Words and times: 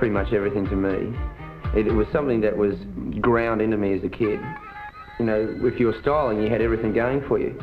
pretty 0.00 0.14
much 0.14 0.32
everything 0.32 0.64
to 0.64 0.74
me. 0.74 1.14
It, 1.78 1.86
it 1.86 1.92
was 1.92 2.06
something 2.10 2.40
that 2.40 2.56
was 2.56 2.74
ground 3.20 3.60
into 3.60 3.76
me 3.76 3.92
as 3.92 4.02
a 4.02 4.08
kid. 4.08 4.40
You 5.18 5.26
know, 5.26 5.58
if 5.60 5.78
you 5.78 5.88
were 5.88 5.96
styling, 6.00 6.42
you 6.42 6.48
had 6.48 6.62
everything 6.62 6.94
going 6.94 7.20
for 7.28 7.38
you. 7.38 7.54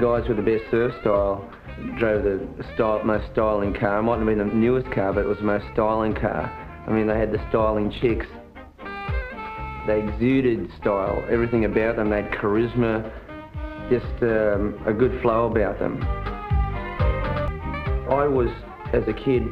Guys 0.00 0.28
with 0.28 0.36
the 0.36 0.42
best 0.44 0.70
surf 0.70 0.94
style 1.00 1.50
drove 1.98 2.22
the 2.22 2.64
style, 2.74 3.02
most 3.02 3.32
styling 3.32 3.74
car. 3.74 3.98
It 3.98 4.02
mightn't 4.02 4.28
have 4.28 4.38
been 4.38 4.48
the 4.48 4.54
newest 4.54 4.88
car, 4.92 5.12
but 5.12 5.24
it 5.24 5.26
was 5.26 5.38
the 5.38 5.44
most 5.44 5.64
styling 5.72 6.14
car. 6.14 6.46
I 6.86 6.92
mean, 6.92 7.08
they 7.08 7.18
had 7.18 7.32
the 7.32 7.44
styling 7.48 7.90
chicks. 8.00 8.26
They 9.88 9.98
exuded 9.98 10.70
style, 10.80 11.24
everything 11.28 11.64
about 11.64 11.96
them. 11.96 12.10
They 12.10 12.22
had 12.22 12.30
charisma, 12.30 13.10
just 13.90 14.22
um, 14.22 14.80
a 14.86 14.92
good 14.92 15.20
flow 15.22 15.50
about 15.50 15.80
them. 15.80 16.00
I 18.08 18.28
was, 18.28 18.48
as 18.92 19.02
a 19.08 19.12
kid, 19.12 19.42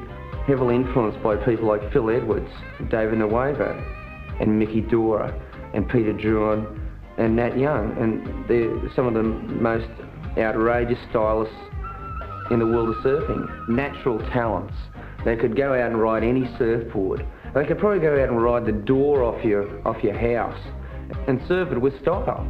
heavily 0.46 0.76
influenced 0.76 1.22
by 1.22 1.36
people 1.36 1.66
like 1.66 1.92
Phil 1.92 2.10
Edwards, 2.10 2.50
David 2.90 3.18
Nuuhiwa, 3.18 4.40
and 4.40 4.58
Mickey 4.58 4.80
Dora, 4.80 5.34
and 5.74 5.88
Peter 5.88 6.12
Drouyn, 6.12 6.80
and 7.18 7.34
Nat 7.36 7.58
Young. 7.58 7.96
And 7.98 8.46
they're 8.48 8.94
some 8.94 9.06
of 9.06 9.14
the 9.14 9.22
most 9.22 9.88
outrageous 10.38 10.98
stylists 11.10 11.54
in 12.50 12.60
the 12.60 12.66
world 12.66 12.90
of 12.90 12.96
surfing. 12.96 13.68
Natural 13.68 14.18
talents. 14.30 14.74
They 15.24 15.36
could 15.36 15.56
go 15.56 15.74
out 15.74 15.90
and 15.90 16.00
ride 16.00 16.22
any 16.22 16.48
surfboard. 16.58 17.26
They 17.54 17.64
could 17.64 17.78
probably 17.78 18.00
go 18.00 18.22
out 18.22 18.28
and 18.28 18.40
ride 18.40 18.66
the 18.66 18.72
door 18.72 19.24
off 19.24 19.44
your, 19.44 19.86
off 19.86 20.02
your 20.04 20.16
house 20.16 20.60
and 21.26 21.40
surf 21.48 21.72
it 21.72 21.80
with 21.80 22.00
style. 22.02 22.46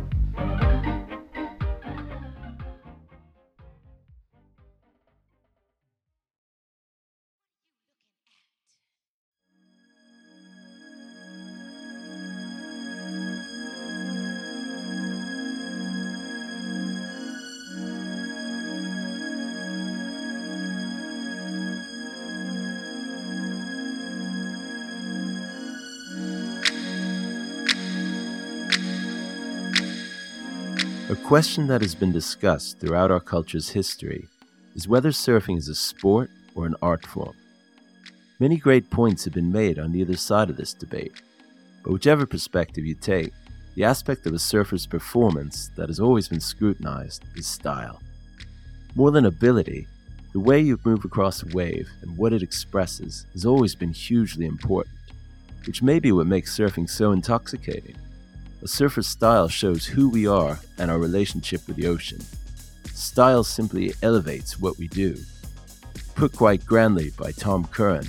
Question 31.27 31.67
that 31.67 31.83
has 31.83 31.93
been 31.93 32.13
discussed 32.13 32.79
throughout 32.79 33.11
our 33.11 33.19
culture's 33.19 33.71
history 33.71 34.29
is 34.77 34.87
whether 34.87 35.09
surfing 35.09 35.59
is 35.59 35.67
a 35.67 35.75
sport 35.75 36.31
or 36.55 36.67
an 36.67 36.77
art 36.83 37.05
form. 37.05 37.35
Many 38.39 38.59
great 38.59 38.89
points 38.91 39.25
have 39.25 39.35
been 39.35 39.51
made 39.51 39.77
on 39.81 39.93
either 39.97 40.17
side 40.17 40.51
of 40.51 40.57
this 40.57 40.73
debate, 40.73 41.21
but 41.83 41.93
whichever 41.93 42.27
perspective 42.27 42.87
you 42.87 42.95
take, 42.95 43.33
the 43.75 43.83
aspect 43.83 44.25
of 44.27 44.35
a 44.35 44.39
surfer's 44.39 44.87
performance 44.87 45.69
that 45.75 45.89
has 45.89 45.99
always 45.99 46.29
been 46.29 46.39
scrutinized 46.39 47.25
is 47.35 47.49
style. 47.49 48.01
More 48.95 49.11
than 49.11 49.27
ability, 49.27 49.89
the 50.33 50.39
way 50.39 50.61
you 50.61 50.79
move 50.85 51.05
across 51.05 51.43
a 51.43 51.49
wave 51.49 51.89
and 52.03 52.17
what 52.17 52.35
it 52.35 52.43
expresses 52.45 53.27
has 53.33 53.45
always 53.45 53.75
been 53.75 53.93
hugely 53.93 54.47
important, 54.47 54.95
which 55.67 55.83
may 55.83 55.99
be 55.99 56.13
what 56.13 56.29
makes 56.29 56.57
surfing 56.57 56.89
so 56.89 57.11
intoxicating. 57.11 57.97
A 58.63 58.69
surfer's 58.69 59.07
style 59.07 59.49
shows 59.49 59.85
who 59.85 60.09
we 60.09 60.27
are 60.27 60.59
and 60.79 60.91
our 60.91 60.99
relationship 60.99 61.67
with 61.67 61.77
the 61.77 61.87
ocean. 61.87 62.21
Style 62.95 63.45
simply 63.45 63.93
elevates 64.03 64.59
what 64.59 64.79
we 64.79 64.89
do. 64.89 65.17
Put 66.15 66.35
quite 66.35 66.65
grandly 66.65 67.11
by 67.19 67.33
Tom 67.33 67.67
Curren, 67.67 68.09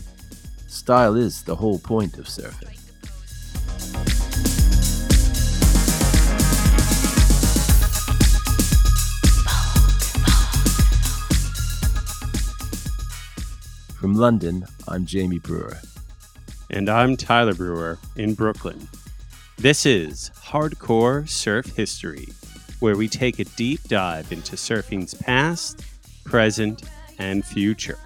style 0.68 1.16
is 1.16 1.44
the 1.44 1.56
whole 1.56 1.80
point 1.80 2.18
of 2.18 2.26
surfing. 2.26 2.74
From 14.00 14.14
London, 14.14 14.66
I'm 14.88 15.06
Jamie 15.06 15.40
Breuer. 15.40 15.82
And 16.70 16.88
I'm 16.88 17.18
Tyler 17.18 17.54
Breuer 17.54 18.00
in 18.16 18.34
Brooklyn. 18.34 18.88
This 19.58 19.86
is 19.88 20.30
Hardcore 20.48 21.28
Surf 21.28 21.76
History, 21.76 22.30
where 22.80 22.96
we 22.96 23.10
take 23.10 23.40
a 23.40 23.44
deep 23.44 23.84
dive 23.90 24.32
into 24.32 24.56
surfing's 24.56 25.14
past, 25.14 25.84
present, 26.24 26.84
and 27.20 27.44
future. 27.44 28.00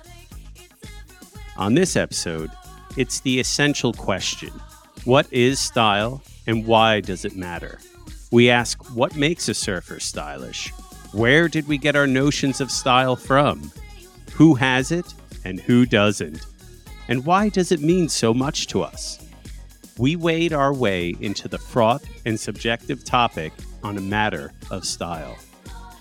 On 1.56 1.76
this 1.76 1.96
episode, 1.96 2.50
it's 2.98 3.20
the 3.20 3.40
essential 3.40 3.94
question 3.94 4.52
What 5.06 5.32
is 5.32 5.60
style 5.60 6.24
and 6.48 6.66
why 6.66 7.00
does 7.00 7.26
it 7.26 7.36
matter? 7.36 7.78
We 8.32 8.50
ask 8.50 8.96
what 8.96 9.16
makes 9.16 9.48
a 9.48 9.54
surfer 9.54 10.00
stylish? 10.00 10.70
Where 11.12 11.48
did 11.48 11.68
we 11.68 11.78
get 11.78 11.96
our 11.96 12.08
notions 12.08 12.60
of 12.60 12.72
style 12.72 13.16
from? 13.16 13.72
Who 14.34 14.56
has 14.56 14.92
it 14.92 15.14
and 15.46 15.60
who 15.60 15.86
doesn't? 15.86 16.44
And 17.08 17.24
why 17.24 17.50
does 17.50 17.72
it 17.72 17.82
mean 17.82 18.10
so 18.10 18.34
much 18.34 18.66
to 18.68 18.82
us? 18.82 19.21
We 20.02 20.16
wade 20.16 20.52
our 20.52 20.74
way 20.74 21.16
into 21.20 21.48
the 21.48 21.60
fraught 21.60 22.02
and 22.26 22.40
subjective 22.40 23.04
topic 23.04 23.54
on 23.84 24.00
a 24.00 24.02
matter 24.02 24.52
of 24.72 24.84
style. 24.84 25.38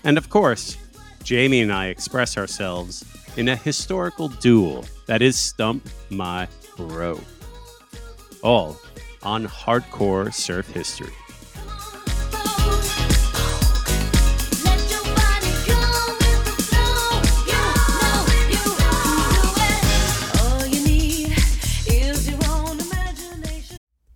And 0.03 0.17
of 0.17 0.27
course, 0.27 0.75
Jamie 1.23 1.61
and 1.61 1.71
I 1.71 1.89
express 1.89 2.35
ourselves 2.35 3.05
in 3.37 3.47
a 3.47 3.55
historical 3.55 4.29
duel 4.29 4.85
that 5.05 5.21
is 5.21 5.37
Stump 5.37 5.87
My 6.09 6.47
Bro. 6.77 7.19
All 8.41 8.75
on 9.21 9.45
hardcore 9.45 10.33
surf 10.33 10.67
history. 10.71 11.13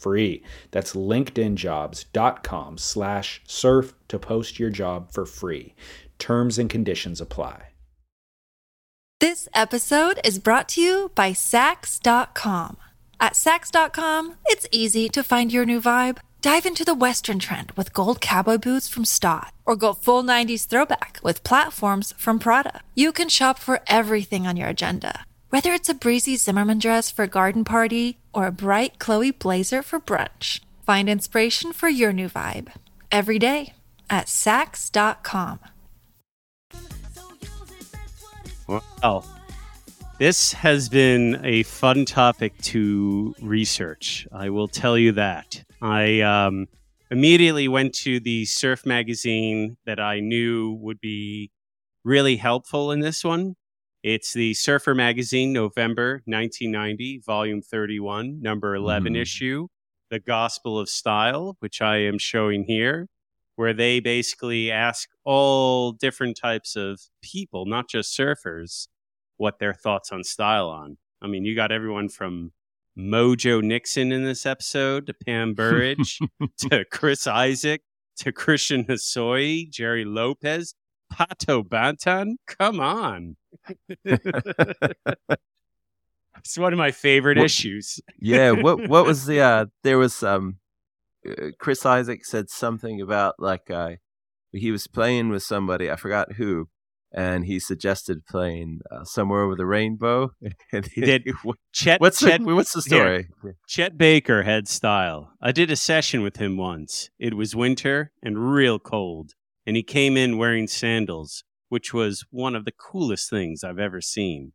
free. 0.00 0.42
That's 0.70 0.94
linkedinjobs.com 0.94 2.78
slash 2.78 3.42
surf 3.46 3.94
to 4.08 4.18
post 4.18 4.58
your 4.58 4.70
job 4.70 5.12
for 5.12 5.26
free. 5.26 5.74
Terms 6.18 6.58
and 6.58 6.70
conditions 6.70 7.20
apply. 7.20 7.64
This 9.20 9.48
episode 9.54 10.18
is 10.24 10.38
brought 10.38 10.68
to 10.70 10.80
you 10.80 11.10
by 11.14 11.32
Saks.com. 11.32 12.78
At 13.20 13.34
Saks.com, 13.34 14.36
it's 14.46 14.66
easy 14.72 15.10
to 15.10 15.22
find 15.22 15.52
your 15.52 15.66
new 15.66 15.80
vibe. 15.80 16.18
Dive 16.40 16.64
into 16.64 16.86
the 16.86 16.94
Western 16.94 17.38
trend 17.38 17.72
with 17.72 17.92
gold 17.92 18.22
cowboy 18.22 18.56
boots 18.56 18.88
from 18.88 19.04
Staud, 19.04 19.50
or 19.66 19.76
go 19.76 19.92
full 19.92 20.24
90s 20.24 20.66
throwback 20.66 21.20
with 21.22 21.44
platforms 21.44 22.14
from 22.16 22.38
Prada. 22.38 22.80
You 22.94 23.12
can 23.12 23.28
shop 23.28 23.58
for 23.58 23.80
everything 23.86 24.46
on 24.46 24.56
your 24.56 24.68
agenda 24.68 25.26
whether 25.50 25.72
it's 25.72 25.88
a 25.88 25.94
breezy 25.94 26.36
Zimmermann 26.36 26.78
dress 26.78 27.10
for 27.10 27.24
a 27.24 27.28
garden 27.28 27.64
party 27.64 28.18
or 28.32 28.46
a 28.46 28.52
bright 28.52 28.98
Chloe 28.98 29.32
blazer 29.32 29.82
for 29.82 30.00
brunch, 30.00 30.60
find 30.86 31.08
inspiration 31.08 31.72
for 31.72 31.88
your 31.88 32.12
new 32.12 32.28
vibe 32.28 32.68
every 33.10 33.38
day 33.38 33.74
at 34.08 34.26
Saks.com. 34.26 35.58
Well, 38.68 39.26
this 40.18 40.52
has 40.52 40.88
been 40.88 41.40
a 41.44 41.64
fun 41.64 42.04
topic 42.04 42.56
to 42.62 43.34
research. 43.42 44.28
I 44.32 44.50
will 44.50 44.68
tell 44.68 44.96
you 44.96 45.12
that. 45.12 45.64
I 45.82 46.20
um, 46.20 46.68
immediately 47.10 47.66
went 47.66 47.94
to 47.96 48.20
the 48.20 48.44
surf 48.44 48.86
magazine 48.86 49.76
that 49.86 49.98
I 49.98 50.20
knew 50.20 50.78
would 50.80 51.00
be 51.00 51.50
really 52.04 52.36
helpful 52.36 52.92
in 52.92 53.00
this 53.00 53.24
one 53.24 53.56
it's 54.02 54.32
the 54.32 54.54
Surfer 54.54 54.94
Magazine, 54.94 55.52
November 55.52 56.22
1990, 56.24 57.22
volume 57.24 57.60
31, 57.60 58.40
number 58.40 58.74
11 58.74 59.12
mm. 59.12 59.20
issue, 59.20 59.68
The 60.10 60.20
Gospel 60.20 60.78
of 60.78 60.88
Style, 60.88 61.56
which 61.60 61.82
I 61.82 61.98
am 61.98 62.18
showing 62.18 62.64
here, 62.64 63.08
where 63.56 63.74
they 63.74 64.00
basically 64.00 64.70
ask 64.70 65.10
all 65.24 65.92
different 65.92 66.38
types 66.38 66.76
of 66.76 67.00
people, 67.22 67.66
not 67.66 67.90
just 67.90 68.16
surfers, 68.16 68.88
what 69.36 69.58
their 69.58 69.74
thoughts 69.74 70.12
on 70.12 70.24
style 70.24 70.68
on. 70.68 70.96
I 71.20 71.26
mean, 71.26 71.44
you 71.44 71.54
got 71.54 71.70
everyone 71.70 72.08
from 72.08 72.52
Mojo 72.98 73.62
Nixon 73.62 74.12
in 74.12 74.24
this 74.24 74.46
episode 74.46 75.06
to 75.06 75.14
Pam 75.14 75.52
Burridge 75.52 76.20
to 76.70 76.86
Chris 76.86 77.26
Isaak 77.26 77.82
to 78.16 78.32
Christian 78.32 78.84
Hosoi, 78.84 79.68
Gerry 79.70 80.04
Lopez, 80.04 80.74
Pato 81.12 81.62
Banton. 81.62 82.36
Come 82.46 82.80
on. 82.80 83.36
It's 84.04 85.38
one 86.56 86.72
of 86.72 86.78
my 86.78 86.90
favorite 86.90 87.38
what, 87.38 87.44
issues. 87.44 88.00
yeah. 88.18 88.50
What 88.50 88.88
What 88.88 89.06
was 89.06 89.26
the? 89.26 89.40
Uh, 89.50 89.66
there 89.82 89.98
was 89.98 90.22
um, 90.22 90.56
uh, 91.28 91.48
Chris 91.58 91.84
Isaak 91.86 92.24
said 92.24 92.50
something 92.50 93.00
about 93.00 93.36
like 93.38 93.70
uh, 93.70 93.92
he 94.52 94.70
was 94.70 94.86
playing 94.86 95.30
with 95.30 95.42
somebody. 95.42 95.90
I 95.90 95.96
forgot 95.96 96.32
who. 96.32 96.68
And 97.12 97.44
he 97.44 97.58
suggested 97.58 98.24
playing 98.24 98.82
uh, 98.88 99.02
somewhere 99.02 99.42
over 99.42 99.56
the 99.56 99.66
rainbow. 99.66 100.30
and 100.72 100.86
he 100.86 101.00
did. 101.00 101.28
Chet, 101.72 102.00
what's 102.00 102.20
Chet, 102.20 102.40
the, 102.40 102.54
what's 102.54 102.72
the 102.72 102.82
story? 102.82 103.26
Here, 103.42 103.56
Chet 103.66 103.98
Baker 103.98 104.44
had 104.44 104.68
style. 104.68 105.32
I 105.42 105.50
did 105.50 105.72
a 105.72 105.76
session 105.76 106.22
with 106.22 106.36
him 106.36 106.56
once. 106.56 107.10
It 107.18 107.34
was 107.34 107.56
winter 107.56 108.12
and 108.22 108.52
real 108.52 108.78
cold 108.78 109.34
and 109.66 109.76
he 109.76 109.82
came 109.82 110.16
in 110.16 110.38
wearing 110.38 110.66
sandals, 110.66 111.44
which 111.70 111.94
was 111.94 112.26
one 112.30 112.54
of 112.54 112.66
the 112.66 112.72
coolest 112.72 113.30
things 113.30 113.64
I've 113.64 113.78
ever 113.78 114.02
seen. 114.02 114.52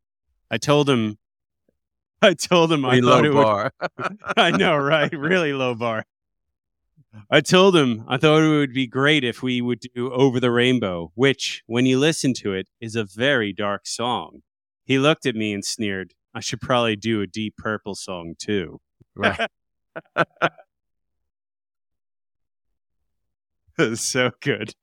I 0.52 0.58
told 0.58 0.88
him, 0.88 1.18
I 2.22 2.36
told 2.36 2.72
him 2.72 2.86
I 2.86 3.02
thought 3.02 3.26
it 3.26 3.34
bar. 3.34 3.72
would. 3.82 4.18
I 4.38 4.52
know, 4.52 4.78
right? 4.78 5.12
Really 5.12 5.54
low 5.54 5.74
bar. 5.74 6.06
I 7.32 7.42
told 7.42 7.76
him 7.76 8.04
I 8.08 8.18
thought 8.18 8.44
it 8.44 8.50
would 8.50 8.74
be 8.74 8.88
great 8.88 9.24
if 9.24 9.42
we 9.42 9.62
would 9.62 9.80
do 9.80 10.12
Over 10.12 10.40
the 10.40 10.52
Rainbow, 10.52 11.12
which, 11.16 11.64
when 11.66 11.86
you 11.86 11.98
listen 11.98 12.34
to 12.36 12.54
it, 12.54 12.68
is 12.80 12.96
a 12.96 13.06
very 13.06 13.54
dark 13.54 13.88
song. 13.88 14.42
He 14.84 15.00
looked 15.00 15.26
at 15.26 15.36
me 15.36 15.54
and 15.54 15.64
sneered, 15.66 16.14
I 16.34 16.42
should 16.42 16.60
probably 16.62 16.98
do 16.98 17.22
a 17.22 17.28
Deep 17.28 17.56
Purple 17.58 17.96
song 17.96 18.36
too. 18.38 18.82
Right. 19.16 19.50
so 23.96 24.32
good. 24.42 24.74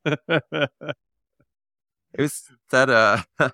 It 2.15 2.23
was 2.23 2.43
that 2.71 2.91
uh 2.91 3.23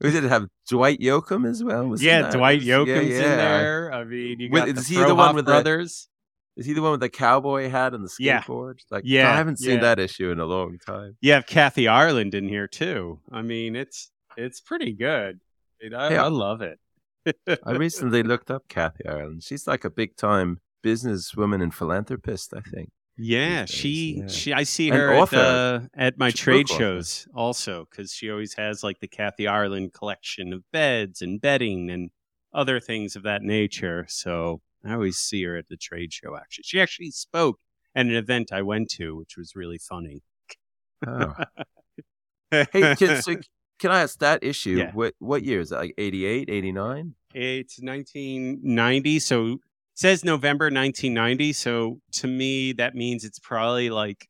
we 0.00 0.10
did 0.10 0.24
have 0.24 0.48
Dwight 0.68 1.00
Yoakam 1.00 1.48
as 1.48 1.62
well. 1.62 1.86
Was 1.86 2.02
yeah, 2.02 2.22
that? 2.22 2.32
Dwight 2.32 2.60
Yoakam's 2.60 3.10
yeah, 3.10 3.16
yeah. 3.18 3.30
in 3.32 3.38
there. 3.38 3.92
I 3.92 4.04
mean, 4.04 4.40
you 4.40 4.48
got 4.48 4.66
Wait, 4.66 4.74
the 4.74 4.80
is 4.80 4.86
he 4.86 4.96
the 4.96 5.14
one 5.14 5.34
with 5.34 5.46
brothers. 5.46 6.08
The, 6.56 6.60
is 6.60 6.66
he 6.66 6.72
the 6.72 6.82
one 6.82 6.90
with 6.92 7.00
the 7.00 7.08
cowboy 7.08 7.68
hat 7.68 7.94
and 7.94 8.04
the 8.04 8.08
skateboard? 8.08 8.78
Yeah. 8.78 8.84
Like, 8.90 9.04
yeah, 9.06 9.32
I 9.32 9.36
haven't 9.36 9.58
seen 9.58 9.76
yeah. 9.76 9.82
that 9.82 10.00
issue 10.00 10.30
in 10.30 10.40
a 10.40 10.44
long 10.44 10.78
time. 10.84 11.16
You 11.20 11.32
have 11.32 11.46
Kathy 11.46 11.86
Ireland 11.86 12.34
in 12.34 12.48
here 12.48 12.66
too. 12.66 13.20
I 13.30 13.42
mean, 13.42 13.76
it's 13.76 14.10
it's 14.36 14.60
pretty 14.60 14.92
good. 14.92 15.40
I, 15.94 16.16
I 16.16 16.28
love 16.28 16.60
it. 16.62 16.80
I 17.64 17.72
recently 17.72 18.22
looked 18.22 18.50
up 18.50 18.68
Kathy 18.68 19.06
Ireland. 19.06 19.44
She's 19.44 19.66
like 19.66 19.84
a 19.84 19.90
big 19.90 20.16
time 20.16 20.60
businesswoman 20.84 21.62
and 21.62 21.74
philanthropist. 21.74 22.52
I 22.56 22.60
think. 22.60 22.90
Yeah, 23.18 23.64
she 23.64 24.20
yeah. 24.20 24.28
she 24.28 24.52
I 24.52 24.62
see 24.62 24.90
her 24.90 25.12
at, 25.12 25.34
uh, 25.34 25.80
at 25.94 26.18
my 26.18 26.30
trade 26.30 26.68
shows 26.68 27.26
also 27.34 27.86
because 27.90 28.12
she 28.12 28.30
always 28.30 28.54
has 28.54 28.84
like 28.84 29.00
the 29.00 29.08
Kathy 29.08 29.48
Ireland 29.48 29.92
collection 29.92 30.52
of 30.52 30.62
beds 30.72 31.20
and 31.20 31.40
bedding 31.40 31.90
and 31.90 32.10
other 32.54 32.78
things 32.78 33.16
of 33.16 33.24
that 33.24 33.42
nature. 33.42 34.06
So 34.08 34.60
I 34.84 34.92
always 34.94 35.18
see 35.18 35.42
her 35.44 35.56
at 35.56 35.68
the 35.68 35.76
trade 35.76 36.12
show. 36.12 36.36
Actually, 36.36 36.64
she 36.64 36.80
actually 36.80 37.10
spoke 37.10 37.58
at 37.94 38.06
an 38.06 38.14
event 38.14 38.52
I 38.52 38.62
went 38.62 38.88
to, 38.90 39.16
which 39.16 39.36
was 39.36 39.56
really 39.56 39.78
funny. 39.78 40.22
Oh. 41.04 41.34
hey, 42.50 42.94
can, 42.94 43.20
so 43.20 43.34
can 43.80 43.90
I 43.90 44.02
ask 44.02 44.18
that 44.20 44.44
issue? 44.44 44.76
Yeah. 44.76 44.92
What 44.92 45.14
what 45.18 45.42
year 45.44 45.60
is 45.60 45.72
it? 45.72 45.76
Like 45.76 45.94
88, 45.98 46.48
89? 46.48 47.14
It's 47.34 47.80
1990. 47.80 49.18
So 49.18 49.58
says 49.98 50.24
November 50.24 50.66
1990. 50.66 51.52
So 51.54 52.00
to 52.12 52.28
me, 52.28 52.72
that 52.74 52.94
means 52.94 53.24
it's 53.24 53.40
probably 53.40 53.90
like 53.90 54.28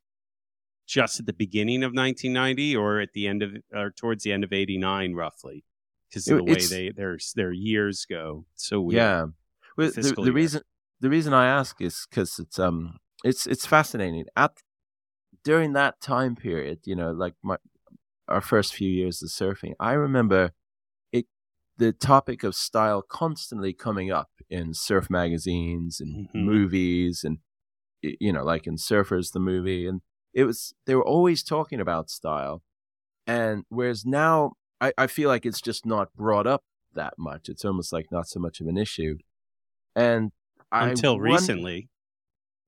just 0.86 1.20
at 1.20 1.26
the 1.26 1.34
beginning 1.34 1.82
of 1.82 1.92
1990 1.92 2.74
or 2.74 3.00
at 3.00 3.12
the 3.12 3.26
end 3.26 3.42
of 3.42 3.54
or 3.74 3.90
towards 3.90 4.24
the 4.24 4.32
end 4.32 4.44
of 4.44 4.52
89 4.54 5.12
roughly 5.12 5.62
because 6.08 6.26
of 6.28 6.38
the 6.38 6.44
way 6.44 6.54
they 6.54 6.90
their 6.90 7.18
their 7.36 7.52
years 7.52 8.06
go 8.08 8.46
so 8.54 8.80
weird. 8.80 8.96
yeah 8.96 9.26
well, 9.76 9.90
the, 9.90 10.14
the 10.24 10.32
reason 10.32 10.62
the 11.02 11.10
reason 11.10 11.34
i 11.34 11.46
ask 11.46 11.78
is 11.82 12.06
because 12.08 12.38
it's 12.38 12.58
um 12.58 12.96
it's 13.22 13.46
it's 13.46 13.66
fascinating 13.66 14.24
at 14.34 14.52
during 15.44 15.74
that 15.74 16.00
time 16.00 16.34
period 16.34 16.78
you 16.84 16.96
know 16.96 17.12
like 17.12 17.34
my 17.42 17.58
our 18.26 18.40
first 18.40 18.72
few 18.72 18.88
years 18.88 19.22
of 19.22 19.28
surfing 19.28 19.74
i 19.78 19.92
remember 19.92 20.52
the 21.78 21.92
topic 21.92 22.42
of 22.44 22.54
style 22.54 23.00
constantly 23.02 23.72
coming 23.72 24.10
up 24.10 24.30
in 24.50 24.74
surf 24.74 25.08
magazines 25.08 26.00
and 26.00 26.28
Mhm. 26.28 26.44
movies 26.44 27.22
and 27.24 27.38
you 28.02 28.32
know 28.32 28.44
like 28.44 28.66
in 28.66 28.76
surfers 28.76 29.32
the 29.32 29.40
movie 29.40 29.86
and 29.86 30.00
it 30.34 30.44
was 30.44 30.74
they 30.86 30.94
were 30.94 31.04
always 31.06 31.42
talking 31.42 31.80
about 31.80 32.10
style 32.10 32.62
and 33.26 33.64
whereas 33.68 34.04
now 34.06 34.52
i, 34.80 34.92
I 34.96 35.06
feel 35.06 35.28
like 35.28 35.44
it's 35.46 35.60
just 35.60 35.84
not 35.86 36.14
brought 36.14 36.46
up 36.46 36.64
that 36.94 37.14
much 37.18 37.48
it's 37.48 37.64
almost 37.64 37.92
like 37.92 38.06
not 38.12 38.26
so 38.28 38.38
much 38.40 38.60
of 38.60 38.66
an 38.66 38.76
issue 38.78 39.16
and 39.96 40.32
Until 40.70 41.14
wonder- 41.14 41.32
recently. 41.32 41.88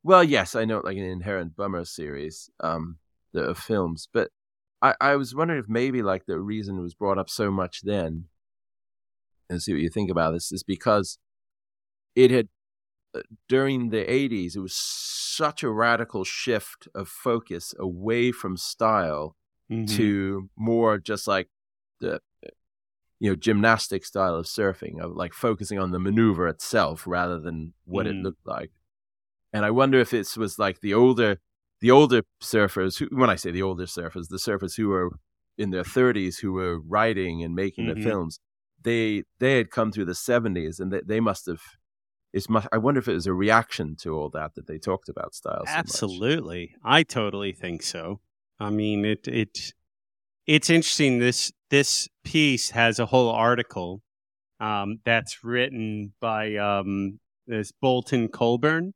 well, 0.02 0.24
yes, 0.24 0.54
I 0.54 0.64
know, 0.64 0.80
like 0.82 0.96
an 0.96 1.04
Inherent 1.04 1.54
Bummer 1.56 1.84
series, 1.84 2.48
um, 2.60 2.98
the 3.32 3.42
of 3.42 3.58
films, 3.58 4.08
but 4.12 4.30
I, 4.80 4.94
I 5.00 5.16
was 5.16 5.34
wondering 5.34 5.60
if 5.60 5.68
maybe 5.68 6.00
like 6.02 6.24
the 6.26 6.40
reason 6.40 6.78
it 6.78 6.82
was 6.82 6.94
brought 6.94 7.18
up 7.18 7.28
so 7.28 7.50
much 7.50 7.82
then, 7.82 8.29
and 9.50 9.60
see 9.62 9.72
what 9.72 9.82
you 9.82 9.90
think 9.90 10.10
about 10.10 10.32
this, 10.32 10.52
is 10.52 10.62
because 10.62 11.18
it 12.14 12.30
had 12.30 12.48
uh, 13.14 13.20
during 13.48 13.90
the 13.90 14.04
'80s 14.10 14.56
it 14.56 14.60
was 14.60 14.74
such 14.74 15.62
a 15.62 15.70
radical 15.70 16.24
shift 16.24 16.88
of 16.94 17.08
focus 17.08 17.74
away 17.78 18.32
from 18.32 18.56
style 18.56 19.36
Mhm. 19.70 19.88
to 19.96 20.48
more 20.56 20.98
just 20.98 21.26
like 21.26 21.48
the 22.00 22.20
you 23.18 23.28
know 23.30 23.36
gymnastic 23.36 24.04
style 24.04 24.34
of 24.36 24.46
surfing 24.46 25.00
of 25.00 25.12
like 25.16 25.32
focusing 25.34 25.78
on 25.78 25.90
the 25.90 25.98
maneuver 25.98 26.46
itself 26.48 27.04
rather 27.06 27.38
than 27.40 27.74
what 27.84 28.06
it 28.06 28.14
Mm. 28.16 28.22
looked 28.24 28.46
like 28.46 28.70
and 29.52 29.64
i 29.64 29.70
wonder 29.70 29.98
if 30.00 30.14
it 30.14 30.36
was 30.36 30.58
like 30.58 30.80
the 30.80 30.94
older 30.94 31.38
the 31.80 31.90
older 31.90 32.22
surfers 32.42 32.98
who, 32.98 33.06
when 33.16 33.28
i 33.30 33.34
say 33.36 33.50
the 33.50 33.62
older 33.62 33.86
surfers 33.86 34.28
the 34.28 34.38
surfers 34.38 34.76
who 34.76 34.88
were 34.88 35.10
in 35.58 35.70
their 35.70 35.84
30s 35.84 36.38
who 36.38 36.52
were 36.52 36.78
writing 36.80 37.42
and 37.44 37.54
making 37.54 37.86
Mhm. 37.86 37.94
the 37.96 38.00
films 38.02 38.38
they 38.82 39.24
they 39.38 39.56
had 39.56 39.70
come 39.70 39.92
through 39.92 40.06
the 40.06 40.12
70s 40.12 40.80
and 40.80 40.92
they, 40.92 41.00
they 41.04 41.20
must 41.20 41.46
have 41.46 41.60
it's 42.32 42.48
much, 42.48 42.66
i 42.72 42.78
wonder 42.78 42.98
if 42.98 43.08
it 43.08 43.14
was 43.14 43.26
a 43.26 43.34
reaction 43.34 43.96
to 43.96 44.14
all 44.16 44.28
that 44.30 44.54
that 44.54 44.66
they 44.66 44.78
talked 44.78 45.08
about 45.08 45.34
style 45.34 45.64
so 45.66 45.72
much. 45.72 45.78
Absolutely. 45.78 46.74
I 46.84 47.02
totally 47.02 47.52
think 47.52 47.82
so. 47.82 48.20
I 48.60 48.70
mean, 48.70 49.04
it 49.04 49.26
it 49.26 49.72
it's 50.46 50.70
interesting 50.70 51.18
this 51.18 51.52
this 51.70 52.08
piece 52.24 52.70
has 52.70 52.98
a 52.98 53.06
whole 53.06 53.30
article 53.30 54.02
um, 54.60 54.98
that's 55.04 55.42
written 55.42 56.12
by 56.20 56.56
um, 56.56 57.18
this 57.46 57.72
Bolton 57.72 58.28
Colburn. 58.28 58.92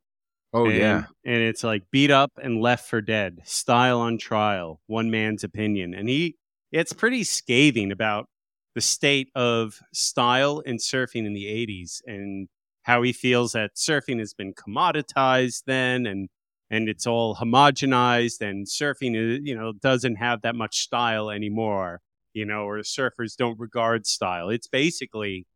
oh 0.53 0.65
and, 0.65 0.75
yeah 0.75 1.03
And 1.25 1.41
it's 1.41 1.63
like 1.63 1.83
beat 1.91 2.11
up 2.11 2.31
and 2.41 2.61
left 2.61 2.87
for 2.87 3.01
dead, 3.01 3.39
style 3.43 3.99
on 3.99 4.17
trial, 4.17 4.81
one 4.87 5.09
man's 5.09 5.43
opinion. 5.43 5.93
And 5.93 6.07
he 6.07 6.35
it's 6.71 6.93
pretty 6.93 7.23
scathing 7.23 7.91
about 7.91 8.27
the 8.75 8.81
state 8.81 9.29
of 9.35 9.79
style 9.93 10.59
in 10.59 10.77
surfing 10.77 11.25
in 11.25 11.33
the 11.33 11.45
80s 11.45 12.01
and 12.05 12.47
how 12.83 13.01
he 13.01 13.13
feels 13.13 13.53
that 13.53 13.75
surfing 13.75 14.19
has 14.19 14.33
been 14.33 14.53
commoditized 14.53 15.63
then 15.65 16.05
and 16.05 16.29
and 16.69 16.89
it's 16.89 17.07
all 17.07 17.35
homogenized 17.35 18.41
and 18.41 18.67
surfing 18.67 19.15
is, 19.15 19.39
you 19.43 19.55
know 19.55 19.73
doesn't 19.73 20.15
have 20.17 20.41
that 20.41 20.55
much 20.55 20.79
style 20.79 21.29
anymore 21.29 22.01
you 22.35 22.45
know 22.45 22.65
or 22.67 22.77
surfers 22.79 23.35
don't 23.35 23.59
regard 23.59 24.05
style. 24.05 24.49
It's 24.49 24.67
basically 24.67 25.47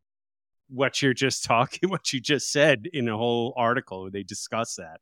what 0.69 1.01
you're 1.01 1.13
just 1.13 1.43
talking 1.45 1.89
what 1.89 2.11
you 2.11 2.19
just 2.19 2.51
said 2.51 2.87
in 2.91 3.07
a 3.07 3.17
whole 3.17 3.53
article 3.55 4.01
where 4.03 4.11
they 4.11 4.23
discuss 4.23 4.75
that. 4.75 5.01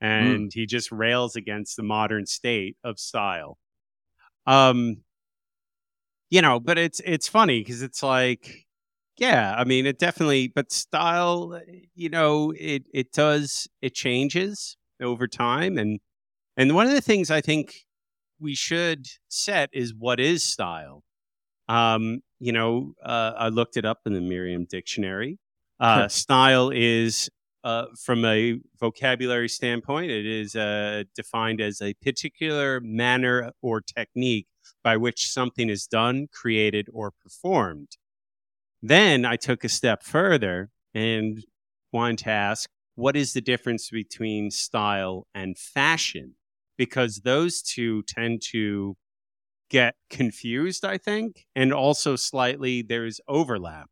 And 0.00 0.52
he 0.52 0.66
just 0.66 0.92
rails 0.92 1.36
against 1.36 1.76
the 1.76 1.82
modern 1.82 2.26
state 2.26 2.76
of 2.82 2.98
style. 2.98 3.58
Um 4.46 4.98
you 6.30 6.42
know 6.42 6.60
but 6.60 6.78
it's 6.78 7.00
it's 7.04 7.28
funny 7.28 7.60
because 7.60 7.82
it's 7.82 8.02
like 8.02 8.66
yeah 9.18 9.54
i 9.56 9.64
mean 9.64 9.86
it 9.86 9.98
definitely 9.98 10.48
but 10.48 10.72
style 10.72 11.60
you 11.94 12.08
know 12.08 12.52
it 12.58 12.84
it 12.92 13.12
does 13.12 13.68
it 13.82 13.94
changes 13.94 14.76
over 15.00 15.26
time 15.26 15.78
and 15.78 16.00
and 16.56 16.74
one 16.74 16.86
of 16.86 16.92
the 16.92 17.00
things 17.00 17.30
i 17.30 17.40
think 17.40 17.86
we 18.40 18.54
should 18.54 19.06
set 19.28 19.68
is 19.72 19.94
what 19.94 20.20
is 20.20 20.44
style. 20.44 21.02
Um 21.68 22.20
you 22.40 22.52
know 22.52 22.94
uh, 23.04 23.32
i 23.36 23.48
looked 23.48 23.76
it 23.76 23.84
up 23.84 24.00
in 24.06 24.12
the 24.14 24.20
merriam 24.20 24.64
dictionary. 24.64 25.38
Uh, 25.80 26.08
style 26.22 26.70
is 26.74 27.28
uh, 27.64 27.86
from 28.00 28.24
a 28.24 28.58
vocabulary 28.80 29.48
standpoint, 29.48 30.10
it 30.10 30.24
is 30.24 30.54
uh, 30.54 31.02
defined 31.14 31.60
as 31.60 31.82
a 31.82 31.92
particular 31.94 32.80
manner 32.80 33.50
or 33.62 33.80
technique 33.80 34.46
by 34.82 34.96
which 34.96 35.30
something 35.30 35.68
is 35.68 35.86
done, 35.86 36.28
created, 36.32 36.88
or 36.92 37.10
performed. 37.10 37.96
Then 38.82 39.24
I 39.24 39.36
took 39.36 39.64
a 39.64 39.68
step 39.68 40.02
further 40.02 40.70
and 40.94 41.44
wanted 41.92 42.18
to 42.18 42.30
ask 42.30 42.70
what 42.94 43.16
is 43.16 43.32
the 43.32 43.40
difference 43.40 43.90
between 43.90 44.50
style 44.50 45.26
and 45.34 45.56
fashion? 45.56 46.34
Because 46.76 47.20
those 47.20 47.62
two 47.62 48.02
tend 48.04 48.42
to 48.50 48.96
get 49.70 49.94
confused, 50.10 50.84
I 50.84 50.98
think, 50.98 51.46
and 51.54 51.72
also 51.72 52.16
slightly 52.16 52.82
there's 52.82 53.20
overlap. 53.28 53.88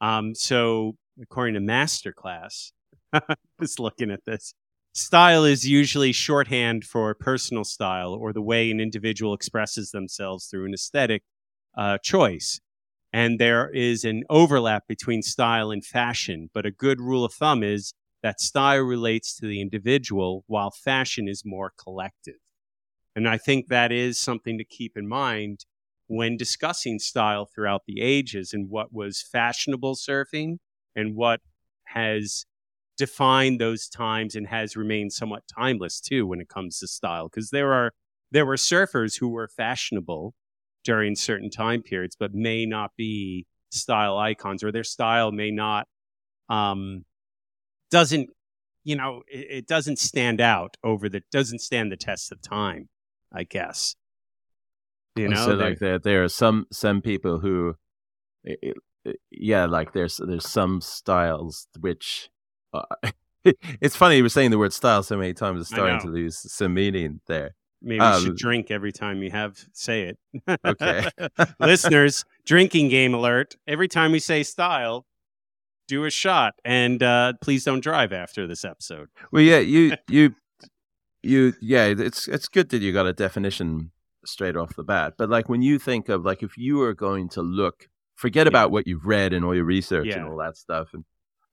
Um, 0.00 0.34
so, 0.34 0.96
according 1.20 1.54
to 1.54 1.60
Masterclass, 1.60 2.72
just 3.60 3.78
looking 3.78 4.10
at 4.10 4.24
this, 4.24 4.54
style 4.94 5.44
is 5.44 5.66
usually 5.66 6.12
shorthand 6.12 6.84
for 6.84 7.14
personal 7.14 7.64
style 7.64 8.12
or 8.12 8.32
the 8.32 8.42
way 8.42 8.70
an 8.70 8.80
individual 8.80 9.34
expresses 9.34 9.90
themselves 9.90 10.46
through 10.46 10.66
an 10.66 10.74
aesthetic 10.74 11.22
uh, 11.76 11.98
choice. 11.98 12.60
And 13.12 13.38
there 13.38 13.70
is 13.70 14.04
an 14.04 14.24
overlap 14.28 14.88
between 14.88 15.22
style 15.22 15.70
and 15.70 15.84
fashion, 15.84 16.50
but 16.52 16.66
a 16.66 16.70
good 16.70 17.00
rule 17.00 17.24
of 17.24 17.32
thumb 17.32 17.62
is 17.62 17.94
that 18.22 18.40
style 18.40 18.80
relates 18.80 19.36
to 19.36 19.46
the 19.46 19.60
individual 19.60 20.44
while 20.46 20.70
fashion 20.70 21.28
is 21.28 21.42
more 21.44 21.72
collective. 21.78 22.36
And 23.16 23.28
I 23.28 23.38
think 23.38 23.68
that 23.68 23.92
is 23.92 24.18
something 24.18 24.58
to 24.58 24.64
keep 24.64 24.96
in 24.96 25.08
mind 25.08 25.66
when 26.06 26.36
discussing 26.36 26.98
style 26.98 27.46
throughout 27.46 27.82
the 27.86 28.00
ages 28.00 28.52
and 28.52 28.68
what 28.68 28.92
was 28.92 29.22
fashionable 29.22 29.94
surfing 29.94 30.58
and 30.94 31.14
what 31.14 31.40
has 31.84 32.46
defined 32.96 33.60
those 33.60 33.88
times 33.88 34.34
and 34.34 34.46
has 34.46 34.76
remained 34.76 35.12
somewhat 35.12 35.42
timeless 35.52 36.00
too 36.00 36.26
when 36.26 36.40
it 36.40 36.48
comes 36.48 36.78
to 36.78 36.86
style 36.86 37.28
because 37.28 37.50
there 37.50 37.72
are 37.72 37.92
there 38.30 38.46
were 38.46 38.56
surfers 38.56 39.18
who 39.18 39.28
were 39.28 39.48
fashionable 39.48 40.34
during 40.84 41.16
certain 41.16 41.50
time 41.50 41.82
periods 41.82 42.16
but 42.18 42.34
may 42.34 42.64
not 42.66 42.92
be 42.96 43.46
style 43.70 44.16
icons 44.16 44.62
or 44.62 44.70
their 44.70 44.84
style 44.84 45.32
may 45.32 45.50
not 45.50 45.88
um 46.48 47.04
doesn't 47.90 48.30
you 48.84 48.94
know 48.94 49.22
it, 49.26 49.46
it 49.50 49.66
doesn't 49.66 49.98
stand 49.98 50.40
out 50.40 50.76
over 50.84 51.08
the 51.08 51.22
doesn't 51.32 51.60
stand 51.60 51.90
the 51.90 51.96
test 51.96 52.30
of 52.30 52.40
time 52.40 52.88
i 53.32 53.42
guess. 53.42 53.96
You 55.16 55.28
know 55.28 55.46
so 55.46 55.54
like 55.54 55.78
there 55.78 55.98
there 55.98 56.24
are 56.24 56.28
some 56.28 56.66
some 56.72 57.00
people 57.00 57.38
who 57.38 57.76
yeah 59.30 59.66
like 59.66 59.92
there's 59.92 60.20
there's 60.24 60.48
some 60.48 60.80
styles 60.80 61.68
which 61.78 62.30
uh, 62.74 63.10
it's 63.80 63.96
funny 63.96 64.16
you 64.16 64.22
were 64.22 64.28
saying 64.28 64.50
the 64.50 64.58
word 64.58 64.72
style 64.72 65.02
so 65.02 65.16
many 65.16 65.34
times 65.34 65.60
it's 65.60 65.70
starting 65.70 66.00
to 66.00 66.08
lose 66.08 66.36
some 66.52 66.74
meaning 66.74 67.20
there. 67.26 67.54
Maybe 67.82 67.96
you 67.96 68.02
um, 68.02 68.22
should 68.22 68.36
drink 68.36 68.70
every 68.70 68.92
time 68.92 69.22
you 69.22 69.30
have 69.30 69.62
say 69.72 70.14
it. 70.48 70.60
Okay. 70.64 71.08
Listeners 71.60 72.24
drinking 72.46 72.88
game 72.88 73.14
alert 73.14 73.56
every 73.66 73.88
time 73.88 74.12
we 74.12 74.18
say 74.18 74.42
style 74.42 75.06
do 75.86 76.04
a 76.06 76.10
shot 76.10 76.54
and 76.64 77.02
uh, 77.02 77.34
please 77.42 77.64
don't 77.64 77.80
drive 77.80 78.12
after 78.12 78.46
this 78.46 78.64
episode. 78.64 79.08
Well 79.32 79.42
yeah 79.42 79.58
you 79.58 79.96
you 80.08 80.34
you 81.22 81.52
yeah 81.60 81.84
it's 81.86 82.28
it's 82.28 82.48
good 82.48 82.70
that 82.70 82.80
you 82.80 82.92
got 82.92 83.06
a 83.06 83.12
definition 83.12 83.90
straight 84.26 84.56
off 84.56 84.74
the 84.76 84.82
bat 84.82 85.14
but 85.18 85.28
like 85.28 85.50
when 85.50 85.60
you 85.60 85.78
think 85.78 86.08
of 86.08 86.24
like 86.24 86.42
if 86.42 86.56
you 86.56 86.80
are 86.80 86.94
going 86.94 87.28
to 87.28 87.42
look 87.42 87.88
forget 88.14 88.46
Yeah. 88.46 88.48
about 88.48 88.70
what 88.70 88.86
you've 88.86 89.04
read 89.04 89.34
and 89.34 89.44
all 89.44 89.54
your 89.54 89.64
research 89.64 90.08
and 90.08 90.24
all 90.26 90.36
that 90.38 90.56
stuff 90.56 90.88
and 90.94 91.04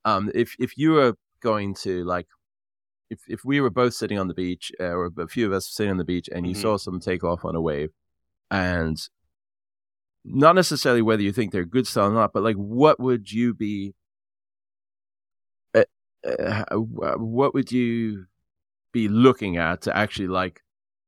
um 0.04 0.30
if 0.34 0.54
if 0.58 0.76
you 0.76 0.92
were 0.92 1.14
going 1.40 1.74
to 1.74 2.04
like 2.04 2.26
if 3.10 3.20
if 3.28 3.44
we 3.44 3.60
were 3.60 3.70
both 3.70 3.94
sitting 3.94 4.18
on 4.18 4.28
the 4.28 4.34
beach 4.34 4.72
uh, 4.80 4.84
or 4.84 5.10
a 5.18 5.28
few 5.28 5.46
of 5.46 5.52
us 5.52 5.66
sitting 5.68 5.90
on 5.90 5.98
the 5.98 6.04
beach 6.04 6.28
and 6.32 6.46
you 6.46 6.54
Mhm. 6.54 6.60
saw 6.62 6.76
some 6.76 7.00
take 7.00 7.22
off 7.24 7.44
on 7.44 7.54
a 7.54 7.60
wave 7.60 7.90
and 8.50 9.08
not 10.24 10.54
necessarily 10.54 11.02
whether 11.02 11.22
you 11.22 11.32
think 11.32 11.52
they're 11.52 11.64
good 11.64 11.86
style 11.86 12.10
or 12.10 12.14
not 12.14 12.32
but 12.32 12.42
like 12.42 12.56
what 12.56 13.00
would 13.00 13.30
you 13.32 13.52
be 13.54 13.94
uh, 15.74 15.84
uh, 16.24 16.76
what 16.76 17.54
would 17.54 17.72
you 17.72 18.26
be 18.92 19.08
looking 19.08 19.56
at 19.56 19.82
to 19.82 19.96
actually 19.96 20.28
like 20.28 20.62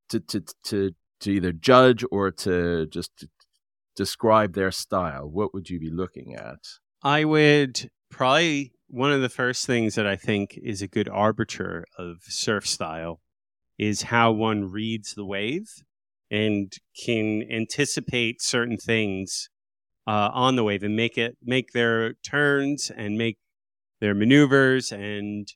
to 0.09 0.21
to 0.21 0.43
to 0.65 0.91
to 1.21 1.31
either 1.31 1.53
judge 1.53 2.05
or 2.11 2.31
to 2.31 2.87
just 2.87 3.17
to 3.19 3.29
describe 3.97 4.55
their 4.55 4.73
style 4.73 5.29
what 5.31 5.55
would 5.55 5.71
you 5.71 5.79
be 5.79 5.91
looking 5.91 6.35
at 6.35 6.59
I 7.03 7.25
would 7.25 7.91
probably 8.11 8.73
one 8.89 9.13
of 9.13 9.23
the 9.23 9.29
first 9.29 9.67
things 9.67 9.95
that 9.95 10.07
I 10.07 10.17
think 10.17 10.59
is 10.63 10.83
a 10.83 10.89
good 10.89 11.09
arbiter 11.09 11.85
of 11.99 12.19
surf 12.29 12.67
style 12.67 13.21
is 13.79 14.03
how 14.03 14.31
one 14.33 14.71
reads 14.71 15.15
the 15.15 15.25
wave 15.25 15.69
and 16.31 16.73
can 17.05 17.43
anticipate 17.51 18.41
certain 18.41 18.77
things 18.77 19.49
uh, 20.07 20.31
on 20.33 20.57
the 20.57 20.65
wave 20.65 20.83
and 20.83 20.97
make 20.97 21.17
it 21.17 21.37
make 21.43 21.73
their 21.73 22.15
turns 22.15 22.91
and 22.95 23.17
make 23.17 23.39
their 24.01 24.15
maneuvers 24.15 24.93
and 24.93 25.49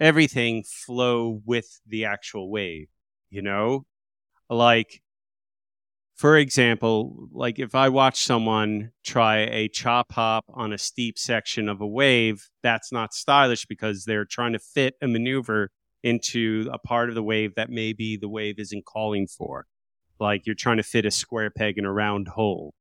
everything 0.00 0.62
flow 0.62 1.40
with 1.44 1.80
the 1.86 2.04
actual 2.04 2.50
wave. 2.50 2.88
You 3.30 3.42
know, 3.42 3.86
like 4.48 5.02
for 6.22 6.36
example, 6.36 7.28
like 7.32 7.58
if 7.58 7.74
I 7.74 7.88
watch 7.88 8.22
someone 8.22 8.92
try 9.02 9.38
a 9.38 9.66
chop 9.66 10.12
hop 10.12 10.44
on 10.50 10.72
a 10.72 10.78
steep 10.78 11.18
section 11.18 11.68
of 11.68 11.80
a 11.80 11.86
wave, 11.86 12.48
that's 12.62 12.92
not 12.92 13.12
stylish 13.12 13.66
because 13.66 14.04
they're 14.04 14.24
trying 14.24 14.52
to 14.52 14.60
fit 14.60 14.94
a 15.02 15.08
maneuver 15.08 15.72
into 16.04 16.70
a 16.72 16.78
part 16.78 17.08
of 17.08 17.16
the 17.16 17.24
wave 17.24 17.56
that 17.56 17.70
maybe 17.70 18.16
the 18.16 18.28
wave 18.28 18.60
isn't 18.60 18.84
calling 18.84 19.26
for. 19.26 19.66
Like 20.20 20.46
you're 20.46 20.54
trying 20.54 20.76
to 20.76 20.84
fit 20.84 21.04
a 21.04 21.10
square 21.10 21.50
peg 21.50 21.76
in 21.76 21.84
a 21.84 21.92
round 21.92 22.28
hole, 22.28 22.72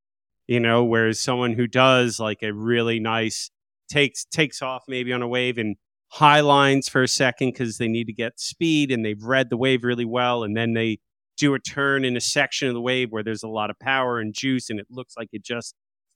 you 0.46 0.60
know, 0.60 0.84
whereas 0.84 1.20
someone 1.20 1.54
who 1.54 1.66
does 1.66 2.20
like 2.20 2.44
a 2.44 2.54
really 2.54 3.00
nice 3.00 3.50
takes 3.90 4.24
takes 4.24 4.62
off 4.62 4.84
maybe 4.88 5.12
on 5.12 5.24
a 5.24 5.28
wave 5.28 5.58
and 5.58 5.78
high 6.10 6.42
lines 6.42 6.88
for 6.88 7.02
a 7.02 7.08
second 7.08 7.54
because 7.54 7.80
they 7.80 7.88
need 7.88 8.06
to 8.06 8.14
get 8.14 8.40
speed 8.40 8.92
and 8.92 9.04
they've 9.04 9.24
read 9.24 9.50
the 9.50 9.58
wave 9.58 9.84
really 9.84 10.06
well 10.06 10.44
and 10.44 10.56
then 10.56 10.74
they 10.74 11.00
do 11.42 11.56
a 11.56 11.60
turn 11.60 12.06
in 12.06 12.16
a 12.16 12.22
section 12.22 12.68
of 12.68 12.76
the 12.76 12.82
wave 12.82 13.12
where 13.12 13.24
there's 13.24 13.42
a 13.42 13.48
lot 13.48 13.72
of 13.72 13.80
power 13.80 14.20
and 14.20 14.32
juice 14.32 14.70
and 14.70 14.80
it 14.80 14.86
looks 14.92 15.18
like 15.18 15.30
it 15.32 15.44
just 15.44 15.74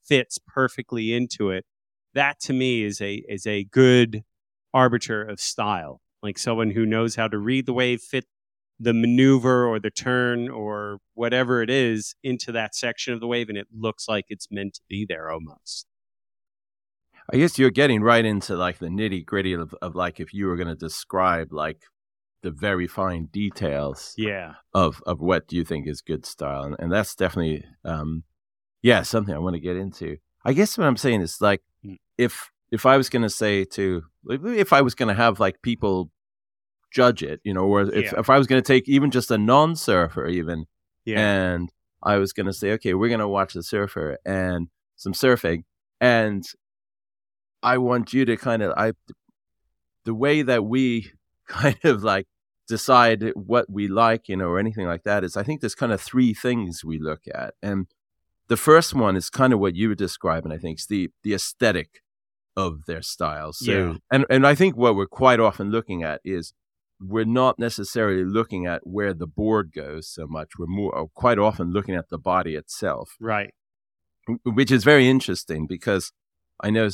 fits 0.08 0.38
perfectly 0.48 1.16
into 1.16 1.50
it. 1.50 1.66
That 2.14 2.40
to 2.42 2.54
me 2.54 2.84
is 2.84 3.02
a 3.02 3.24
is 3.28 3.48
a 3.48 3.64
good 3.64 4.24
arbiter 4.72 5.24
of 5.24 5.40
style. 5.40 6.00
Like 6.22 6.38
someone 6.38 6.70
who 6.70 6.86
knows 6.86 7.16
how 7.16 7.28
to 7.28 7.40
read 7.40 7.66
the 7.66 7.74
wave 7.74 8.02
fit 8.02 8.26
the 8.80 8.94
maneuver 8.94 9.66
or 9.66 9.80
the 9.80 9.90
turn 9.90 10.48
or 10.48 11.00
whatever 11.16 11.64
it 11.64 11.72
is 11.72 12.14
into 12.24 12.52
that 12.52 12.76
section 12.76 13.14
of 13.14 13.20
the 13.20 13.28
wave 13.28 13.50
and 13.50 13.58
it 13.58 13.68
looks 13.76 14.08
like 14.08 14.26
it's 14.30 14.48
meant 14.52 14.76
to 14.76 14.82
be 14.88 15.08
there 15.10 15.32
almost. 15.32 15.88
I 17.34 17.38
guess 17.38 17.58
you're 17.58 17.72
getting 17.72 18.04
right 18.04 18.24
into 18.24 18.56
like 18.56 18.78
the 18.78 18.90
nitty 18.90 19.26
gritty 19.26 19.54
of, 19.54 19.74
of 19.82 19.96
like 19.96 20.20
if 20.20 20.36
you 20.36 20.46
were 20.46 20.56
going 20.56 20.68
to 20.68 20.76
describe 20.76 21.52
like 21.52 21.82
the 22.46 22.52
very 22.52 22.88
fine 22.88 23.24
details 23.42 24.14
yeah 24.18 24.54
of 24.74 25.02
of 25.12 25.18
what 25.20 25.48
do 25.48 25.56
you 25.56 25.66
think 25.66 25.88
is 25.88 26.02
good 26.12 26.26
style 26.26 26.64
and, 26.64 26.76
and 26.80 26.92
that's 26.92 27.16
definitely 27.16 27.64
um 27.84 28.24
yeah 28.90 29.02
something 29.02 29.34
i 29.36 29.40
want 29.46 29.56
to 29.56 29.60
get 29.70 29.76
into 29.76 30.18
i 30.46 30.54
guess 30.54 30.78
what 30.78 30.88
i'm 30.88 30.98
saying 31.06 31.22
is 31.22 31.42
like 31.42 31.62
Mm. 31.86 31.98
if 32.18 32.34
if 32.72 32.86
i 32.86 32.96
was 32.98 33.10
going 33.10 33.22
to 33.30 33.30
say 33.30 33.66
to 33.78 34.04
if 34.66 34.72
i 34.74 34.82
was 34.82 34.96
going 34.96 35.10
to 35.14 35.20
have 35.26 35.40
like 35.46 35.62
people 35.62 36.10
judge 37.00 37.22
it 37.32 37.40
you 37.44 37.54
know 37.54 37.66
or 37.74 37.82
if, 37.82 38.06
Yeah. 38.06 38.20
if 38.20 38.30
i 38.30 38.38
was 38.38 38.48
going 38.48 38.62
to 38.64 38.68
take 38.74 38.88
even 38.96 39.10
just 39.12 39.30
a 39.32 39.38
non-surfer 39.38 40.26
even 40.28 40.66
yeah 41.04 41.20
and 41.20 41.72
I 42.04 42.18
was 42.18 42.34
going 42.34 42.46
to 42.46 42.54
say, 42.54 42.72
okay, 42.74 42.94
we're 42.94 43.08
going 43.16 43.20
to 43.28 43.28
watch 43.28 43.54
the 43.56 43.64
surfer 43.64 44.20
and 44.24 44.68
some 44.96 45.14
surfing, 45.14 45.64
and 46.00 46.44
I 47.64 47.80
want 47.80 48.14
you 48.14 48.26
to 48.26 48.38
kind 48.38 48.62
of 48.62 48.74
I 48.78 48.92
the 50.04 50.14
way 50.14 50.44
that 50.44 50.64
we 50.66 51.12
kind 51.48 51.80
of 51.84 52.04
like 52.04 52.28
decide 52.68 53.32
what 53.36 53.70
we 53.70 53.88
like, 53.88 54.28
you 54.28 54.36
know, 54.36 54.48
or 54.48 54.60
anything 54.60 54.86
like 54.88 55.04
that 55.04 55.24
is 55.24 55.38
I 55.38 55.44
think 55.44 55.62
there's 55.62 55.76
kind 55.76 55.92
of 55.92 56.02
three 56.02 56.34
things 56.34 56.84
we 56.84 57.00
look 57.00 57.22
at, 57.34 57.54
and 57.62 57.88
the 58.48 58.58
first 58.58 58.94
one 58.94 59.16
is 59.16 59.30
kind 59.30 59.54
of 59.54 59.60
what 59.60 59.76
you 59.76 59.90
were 59.90 59.96
describing. 59.96 60.52
I 60.52 60.58
think 60.58 60.80
is 60.80 60.88
the 60.88 61.10
the 61.24 61.34
aesthetic 61.34 62.02
of 62.58 62.86
their 62.86 63.02
style. 63.02 63.54
So, 63.54 63.72
Yeah. 63.72 63.94
and 64.12 64.26
and 64.30 64.48
I 64.48 64.56
think 64.56 64.78
what 64.78 64.96
we're 64.96 65.08
quite 65.08 65.40
often 65.40 65.72
looking 65.72 66.04
at 66.04 66.22
is 66.24 66.54
we're 67.02 67.26
not 67.26 67.60
necessarily 67.60 68.24
looking 68.24 68.66
at 68.66 68.88
where 68.88 69.14
the 69.14 69.28
board 69.28 69.72
goes 69.74 70.08
so 70.08 70.26
much. 70.28 70.52
We're 70.58 70.66
more 70.68 70.98
uh, 70.98 71.06
quite 71.14 71.38
often 71.38 71.72
looking 71.72 71.96
at 71.96 72.10
the 72.10 72.18
body 72.18 72.56
itself, 72.56 73.16
right 73.20 73.54
which 74.44 74.72
is 74.72 74.84
very 74.84 75.08
interesting 75.08 75.68
because 75.68 76.12
I 76.62 76.70
know 76.72 76.90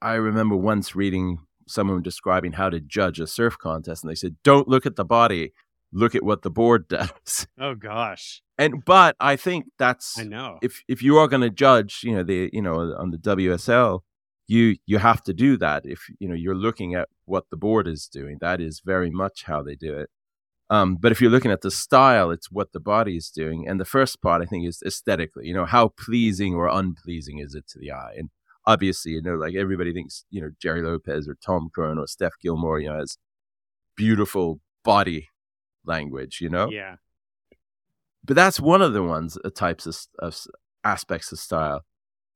I 0.00 0.14
remember 0.14 0.56
once 0.56 0.94
reading 0.94 1.38
someone 1.66 2.02
describing 2.02 2.52
how 2.52 2.70
to 2.70 2.80
judge 2.80 3.20
a 3.20 3.26
surf 3.26 3.58
contest, 3.58 4.02
and 4.02 4.10
they 4.10 4.14
said, 4.14 4.36
"Don't 4.42 4.68
look 4.68 4.86
at 4.86 4.96
the 4.96 5.04
body, 5.04 5.52
look 5.92 6.14
at 6.14 6.22
what 6.22 6.42
the 6.42 6.50
board 6.50 6.88
does." 6.88 7.46
oh 7.58 7.74
gosh 7.74 8.42
And 8.58 8.84
but 8.84 9.16
I 9.20 9.36
think 9.36 9.66
that's 9.78 10.18
i 10.18 10.24
know 10.24 10.58
if 10.62 10.82
if 10.88 11.02
you 11.02 11.16
are 11.18 11.28
going 11.28 11.42
to 11.42 11.50
judge, 11.50 12.00
you 12.02 12.14
know, 12.14 12.22
the 12.22 12.50
you 12.52 12.62
know 12.62 12.94
on 12.98 13.10
the 13.10 13.18
WSL, 13.18 14.00
you 14.46 14.76
you 14.86 14.98
have 14.98 15.22
to 15.24 15.32
do 15.32 15.56
that. 15.58 15.84
If 15.84 16.06
you 16.18 16.28
know 16.28 16.34
you're 16.34 16.54
looking 16.54 16.94
at 16.94 17.08
what 17.24 17.50
the 17.50 17.56
board 17.56 17.86
is 17.88 18.06
doing, 18.06 18.38
that 18.40 18.60
is 18.60 18.82
very 18.84 19.10
much 19.10 19.44
how 19.44 19.62
they 19.62 19.74
do 19.74 19.94
it. 19.96 20.10
Um, 20.70 20.96
but 20.96 21.12
if 21.12 21.20
you're 21.20 21.30
looking 21.30 21.50
at 21.50 21.60
the 21.60 21.70
style, 21.70 22.30
it's 22.30 22.50
what 22.50 22.72
the 22.72 22.80
body 22.80 23.16
is 23.16 23.28
doing. 23.28 23.68
And 23.68 23.78
the 23.78 23.84
first 23.84 24.22
part, 24.22 24.40
I 24.42 24.46
think, 24.46 24.66
is 24.66 24.82
aesthetically. 24.84 25.46
You 25.46 25.54
know, 25.54 25.66
how 25.66 25.88
pleasing 25.88 26.54
or 26.54 26.68
unpleasing 26.68 27.38
is 27.38 27.54
it 27.54 27.68
to 27.68 27.78
the 27.78 27.92
eye? 27.92 28.14
And 28.16 28.30
obviously, 28.66 29.12
you 29.12 29.22
know, 29.22 29.34
like 29.36 29.54
everybody 29.54 29.92
thinks, 29.92 30.24
you 30.30 30.40
know, 30.40 30.50
Gerry 30.60 30.82
Lopez 30.82 31.28
or 31.28 31.36
Tom 31.44 31.68
Curren 31.74 31.98
or 31.98 32.06
Steph 32.06 32.34
Gilmore, 32.40 32.80
you 32.80 32.88
know, 32.88 32.98
has 32.98 33.18
beautiful 33.96 34.60
body 34.84 35.28
language. 35.84 36.40
You 36.40 36.48
know, 36.48 36.70
yeah. 36.70 36.96
But 38.24 38.36
that's 38.36 38.58
one 38.60 38.82
of 38.82 38.92
the 38.92 39.02
ones 39.02 39.36
uh, 39.44 39.50
types 39.50 39.86
of, 39.86 39.96
of 40.18 40.36
aspects 40.82 41.30
of 41.32 41.38
style. 41.38 41.84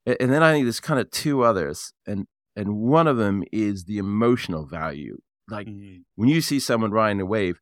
And 0.07 0.33
then 0.33 0.43
i 0.43 0.53
think 0.53 0.65
there's 0.65 0.81
kind 0.81 0.99
of 1.01 1.11
two 1.11 1.43
others 1.43 1.93
and 2.07 2.27
and 2.57 2.77
one 2.77 3.07
of 3.07 3.19
them 3.19 3.45
is 3.53 3.85
the 3.85 3.99
emotional 3.99 4.65
value. 4.67 5.19
Like 5.51 5.67
Mhm. 5.67 6.05
when 6.15 6.29
you 6.29 6.41
see 6.41 6.61
someone 6.61 6.91
riding 6.91 7.21
a 7.21 7.27
wave 7.27 7.61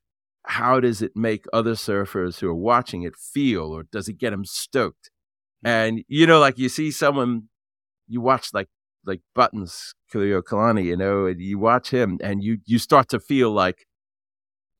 how 0.48 0.78
does 0.78 1.02
it 1.02 1.16
make 1.16 1.44
other 1.52 1.72
surfers 1.72 2.38
who 2.38 2.48
are 2.48 2.54
watching 2.54 3.02
it 3.02 3.16
feel 3.16 3.64
or 3.64 3.82
does 3.82 4.08
it 4.08 4.16
get 4.18 4.30
them 4.30 4.44
stoked? 4.44 5.10
And 5.64 6.04
you 6.06 6.24
know 6.26 6.38
like 6.38 6.56
you 6.56 6.68
see 6.68 6.92
someone 6.92 7.48
you 8.08 8.20
watch 8.20 8.50
like 8.52 8.68
like 9.04 9.20
buttons 9.34 9.94
Kaluhiokalani, 10.12 10.84
you 10.84 10.96
know 10.96 11.26
and 11.26 11.40
you 11.40 11.58
watch 11.58 11.90
him 11.90 12.18
and 12.22 12.42
you 12.42 12.58
you 12.66 12.78
start 12.78 13.08
to 13.10 13.20
feel 13.20 13.50
like 13.50 13.86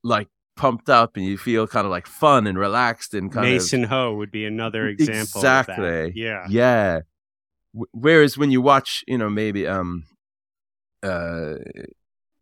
like 0.03 0.27
pumped 0.55 0.89
up 0.89 1.15
and 1.15 1.25
you 1.25 1.37
feel 1.37 1.67
kind 1.67 1.85
of 1.85 1.91
like 1.91 2.07
fun 2.07 2.47
and 2.47 2.57
relaxed 2.57 3.13
and 3.13 3.31
kind 3.31 3.45
of 3.47 3.53
mason 3.53 3.83
ho 3.83 4.13
would 4.15 4.31
be 4.31 4.45
another 4.45 4.87
example 4.87 5.39
of 5.39 5.43
that. 5.43 5.69
Exactly. 5.69 6.13
yeah 6.15 6.45
yeah. 6.49 6.99
W- 7.73 7.89
whereas 7.91 8.37
when 8.37 8.49
you 8.51 8.61
watch, 8.61 9.03
you 9.07 9.17
know, 9.17 9.29
maybe 9.29 9.67
um, 9.67 10.05
uh, 11.03 11.55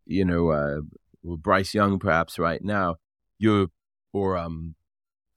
you 0.05 0.23
know, 0.23 0.49
uh, 0.49 0.77
well, 1.23 1.37
Bryce 1.37 1.73
Young 1.73 1.99
perhaps 1.99 2.39
right 2.39 2.63
now, 2.63 2.95
you're 3.37 3.67
or 4.13 4.37
um, 4.37 4.75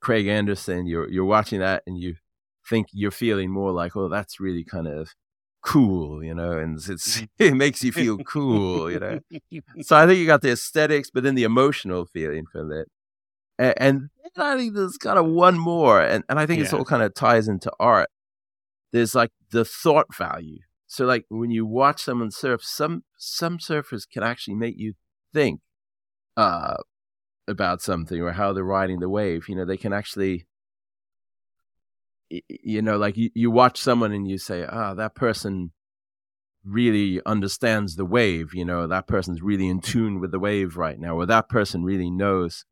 Craig 0.01 0.27
Anderson, 0.27 0.85
you're 0.87 1.09
you're 1.09 1.25
watching 1.25 1.59
that 1.59 1.83
and 1.85 1.97
you 1.97 2.15
think 2.69 2.87
you're 2.93 3.11
feeling 3.11 3.51
more 3.51 3.71
like, 3.71 3.95
oh, 3.95 4.07
that's 4.07 4.39
really 4.39 4.63
kind 4.63 4.87
of 4.87 5.09
cool, 5.61 6.23
you 6.23 6.33
know, 6.33 6.57
and 6.57 6.77
it's 6.77 7.21
it 7.39 7.53
makes 7.53 7.83
you 7.83 7.91
feel 7.91 8.17
cool, 8.19 8.91
you 8.91 8.99
know. 8.99 9.19
So 9.81 9.95
I 9.97 10.05
think 10.05 10.19
you 10.19 10.25
got 10.25 10.41
the 10.41 10.51
aesthetics, 10.51 11.09
but 11.09 11.23
then 11.23 11.35
the 11.35 11.43
emotional 11.43 12.05
feeling 12.05 12.45
from 12.51 12.71
it. 12.71 12.87
And, 13.57 13.73
and 13.77 14.09
I 14.37 14.55
think 14.57 14.75
there's 14.75 14.97
kind 14.97 15.19
of 15.19 15.25
one 15.25 15.57
more, 15.57 16.01
and, 16.01 16.23
and 16.29 16.39
I 16.39 16.45
think 16.45 16.61
it's 16.61 16.73
all 16.73 16.85
kind 16.85 17.03
of 17.03 17.13
ties 17.13 17.47
into 17.47 17.71
art. 17.79 18.09
There's 18.91 19.15
like 19.15 19.31
the 19.51 19.65
thought 19.65 20.15
value. 20.15 20.59
So 20.87 21.05
like 21.05 21.25
when 21.29 21.51
you 21.51 21.65
watch 21.65 22.03
someone 22.03 22.31
surf, 22.31 22.63
some 22.63 23.03
some 23.17 23.59
surfers 23.59 24.09
can 24.11 24.23
actually 24.23 24.55
make 24.55 24.75
you 24.77 24.93
think 25.33 25.61
uh, 26.35 26.77
about 27.47 27.81
something 27.81 28.21
or 28.21 28.31
how 28.31 28.53
they're 28.53 28.63
riding 28.63 28.99
the 28.99 29.09
wave. 29.09 29.49
You 29.49 29.55
know, 29.55 29.65
they 29.65 29.77
can 29.77 29.93
actually, 29.93 30.47
you 32.29 32.81
know, 32.81 32.97
like 32.97 33.17
you, 33.17 33.29
you 33.33 33.51
watch 33.51 33.79
someone 33.79 34.11
and 34.11 34.27
you 34.27 34.37
say, 34.37 34.65
ah, 34.67 34.93
that 34.93 35.15
person 35.15 35.71
really 36.63 37.21
understands 37.25 37.95
the 37.95 38.05
wave. 38.05 38.53
You 38.53 38.65
know, 38.65 38.87
that 38.87 39.07
person's 39.07 39.41
really 39.41 39.67
in 39.67 39.81
tune 39.81 40.19
with 40.19 40.31
the 40.31 40.39
wave 40.39 40.77
right 40.77 40.99
now, 40.99 41.15
or 41.15 41.25
that 41.25 41.49
person 41.49 41.83
really 41.83 42.11
knows, 42.11 42.65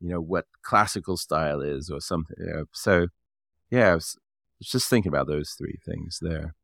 you 0.00 0.10
know, 0.10 0.20
what 0.20 0.46
classical 0.62 1.16
style 1.16 1.60
is 1.60 1.90
or 1.90 2.00
something. 2.00 2.36
So, 2.72 3.08
yeah, 3.70 3.92
I 3.92 3.94
was 3.94 4.16
just 4.62 4.88
thinking 4.88 5.10
about 5.10 5.26
those 5.26 5.54
three 5.56 5.78
things 5.84 6.18
there. 6.20 6.54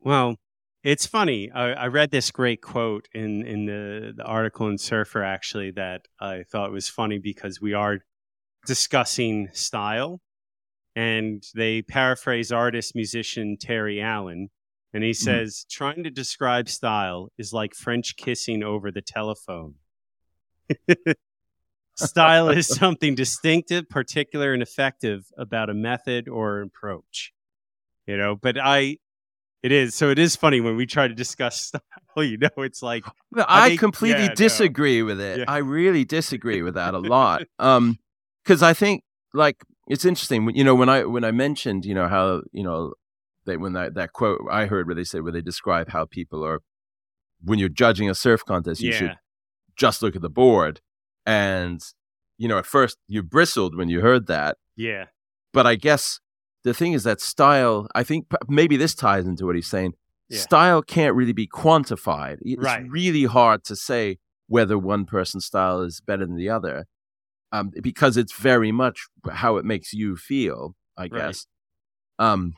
Well, 0.00 0.36
it's 0.82 1.06
funny. 1.06 1.50
I, 1.50 1.72
I 1.72 1.86
read 1.86 2.10
this 2.10 2.30
great 2.30 2.60
quote 2.60 3.08
in 3.14 3.46
in 3.46 3.66
the, 3.66 4.12
the 4.16 4.24
article 4.24 4.68
in 4.68 4.78
Surfer 4.78 5.22
actually 5.22 5.70
that 5.72 6.02
I 6.20 6.42
thought 6.50 6.72
was 6.72 6.88
funny 6.88 7.18
because 7.18 7.60
we 7.60 7.72
are 7.72 8.00
discussing 8.66 9.48
style, 9.52 10.20
and 10.96 11.42
they 11.54 11.82
paraphrase 11.82 12.52
artist 12.52 12.94
musician 12.94 13.56
Terry 13.60 14.00
Allen, 14.00 14.50
and 14.92 15.02
he 15.02 15.12
says 15.12 15.66
trying 15.70 16.04
to 16.04 16.10
describe 16.10 16.68
style 16.68 17.30
is 17.38 17.52
like 17.52 17.74
French 17.74 18.16
kissing 18.16 18.62
over 18.62 18.90
the 18.90 19.02
telephone. 19.02 19.74
style 21.96 22.48
is 22.48 22.68
something 22.68 23.14
distinctive, 23.14 23.88
particular, 23.88 24.52
and 24.52 24.62
effective 24.62 25.26
about 25.36 25.70
a 25.70 25.74
method 25.74 26.28
or 26.28 26.62
approach. 26.62 27.32
You 28.06 28.16
know, 28.16 28.36
but 28.36 28.56
I 28.58 28.98
it 29.64 29.72
is. 29.72 29.94
So 29.94 30.10
it 30.10 30.18
is 30.18 30.36
funny 30.36 30.60
when 30.60 30.76
we 30.76 30.84
try 30.84 31.08
to 31.08 31.14
discuss 31.14 31.68
style, 31.68 31.82
you 32.22 32.36
know, 32.36 32.50
it's 32.58 32.82
like, 32.82 33.04
No, 33.32 33.46
I 33.48 33.78
completely 33.78 34.24
yeah, 34.24 34.28
no. 34.28 34.34
disagree 34.34 35.02
with 35.02 35.20
it. 35.20 35.38
Yeah. 35.38 35.44
I 35.48 35.58
really 35.58 36.04
disagree 36.04 36.60
with 36.60 36.74
that 36.74 36.92
a 36.92 36.98
lot. 36.98 37.44
Um, 37.58 37.98
because 38.44 38.62
I 38.62 38.74
think 38.74 39.04
like 39.32 39.64
it's 39.88 40.04
interesting. 40.04 40.44
when- 40.44 40.54
You 40.56 40.64
know, 40.64 40.74
when 40.74 40.88
I 40.88 41.04
when 41.04 41.24
I 41.24 41.30
mentioned, 41.30 41.84
you 41.84 41.94
know, 41.94 42.08
how 42.08 42.42
you 42.52 42.62
know 42.62 42.94
they 43.46 43.56
when 43.56 43.72
that, 43.74 43.94
that 43.94 44.12
quote 44.12 44.40
I 44.50 44.66
heard 44.66 44.86
where 44.86 44.94
they 44.94 45.04
said 45.04 45.22
where 45.22 45.32
they 45.32 45.42
describe 45.42 45.90
how 45.90 46.04
people 46.06 46.44
are 46.44 46.60
when 47.42 47.58
you're 47.58 47.68
judging 47.68 48.08
a 48.08 48.14
surf 48.14 48.44
contest, 48.44 48.80
you 48.80 48.90
yeah. 48.90 48.96
should 48.98 49.16
just 49.76 50.02
look 50.02 50.16
at 50.16 50.22
the 50.22 50.30
board. 50.30 50.80
And 51.26 51.80
you 52.38 52.48
know, 52.48 52.58
at 52.58 52.66
first 52.66 52.96
you 53.06 53.22
bristled 53.22 53.76
when 53.76 53.88
you 53.88 54.00
heard 54.00 54.26
that, 54.26 54.56
Yeah. 54.76 55.06
but 55.52 55.66
I 55.66 55.74
guess 55.76 56.20
the 56.64 56.74
thing 56.74 56.92
is 56.94 57.04
that 57.04 57.20
style. 57.20 57.86
I 57.94 58.02
think 58.02 58.26
maybe 58.48 58.76
this 58.76 58.94
ties 58.94 59.26
into 59.26 59.44
what 59.46 59.54
he's 59.54 59.66
saying. 59.68 59.92
Yeah. 60.30 60.40
Style 60.40 60.82
can't 60.82 61.14
really 61.14 61.34
be 61.34 61.46
quantified. 61.46 62.38
It's 62.40 62.62
Right. 62.62 62.86
really 62.88 63.24
hard 63.24 63.62
to 63.64 63.76
say 63.76 64.18
whether 64.46 64.78
one 64.78 65.04
person's 65.04 65.44
style 65.44 65.82
is 65.82 66.00
better 66.00 66.24
than 66.26 66.36
the 66.36 66.48
other, 66.48 66.86
um, 67.54 67.70
because 67.82 68.16
it's 68.16 68.32
very 68.34 68.72
much 68.72 69.06
how 69.30 69.56
it 69.56 69.64
makes 69.64 69.92
you 69.92 70.16
feel. 70.16 70.74
I 70.96 71.08
guess. 71.08 71.46
Um, 72.18 72.54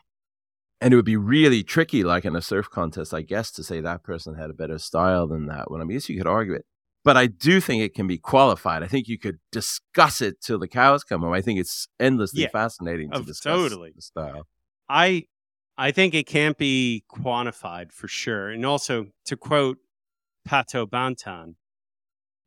and 0.79 0.93
it 0.93 0.95
would 0.95 1.05
be 1.05 1.17
really 1.17 1.63
tricky, 1.63 2.03
like 2.03 2.23
in 2.25 2.35
a 2.35 2.41
surf 2.41 2.69
contest, 2.69 3.13
I 3.13 3.21
guess, 3.23 3.51
to 3.53 3.63
say 3.63 3.81
that 3.81 4.03
person 4.03 4.35
had 4.35 4.49
a 4.51 4.53
better 4.53 4.77
style 4.77 5.27
than 5.27 5.47
that 5.47 5.71
one. 5.71 5.81
I 5.81 5.85
mean, 5.85 5.99
you 6.07 6.17
could 6.17 6.27
argue 6.27 6.53
it, 6.53 6.65
but 7.03 7.17
I 7.17 7.25
do 7.27 7.59
think 7.59 7.81
it 7.81 7.95
can 7.95 8.05
be 8.05 8.19
qualified. 8.19 8.83
I 8.83 8.87
think 8.87 9.07
you 9.07 9.17
could 9.17 9.39
discuss 9.51 10.21
it 10.21 10.39
till 10.39 10.59
the 10.59 10.67
cows 10.67 11.03
come 11.03 11.21
home. 11.21 11.33
I 11.33 11.41
think 11.41 11.59
it's 11.59 11.87
endlessly 11.99 12.43
Yeah. 12.43 12.49
fascinating 12.49 13.09
to 13.11 13.17
Oh, 13.17 13.23
discuss 13.23 13.53
totally. 13.55 13.93
the 13.95 14.01
style. 14.01 14.47
I 14.87 15.23
I 15.79 15.91
think 15.91 16.13
it 16.15 16.25
can't 16.25 16.57
be 16.57 17.03
quantified 17.11 17.91
for 17.91 18.07
sure. 18.07 18.49
And 18.49 18.65
also 18.65 19.07
to 19.25 19.37
quote 19.37 19.77
Pato 20.47 20.87
Banton, 20.87 21.55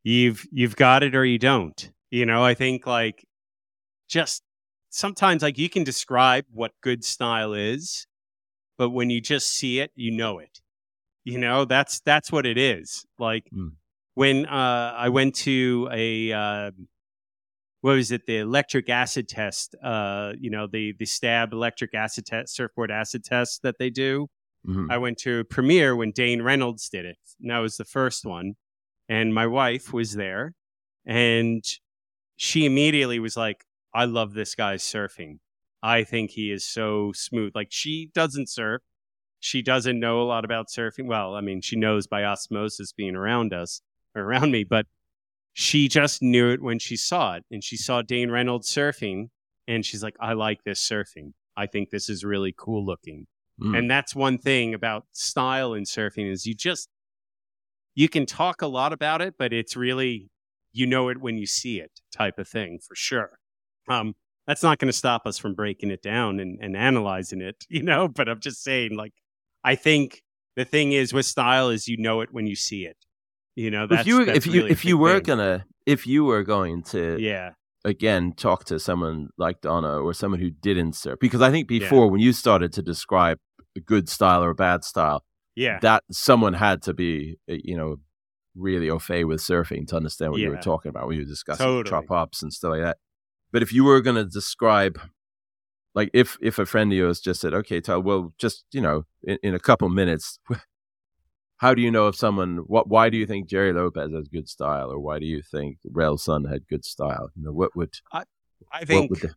you've 0.03 0.47
you've 0.53 0.77
got 0.77 1.03
it 1.03 1.15
or 1.15 1.25
you 1.25 1.39
don't. 1.39 1.93
You 2.11 2.27
know, 2.27 2.43
I 2.45 2.55
think 2.55 2.87
like 2.87 3.25
just 4.09 4.43
sometimes 4.91 5.43
like 5.43 5.59
you 5.59 5.69
can 5.69 5.85
describe 5.85 6.45
what 6.53 6.73
good 6.83 7.05
style 7.05 7.55
is, 7.55 8.07
but 8.77 8.91
when 8.91 9.11
you 9.11 9.21
just 9.21 9.49
see 9.49 9.81
it, 9.81 9.93
you 9.95 10.11
know 10.11 10.39
it. 10.39 10.61
You 11.25 11.39
know, 11.39 11.65
that's 11.65 12.01
that's 12.01 12.33
what 12.33 12.47
it 12.47 12.59
is. 12.59 13.05
Like 13.19 13.49
Mm. 13.53 13.73
when 14.15 14.47
uh 14.47 14.95
I 14.97 15.09
went 15.11 15.35
to 15.37 15.89
a 15.93 16.33
uh 16.33 16.71
what 17.83 17.95
was 17.95 18.11
it 18.11 18.27
the 18.27 18.39
electric 18.39 18.89
acid 18.91 19.29
test 19.29 19.75
uh 19.83 20.33
you 20.39 20.51
know 20.51 20.67
the 20.67 20.95
the 20.99 21.07
stab 21.07 21.53
electric 21.53 21.95
acid 21.95 22.27
test 22.27 22.55
surfboard 22.55 22.91
acid 22.91 23.25
test 23.25 23.63
that 23.63 23.77
they 23.79 23.91
do 23.91 24.29
Mhm. 24.67 24.91
i 24.91 24.99
went 24.99 25.17
to 25.19 25.45
premiere 25.45 25.97
when 25.97 26.11
dane 26.13 26.43
reynolds 26.43 26.89
did 26.91 27.07
it 27.07 27.17
and 27.41 27.51
that 27.51 27.59
was 27.59 27.77
the 27.79 27.85
first 27.85 28.27
one 28.27 28.55
and 29.09 29.33
my 29.33 29.47
wife 29.47 29.93
was 29.93 30.13
there 30.15 30.53
and 31.07 31.65
she 32.43 32.65
immediately 32.65 33.19
was 33.19 33.37
like 33.37 33.65
i 33.93 34.05
love 34.05 34.33
this 34.33 34.55
guy's 34.55 34.83
surfing 34.83 35.39
i 35.83 36.03
think 36.03 36.31
he 36.31 36.51
is 36.51 36.65
so 36.65 37.13
smooth 37.15 37.53
like 37.55 37.69
she 37.71 38.11
doesn't 38.15 38.49
surf 38.49 38.81
she 39.41 39.61
doesn't 39.61 40.01
know 40.01 40.23
a 40.23 40.25
lot 40.25 40.45
about 40.45 40.69
surfing 40.69 41.07
well 41.07 41.35
i 41.35 41.41
mean 41.43 41.61
she 41.61 41.77
knows 41.77 42.07
by 42.07 42.25
osmosis 42.25 42.93
being 42.93 43.15
around 43.15 43.53
us 43.53 43.83
or 44.15 44.23
around 44.23 44.51
me 44.51 44.65
but 44.65 44.87
she 45.53 45.89
just 45.89 46.23
knew 46.23 46.51
it 46.51 46.63
when 46.63 46.79
she 46.79 46.97
saw 46.97 47.35
it 47.35 47.45
and 47.51 47.63
she 47.63 47.77
saw 47.77 48.03
Dane 48.03 48.31
Reynolds 48.31 48.71
surfing 48.71 49.29
and 49.67 49.85
she's 49.85 50.03
like 50.03 50.17
I 50.21 50.33
like 50.33 50.65
this 50.65 50.81
surfing. 50.87 51.33
I 51.57 51.67
think 51.67 51.91
this 51.91 52.09
is 52.09 52.25
really 52.25 52.55
cool 52.57 52.85
looking. 52.85 53.27
Mm. 53.61 53.77
And 53.77 53.91
that's 53.91 54.15
one 54.15 54.39
thing 54.39 54.75
about 54.75 55.05
style 55.13 55.75
in 55.75 55.85
surfing 55.85 56.31
is 56.31 56.47
you 56.47 56.55
just 56.55 56.89
you 57.95 58.09
can 58.09 58.25
talk 58.25 58.63
a 58.63 58.67
lot 58.67 58.93
about 58.93 59.21
it 59.21 59.35
but 59.39 59.53
it's 59.53 59.77
really 59.77 60.31
you 60.73 60.87
know 60.87 61.09
it 61.09 61.21
when 61.21 61.39
you 61.39 61.47
see 61.47 61.81
it 61.81 61.91
type 62.13 62.39
of 62.39 62.49
thing 62.49 62.79
for 62.79 62.95
sure. 62.95 63.39
Um 63.89 64.15
that's 64.47 64.63
not 64.63 64.79
going 64.79 64.89
to 64.89 64.97
stop 64.97 65.27
us 65.27 65.39
from 65.39 65.55
breaking 65.55 65.93
it 65.93 66.03
down 66.03 66.41
and, 66.41 66.59
and 66.61 66.77
analyzing 66.77 67.41
it, 67.41 67.65
you 67.69 67.83
know, 67.83 68.09
but 68.09 68.29
I'm 68.29 68.41
just 68.41 68.63
saying 68.65 68.97
like 68.97 69.13
I 69.63 69.75
think 69.75 70.23
the 70.57 70.65
thing 70.65 70.93
is 70.93 71.13
with 71.13 71.27
style 71.27 71.69
is 71.69 71.89
you 71.89 71.97
know 71.97 72.21
it 72.21 72.31
when 72.33 72.47
you 72.47 72.57
see 72.57 72.85
it. 72.85 72.97
You 73.57 73.71
know, 73.71 73.87
that's 73.87 74.03
if 74.03 74.07
you 74.07 74.21
if 74.23 74.47
you 74.47 74.53
really 74.53 74.71
if 74.71 74.85
you 74.85 74.97
were 74.97 75.15
thing. 75.15 75.23
gonna 75.25 75.65
if 75.87 76.07
you 76.07 76.25
were 76.25 76.43
going 76.43 76.83
to 76.85 77.19
yeah 77.21 77.51
again 77.85 78.33
talk 78.33 78.65
to 78.67 78.79
someone 78.79 79.29
like 79.39 79.61
Donna 79.61 80.01
or 80.01 80.13
someone 80.15 80.41
who 80.41 80.51
didn't 80.51 80.95
surf 80.95 81.19
because 81.21 81.43
I 81.43 81.51
think 81.51 81.69
before 81.69 82.09
when 82.11 82.21
you 82.21 82.33
started 82.33 82.73
to 82.75 82.83
describe 82.83 83.39
a 83.77 83.81
good 83.81 84.09
style 84.09 84.43
or 84.43 84.51
a 84.51 84.55
bad 84.55 84.85
style 84.85 85.25
yeah 85.57 85.79
that 85.81 86.05
someone 86.11 86.55
had 86.55 86.83
to 86.83 86.95
be 86.95 87.37
uh, 87.51 87.57
you 87.65 87.77
know 87.77 87.97
really 88.55 88.91
au 88.91 88.99
fait 88.99 89.25
with 89.25 89.41
surfing 89.41 89.87
to 89.89 89.97
understand 89.97 90.33
what 90.33 90.41
you 90.41 90.51
were 90.51 90.57
talking 90.57 90.89
about 90.89 91.07
when 91.07 91.17
you 91.17 91.23
were 91.23 91.29
discussing 91.29 91.65
Totally. 91.65 91.91
chop 91.91 92.11
ups 92.11 92.43
and 92.43 92.53
stuff 92.53 92.73
like 92.73 92.83
that. 92.83 92.99
But 93.53 93.63
if 93.63 93.73
you 93.73 93.85
were 93.85 94.01
going 94.01 94.17
to 94.17 94.25
describe 94.25 95.01
like 95.95 96.11
if 96.13 96.37
if 96.41 96.59
a 96.59 96.67
friend 96.67 96.93
of 96.93 96.99
yours 96.99 97.21
just 97.21 97.41
said 97.41 97.53
okay 97.53 97.81
well 97.89 98.33
just 98.39 98.65
you 98.73 98.81
know 98.81 99.05
in, 99.25 99.39
in 99.43 99.55
a 99.55 99.59
couple 99.59 99.89
minutes 99.89 100.39
how 101.57 101.75
do 101.75 101.83
you 101.83 101.91
know 101.91 102.07
if 102.07 102.15
someone 102.15 102.59
what 102.69 102.89
why 102.89 103.11
do 103.11 103.17
you 103.17 103.27
think 103.27 103.49
Gerry 103.49 103.73
Lopez 103.73 104.13
has 104.13 104.29
good 104.29 104.49
style 104.49 104.93
or 104.93 105.01
why 105.01 105.19
do 105.19 105.27
you 105.27 105.43
think 105.43 105.79
Rail 105.91 106.17
Sun 106.17 106.45
had 106.45 106.69
good 106.69 106.85
style 106.85 107.31
you 107.35 107.43
know 107.43 107.53
what 107.53 107.75
would 107.75 107.95
I 108.13 108.25
what 108.79 108.87
think 108.87 109.21
the, 109.21 109.35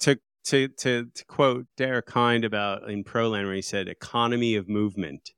to 0.00 0.18
to 0.46 0.68
to 0.68 1.06
to 1.12 1.24
quote 1.26 1.66
Derek 1.76 2.06
Kind 2.06 2.44
about 2.44 2.88
in 2.88 3.04
Proland 3.04 3.44
where 3.46 3.54
he 3.54 3.62
said 3.62 3.88
economy 3.88 4.54
of 4.54 4.68
movement. 4.68 5.32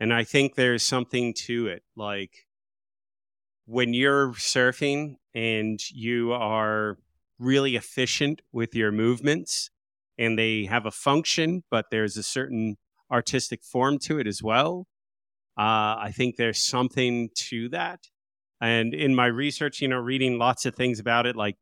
And 0.00 0.12
I 0.12 0.24
think 0.24 0.54
there's 0.54 0.82
something 0.82 1.32
to 1.46 1.68
it. 1.68 1.84
Like 1.96 2.46
when 3.66 3.94
you're 3.94 4.32
surfing 4.32 5.16
and 5.34 5.80
you 5.90 6.32
are 6.32 6.98
really 7.38 7.76
efficient 7.76 8.42
with 8.52 8.74
your 8.74 8.92
movements 8.92 9.70
and 10.18 10.38
they 10.38 10.64
have 10.64 10.86
a 10.86 10.90
function, 10.90 11.64
but 11.70 11.86
there's 11.90 12.16
a 12.16 12.22
certain 12.22 12.76
artistic 13.10 13.62
form 13.62 13.98
to 13.98 14.18
it 14.18 14.26
as 14.26 14.42
well. 14.42 14.86
Uh, 15.58 15.98
I 15.98 16.12
think 16.14 16.36
there's 16.36 16.62
something 16.62 17.30
to 17.34 17.68
that. 17.70 18.00
And 18.60 18.94
in 18.94 19.14
my 19.14 19.26
research, 19.26 19.80
you 19.80 19.88
know, 19.88 19.98
reading 19.98 20.38
lots 20.38 20.66
of 20.66 20.74
things 20.74 21.00
about 21.00 21.26
it, 21.26 21.36
like 21.36 21.56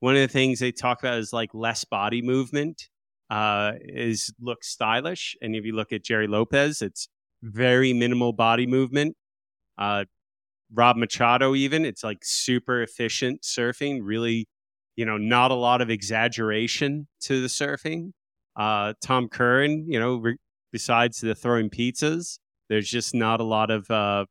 one 0.00 0.16
of 0.16 0.20
the 0.20 0.28
things 0.28 0.58
they 0.58 0.72
talk 0.72 1.00
about 1.00 1.18
is 1.18 1.32
like 1.32 1.54
less 1.54 1.84
body 1.84 2.20
movement 2.20 2.88
uh, 3.30 3.72
is 3.80 4.32
look 4.40 4.64
stylish. 4.64 5.36
And 5.40 5.54
if 5.54 5.64
you 5.64 5.74
look 5.74 5.92
at 5.92 6.02
Gerry 6.02 6.26
Lopez, 6.26 6.82
it's 6.82 7.08
very 7.42 7.92
minimal 7.92 8.32
body 8.32 8.66
movement. 8.66 9.16
Uh, 9.78 10.04
Rob 10.74 10.96
Machado, 10.96 11.54
even 11.54 11.84
it's 11.84 12.02
like 12.04 12.18
super 12.22 12.82
efficient 12.82 13.42
surfing. 13.42 14.00
Really, 14.02 14.46
you 14.96 15.04
know, 15.04 15.18
not 15.18 15.50
a 15.50 15.54
lot 15.54 15.80
of 15.80 15.90
exaggeration 15.90 17.08
to 17.22 17.40
the 17.42 17.48
surfing. 17.48 18.12
Uh, 18.56 18.94
Tom 19.02 19.28
Curren, 19.28 19.86
you 19.88 19.98
know, 19.98 20.16
re- 20.16 20.36
besides 20.72 21.20
the 21.20 21.34
throwing 21.34 21.70
pizzas, 21.70 22.38
there's 22.68 22.88
just 22.88 23.14
not 23.14 23.40
a 23.40 23.44
lot 23.44 23.70
of 23.70 23.90
uh, 23.90 24.24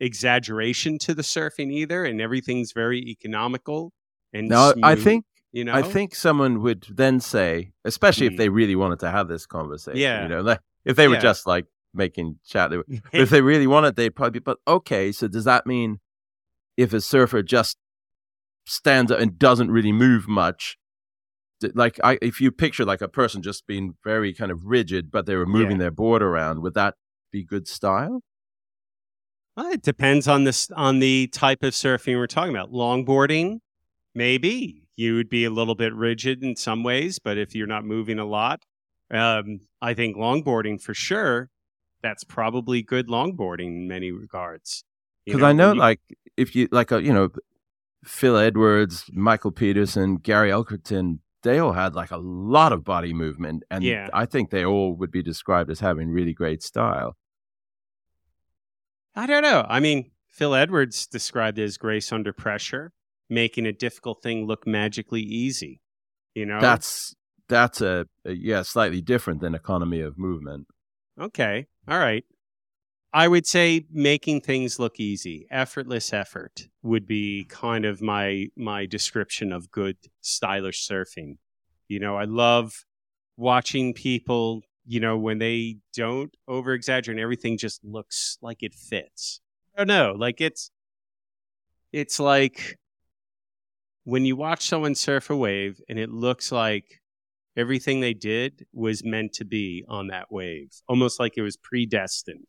exaggeration 0.00 0.98
to 0.98 1.14
the 1.14 1.22
surfing 1.22 1.72
either, 1.72 2.04
and 2.04 2.20
everything's 2.20 2.72
very 2.72 3.00
economical. 3.00 3.92
And 4.32 4.48
now 4.48 4.72
I 4.82 4.94
think 4.94 5.24
you 5.52 5.64
know, 5.64 5.72
I 5.72 5.80
think 5.80 6.14
someone 6.14 6.60
would 6.60 6.86
then 6.90 7.18
say, 7.18 7.70
especially 7.84 8.26
Hmm. 8.26 8.32
if 8.34 8.38
they 8.38 8.48
really 8.50 8.76
wanted 8.76 8.98
to 9.00 9.10
have 9.10 9.26
this 9.28 9.46
conversation, 9.46 9.98
Yeah. 9.98 10.22
you 10.24 10.28
know, 10.28 10.42
like, 10.42 10.60
if 10.84 10.96
they 10.96 11.08
were 11.08 11.14
Yeah. 11.14 11.20
just 11.20 11.46
like 11.46 11.64
making 11.96 12.38
chat, 12.46 12.70
if 13.12 13.30
they 13.30 13.42
really 13.42 13.66
wanted, 13.66 13.96
they'd 13.96 14.10
probably. 14.10 14.40
Be, 14.40 14.44
But 14.44 14.58
okay, 14.68 15.12
so 15.12 15.28
does 15.28 15.44
that 15.44 15.66
mean 15.66 16.00
if 16.76 16.92
a 16.92 17.00
surfer 17.00 17.42
just 17.42 17.76
stands 18.66 19.10
up 19.10 19.20
and 19.20 19.38
doesn't 19.38 19.70
really 19.70 19.92
move 19.92 20.28
much, 20.28 20.76
like 21.74 21.98
I, 22.04 22.18
if 22.20 22.40
you 22.40 22.52
picture 22.52 22.84
like 22.84 23.00
a 23.00 23.08
person 23.08 23.42
just 23.42 23.66
being 23.66 23.94
very 24.04 24.34
kind 24.34 24.50
of 24.50 24.64
rigid, 24.64 25.10
but 25.10 25.26
they 25.26 25.36
were 25.36 25.46
moving 25.46 25.72
Yeah. 25.72 25.84
their 25.84 25.90
board 25.90 26.22
around, 26.22 26.62
would 26.62 26.74
that 26.74 26.94
be 27.32 27.44
good 27.44 27.66
style? 27.66 28.22
Well, 29.56 29.72
it 29.72 29.82
depends 29.82 30.28
on 30.28 30.44
this 30.44 30.70
on 30.72 30.98
the 30.98 31.28
type 31.28 31.62
of 31.62 31.72
surfing 31.72 32.16
we're 32.16 32.26
talking 32.26 32.54
about. 32.54 32.72
Longboarding, 32.72 33.60
maybe 34.14 34.82
you 34.96 35.14
would 35.14 35.30
be 35.30 35.44
a 35.44 35.50
little 35.50 35.74
bit 35.74 35.94
rigid 35.94 36.42
in 36.42 36.56
some 36.56 36.82
ways, 36.82 37.18
but 37.18 37.38
if 37.38 37.54
you're 37.54 37.66
not 37.66 37.84
moving 37.84 38.18
a 38.18 38.24
lot, 38.26 38.62
um, 39.10 39.60
I 39.80 39.94
think 39.94 40.16
longboarding 40.16 40.80
for 40.82 40.92
sure. 40.92 41.48
That's 42.06 42.22
probably 42.24 42.82
good 42.82 43.08
longboarding 43.08 43.66
in 43.66 43.88
many 43.88 44.12
regards. 44.12 44.84
Because 45.24 45.42
I 45.42 45.52
know, 45.52 45.72
you- 45.72 45.80
like, 45.80 46.00
if 46.36 46.54
you 46.54 46.68
like, 46.70 46.92
a, 46.92 47.02
you 47.02 47.12
know, 47.12 47.30
Phil 48.04 48.36
Edwards, 48.36 49.04
Michael 49.12 49.50
Peterson, 49.50 50.16
Gary 50.18 50.50
Elkerton, 50.50 51.18
they 51.42 51.58
all 51.58 51.72
had 51.72 51.94
like 51.94 52.12
a 52.12 52.16
lot 52.16 52.72
of 52.72 52.84
body 52.84 53.12
movement, 53.12 53.64
and 53.70 53.82
Yeah. 53.82 54.08
I 54.12 54.24
think 54.26 54.50
they 54.50 54.64
all 54.64 54.94
would 54.96 55.10
be 55.10 55.22
described 55.22 55.68
as 55.70 55.80
having 55.80 56.10
really 56.10 56.32
great 56.32 56.62
style. 56.62 57.16
I 59.14 59.26
don't 59.26 59.42
know. 59.42 59.64
I 59.68 59.80
mean, 59.80 60.10
Phil 60.28 60.54
Edwards 60.54 61.06
described 61.06 61.58
it 61.58 61.64
as 61.64 61.76
grace 61.78 62.12
under 62.12 62.32
pressure, 62.32 62.92
making 63.28 63.66
a 63.66 63.72
difficult 63.72 64.22
thing 64.22 64.46
look 64.46 64.66
magically 64.66 65.22
easy. 65.22 65.80
You 66.34 66.46
know, 66.46 66.60
That's 66.60 67.14
that's 67.48 67.80
a, 67.80 68.06
a 68.24 68.32
yeah, 68.32 68.62
slightly 68.62 69.00
different 69.00 69.40
than 69.40 69.54
economy 69.54 70.00
of 70.00 70.18
movement. 70.18 70.66
Okay. 71.20 71.66
All 71.88 71.98
right. 71.98 72.24
I 73.12 73.28
would 73.28 73.46
say 73.46 73.86
making 73.90 74.42
things 74.42 74.78
look 74.78 75.00
easy, 75.00 75.46
effortless 75.50 76.12
effort 76.12 76.68
would 76.82 77.06
be 77.06 77.46
kind 77.48 77.84
of 77.86 78.02
my 78.02 78.48
my 78.56 78.84
description 78.84 79.52
of 79.52 79.70
good 79.70 79.96
stylish 80.20 80.86
surfing. 80.86 81.38
You 81.88 82.00
know, 82.00 82.16
I 82.16 82.24
love 82.24 82.84
watching 83.36 83.94
people 83.94 84.62
you 84.86 85.00
know, 85.00 85.18
when 85.18 85.38
they 85.38 85.78
don't 85.94 86.34
over 86.46 86.72
exaggerate, 86.72 87.18
everything 87.18 87.58
just 87.58 87.84
looks 87.84 88.38
like 88.40 88.62
it 88.62 88.72
fits. 88.72 89.40
I 89.74 89.80
don't 89.80 89.88
know. 89.88 90.14
Like 90.16 90.40
it's, 90.40 90.70
it's 91.92 92.20
like 92.20 92.78
when 94.04 94.24
you 94.24 94.36
watch 94.36 94.66
someone 94.66 94.94
surf 94.94 95.28
a 95.28 95.36
wave 95.36 95.80
and 95.88 95.98
it 95.98 96.08
looks 96.08 96.52
like 96.52 97.00
everything 97.56 98.00
they 98.00 98.14
did 98.14 98.66
was 98.72 99.04
meant 99.04 99.32
to 99.34 99.44
be 99.44 99.84
on 99.88 100.08
that 100.08 100.30
wave, 100.30 100.70
almost 100.88 101.18
like 101.20 101.36
it 101.36 101.42
was 101.42 101.56
predestined. 101.56 102.46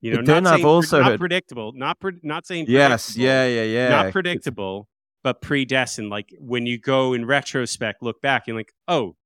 You 0.00 0.10
know, 0.12 0.16
But 0.18 0.26
then 0.26 0.42
not 0.44 0.52
I've 0.54 0.58
saying- 0.58 0.66
also 0.66 1.00
not 1.00 1.10
heard- 1.12 1.20
predictable, 1.20 1.72
not 1.74 2.00
pre- 2.00 2.18
not 2.22 2.46
saying 2.46 2.66
Yes, 2.68 3.16
yeah, 3.16 3.46
yeah, 3.46 3.62
yeah. 3.62 3.88
not 3.88 4.12
predictable, 4.12 4.88
but 5.22 5.40
predestined. 5.40 6.10
Like 6.10 6.30
when 6.38 6.66
you 6.66 6.78
go 6.78 7.12
in 7.12 7.24
retrospect, 7.24 8.02
look 8.02 8.20
back, 8.20 8.48
and 8.48 8.56
like, 8.56 8.72
oh, 8.88 9.16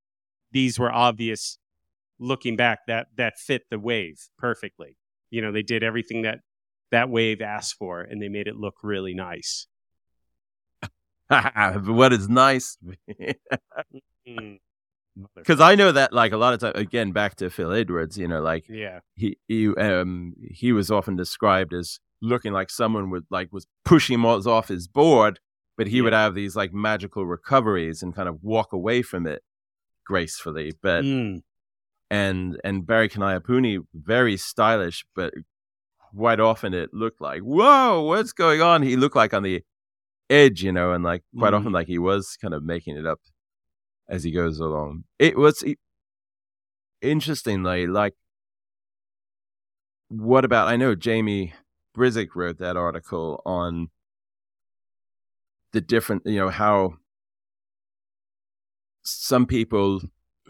these 0.53 0.79
were 0.79 0.93
obvious. 0.93 1.59
Looking 2.19 2.57
back, 2.57 2.81
that 2.87 3.09
that 3.17 3.39
fit 3.39 3.63
the 3.71 3.79
wave 3.79 4.29
perfectly. 4.39 4.97
You 5.31 5.43
know, 5.43 5.53
they 5.53 5.63
did 5.63 5.83
everything 5.83 6.23
that 6.23 6.41
that 6.91 7.09
wave 7.11 7.41
asked 7.43 7.75
for, 7.79 8.01
and 8.01 8.23
they 8.23 8.29
made 8.29 8.47
it 8.47 8.57
look 8.57 8.77
really 8.83 9.13
nice. 9.15 9.67
what 11.29 12.13
is 12.13 12.29
nice 12.29 12.79
Mm. 14.29 14.59
because 15.37 15.61
I 15.61 15.75
know 15.77 15.93
that 15.93 16.13
like 16.13 16.33
a 16.33 16.37
lot 16.37 16.53
of 16.55 16.61
times, 16.61 16.75
again 16.77 17.13
back 17.13 17.37
to 17.37 17.49
Phil 17.51 17.73
Edwards, 17.73 18.19
you 18.19 18.29
know, 18.29 18.41
like 18.43 18.65
Yeah, 18.69 19.01
he 19.15 19.37
he 19.49 19.69
um 19.69 20.35
he 20.51 20.73
was 20.73 20.91
often 20.91 21.17
described 21.17 21.73
as 21.73 21.99
looking 22.21 22.53
like 22.53 22.71
someone 22.71 23.11
would 23.11 23.25
like 23.31 23.53
was 23.53 23.67
pushing 23.85 24.15
him 24.15 24.27
off 24.27 24.69
his 24.69 24.89
board, 24.89 25.39
but 25.77 25.87
he 25.87 26.01
would 26.03 26.13
have 26.13 26.35
these 26.35 26.57
like 26.57 26.73
magical 26.73 27.25
recoveries 27.27 28.03
and 28.03 28.15
kind 28.15 28.29
of 28.29 28.43
walk 28.43 28.73
away 28.73 29.03
from 29.03 29.27
it 29.27 29.43
gracefully. 30.05 30.73
But 30.83 31.05
Mm. 31.05 31.43
and 32.11 32.61
and 32.65 32.87
Barry 32.87 33.09
Kanaiaupuni 33.09 33.81
very 33.95 34.37
stylish, 34.37 35.05
but 35.15 35.33
quite 36.15 36.41
often 36.41 36.75
it 36.75 36.93
looked 36.93 37.21
like 37.21 37.41
whoa, 37.43 38.03
what's 38.03 38.33
going 38.33 38.61
on? 38.61 38.83
He 38.83 38.97
looked 38.97 39.17
like 39.17 39.33
on 39.35 39.43
the 39.45 39.63
edge, 40.29 40.63
you 40.63 40.73
know, 40.73 40.93
and 40.93 41.05
like 41.05 41.23
quite 41.39 41.53
Mhm. 41.53 41.57
often 41.59 41.73
like 41.73 41.87
he 41.87 41.99
was 41.99 42.37
kind 42.41 42.53
of 42.55 42.63
making 42.65 42.97
it 42.97 43.07
up 43.07 43.21
as 44.09 44.25
he 44.25 44.31
goes 44.31 44.59
along. 44.59 45.05
It 45.19 45.37
was 45.37 45.65
interestingly 47.03 47.87
like 47.87 48.15
what 50.09 50.45
about 50.45 50.69
I 50.69 50.77
know 50.77 50.95
Jamie 50.95 51.53
Brisick 51.97 52.29
wrote 52.35 52.59
that 52.59 52.77
article 52.77 53.43
on 53.45 53.89
the 55.73 55.81
different 55.81 56.23
you 56.25 56.39
know 56.39 56.49
how 56.49 56.95
some 59.03 59.47
people 59.47 60.01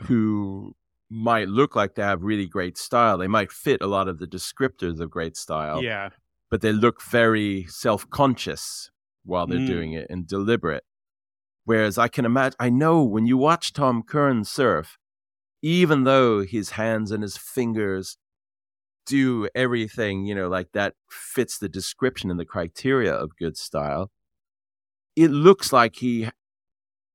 who 0.04 0.74
might 1.10 1.48
look 1.48 1.74
like 1.74 1.94
they 1.94 2.02
have 2.02 2.22
really 2.22 2.46
great 2.46 2.76
style 2.78 3.18
they 3.18 3.26
might 3.26 3.50
fit 3.52 3.80
a 3.80 3.86
lot 3.86 4.08
of 4.08 4.18
the 4.18 4.26
descriptors 4.26 5.00
of 5.00 5.10
great 5.10 5.36
style 5.36 5.82
yeah, 5.82 6.10
but 6.50 6.60
they 6.60 6.72
look 6.72 7.02
very 7.02 7.64
self-conscious 7.68 8.90
while 9.24 9.46
they're 9.46 9.58
Mm. 9.58 9.66
doing 9.66 9.92
it 9.92 10.06
and 10.10 10.26
deliberate. 10.26 10.84
Whereas 11.66 11.98
I 11.98 12.07
can 12.07 12.24
imagine, 12.24 12.57
I 12.61 12.70
know 12.70 13.02
when 13.02 13.26
you 13.26 13.37
watch 13.37 13.72
Tom 13.72 14.02
Curren 14.05 14.44
surf, 14.44 14.96
even 15.62 16.05
though 16.05 16.44
his 16.44 16.70
hands 16.70 17.11
and 17.11 17.22
his 17.24 17.37
fingers 17.37 18.16
do 19.05 19.48
everything, 19.52 20.24
you 20.26 20.35
know, 20.35 20.48
like 20.48 20.68
that 20.72 20.94
fits 21.11 21.59
the 21.59 21.68
description 21.68 22.31
and 22.31 22.38
the 22.38 22.44
criteria 22.44 23.12
of 23.12 23.37
good 23.37 23.57
style, 23.57 24.12
it 25.16 25.31
looks 25.31 25.72
like 25.72 25.96
he 25.96 26.29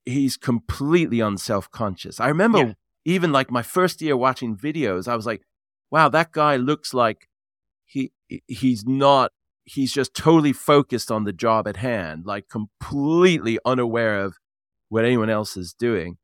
he's 0.04 0.36
completely 0.36 1.22
unself-conscious. 1.22 2.20
I 2.20 2.28
remember 2.28 2.58
Yeah. 2.60 2.74
even 3.06 3.32
like 3.32 3.52
my 3.52 3.62
first 3.62 4.02
year 4.02 4.18
watching 4.18 4.58
videos, 4.58 5.08
I 5.08 5.16
was 5.16 5.26
like, 5.26 5.44
wow, 5.90 6.10
that 6.10 6.34
guy 6.34 6.58
looks 6.58 6.94
like 6.94 7.30
he 7.86 8.12
he's 8.48 8.86
not 8.86 9.32
he's 9.64 9.94
just 9.94 10.14
totally 10.14 10.54
focused 10.54 11.10
on 11.10 11.24
the 11.24 11.32
job 11.32 11.68
at 11.68 11.78
hand 11.78 12.26
like 12.26 12.50
completely 12.50 13.60
unaware 13.64 14.20
of 14.20 14.38
what 14.92 15.06
anyone 15.06 15.30
else 15.30 15.56
is 15.58 15.74
doing 15.74 16.18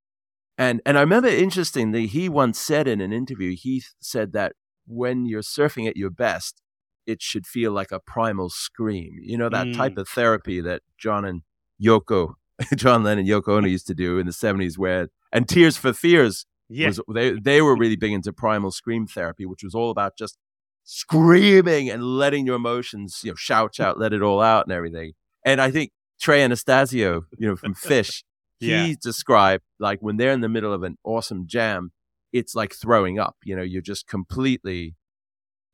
and 0.58 0.82
and 0.86 0.98
i 0.98 1.02
remember 1.02 1.28
interestingly 1.30 2.06
he 2.08 2.28
once 2.30 2.60
said 2.60 2.88
in 2.88 3.02
an 3.02 3.14
interview 3.14 3.56
he 3.56 3.82
said 4.00 4.34
that 4.34 4.54
when 4.86 5.26
you're 5.26 5.42
surfing 5.42 5.88
at 5.88 5.98
your 5.98 6.10
best 6.10 6.62
it 7.06 7.22
should 7.22 7.46
feel 7.48 7.72
like 7.72 7.92
a 7.92 8.00
primal 8.00 8.50
scream 8.50 9.14
you 9.22 9.38
know 9.38 9.50
that 9.50 9.68
Mm. 9.68 9.76
type 9.76 9.98
of 9.98 10.08
therapy 10.08 10.60
that 10.62 10.82
john 10.98 11.24
and 11.26 11.42
yoko 11.82 12.34
john 12.76 13.04
lennon 13.04 13.20
and 13.20 13.28
yoko 13.28 13.58
ono 13.58 13.68
used 13.68 13.88
to 13.88 13.94
do 13.96 14.20
in 14.20 14.26
the 14.26 14.32
70s 14.34 14.78
where 14.78 15.08
and 15.32 15.48
tears 15.48 15.78
for 15.78 15.94
fears 15.94 16.46
yeah. 16.70 16.88
was 16.88 17.00
they 17.14 17.32
they 17.32 17.62
were 17.62 17.78
really 17.78 17.96
big 17.96 18.12
into 18.12 18.34
primal 18.34 18.72
scream 18.72 19.08
therapy, 19.08 19.46
which 19.46 19.64
was 19.64 19.74
all 19.74 19.90
about 19.90 20.18
just 20.18 20.38
screaming 20.84 21.90
and 21.90 22.04
letting 22.04 22.46
your 22.46 22.56
emotions, 22.56 23.22
you 23.24 23.32
know, 23.32 23.36
shout 23.36 23.80
out, 23.80 24.00
let 24.00 24.14
it 24.14 24.22
all 24.22 24.42
out 24.42 24.66
and 24.66 24.74
everything. 24.74 25.14
And 25.46 25.62
I 25.62 25.72
think 25.72 25.92
Trey 26.20 26.44
Anastasio, 26.44 27.26
you 27.38 27.48
know, 27.48 27.56
from 27.56 27.74
Phish, 27.88 28.24
Yeah. 28.60 28.86
he 28.86 28.96
described 28.96 29.64
like 29.80 30.00
when 30.00 30.18
they're 30.18 30.32
in 30.32 30.42
the 30.42 30.50
middle 30.50 30.74
of 30.74 30.84
an 30.84 30.98
awesome 31.04 31.48
jam, 31.48 31.92
it's 32.34 32.56
like 32.56 32.74
throwing 32.74 33.20
up. 33.20 33.36
You 33.44 33.56
know, 33.56 33.62
you're 33.62 33.82
just 33.82 34.08
completely 34.08 34.96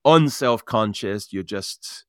unself 0.06 0.66
conscious. 0.66 1.32
You're 1.32 1.44
just 1.44 2.06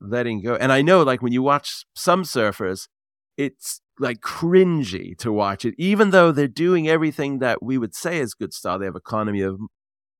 letting 0.00 0.42
go. 0.42 0.54
And 0.54 0.72
I 0.72 0.82
know 0.82 1.02
like 1.02 1.22
when 1.22 1.32
you 1.32 1.42
watch 1.42 1.84
some 1.94 2.22
surfers, 2.22 2.88
it's 3.36 3.80
like 3.98 4.20
cringy 4.20 5.16
to 5.18 5.32
watch 5.32 5.64
it, 5.64 5.74
even 5.78 6.10
though 6.10 6.32
they're 6.32 6.48
doing 6.48 6.88
everything 6.88 7.38
that 7.38 7.62
we 7.62 7.78
would 7.78 7.94
say 7.94 8.18
is 8.18 8.34
good 8.34 8.52
style. 8.52 8.78
They 8.78 8.86
have 8.86 8.96
economy 8.96 9.42
of 9.42 9.58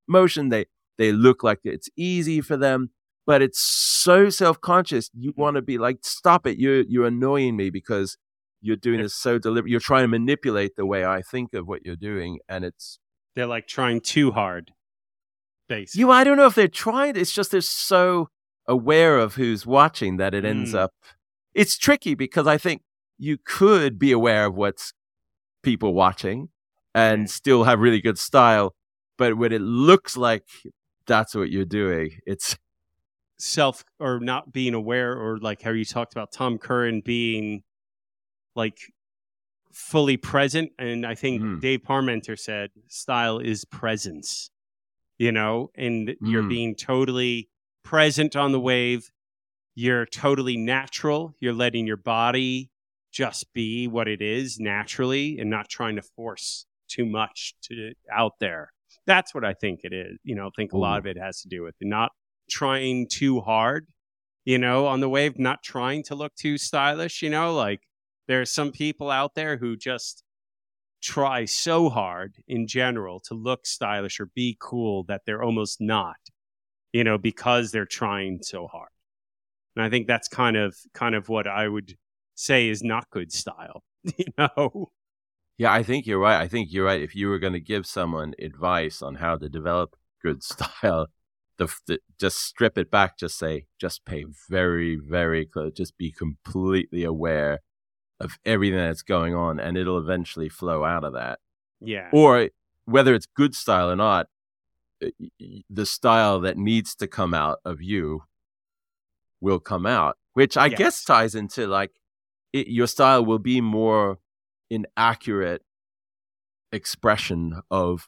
motion. 0.08 0.48
They 0.48 0.66
they 0.98 1.12
look 1.12 1.42
like 1.42 1.60
it's 1.64 1.88
easy 1.96 2.40
for 2.40 2.56
them, 2.56 2.90
but 3.26 3.42
it's 3.42 3.60
so 3.60 4.30
self 4.30 4.60
conscious. 4.60 5.10
You 5.14 5.32
want 5.36 5.56
to 5.56 5.62
be 5.62 5.78
like, 5.78 5.98
stop 6.02 6.46
it! 6.46 6.58
You're 6.58 6.82
you're 6.82 7.06
annoying 7.06 7.56
me 7.56 7.70
because 7.70 8.16
you're 8.62 8.76
doing 8.76 9.02
this 9.02 9.14
so 9.14 9.38
deliberate. 9.38 9.70
You're 9.70 9.80
trying 9.80 10.04
to 10.04 10.08
manipulate 10.08 10.76
the 10.76 10.86
way 10.86 11.04
I 11.04 11.20
think 11.20 11.52
of 11.52 11.66
what 11.68 11.84
you're 11.84 11.96
doing, 11.96 12.38
and 12.48 12.64
it's 12.64 12.98
They're 13.34 13.46
like 13.46 13.66
trying 13.66 14.00
too 14.00 14.30
hard. 14.32 14.72
Basically. 15.68 16.00
you. 16.00 16.10
I 16.10 16.24
don't 16.24 16.36
know 16.36 16.46
if 16.46 16.54
they're 16.54 16.68
trying. 16.68 17.16
It's 17.16 17.32
just 17.32 17.50
they're 17.50 17.60
so 17.60 18.28
aware 18.66 19.18
of 19.18 19.34
who's 19.34 19.66
watching 19.66 20.16
that 20.18 20.34
it 20.34 20.44
ends 20.44 20.72
Mm. 20.72 20.78
up. 20.78 20.92
It's 21.54 21.76
tricky 21.78 22.14
because 22.14 22.46
I 22.46 22.58
think 22.58 22.82
you 23.18 23.38
could 23.44 23.98
be 23.98 24.12
aware 24.12 24.46
of 24.46 24.54
what's 24.54 24.92
people 25.62 25.94
watching 25.94 26.48
and 26.94 27.30
still 27.30 27.64
have 27.64 27.78
really 27.80 28.00
good 28.00 28.18
style, 28.18 28.74
but 29.16 29.36
when 29.38 29.52
it 29.52 29.62
looks 29.62 30.16
like 30.16 30.44
that's 31.06 31.34
what 31.34 31.50
you're 31.50 31.64
doing, 31.64 32.18
it's 32.26 32.56
self 33.38 33.84
or 33.98 34.20
not 34.20 34.52
being 34.52 34.74
aware 34.74 35.16
or 35.16 35.38
like 35.38 35.62
how 35.62 35.70
you 35.70 35.84
talked 35.84 36.12
about 36.12 36.32
Tom 36.32 36.58
Curren 36.58 37.00
being 37.04 37.62
like 38.54 38.78
fully 39.72 40.16
present 40.16 40.70
and 40.78 41.06
I 41.06 41.14
think 41.14 41.40
Mm. 41.42 41.60
Dave 41.60 41.80
Parmenter 41.82 42.38
said 42.38 42.70
style 42.88 43.38
is 43.38 43.64
presence 43.64 44.50
you 45.18 45.30
know? 45.30 45.70
And 45.76 46.16
you're 46.20 46.42
Mm. 46.42 46.48
being 46.48 46.74
totally 46.74 47.48
present 47.84 48.34
on 48.34 48.50
the 48.50 48.58
wave. 48.58 49.12
You're 49.76 50.04
totally 50.04 50.56
natural. 50.56 51.36
You're 51.38 51.52
letting 51.52 51.86
your 51.86 51.98
body 51.98 52.70
just 53.12 53.52
be 53.52 53.86
what 53.86 54.08
it 54.08 54.20
is 54.20 54.58
naturally 54.58 55.38
and 55.38 55.48
not 55.48 55.68
trying 55.68 55.94
to 55.96 56.02
force 56.02 56.66
too 56.88 57.06
much 57.06 57.54
to 57.62 57.92
out 58.10 58.40
there. 58.40 58.72
That's 59.06 59.32
what 59.32 59.44
I 59.44 59.54
think 59.54 59.80
it 59.84 59.92
is 59.92 60.18
you 60.24 60.34
know? 60.34 60.48
I 60.48 60.50
think 60.56 60.72
a 60.72 60.78
lot 60.78 60.98
of 60.98 61.06
it 61.06 61.16
has 61.16 61.40
to 61.42 61.48
do 61.48 61.62
with 61.62 61.76
it 61.80 61.86
not 61.86 62.10
trying 62.50 63.06
too 63.06 63.40
hard, 63.42 63.86
you 64.44 64.58
know, 64.58 64.86
on 64.86 64.98
the 65.00 65.08
wave, 65.08 65.38
not 65.38 65.62
trying 65.62 66.02
to 66.04 66.16
look 66.16 66.34
too 66.34 66.58
stylish, 66.58 67.22
you 67.22 67.30
know, 67.30 67.54
like 67.54 67.82
there 68.28 68.40
are 68.40 68.46
some 68.46 68.72
people 68.72 69.10
out 69.10 69.34
there 69.34 69.56
who 69.56 69.76
just 69.76 70.22
try 71.02 71.44
so 71.44 71.90
hard 71.90 72.36
in 72.46 72.66
general 72.66 73.20
to 73.20 73.34
look 73.34 73.66
stylish 73.66 74.20
or 74.20 74.26
be 74.34 74.56
cool 74.60 75.04
that 75.04 75.22
they're 75.26 75.42
almost 75.42 75.80
not, 75.80 76.16
you 76.92 77.02
know, 77.02 77.18
because 77.18 77.72
they're 77.72 77.84
trying 77.84 78.40
so 78.42 78.68
hard. 78.68 78.88
And 79.74 79.84
I 79.84 79.90
think 79.90 80.06
that's 80.06 80.28
kind 80.28 80.56
of 80.56 80.76
kind 80.94 81.14
of 81.14 81.28
what 81.28 81.46
I 81.46 81.66
would 81.66 81.96
say 82.34 82.68
is 82.68 82.82
not 82.82 83.10
good 83.10 83.32
style, 83.32 83.82
you 84.16 84.26
know. 84.38 84.92
Yeah, 85.58 85.72
I 85.72 85.82
think 85.82 86.06
you're 86.06 86.18
right. 86.18 86.40
I 86.40 86.48
think 86.48 86.72
you're 86.72 86.86
right. 86.86 87.02
If 87.02 87.14
you 87.14 87.28
were 87.28 87.38
going 87.38 87.52
to 87.52 87.60
give 87.60 87.86
someone 87.86 88.34
advice 88.38 89.02
on 89.02 89.16
how 89.16 89.36
to 89.36 89.48
develop 89.48 89.96
good 90.22 90.42
style, 90.52 91.08
the, 91.58 91.72
the 91.86 91.98
just 92.18 92.38
strip 92.38 92.78
it 92.78 92.90
back. 92.90 93.18
Just 93.18 93.38
say, 93.38 93.66
just 93.80 94.04
pay 94.04 94.24
very, 94.48 94.96
very 94.96 95.46
close. 95.46 95.72
Just 95.72 95.98
be 95.98 96.12
completely 96.12 97.04
aware 97.04 97.60
of 98.22 98.38
everything 98.44 98.78
that's 98.78 99.02
going 99.02 99.34
on, 99.34 99.60
and 99.60 99.76
it'll 99.76 99.98
eventually 99.98 100.48
flow 100.48 100.84
out 100.84 101.04
of 101.04 101.12
that. 101.14 101.38
Yeah. 101.80 102.08
Or 102.12 102.48
whether 102.84 103.14
it's 103.14 103.26
good 103.26 103.54
style 103.54 103.90
or 103.90 103.96
not, 103.96 104.28
uh, 105.04 105.08
the 105.68 105.86
style 105.86 106.40
that 106.40 106.56
needs 106.56 106.94
to 106.96 107.06
come 107.06 107.34
out 107.34 107.58
of 107.64 107.82
you 107.82 108.22
will 109.40 109.60
come 109.60 109.86
out, 109.86 110.16
which 110.34 110.56
I 110.56 110.66
Yes. 110.66 110.78
guess 110.78 111.04
ties 111.04 111.34
into 111.34 111.66
like 111.66 111.90
it, 112.52 112.68
your 112.68 112.86
style 112.86 113.24
will 113.24 113.38
be 113.40 113.60
more 113.60 114.18
an 114.70 114.86
accurate 114.96 115.62
expression 116.72 117.60
of 117.70 118.06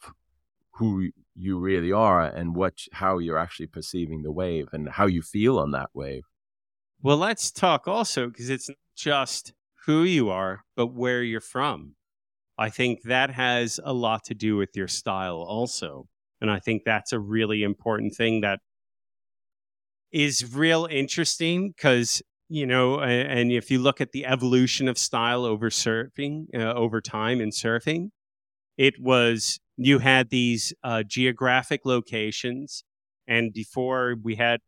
who 0.74 1.10
you 1.34 1.58
really 1.58 1.92
are 1.92 2.22
and 2.22 2.54
what 2.54 2.86
how 2.92 3.18
you're 3.18 3.38
actually 3.38 3.66
perceiving 3.66 4.22
the 4.22 4.32
wave 4.32 4.68
and 4.72 4.88
how 4.90 5.06
you 5.06 5.22
feel 5.22 5.58
on 5.58 5.72
that 5.72 5.90
wave. 5.92 6.24
Well, 7.02 7.16
let's 7.18 7.50
talk 7.50 7.86
also 7.88 8.28
because 8.28 8.48
it's 8.48 8.68
not 8.68 8.78
just 8.96 9.52
who 9.86 10.02
you 10.02 10.30
are, 10.30 10.64
but 10.76 10.88
where 10.88 11.22
you're 11.22 11.40
from. 11.40 11.94
I 12.58 12.70
think 12.70 13.02
that 13.04 13.30
has 13.30 13.80
a 13.84 13.92
lot 13.92 14.24
to 14.24 14.34
do 14.34 14.56
with 14.56 14.70
your 14.76 14.88
style 14.88 15.36
also. 15.36 16.06
And 16.40 16.50
I 16.50 16.60
think 16.60 16.82
that's 16.84 17.12
a 17.12 17.18
really 17.18 17.62
important 17.62 18.14
thing 18.14 18.40
that 18.42 18.60
is 20.12 20.54
real 20.54 20.86
interesting 20.90 21.70
because, 21.70 22.22
you 22.48 22.66
know, 22.66 23.00
and 23.00 23.50
if 23.50 23.70
you 23.70 23.80
look 23.80 24.00
at 24.00 24.12
the 24.12 24.26
evolution 24.26 24.88
of 24.88 24.98
style 24.98 25.44
over 25.44 25.70
surfing, 25.70 26.46
uh, 26.54 26.72
over 26.74 27.00
time 27.00 27.40
in 27.40 27.50
surfing, 27.50 28.10
it 28.76 28.94
was 29.00 29.58
you 29.76 29.98
had 30.00 30.30
these 30.30 30.72
uh, 30.84 31.02
geographic 31.02 31.80
locations. 31.84 32.84
And 33.26 33.52
before 33.52 34.16
we 34.22 34.36
had 34.36 34.60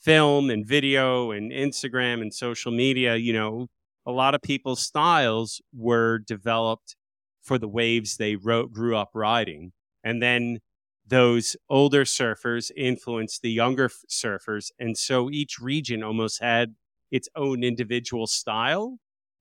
film 0.00 0.50
and 0.50 0.66
video 0.66 1.30
and 1.30 1.52
Instagram 1.52 2.20
and 2.20 2.32
social 2.34 2.72
media, 2.72 3.16
you 3.16 3.32
know, 3.32 3.68
a 4.06 4.12
lot 4.12 4.34
of 4.34 4.42
people's 4.42 4.80
styles 4.80 5.60
were 5.72 6.18
developed 6.18 6.96
for 7.42 7.58
the 7.58 7.68
waves 7.68 8.16
they 8.16 8.36
wrote, 8.36 8.72
grew 8.72 8.96
up 8.96 9.10
riding. 9.14 9.72
And 10.04 10.22
then 10.22 10.60
those 11.06 11.56
older 11.68 12.04
surfers 12.04 12.70
influenced 12.76 13.42
the 13.42 13.50
younger 13.50 13.86
f- 13.86 14.04
surfers. 14.08 14.70
And 14.78 14.96
so 14.96 15.30
each 15.30 15.58
region 15.60 16.02
almost 16.02 16.40
had 16.40 16.74
its 17.10 17.28
own 17.36 17.62
individual 17.62 18.26
style 18.26 18.98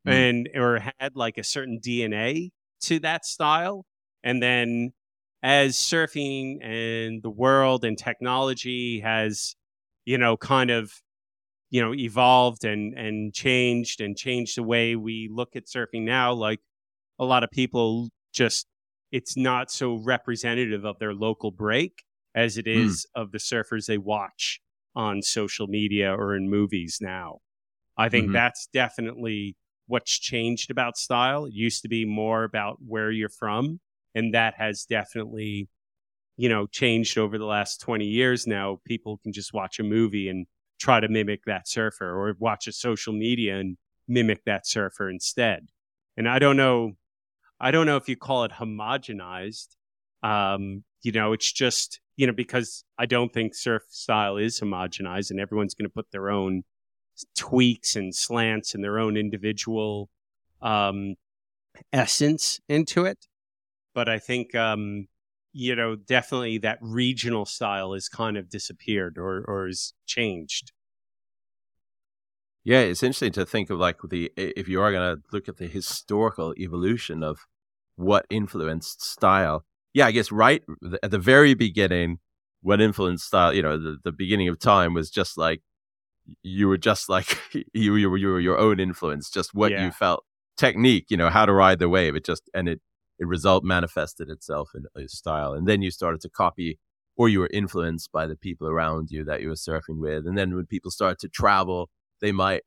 mm. 0.07 0.11
and 0.11 0.49
or 0.55 0.83
had 0.99 1.15
like 1.15 1.37
a 1.37 1.43
certain 1.43 1.79
DNA 1.79 2.51
to 2.81 2.99
that 2.99 3.25
style. 3.25 3.85
And 4.23 4.41
then 4.41 4.93
as 5.43 5.75
surfing 5.75 6.63
and 6.63 7.23
the 7.23 7.29
world 7.29 7.85
and 7.85 7.97
technology 7.97 8.99
has, 8.99 9.55
you 10.05 10.17
know, 10.17 10.37
kind 10.37 10.69
of, 10.69 10.91
you 11.71 11.81
know, 11.81 11.93
evolved 11.93 12.63
and 12.63 12.93
and 12.93 13.33
changed 13.33 14.01
and 14.01 14.15
changed 14.15 14.57
the 14.57 14.63
way 14.63 14.95
we 14.95 15.29
look 15.31 15.55
at 15.55 15.65
surfing 15.65 16.03
now, 16.03 16.33
like 16.33 16.59
a 17.17 17.25
lot 17.25 17.43
of 17.43 17.49
people 17.49 18.09
just 18.33 18.67
it's 19.11 19.35
not 19.35 19.71
so 19.71 19.95
representative 19.95 20.85
of 20.85 20.99
their 20.99 21.13
local 21.13 21.51
break 21.51 22.03
as 22.35 22.57
it 22.57 22.65
hmm. 22.65 22.87
mm. 22.87 23.05
of 23.15 23.31
the 23.31 23.39
surfers 23.39 23.87
they 23.87 23.97
watch 23.97 24.61
on 24.95 25.21
social 25.21 25.67
media 25.67 26.13
or 26.13 26.35
in 26.35 26.49
movies 26.49 26.99
now. 27.01 27.39
I 27.97 28.09
think 28.09 28.25
mm-hmm. 28.25 28.33
that's 28.33 28.67
definitely 28.73 29.55
what's 29.87 30.17
changed 30.17 30.71
about 30.71 30.97
style. 30.97 31.45
It 31.45 31.53
used 31.53 31.81
to 31.81 31.89
be 31.89 32.05
more 32.05 32.43
about 32.43 32.77
where 32.85 33.11
you're 33.11 33.29
from 33.29 33.79
and 34.15 34.33
that 34.33 34.55
has 34.57 34.85
definitely 34.85 35.69
you 36.37 36.49
know 36.49 36.67
changed 36.67 37.17
over 37.17 37.37
the 37.37 37.45
last 37.45 37.81
20 37.81 38.05
years 38.05 38.47
now 38.47 38.79
people 38.85 39.19
can 39.23 39.33
just 39.33 39.53
watch 39.53 39.79
a 39.79 39.83
movie 39.83 40.29
and 40.29 40.47
try 40.81 40.99
to 40.99 41.07
mimic 41.07 41.45
that 41.45 41.67
surfer 41.67 42.09
or 42.09 42.35
watch 42.39 42.67
a 42.67 42.71
social 42.71 43.13
media 43.13 43.57
and 43.57 43.77
mimic 44.07 44.43
that 44.45 44.67
surfer 44.67 45.09
instead. 45.09 45.69
And 46.17 46.27
i 46.27 46.39
don't 46.39 46.57
know 46.57 46.93
i 47.59 47.71
don't 47.71 47.85
know 47.85 47.97
if 47.97 48.09
you 48.09 48.15
call 48.15 48.43
it 48.43 48.51
homogenized 48.51 49.75
um, 50.23 50.83
you 51.01 51.11
know 51.11 51.33
it's 51.33 51.51
just 51.51 51.99
you 52.15 52.27
know 52.27 52.33
because 52.33 52.83
i 52.97 53.05
don't 53.05 53.33
think 53.33 53.55
surf 53.55 53.83
style 53.89 54.37
is 54.37 54.59
homogenized 54.59 55.31
and 55.31 55.39
everyone's 55.39 55.73
going 55.73 55.89
to 55.89 55.93
put 55.93 56.11
their 56.11 56.29
own 56.29 56.63
tweaks 57.35 57.95
and 57.95 58.13
slants 58.13 58.73
and 58.75 58.83
their 58.83 58.99
own 58.99 59.17
individual 59.17 60.09
um, 60.61 61.15
essence 61.91 62.59
into 62.67 63.05
it. 63.05 63.27
But 63.93 64.07
I 64.09 64.19
think 64.19 64.55
um, 64.55 65.07
you 65.53 65.75
know 65.75 65.95
definitely 65.95 66.57
that 66.59 66.77
regional 66.81 67.45
style 67.45 67.93
has 67.93 68.07
kind 68.09 68.37
of 68.37 68.49
disappeared 68.49 69.17
or 69.17 69.43
or 69.47 69.67
is 69.67 69.93
changed. 70.05 70.71
Yeah, 72.63 72.79
it's 72.79 73.01
interesting 73.01 73.31
to 73.33 73.45
think 73.45 73.69
of 73.69 73.79
like 73.79 73.97
the 74.09 74.31
if 74.37 74.67
you 74.67 74.81
are 74.81 74.91
going 74.91 75.15
to 75.15 75.21
look 75.31 75.49
at 75.49 75.57
the 75.57 75.67
historical 75.67 76.53
evolution 76.57 77.23
of 77.23 77.39
what 77.95 78.25
influenced 78.29 79.03
style. 79.03 79.65
Yeah, 79.93 80.07
I 80.07 80.11
guess 80.11 80.31
right 80.31 80.63
at 81.03 81.11
the 81.11 81.19
very 81.19 81.53
beginning, 81.53 82.19
what 82.61 82.79
influenced 82.79 83.25
style, 83.25 83.53
you 83.53 83.61
know, 83.61 83.77
the, 83.77 83.97
the 84.03 84.11
beginning 84.11 84.47
of 84.47 84.59
time 84.59 84.93
was 84.93 85.09
just 85.09 85.37
like 85.37 85.61
you 86.43 86.67
were 86.67 86.77
just 86.77 87.09
like 87.09 87.37
you, 87.73 87.95
you 87.95 88.09
were 88.09 88.17
you 88.17 88.27
were 88.27 88.39
your 88.39 88.57
own 88.57 88.79
influence, 88.79 89.29
just 89.29 89.53
what 89.53 89.71
yeah. 89.71 89.85
you 89.85 89.91
felt 89.91 90.23
technique, 90.57 91.05
you 91.09 91.17
know, 91.17 91.29
how 91.29 91.45
to 91.45 91.53
ride 91.53 91.79
the 91.79 91.89
wave. 91.89 92.15
It 92.15 92.25
just 92.25 92.49
and 92.53 92.69
it 92.69 92.81
it 93.21 93.27
result 93.27 93.63
manifested 93.63 94.29
itself 94.29 94.71
in 94.73 94.85
a 95.01 95.07
style. 95.07 95.53
And 95.53 95.67
then 95.67 95.83
you 95.83 95.91
started 95.91 96.21
to 96.21 96.29
copy 96.29 96.79
or 97.15 97.29
you 97.29 97.39
were 97.39 97.49
influenced 97.53 98.11
by 98.11 98.25
the 98.25 98.35
people 98.35 98.67
around 98.67 99.11
you 99.11 99.23
that 99.25 99.41
you 99.41 99.49
were 99.49 99.53
surfing 99.53 99.99
with. 99.99 100.25
And 100.25 100.35
then 100.35 100.55
when 100.55 100.65
people 100.65 100.89
started 100.89 101.19
to 101.19 101.29
travel, 101.29 101.91
they 102.19 102.31
might, 102.31 102.63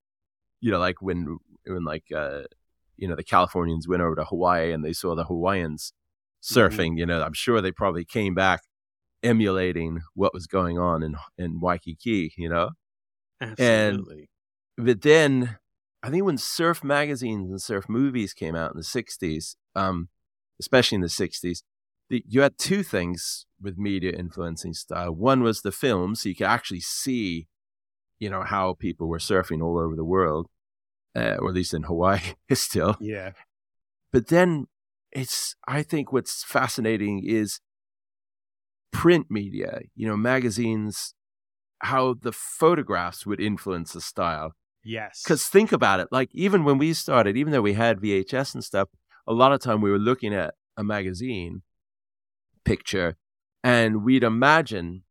you 0.60 0.70
know, 0.70 0.78
like 0.78 1.02
when, 1.02 1.38
when 1.66 1.84
like, 1.84 2.04
uh, 2.14 2.42
you 2.96 3.08
know, 3.08 3.16
the 3.16 3.24
Californians 3.24 3.88
went 3.88 4.00
over 4.00 4.14
to 4.14 4.24
Hawaii 4.24 4.70
and 4.70 4.84
they 4.84 4.92
saw 4.92 5.16
the 5.16 5.24
Hawaiians 5.24 5.92
mm-hmm. 6.44 6.56
surfing, 6.56 6.90
mm-hmm. 6.90 6.98
you 6.98 7.06
know, 7.06 7.20
I'm 7.20 7.32
sure 7.32 7.60
they 7.60 7.72
probably 7.72 8.04
came 8.04 8.36
back 8.36 8.62
emulating 9.24 10.02
what 10.14 10.32
was 10.32 10.46
going 10.46 10.78
on 10.78 11.02
in, 11.02 11.16
in 11.36 11.60
Waikiki, 11.60 12.32
you 12.36 12.48
know? 12.48 12.70
Absolutely. 13.40 14.28
And, 14.78 14.86
but 14.86 15.02
then 15.02 15.58
I 16.00 16.10
think 16.10 16.24
when 16.24 16.38
surf 16.38 16.84
magazines 16.84 17.50
and 17.50 17.60
surf 17.60 17.88
movies 17.88 18.34
came 18.34 18.54
out 18.54 18.70
in 18.70 18.76
the 18.76 18.84
60s, 18.84 19.56
um, 19.74 20.10
especially 20.60 20.96
in 20.96 21.02
the 21.02 21.08
60s, 21.08 21.62
the, 22.10 22.24
you 22.28 22.42
had 22.42 22.58
two 22.58 22.82
things 22.82 23.46
with 23.60 23.78
media 23.78 24.12
influencing 24.12 24.74
style. 24.74 25.12
One 25.12 25.42
was 25.42 25.62
the 25.62 25.72
film, 25.72 26.14
so 26.14 26.28
you 26.28 26.34
could 26.34 26.46
actually 26.46 26.80
see, 26.80 27.48
you 28.18 28.28
know, 28.28 28.42
how 28.42 28.74
people 28.74 29.08
were 29.08 29.18
surfing 29.18 29.62
all 29.62 29.78
over 29.78 29.96
the 29.96 30.04
world, 30.04 30.48
uh, 31.16 31.36
or 31.38 31.48
at 31.48 31.54
least 31.54 31.74
in 31.74 31.84
Hawaii 31.84 32.20
still. 32.52 32.96
Yeah. 33.00 33.32
But 34.12 34.28
then 34.28 34.66
it's, 35.12 35.56
I 35.66 35.82
think 35.82 36.12
what's 36.12 36.44
fascinating 36.44 37.24
is 37.24 37.60
print 38.92 39.26
media, 39.30 39.80
you 39.94 40.06
know, 40.06 40.16
magazines, 40.16 41.14
how 41.80 42.14
the 42.14 42.32
photographs 42.32 43.26
would 43.26 43.40
influence 43.40 43.92
the 43.92 44.00
style. 44.00 44.52
Yes. 44.84 45.22
Because 45.24 45.46
think 45.46 45.72
about 45.72 46.00
it, 46.00 46.08
like 46.10 46.28
even 46.32 46.64
when 46.64 46.78
we 46.78 46.92
started, 46.92 47.36
even 47.36 47.52
though 47.52 47.62
we 47.62 47.72
had 47.72 48.00
VHS 48.00 48.54
and 48.54 48.62
stuff, 48.62 48.88
a 49.26 49.32
lot 49.32 49.52
of 49.52 49.60
time 49.60 49.80
we 49.80 49.90
were 49.90 49.98
looking 49.98 50.34
at 50.34 50.54
a 50.76 50.84
magazine 50.84 51.62
picture 52.64 53.16
and 53.62 54.04
we'd 54.04 54.22
imagine 54.22 55.02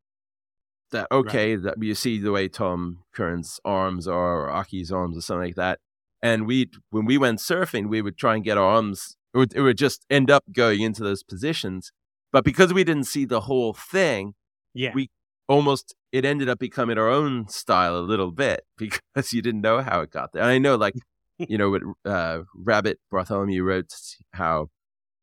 that 0.91 1.07
okay 1.11 1.55
right. 1.55 1.63
that 1.63 1.83
you 1.83 1.95
see 1.95 2.19
the 2.19 2.31
way 2.31 2.47
tom 2.47 2.99
curren's 3.13 3.59
arms 3.65 4.07
are 4.07 4.43
or 4.43 4.49
Occy's 4.49 4.91
arms 4.91 5.17
or 5.17 5.21
something 5.21 5.47
like 5.47 5.55
that. 5.55 5.79
And 6.21 6.47
we 6.47 6.69
when 6.91 7.05
we 7.05 7.17
went 7.17 7.39
surfing 7.39 7.89
we 7.89 8.01
would 8.01 8.17
try 8.17 8.35
and 8.35 8.43
get 8.43 8.57
our 8.57 8.63
arms 8.63 9.17
it 9.33 9.37
would, 9.37 9.53
it 9.55 9.61
would 9.61 9.77
just 9.77 10.05
end 10.09 10.29
up 10.29 10.43
going 10.53 10.81
into 10.81 11.03
those 11.03 11.23
positions. 11.23 11.91
But 12.31 12.45
because 12.45 12.73
we 12.73 12.83
didn't 12.83 13.05
see 13.05 13.25
the 13.25 13.41
whole 13.41 13.73
thing 13.73 14.35
yeah. 14.73 14.91
we 14.93 15.09
almost 15.47 15.95
it 16.11 16.23
ended 16.23 16.47
up 16.47 16.59
becoming 16.59 16.97
our 16.97 17.09
own 17.09 17.47
style 17.47 17.97
a 17.97 17.99
little 17.99 18.31
bit 18.31 18.63
because 18.77 19.33
you 19.33 19.41
didn't 19.41 19.61
know 19.61 19.81
how 19.81 20.01
it 20.01 20.11
got 20.11 20.31
there. 20.31 20.43
And 20.43 20.51
i 20.51 20.57
know 20.57 20.75
like 20.75 20.95
you 21.37 21.57
know, 21.57 21.69
what 21.69 21.81
uh, 22.05 22.43
Rabbit 22.55 22.99
Bartholomew 23.11 23.63
wrote 23.63 23.91
how, 24.33 24.67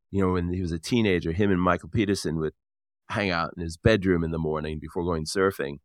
you 0.09 0.21
know, 0.21 0.33
when 0.33 0.53
he 0.53 0.61
was 0.61 0.71
a 0.71 0.79
teenager, 0.79 1.31
him 1.31 1.51
and 1.51 1.61
Michael 1.61 1.89
Peterson 1.89 2.37
would 2.39 2.53
hang 3.09 3.29
out 3.29 3.53
in 3.55 3.63
his 3.63 3.77
bedroom 3.77 4.23
in 4.23 4.31
the 4.31 4.37
morning 4.37 4.79
before 4.79 5.03
going 5.03 5.25
surfing, 5.25 5.77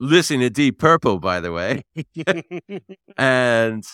listening 0.00 0.40
to 0.40 0.50
Deep 0.50 0.78
Purple, 0.78 1.18
by 1.18 1.40
the 1.40 1.52
way, 1.52 1.82
and 3.16 3.84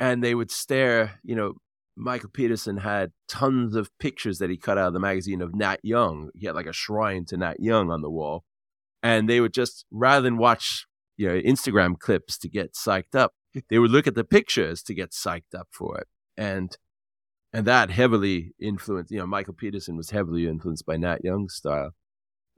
and 0.00 0.24
they 0.24 0.34
would 0.34 0.50
stare. 0.50 1.20
You 1.22 1.36
know, 1.36 1.54
Michael 1.96 2.30
Peterson 2.30 2.78
had 2.78 3.12
tons 3.28 3.74
of 3.74 3.90
pictures 3.98 4.38
that 4.38 4.50
he 4.50 4.56
cut 4.56 4.78
out 4.78 4.88
of 4.88 4.92
the 4.94 5.00
magazine 5.00 5.42
of 5.42 5.54
Nat 5.54 5.80
Young. 5.82 6.30
He 6.34 6.46
had 6.46 6.54
like 6.54 6.66
a 6.66 6.72
shrine 6.72 7.24
to 7.26 7.36
Nat 7.36 7.56
Young 7.58 7.90
on 7.90 8.02
the 8.02 8.10
wall, 8.10 8.44
and 9.02 9.28
they 9.28 9.40
would 9.40 9.52
just 9.52 9.84
rather 9.90 10.22
than 10.22 10.38
watch 10.38 10.86
you 11.16 11.28
know 11.28 11.40
Instagram 11.40 11.98
clips 11.98 12.38
to 12.38 12.48
get 12.48 12.74
psyched 12.74 13.14
up, 13.14 13.32
they 13.68 13.78
would 13.78 13.90
look 13.90 14.06
at 14.06 14.14
the 14.14 14.24
pictures 14.24 14.82
to 14.84 14.94
get 14.94 15.10
psyched 15.10 15.54
up 15.54 15.68
for 15.70 15.98
it. 15.98 16.08
And 16.36 16.76
and 17.52 17.66
that 17.66 17.90
heavily 17.90 18.52
influenced, 18.60 19.10
you 19.10 19.18
know, 19.18 19.26
Michael 19.26 19.54
Peterson 19.54 19.96
was 19.96 20.10
heavily 20.10 20.46
influenced 20.46 20.84
by 20.84 20.96
Nat 20.96 21.24
Young's 21.24 21.54
style. 21.54 21.94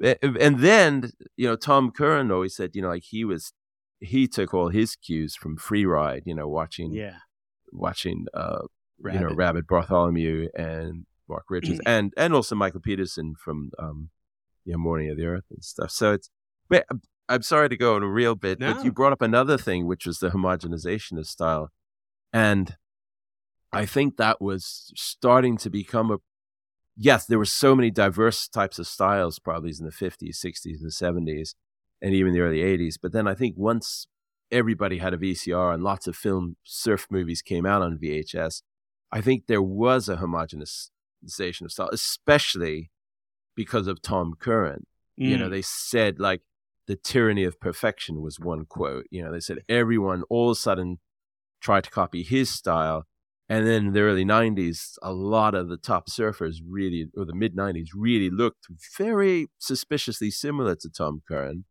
And 0.02 0.60
then, 0.60 1.12
you 1.36 1.46
know, 1.46 1.56
Tom 1.56 1.92
Curren 1.92 2.32
always 2.32 2.56
said, 2.56 2.70
you 2.74 2.82
know, 2.82 2.88
like 2.88 3.04
he 3.04 3.24
was, 3.24 3.52
he 4.00 4.26
took 4.26 4.54
all 4.54 4.70
his 4.70 4.96
cues 4.96 5.36
from 5.36 5.56
Free 5.56 5.84
Ride, 5.84 6.22
you 6.24 6.34
know, 6.34 6.48
watching, 6.48 6.92
yeah, 6.92 7.16
watching, 7.70 8.26
uh, 8.34 8.62
Rabbit. 8.98 9.20
you 9.20 9.28
know, 9.28 9.34
Rabbit 9.34 9.66
Bartholomew 9.68 10.48
and 10.54 11.06
Mark 11.28 11.44
Richards, 11.50 11.80
and 11.86 12.12
and 12.16 12.34
also 12.34 12.54
Michael 12.54 12.80
Peterson 12.80 13.34
from, 13.38 13.70
um, 13.78 14.08
you 14.64 14.72
know, 14.72 14.78
Morning 14.78 15.10
of 15.10 15.18
the 15.18 15.26
Earth 15.26 15.44
and 15.50 15.62
stuff. 15.62 15.90
So 15.90 16.14
it's, 16.14 16.30
but 16.68 16.86
I'm 17.30 17.42
sorry 17.42 17.68
to 17.68 17.76
go 17.76 17.94
on 17.94 18.02
a 18.02 18.08
real 18.08 18.34
bit, 18.34 18.58
no. 18.58 18.74
but 18.74 18.84
you 18.84 18.92
brought 18.92 19.12
up 19.12 19.22
another 19.22 19.56
thing, 19.56 19.86
which 19.86 20.04
was 20.04 20.18
the 20.18 20.30
homogenization 20.30 21.16
of 21.18 21.26
style. 21.26 21.70
And 22.32 22.76
I 23.72 23.86
think 23.86 24.16
that 24.16 24.42
was 24.42 24.92
starting 24.96 25.56
to 25.58 25.70
become 25.70 26.10
a 26.10 26.18
yes, 26.96 27.24
there 27.24 27.38
were 27.38 27.44
so 27.44 27.74
many 27.74 27.90
diverse 27.90 28.48
types 28.48 28.78
of 28.78 28.86
styles, 28.86 29.38
probably 29.38 29.72
in 29.78 29.86
the 29.86 29.92
50s, 29.92 30.44
60s, 30.44 30.82
and 30.82 30.90
70s, 30.90 31.54
and 32.02 32.14
even 32.14 32.34
the 32.34 32.40
early 32.40 32.58
80s. 32.58 32.96
But 33.00 33.12
then 33.12 33.26
I 33.26 33.34
think 33.34 33.56
once 33.56 34.06
everybody 34.50 34.98
had 34.98 35.14
a 35.14 35.18
VCR 35.18 35.72
and 35.72 35.82
lots 35.82 36.06
of 36.06 36.16
film 36.16 36.56
surf 36.64 37.06
movies 37.10 37.42
came 37.42 37.64
out 37.64 37.80
on 37.80 37.98
VHS, 37.98 38.62
I 39.12 39.20
think 39.20 39.46
there 39.46 39.62
was 39.62 40.08
a 40.08 40.16
homogenization 40.16 41.62
of 41.62 41.72
style, 41.72 41.90
especially 41.92 42.90
because 43.56 43.86
of 43.86 44.02
Tom 44.02 44.34
Curren. 44.38 44.86
Mm. 45.18 45.28
You 45.28 45.38
know, 45.38 45.48
mm. 45.48 45.52
they 45.52 45.62
said 45.62 46.18
like 46.18 46.42
the 46.86 46.96
tyranny 46.96 47.44
of 47.44 47.60
perfection 47.60 48.20
was 48.20 48.38
one 48.40 48.66
quote. 48.66 49.06
You 49.10 49.22
know, 49.22 49.32
they 49.32 49.40
said 49.40 49.58
everyone 49.68 50.22
all 50.28 50.50
of 50.50 50.56
a 50.56 50.60
sudden 50.60 50.98
tried 51.60 51.84
to 51.84 51.90
copy 51.90 52.22
his 52.22 52.50
style. 52.50 53.06
And 53.48 53.66
then 53.66 53.86
in 53.86 53.92
the 53.92 54.00
early 54.00 54.24
90s, 54.24 54.96
a 55.02 55.12
lot 55.12 55.54
of 55.54 55.68
the 55.68 55.76
top 55.76 56.08
surfers 56.08 56.58
really, 56.66 57.08
or 57.16 57.24
the 57.24 57.34
mid 57.34 57.56
90s, 57.56 57.88
really 57.94 58.30
looked 58.30 58.66
very 58.96 59.48
suspiciously 59.58 60.30
similar 60.30 60.76
to 60.76 60.88
Tom 60.88 61.22
Curren 61.26 61.64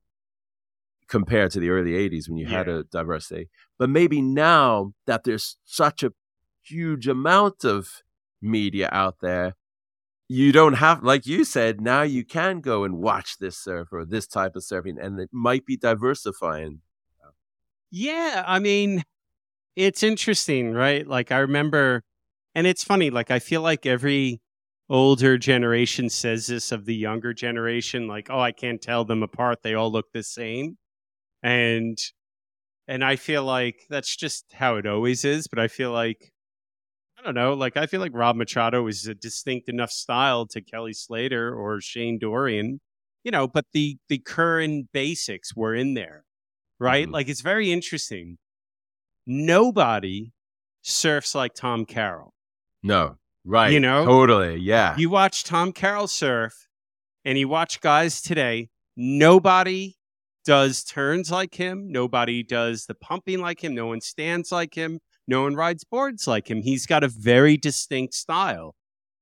compared 1.07 1.51
to 1.51 1.59
the 1.59 1.69
early 1.69 1.91
80s 1.91 2.29
when 2.29 2.37
you 2.37 2.47
yeah. 2.47 2.57
had 2.57 2.67
a 2.67 2.83
diversity. 2.83 3.49
But 3.77 3.89
maybe 3.89 4.21
now 4.21 4.93
that 5.07 5.23
there's 5.23 5.57
such 5.65 6.03
a 6.03 6.11
huge 6.63 7.07
amount 7.07 7.63
of 7.63 8.03
media 8.41 8.89
out 8.91 9.17
there, 9.21 9.55
you 10.29 10.51
don't 10.53 10.75
have, 10.75 11.03
like 11.03 11.25
you 11.27 11.43
said, 11.43 11.81
now 11.81 12.03
you 12.03 12.23
can 12.23 12.61
go 12.61 12.85
and 12.85 12.99
watch 12.99 13.37
this 13.39 13.57
surf 13.57 13.89
or 13.91 14.05
this 14.05 14.27
type 14.27 14.55
of 14.55 14.63
surfing, 14.63 14.97
and 15.03 15.19
it 15.19 15.29
might 15.33 15.65
be 15.65 15.75
diversifying. 15.77 16.81
Yeah, 17.91 18.43
I 18.45 18.59
mean, 18.59 19.03
it's 19.75 20.03
interesting, 20.03 20.73
right? 20.73 21.07
Like 21.07 21.31
I 21.31 21.39
remember, 21.39 22.03
and 22.55 22.67
it's 22.67 22.83
funny. 22.83 23.09
Like 23.11 23.31
I 23.31 23.39
feel 23.39 23.61
like 23.61 23.85
every 23.85 24.41
older 24.89 25.37
generation 25.37 26.09
says 26.09 26.47
this 26.47 26.71
of 26.71 26.85
the 26.85 26.95
younger 26.95 27.33
generation, 27.33 28.07
like, 28.07 28.29
"Oh, 28.31 28.39
I 28.41 28.51
can't 28.53 28.81
tell 28.81 29.05
them 29.05 29.23
apart; 29.23 29.63
they 29.63 29.75
all 29.75 29.91
look 29.91 30.11
the 30.13 30.23
same." 30.23 30.77
and 31.43 31.97
and 32.87 33.03
I 33.05 33.15
feel 33.17 33.43
like 33.45 33.85
that's 33.89 34.15
just 34.15 34.45
how 34.53 34.77
it 34.77 34.87
always 34.87 35.25
is. 35.25 35.47
But 35.47 35.59
I 35.59 35.67
feel 35.69 35.91
like 35.91 36.31
I 37.19 37.21
don't 37.25 37.35
know, 37.35 37.53
like 37.53 37.75
I 37.75 37.85
feel 37.85 37.99
like 37.99 38.13
Rob 38.13 38.37
Machado 38.37 38.87
is 38.87 39.05
a 39.05 39.13
distinct 39.13 39.67
enough 39.67 39.91
style 39.91 40.45
to 40.47 40.61
Kelly 40.61 40.93
Slater 40.93 41.53
or 41.53 41.81
Shane 41.81 42.17
Dorian, 42.17 42.79
you 43.23 43.31
know. 43.31 43.45
But 43.47 43.65
the 43.73 43.97
the 44.07 44.19
Curren 44.19 44.87
basics 44.93 45.53
were 45.53 45.75
in 45.75 45.95
there, 45.95 46.23
right? 46.79 47.05
Mm-hmm. 47.05 47.13
Like 47.13 47.27
it's 47.27 47.41
very 47.41 47.71
interesting. 47.71 48.37
Nobody 49.27 50.31
surfs 50.81 51.35
like 51.35 51.53
Tom 51.55 51.85
Carroll. 51.85 52.33
No, 52.83 53.17
right? 53.43 53.73
You 53.73 53.81
know, 53.81 54.05
totally, 54.05 54.57
yeah. 54.57 54.95
You 54.97 55.09
watch 55.09 55.43
Tom 55.43 55.73
Carroll 55.73 56.07
surf, 56.07 56.69
and 57.25 57.37
you 57.37 57.49
watch 57.49 57.81
guys 57.81 58.21
today. 58.21 58.69
Nobody 58.95 59.97
does 60.45 60.85
turns 60.85 61.31
like 61.31 61.55
him. 61.55 61.91
Nobody 61.91 62.43
does 62.43 62.85
the 62.85 62.95
pumping 62.95 63.41
like 63.41 63.61
him. 63.61 63.75
No 63.75 63.87
one 63.87 63.99
stands 63.99 64.53
like 64.53 64.73
him. 64.73 64.99
No 65.29 65.43
one 65.43 65.55
rides 65.55 65.83
boards 65.83 66.25
like 66.25 66.49
him. 66.49 66.63
He's 66.63 66.87
got 66.87 67.03
a 67.03 67.07
very 67.07 67.55
distinct 67.55 68.15
style. 68.15 68.73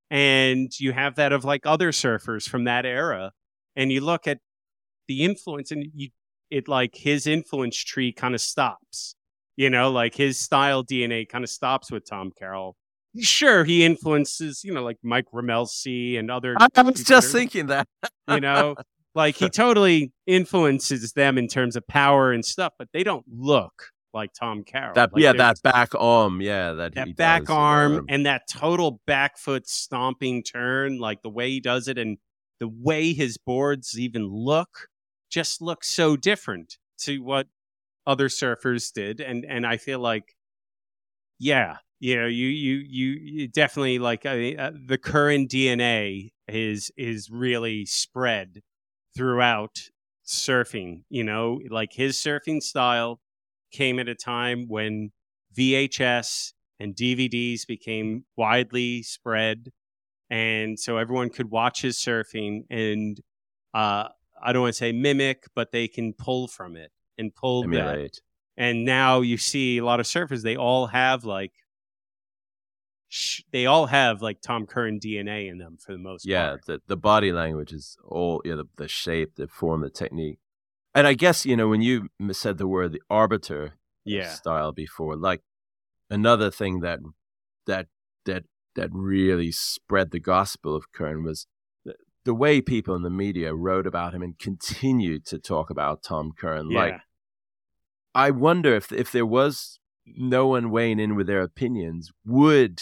And 0.09 0.71
you 0.79 0.93
have 0.93 1.15
that 1.15 1.33
of 1.33 1.43
like 1.43 1.65
other 1.65 1.91
surfers 1.91 2.47
from 2.47 2.63
that 2.63 2.85
era. 2.85 3.33
And 3.75 3.91
you 3.91 3.99
look 3.99 4.25
at 4.25 4.39
the 5.09 5.25
influence 5.25 5.69
and 5.69 5.85
you, 5.93 6.11
it 6.49 6.69
like 6.69 6.95
his 6.95 7.27
influence 7.27 7.75
tree 7.75 8.13
kind 8.13 8.33
of 8.33 8.39
stops. 8.39 9.15
You 9.57 9.69
know, 9.69 9.91
like 9.91 10.15
his 10.15 10.39
style 10.39 10.81
DNA 10.81 11.27
kind 11.27 11.43
of 11.43 11.49
stops 11.49 11.91
with 11.91 12.07
Tom 12.09 12.31
Carroll. 12.39 12.77
Sure, 13.19 13.65
he 13.65 13.83
influences, 13.83 14.63
you 14.63 14.73
know, 14.73 14.83
like 14.83 14.97
Mike 15.03 15.25
Rommelse 15.33 16.17
and 16.17 16.31
other. 16.31 16.55
I 16.73 16.83
was 16.83 17.03
just 17.03 17.33
thinking 17.33 17.67
that. 17.67 17.85
you 18.29 18.39
know, 18.39 18.75
like 19.15 19.35
he 19.35 19.49
totally 19.49 20.13
influences 20.25 21.11
them 21.11 21.37
in 21.37 21.49
terms 21.49 21.75
of 21.75 21.85
power 21.85 22.31
and 22.31 22.45
stuff, 22.45 22.73
but 22.79 22.87
they 22.93 23.03
don't 23.03 23.25
look 23.27 23.89
like 24.13 24.33
Tom 24.33 24.63
Carroll. 24.63 24.93
That 24.95 25.13
like 25.13 25.21
yeah, 25.21 25.33
that 25.33 25.61
back 25.61 25.91
arm, 25.95 26.41
yeah, 26.41 26.73
that 26.73 26.95
that 26.95 27.15
back 27.15 27.41
does, 27.41 27.49
arm 27.49 27.95
um, 27.95 28.05
and 28.09 28.25
that 28.25 28.43
total 28.49 29.01
back 29.05 29.37
foot 29.37 29.67
stomping 29.67 30.43
turn, 30.43 30.97
like 30.99 31.21
the 31.21 31.29
way 31.29 31.49
he 31.49 31.59
does 31.59 31.87
it 31.87 31.97
and 31.97 32.17
the 32.59 32.67
way 32.67 33.13
his 33.13 33.37
boards 33.37 33.97
even 33.99 34.27
look, 34.27 34.87
just 35.29 35.61
look 35.61 35.83
so 35.83 36.17
different 36.17 36.77
to 36.99 37.19
what 37.19 37.47
other 38.05 38.27
surfers 38.27 38.91
did, 38.91 39.19
and 39.19 39.45
and 39.45 39.65
I 39.65 39.77
feel 39.77 39.99
like, 39.99 40.35
yeah, 41.39 41.77
you 41.99 42.15
know, 42.15 42.27
you 42.27 42.47
you 42.47 42.75
you, 42.75 43.07
you 43.21 43.47
definitely 43.47 43.99
like 43.99 44.25
uh, 44.25 44.71
the 44.87 44.99
Curren 45.01 45.47
DNA 45.47 46.31
is 46.47 46.91
is 46.97 47.29
really 47.29 47.85
spread 47.85 48.61
throughout 49.15 49.89
surfing. 50.25 51.03
You 51.09 51.23
know, 51.23 51.59
like 51.69 51.93
his 51.93 52.17
surfing 52.17 52.61
style 52.61 53.19
came 53.71 53.99
at 53.99 54.07
a 54.07 54.15
time 54.15 54.65
when 54.67 55.11
VHS 55.57 56.53
and 56.79 56.95
DVDs 56.95 57.65
became 57.65 58.25
widely 58.35 59.03
spread. 59.03 59.71
And 60.29 60.79
so 60.79 60.97
everyone 60.97 61.29
could 61.29 61.49
watch 61.49 61.81
his 61.81 61.97
surfing 61.97 62.65
and 62.69 63.19
uh, 63.73 64.09
I 64.41 64.53
don't 64.53 64.63
want 64.63 64.73
to 64.73 64.77
say 64.77 64.91
mimic, 64.91 65.45
but 65.55 65.71
they 65.71 65.87
can 65.87 66.13
pull 66.13 66.47
from 66.47 66.75
it 66.75 66.91
and 67.17 67.33
pull 67.33 67.63
Emulate. 67.63 68.13
that. 68.13 68.21
And 68.57 68.85
now 68.85 69.21
you 69.21 69.37
see 69.37 69.77
a 69.77 69.85
lot 69.85 69.99
of 69.99 70.05
surfers, 70.05 70.41
they 70.41 70.55
all 70.55 70.87
have 70.87 71.23
like 71.23 71.53
sh- 73.07 73.41
they 73.51 73.65
all 73.65 73.87
have 73.87 74.21
like 74.21 74.41
Tom 74.41 74.65
Curren 74.65 74.99
DNA 74.99 75.49
in 75.49 75.57
them 75.57 75.77
for 75.77 75.91
the 75.91 75.97
most 75.97 76.25
yeah, 76.25 76.49
part. 76.49 76.61
Yeah, 76.67 76.75
the, 76.75 76.81
the 76.87 76.97
body 76.97 77.31
language 77.31 77.71
is 77.73 77.97
all, 78.03 78.41
yeah, 78.45 78.55
the, 78.55 78.65
the 78.77 78.87
shape, 78.87 79.35
the 79.35 79.47
form, 79.47 79.81
the 79.81 79.89
technique. 79.89 80.39
And 80.97 81.05
I 81.05 81.13
guess, 81.13 81.45
you 81.45 81.55
know, 81.55 81.67
when 81.67 81.81
you 81.81 82.09
said 82.31 82.57
the 82.57 82.67
word 82.67 82.91
the 82.91 83.01
arbiter 83.09 83.75
yeah. 84.03 84.29
style 84.29 84.71
before, 84.71 85.15
like 85.15 85.41
another 86.09 86.49
thing 86.49 86.79
that, 86.79 86.99
that, 87.67 87.87
that, 88.25 88.43
that 88.75 88.89
really 88.91 89.51
spread 89.51 90.11
the 90.11 90.19
gospel 90.19 90.75
of 90.75 90.91
Curren 90.91 91.23
was 91.23 91.47
the, 91.85 91.93
the 92.25 92.33
way 92.33 92.61
people 92.61 92.95
in 92.95 93.03
the 93.03 93.09
media 93.09 93.53
wrote 93.53 93.85
about 93.85 94.13
him 94.13 94.23
and 94.23 94.39
continued 94.39 95.25
to 95.27 95.37
talk 95.37 95.69
about 95.69 96.03
Tom 96.03 96.31
Curren. 96.37 96.71
Yeah. 96.71 96.79
Like, 96.79 97.01
I 98.15 98.31
wonder 98.31 98.75
if 98.75 98.91
if 98.91 99.11
there 99.11 99.27
was 99.27 99.79
no 100.05 100.47
one 100.47 100.71
weighing 100.71 100.99
in 100.99 101.15
with 101.15 101.27
their 101.27 101.41
opinions, 101.41 102.11
would 102.25 102.81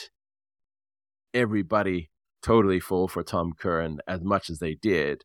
everybody 1.34 2.10
totally 2.46 2.80
fall 2.80 3.08
for 3.08 3.24
Tom 3.24 3.54
Curren 3.58 4.00
as 4.08 4.24
much 4.24 4.52
as 4.52 4.60
they 4.60 4.76
did. 4.76 5.24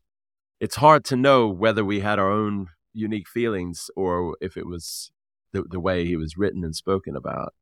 It's 0.59 0.77
hard 0.77 1.05
to 1.05 1.15
know 1.15 1.47
whether 1.47 1.85
we 1.85 1.99
had 1.99 2.17
our 2.17 2.31
own 2.31 2.67
unique 2.93 3.27
feelings 3.27 3.89
or 3.95 4.37
if 4.41 4.57
it 4.57 4.65
was 4.65 5.11
the, 5.53 5.63
the 5.63 5.79
way 5.79 6.05
he 6.05 6.15
was 6.15 6.37
written 6.37 6.63
and 6.63 6.75
spoken 6.75 7.15
about. 7.15 7.53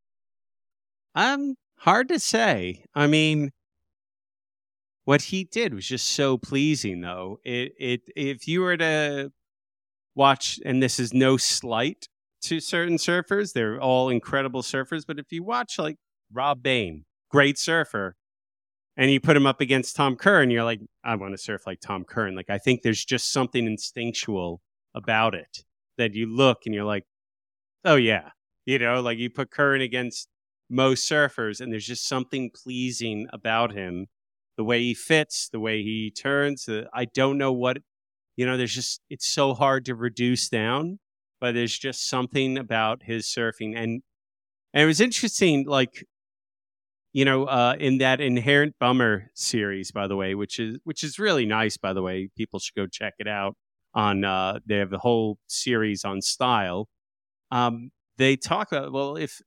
Um, 1.15 1.55
hard 1.77 2.09
to 2.09 2.19
say. 2.19 2.83
I 2.93 3.07
mean, 3.07 3.51
what 5.05 5.23
he 5.23 5.43
did 5.43 5.73
was 5.73 5.87
just 5.87 6.07
so 6.11 6.37
pleasing, 6.37 7.01
though. 7.01 7.39
It 7.43 7.73
it 7.79 8.01
if 8.15 8.47
you 8.47 8.61
were 8.61 8.77
to 8.77 9.31
watch, 10.15 10.59
and 10.63 10.83
this 10.83 10.99
is 10.99 11.13
no 11.13 11.37
slight 11.37 12.07
to 12.43 12.59
certain 12.59 12.97
surfers, 12.97 13.53
they're 13.53 13.81
all 13.81 14.09
incredible 14.09 14.61
surfers. 14.61 15.03
But 15.05 15.19
if 15.19 15.31
you 15.31 15.43
watch 15.43 15.79
like 15.79 15.97
Rob 16.31 16.61
Bain, 16.61 17.05
great 17.31 17.57
surfer, 17.57 18.15
and 18.95 19.09
you 19.11 19.19
put 19.19 19.35
him 19.35 19.47
up 19.47 19.61
against 19.61 19.95
Tom 19.95 20.15
Curren, 20.15 20.51
you're 20.51 20.63
like, 20.63 20.81
I 21.03 21.15
want 21.15 21.33
to 21.33 21.37
surf 21.37 21.63
like 21.65 21.79
Tom 21.79 22.03
Curren. 22.03 22.35
Like, 22.35 22.49
I 22.49 22.57
think 22.57 22.81
there's 22.81 23.03
just 23.03 23.31
something 23.31 23.65
instinctual 23.65 24.61
about 24.99 25.33
it 25.33 25.63
that 25.97 26.13
you 26.13 26.27
look 26.27 26.59
and 26.65 26.75
you're 26.75 26.85
like, 26.85 27.05
oh, 27.83 27.95
yeah. 27.95 28.29
You 28.65 28.77
know, 28.77 29.01
like 29.01 29.17
you 29.17 29.31
put 29.31 29.49
Curren 29.49 29.81
against 29.81 30.27
most 30.69 31.09
surfers, 31.09 31.59
and 31.59 31.73
there's 31.73 31.87
just 31.87 32.07
something 32.07 32.51
pleasing 32.53 33.25
about 33.33 33.73
him. 33.73 34.05
The 34.57 34.63
way 34.63 34.81
he 34.81 34.93
fits, 34.93 35.49
the 35.51 35.59
way 35.59 35.81
he 35.81 36.11
turns. 36.11 36.69
I 36.93 37.05
don't 37.05 37.37
know 37.37 37.51
what, 37.51 37.77
you 38.35 38.45
know, 38.45 38.57
there's 38.57 38.75
just, 38.75 39.01
it's 39.09 39.27
so 39.27 39.53
hard 39.53 39.85
to 39.85 39.95
reduce 39.95 40.49
down, 40.49 40.99
but 41.41 41.53
there's 41.53 41.79
just 41.79 42.07
something 42.07 42.57
about 42.57 43.01
his 43.03 43.25
surfing. 43.25 43.75
And, 43.75 44.03
and 44.73 44.83
it 44.83 44.85
was 44.85 45.01
interesting, 45.01 45.65
like, 45.65 46.05
you 47.13 47.25
know, 47.25 47.45
uh, 47.45 47.75
in 47.79 47.97
that 47.99 48.21
Inherent 48.21 48.75
Bummer 48.79 49.31
series, 49.33 49.91
by 49.91 50.07
the 50.07 50.15
way, 50.15 50.35
which 50.35 50.59
is 50.59 50.77
which 50.83 51.03
is 51.03 51.17
really 51.17 51.45
nice, 51.45 51.75
by 51.75 51.93
the 51.93 52.03
way. 52.03 52.29
People 52.37 52.59
should 52.59 52.75
go 52.75 52.85
check 52.85 53.13
it 53.17 53.27
out. 53.27 53.55
On 53.93 54.23
uh, 54.23 54.59
they 54.65 54.77
have 54.77 54.91
the 54.91 54.99
whole 54.99 55.39
series 55.47 56.05
on 56.05 56.21
style. 56.21 56.89
Um, 57.51 57.91
they 58.17 58.35
talk 58.37 58.71
about 58.71 58.91
well, 58.93 59.15
if 59.17 59.41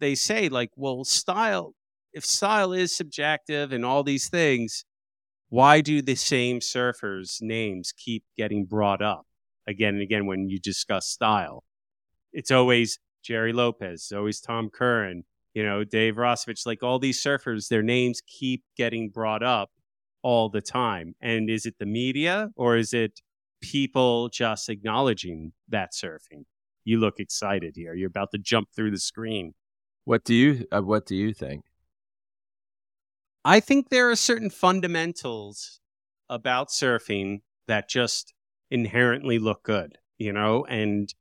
they 0.00 0.14
say 0.14 0.48
like, 0.48 0.70
well, 0.76 1.04
style, 1.04 1.74
if 2.12 2.24
style 2.26 2.72
is 2.72 2.96
subjective 2.96 3.72
and 3.72 3.84
all 3.84 4.02
these 4.04 4.28
things, 4.28 4.84
why 5.50 5.80
do 5.80 6.02
the 6.02 6.14
same 6.16 6.60
surfers' 6.60 7.42
names 7.42 7.92
keep 7.96 8.24
getting 8.36 8.64
brought 8.66 9.02
up 9.02 9.26
again 9.68 9.94
and 9.94 10.02
again 10.02 10.26
when 10.26 10.48
you 10.50 10.58
discuss 10.60 11.06
style? 11.06 11.64
It's 12.32 12.50
always 12.50 12.98
Gerry 13.22 13.52
Lopez, 13.52 14.12
always 14.14 14.40
Tom 14.40 14.70
Curren, 14.70 15.24
you 15.54 15.64
know, 15.64 15.84
Dave 15.84 16.16
Rastovich, 16.16 16.66
like 16.66 16.82
all 16.82 16.98
these 16.98 17.22
surfers, 17.22 17.68
their 17.68 17.82
names 17.82 18.20
keep 18.26 18.64
getting 18.76 19.10
brought 19.10 19.42
up. 19.42 19.70
all 20.22 20.48
the 20.48 20.60
time. 20.62 21.14
And 21.20 21.50
is 21.50 21.66
it 21.66 21.76
the 21.80 21.86
media 21.86 22.50
or 22.56 22.76
is 22.76 22.94
it 22.94 23.20
people 23.62 24.28
just 24.28 24.68
acknowledging 24.68 25.52
that 25.68 25.92
surfing? 25.92 26.44
You 26.84 26.98
look 26.98 27.18
excited 27.18 27.74
here. 27.76 27.94
You're 27.94 28.08
about 28.08 28.32
to 28.32 28.38
jump 28.38 28.68
through 28.74 28.90
the 28.90 28.98
screen. 28.98 29.54
What 30.04 30.24
do 30.24 30.34
you 30.34 30.66
uh, 30.72 30.82
What 30.82 31.06
do 31.06 31.16
you 31.16 31.32
think? 31.32 31.64
I 33.44 33.60
think 33.60 33.88
there 33.88 34.10
are 34.10 34.16
certain 34.16 34.50
fundamentals 34.50 35.80
about 36.28 36.68
surfing 36.68 37.42
that 37.66 37.88
just 37.88 38.34
inherently 38.70 39.38
look 39.38 39.62
good, 39.64 39.98
you 40.18 40.32
know, 40.32 40.64
and 40.66 41.12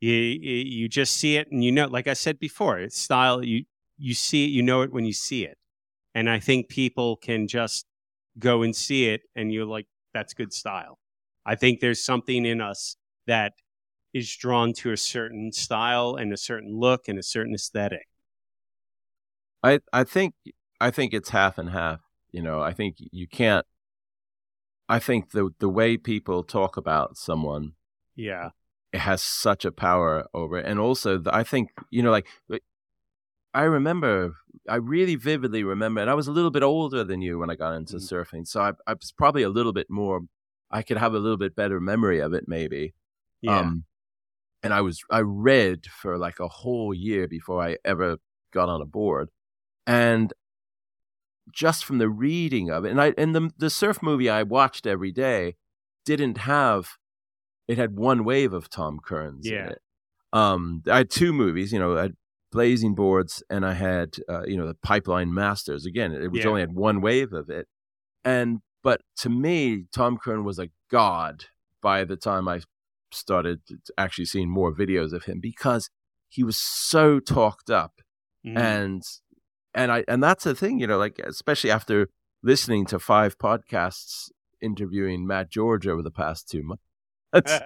you 0.00 0.12
you 0.12 0.88
just 0.88 1.14
see 1.14 1.36
it 1.36 1.50
and 1.50 1.64
you 1.64 1.72
know, 1.72 1.86
like 1.86 2.08
I 2.08 2.14
said 2.14 2.38
before, 2.38 2.78
it's 2.78 2.98
style. 2.98 3.44
You 3.44 3.64
you 3.98 4.14
see 4.14 4.44
it, 4.44 4.48
you 4.48 4.62
know 4.62 4.82
it 4.82 4.92
when 4.92 5.04
you 5.04 5.12
see 5.12 5.44
it, 5.44 5.58
and 6.14 6.28
I 6.28 6.40
think 6.40 6.68
people 6.68 7.16
can 7.16 7.48
just 7.48 7.86
go 8.38 8.62
and 8.62 8.74
see 8.74 9.08
it, 9.08 9.22
and 9.36 9.52
you're 9.52 9.66
like, 9.66 9.86
that's 10.14 10.34
good 10.34 10.52
style. 10.52 10.98
I 11.44 11.54
think 11.54 11.80
there's 11.80 12.04
something 12.04 12.46
in 12.46 12.60
us 12.60 12.96
that 13.26 13.52
is 14.12 14.34
drawn 14.36 14.72
to 14.74 14.92
a 14.92 14.96
certain 14.96 15.52
style 15.52 16.16
and 16.16 16.32
a 16.32 16.36
certain 16.36 16.78
look 16.78 17.08
and 17.08 17.18
a 17.18 17.22
certain 17.22 17.54
aesthetic. 17.54 18.06
I 19.62 19.80
I 19.92 20.04
think 20.04 20.34
I 20.80 20.90
think 20.90 21.14
it's 21.14 21.30
half 21.30 21.58
and 21.58 21.70
half. 21.70 22.00
You 22.30 22.42
know, 22.42 22.60
I 22.60 22.72
think 22.72 22.96
you 22.98 23.26
can't. 23.26 23.66
I 24.88 24.98
think 24.98 25.30
the 25.30 25.50
the 25.58 25.68
way 25.68 25.96
people 25.96 26.42
talk 26.42 26.76
about 26.76 27.16
someone, 27.16 27.72
yeah, 28.16 28.50
it 28.92 29.00
has 29.00 29.22
such 29.22 29.64
a 29.64 29.72
power 29.72 30.26
over 30.34 30.58
it, 30.58 30.66
and 30.66 30.78
also 30.78 31.18
the, 31.18 31.34
I 31.34 31.44
think 31.44 31.70
you 31.90 32.02
know, 32.02 32.10
like 32.10 32.26
I 33.54 33.62
remember, 33.62 34.36
I 34.68 34.76
really 34.76 35.14
vividly 35.14 35.62
remember, 35.62 36.00
and 36.00 36.10
I 36.10 36.14
was 36.14 36.26
a 36.26 36.32
little 36.32 36.50
bit 36.50 36.62
older 36.62 37.04
than 37.04 37.22
you 37.22 37.38
when 37.38 37.50
I 37.50 37.54
got 37.54 37.74
into 37.74 37.96
mm. 37.96 38.00
surfing, 38.12 38.46
so 38.46 38.60
I, 38.60 38.72
I 38.86 38.94
was 38.94 39.12
probably 39.12 39.42
a 39.42 39.48
little 39.48 39.72
bit 39.72 39.88
more. 39.88 40.22
I 40.72 40.82
could 40.82 40.96
have 40.96 41.14
a 41.14 41.18
little 41.18 41.36
bit 41.36 41.54
better 41.54 41.80
memory 41.80 42.20
of 42.20 42.32
it, 42.32 42.44
maybe. 42.46 42.94
Yeah. 43.40 43.60
Um, 43.60 43.84
and 44.62 44.72
I 44.72 44.80
was 44.80 45.00
I 45.10 45.20
read 45.20 45.86
for 45.86 46.18
like 46.18 46.38
a 46.40 46.48
whole 46.48 46.94
year 46.94 47.26
before 47.26 47.62
I 47.62 47.78
ever 47.84 48.18
got 48.52 48.68
on 48.68 48.80
a 48.80 48.86
board, 48.86 49.28
and 49.86 50.32
just 51.52 51.84
from 51.84 51.98
the 51.98 52.08
reading 52.08 52.70
of 52.70 52.84
it, 52.84 52.90
and 52.90 53.00
I 53.00 53.12
and 53.18 53.34
the 53.34 53.50
the 53.58 53.70
surf 53.70 54.02
movie 54.02 54.30
I 54.30 54.44
watched 54.44 54.86
every 54.86 55.10
day 55.12 55.56
didn't 56.04 56.38
have 56.38 56.96
it 57.68 57.78
had 57.78 57.96
one 57.96 58.24
wave 58.24 58.52
of 58.52 58.68
Tom 58.68 58.98
Curren's 59.04 59.48
yeah. 59.48 59.64
in 59.64 59.68
it. 59.70 59.78
Um, 60.32 60.82
I 60.90 60.98
had 60.98 61.10
two 61.10 61.32
movies, 61.32 61.72
you 61.72 61.78
know, 61.78 61.96
I 61.96 62.02
had 62.02 62.16
Blazing 62.50 62.94
Boards 62.94 63.42
and 63.50 63.66
I 63.66 63.74
had 63.74 64.16
uh, 64.28 64.44
you 64.44 64.56
know 64.56 64.66
the 64.66 64.74
Pipeline 64.74 65.34
Masters. 65.34 65.86
Again, 65.86 66.12
it 66.12 66.30
was 66.30 66.44
yeah. 66.44 66.48
only 66.48 66.60
had 66.60 66.74
one 66.74 67.00
wave 67.00 67.32
of 67.32 67.50
it, 67.50 67.66
and 68.24 68.60
but 68.82 69.02
to 69.18 69.28
me, 69.28 69.84
Tom 69.94 70.18
Curren 70.18 70.44
was 70.44 70.58
a 70.58 70.68
god 70.90 71.46
by 71.80 72.04
the 72.04 72.16
time 72.16 72.48
I 72.48 72.60
started 73.10 73.60
actually 73.98 74.24
seeing 74.24 74.48
more 74.48 74.74
videos 74.74 75.12
of 75.12 75.24
him 75.24 75.40
because 75.40 75.90
he 76.28 76.42
was 76.42 76.56
so 76.56 77.20
talked 77.20 77.70
up 77.70 78.00
mm. 78.46 78.56
and 78.56 79.02
and 79.74 79.90
I 79.90 80.04
and 80.08 80.22
that's 80.22 80.44
the 80.44 80.54
thing, 80.54 80.80
you 80.80 80.86
know, 80.86 80.98
like 80.98 81.18
especially 81.18 81.70
after 81.70 82.08
listening 82.42 82.86
to 82.86 82.98
five 82.98 83.38
podcasts 83.38 84.30
interviewing 84.60 85.26
Matt 85.26 85.50
George 85.50 85.86
over 85.86 86.02
the 86.02 86.10
past 86.10 86.48
two 86.48 86.62
months, 86.62 87.60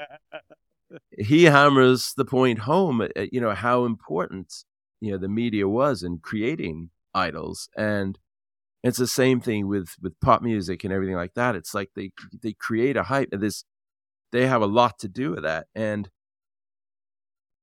he 1.19 1.45
hammers 1.45 2.13
the 2.17 2.25
point 2.25 2.61
home. 2.61 3.01
Uh, 3.01 3.27
you 3.33 3.41
know 3.41 3.55
how 3.55 3.85
important 3.85 4.65
you 5.01 5.11
know 5.11 5.19
the 5.19 5.29
media 5.29 5.69
was 5.69 6.03
in 6.03 6.19
creating 6.19 6.91
idols, 7.15 7.69
and 7.77 8.19
it's 8.89 8.99
the 8.99 9.07
same 9.07 9.41
thing 9.41 9.69
with 9.69 9.95
with 10.01 10.19
pop 10.21 10.43
music 10.43 10.85
and 10.85 10.93
everything 10.93 11.17
like 11.17 11.35
that. 11.35 11.57
It's 11.57 11.75
like 11.75 11.91
they 11.97 12.11
they 12.43 12.53
create 12.53 12.97
a 12.97 13.05
hype, 13.05 13.29
and 13.33 13.43
this 13.43 13.65
they 14.33 14.47
have 14.47 14.63
a 14.63 14.67
lot 14.67 14.99
to 15.01 15.09
do 15.09 15.31
with 15.31 15.45
that, 15.45 15.67
and 15.75 16.11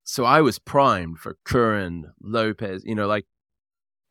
so 0.03 0.25
I 0.25 0.41
was 0.41 0.59
primed 0.59 1.19
for 1.19 1.37
Curren, 1.45 2.11
Lopez, 2.21 2.83
you 2.85 2.95
know, 2.95 3.07
like 3.07 3.25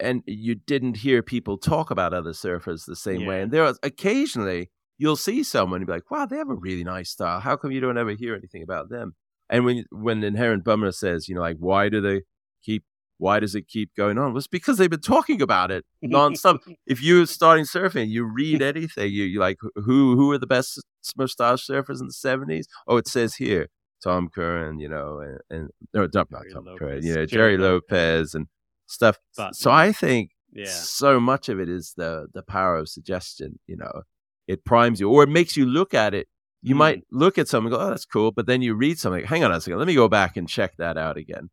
and 0.00 0.22
you 0.26 0.54
didn't 0.54 0.98
hear 0.98 1.22
people 1.22 1.56
talk 1.58 1.90
about 1.90 2.12
other 2.12 2.32
surfers 2.32 2.86
the 2.86 2.96
same 2.96 3.22
yeah. 3.22 3.28
way. 3.28 3.42
And 3.42 3.52
there 3.52 3.62
was 3.62 3.78
occasionally 3.82 4.70
you'll 4.98 5.16
see 5.16 5.42
someone 5.42 5.80
and 5.80 5.86
be 5.86 5.92
like, 5.92 6.10
"Wow, 6.10 6.26
they 6.26 6.36
have 6.36 6.50
a 6.50 6.54
really 6.54 6.84
nice 6.84 7.10
style. 7.10 7.40
How 7.40 7.56
come 7.56 7.72
you 7.72 7.80
don't 7.80 7.98
ever 7.98 8.12
hear 8.12 8.34
anything 8.34 8.62
about 8.62 8.88
them?" 8.88 9.14
And 9.48 9.64
when 9.64 9.84
when 9.90 10.24
Inherent 10.24 10.64
Bummer 10.64 10.92
says, 10.92 11.28
you 11.28 11.34
know, 11.34 11.40
like, 11.40 11.58
why 11.58 11.88
do 11.88 12.00
they 12.00 12.22
keep? 12.64 12.84
Why 13.22 13.38
does 13.38 13.54
it 13.54 13.68
keep 13.68 13.94
going 13.94 14.18
on? 14.18 14.32
Well, 14.32 14.38
it's 14.38 14.48
because 14.48 14.78
they've 14.78 14.90
been 14.90 15.00
talking 15.00 15.40
about 15.40 15.70
it 15.70 15.86
nonstop. 16.04 16.58
if 16.88 17.00
you're 17.00 17.24
starting 17.26 17.64
surfing, 17.64 18.08
you 18.08 18.24
read 18.24 18.60
anything. 18.60 19.12
You 19.12 19.22
you 19.22 19.38
like 19.38 19.58
who 19.76 20.16
who 20.16 20.32
are 20.32 20.38
the 20.38 20.46
best 20.48 20.82
mustache 21.16 21.64
surfers 21.64 22.00
in 22.00 22.08
the 22.08 22.12
'70s? 22.12 22.64
Oh, 22.88 22.96
it 22.96 23.06
says 23.06 23.36
here 23.36 23.68
Tom 24.02 24.28
Curren, 24.28 24.80
you 24.80 24.88
know, 24.88 25.20
and, 25.20 25.38
and 25.50 25.70
no, 25.94 26.08
not 26.12 26.28
Tom 26.52 26.66
Curren, 26.76 27.04
you 27.04 27.14
know, 27.14 27.24
Gerry, 27.24 27.56
Gerry 27.56 27.58
Lopez, 27.58 27.90
Lopez 27.92 28.34
and 28.34 28.46
stuff. 28.88 29.18
But, 29.36 29.54
so 29.54 29.70
I 29.70 29.92
think 29.92 30.32
yeah. 30.52 30.66
so 30.66 31.20
much 31.20 31.48
of 31.48 31.60
it 31.60 31.68
is 31.68 31.94
the 31.96 32.26
the 32.34 32.42
power 32.42 32.76
of 32.76 32.88
suggestion. 32.88 33.60
You 33.68 33.76
know, 33.76 34.02
it 34.48 34.64
primes 34.64 34.98
you, 34.98 35.08
or 35.08 35.22
it 35.22 35.28
makes 35.28 35.56
you 35.56 35.64
look 35.64 35.94
at 35.94 36.12
it. 36.12 36.26
You 36.60 36.74
mm. 36.74 36.78
might 36.78 37.04
look 37.12 37.38
at 37.38 37.46
something, 37.46 37.72
and 37.72 37.80
go, 37.80 37.86
"Oh, 37.86 37.90
that's 37.90 38.04
cool," 38.04 38.32
but 38.32 38.46
then 38.46 38.62
you 38.62 38.74
read 38.74 38.98
something. 38.98 39.24
Hang 39.24 39.44
on 39.44 39.52
a 39.52 39.60
second, 39.60 39.78
let 39.78 39.86
me 39.86 39.94
go 39.94 40.08
back 40.08 40.36
and 40.36 40.48
check 40.48 40.76
that 40.78 40.98
out 40.98 41.16
again. 41.16 41.50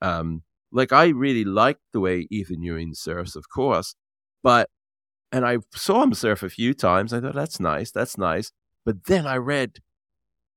Um, 0.00 0.44
like 0.72 0.92
I 0.92 1.08
really 1.08 1.44
liked 1.44 1.82
the 1.92 2.00
way 2.00 2.26
Ethan 2.30 2.62
Ewing 2.62 2.94
surfs, 2.94 3.36
of 3.36 3.48
course, 3.48 3.94
but 4.42 4.68
and 5.32 5.44
I 5.46 5.58
saw 5.74 6.02
him 6.02 6.14
surf 6.14 6.42
a 6.42 6.50
few 6.50 6.74
times. 6.74 7.12
I 7.12 7.20
thought 7.20 7.34
that's 7.34 7.60
nice, 7.60 7.90
that's 7.90 8.18
nice. 8.18 8.52
But 8.84 9.04
then 9.04 9.26
I 9.26 9.36
read 9.36 9.78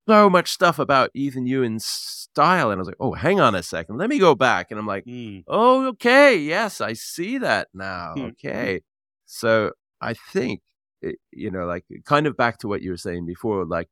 so 0.07 0.30
much 0.30 0.51
stuff 0.51 0.80
about 0.80 1.11
Ethan 1.14 1.45
Ewing's 1.45 1.86
style. 1.86 2.72
And 2.72 2.78
I 2.78 2.82
was 2.82 2.88
like, 2.88 2.97
oh, 2.99 3.14
hang 3.14 3.39
on 3.39 3.55
a 3.55 3.64
second. 3.64 3.97
Let 3.97 4.09
me 4.09 4.20
go 4.20 4.36
back. 4.36 4.72
And 4.72 4.80
I'm 4.80 4.88
like, 4.88 5.05
mm. 5.05 5.43
oh, 5.47 5.88
okay. 5.89 6.38
Yes, 6.38 6.82
I 6.82 6.93
see 6.93 7.38
that 7.39 7.70
now. 7.74 8.14
Hmm. 8.16 8.22
okay. 8.26 8.82
So 9.26 9.72
I 10.01 10.14
think, 10.14 10.61
it, 11.01 11.18
you 11.32 11.51
know, 11.51 11.66
like 11.66 11.86
kind 12.05 12.28
of 12.28 12.38
back 12.38 12.59
to 12.59 12.68
what 12.68 12.82
you 12.82 12.91
were 12.91 12.97
saying 12.97 13.26
before, 13.26 13.66
like, 13.66 13.89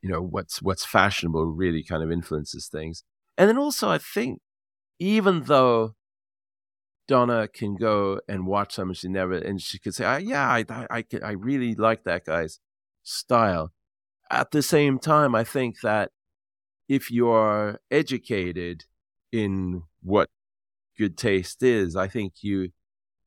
you 0.00 0.08
know, 0.08 0.22
what's 0.22 0.62
what's 0.62 0.84
fashionable 0.84 1.46
really 1.46 1.82
kind 1.82 2.04
of 2.04 2.12
influences 2.12 2.68
things. 2.68 3.02
And 3.38 3.48
then 3.48 3.56
also, 3.56 3.88
I 3.88 3.96
think, 3.98 4.42
even 4.98 5.44
though 5.44 5.94
Donna 7.06 7.48
can 7.48 7.76
go 7.76 8.20
and 8.28 8.46
watch 8.46 8.74
something 8.74 8.94
she 8.94 9.08
never, 9.08 9.34
and 9.34 9.62
she 9.62 9.78
could 9.78 9.94
say, 9.94 10.20
"Yeah, 10.20 10.46
I, 10.46 10.64
I, 10.90 11.04
I, 11.22 11.30
really 11.30 11.74
like 11.74 12.04
that 12.04 12.26
guy's 12.26 12.60
style." 13.02 13.72
at 14.30 14.50
the 14.50 14.62
same 14.62 14.98
time, 14.98 15.34
I 15.34 15.44
think 15.44 15.80
that 15.80 16.10
if 16.88 17.10
you're 17.10 17.80
educated 17.90 18.84
in 19.32 19.82
what 20.02 20.28
good 20.96 21.16
taste 21.16 21.62
is, 21.62 21.96
I 21.96 22.08
think 22.08 22.34
you 22.42 22.70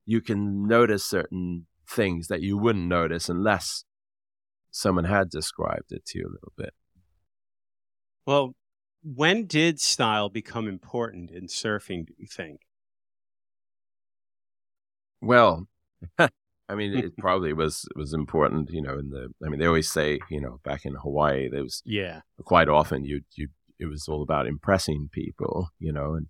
you 0.05 0.21
can 0.21 0.67
notice 0.67 1.05
certain 1.05 1.67
things 1.87 2.27
that 2.27 2.41
you 2.41 2.57
wouldn't 2.57 2.87
notice 2.87 3.29
unless 3.29 3.85
someone 4.71 5.05
had 5.05 5.29
described 5.29 5.91
it 5.91 6.05
to 6.05 6.19
you 6.19 6.25
a 6.25 6.33
little 6.33 6.53
bit. 6.57 6.73
Well, 8.25 8.55
when 9.03 9.45
did 9.45 9.79
style 9.79 10.29
become 10.29 10.67
important 10.67 11.31
in 11.31 11.47
surfing, 11.47 12.05
do 12.05 12.13
you 12.17 12.27
think? 12.27 12.61
Well, 15.21 15.67
I 16.19 16.75
mean, 16.75 16.93
it 16.93 17.17
probably 17.17 17.53
was 17.53 17.85
was 17.95 18.13
important, 18.13 18.69
you 18.71 18.81
know. 18.81 18.97
In 18.97 19.09
the, 19.09 19.29
I 19.45 19.49
mean, 19.49 19.59
they 19.59 19.65
always 19.65 19.91
say, 19.91 20.19
you 20.29 20.41
know, 20.41 20.59
back 20.63 20.85
in 20.85 20.95
Hawaii, 20.95 21.49
there 21.49 21.63
was 21.63 21.81
yeah, 21.85 22.21
quite 22.43 22.69
often 22.69 23.05
you 23.05 23.21
you 23.35 23.49
it 23.79 23.85
was 23.85 24.07
all 24.07 24.21
about 24.21 24.47
impressing 24.47 25.09
people, 25.11 25.69
you 25.79 25.91
know, 25.91 26.15
and 26.15 26.27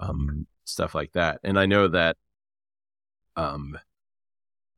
um 0.00 0.46
stuff 0.64 0.94
like 0.94 1.12
that. 1.12 1.40
And 1.42 1.58
I 1.58 1.66
know 1.66 1.88
that, 1.88 2.16
um, 3.36 3.78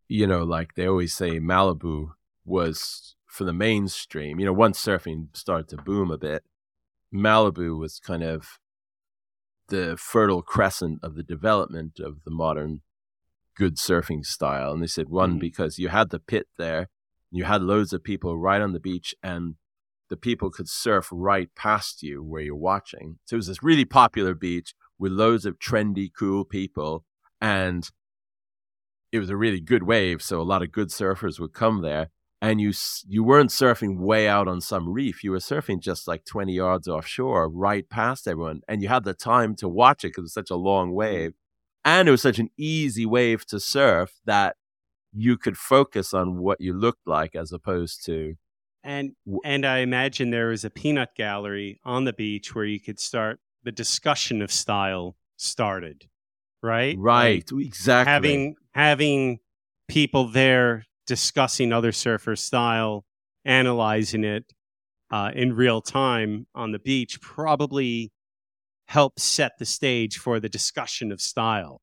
you 0.09 0.27
know, 0.27 0.45
like 0.45 0.75
they 0.75 0.87
always 0.87 1.15
say, 1.15 1.41
Malibu 1.41 2.11
was 2.45 3.15
for 3.27 3.45
the 3.45 3.53
mainstream. 3.53 4.41
You 4.41 4.47
know, 4.47 4.53
once 4.53 4.85
surfing 4.85 5.29
started 5.37 5.69
to 5.69 5.77
boom 5.77 6.11
a 6.11 6.19
bit, 6.19 6.45
Malibu 7.15 7.79
was 7.79 7.99
kind 7.99 8.23
of 8.23 8.47
the 9.69 9.97
fertile 9.99 10.43
crescent 10.43 11.01
of 11.03 11.15
the 11.15 11.23
development 11.23 11.99
of 12.01 12.25
the 12.25 12.31
modern 12.31 12.81
good 13.57 13.77
surfing 13.77 14.25
style. 14.25 14.73
And 14.73 14.83
they 14.83 14.87
said, 14.87 15.09
one, 15.09 15.33
mm-hmm. 15.33 15.39
because 15.39 15.79
you 15.79 15.89
had 15.89 16.11
the 16.11 16.19
pit 16.19 16.47
there, 16.59 16.89
you 17.31 17.45
had 17.45 17.63
loads 17.63 17.93
of 17.93 18.03
people 18.03 18.39
right 18.39 18.61
on 18.61 18.73
the 18.73 18.81
beach, 18.81 19.15
and 19.23 19.55
the 20.09 20.17
people 20.17 20.51
could 20.51 20.69
surf 20.69 21.09
right 21.13 21.49
past 21.55 22.03
you 22.03 22.23
where 22.23 22.43
you're 22.43 22.57
watching. 22.57 23.19
So 23.27 23.35
it 23.35 23.39
was 23.39 23.47
this 23.47 23.63
really 23.63 23.85
popular 23.85 24.35
beach 24.35 24.75
with 24.99 25.13
loads 25.13 25.47
of 25.47 25.59
trendy, 25.59 26.11
cool 26.17 26.45
people. 26.45 27.05
And 27.41 27.89
it 29.13 29.21
was 29.21 29.31
a 29.31 29.37
really 29.37 29.61
good 29.61 29.85
wave. 29.85 30.23
So 30.23 30.41
a 30.41 30.43
lot 30.43 30.63
of 30.63 30.73
good 30.73 30.89
surfers 30.89 31.39
would 31.39 31.53
come 31.53 31.83
there. 31.83 32.11
And 32.43 32.61
you 32.61 32.73
you 33.07 33.23
weren't 33.23 33.51
surfing 33.51 33.99
way 33.99 34.27
out 34.27 34.49
on 34.49 34.63
some 34.63 34.89
reef. 34.89 35.23
You 35.23 35.33
were 35.33 35.39
surfing 35.39 35.81
just 35.81 36.09
like 36.09 36.25
20 36.25 36.55
yards 36.55 36.89
offshore, 36.89 37.51
right 37.51 37.89
past 37.89 38.27
everyone. 38.27 38.63
And 38.67 38.83
you 38.83 38.89
had 38.89 39.05
the 39.05 39.13
time 39.13 39.55
to 39.57 39.69
watch 39.69 40.05
it 40.05 40.09
because 40.09 40.21
it 40.21 40.23
was 40.23 40.33
such 40.33 40.51
a 40.51 40.57
long 40.57 40.93
wave 40.93 41.35
and 41.85 42.09
it 42.09 42.11
was 42.11 42.23
such 42.23 42.39
an 42.39 42.51
easy 42.57 43.07
wave 43.07 43.47
to 43.47 43.61
surf 43.61 44.21
that 44.25 44.57
you 45.13 45.37
could 45.37 45.57
focus 45.57 46.15
on 46.15 46.39
what 46.39 46.61
you 46.61 46.73
looked 46.73 47.07
like 47.07 47.35
as 47.35 47.53
opposed 47.53 48.05
to 48.07 48.37
and 48.83 49.13
and 49.45 49.67
I 49.67 49.79
imagine 49.79 50.31
there 50.31 50.49
was 50.49 50.65
a 50.65 50.71
peanut 50.71 51.11
gallery 51.15 51.81
on 51.85 52.05
the 52.05 52.13
beach 52.13 52.55
where 52.55 52.65
you 52.65 52.81
could 52.81 52.99
start 52.99 53.39
the 53.63 53.73
discussion 53.73 54.41
of 54.41 54.51
style 54.51 55.17
started, 55.37 56.09
right? 56.63 56.97
Right, 56.99 57.51
like 57.53 57.67
exactly. 57.67 58.11
Having 58.11 58.57
having 58.73 59.41
people 59.87 60.29
there 60.29 60.87
discussing 61.11 61.73
other 61.73 61.91
surfer 61.91 62.37
style, 62.37 63.05
analyzing 63.45 64.23
it 64.23 64.45
uh, 65.11 65.33
in 65.35 65.53
real 65.53 65.81
time 65.81 66.47
on 66.55 66.71
the 66.71 66.79
beach 66.79 67.21
probably 67.21 68.13
helps 68.87 69.25
set 69.25 69.59
the 69.59 69.67
stage 69.67 70.19
for 70.19 70.39
the 70.39 70.49
discussion 70.49 71.11
of 71.11 71.21
style, 71.21 71.81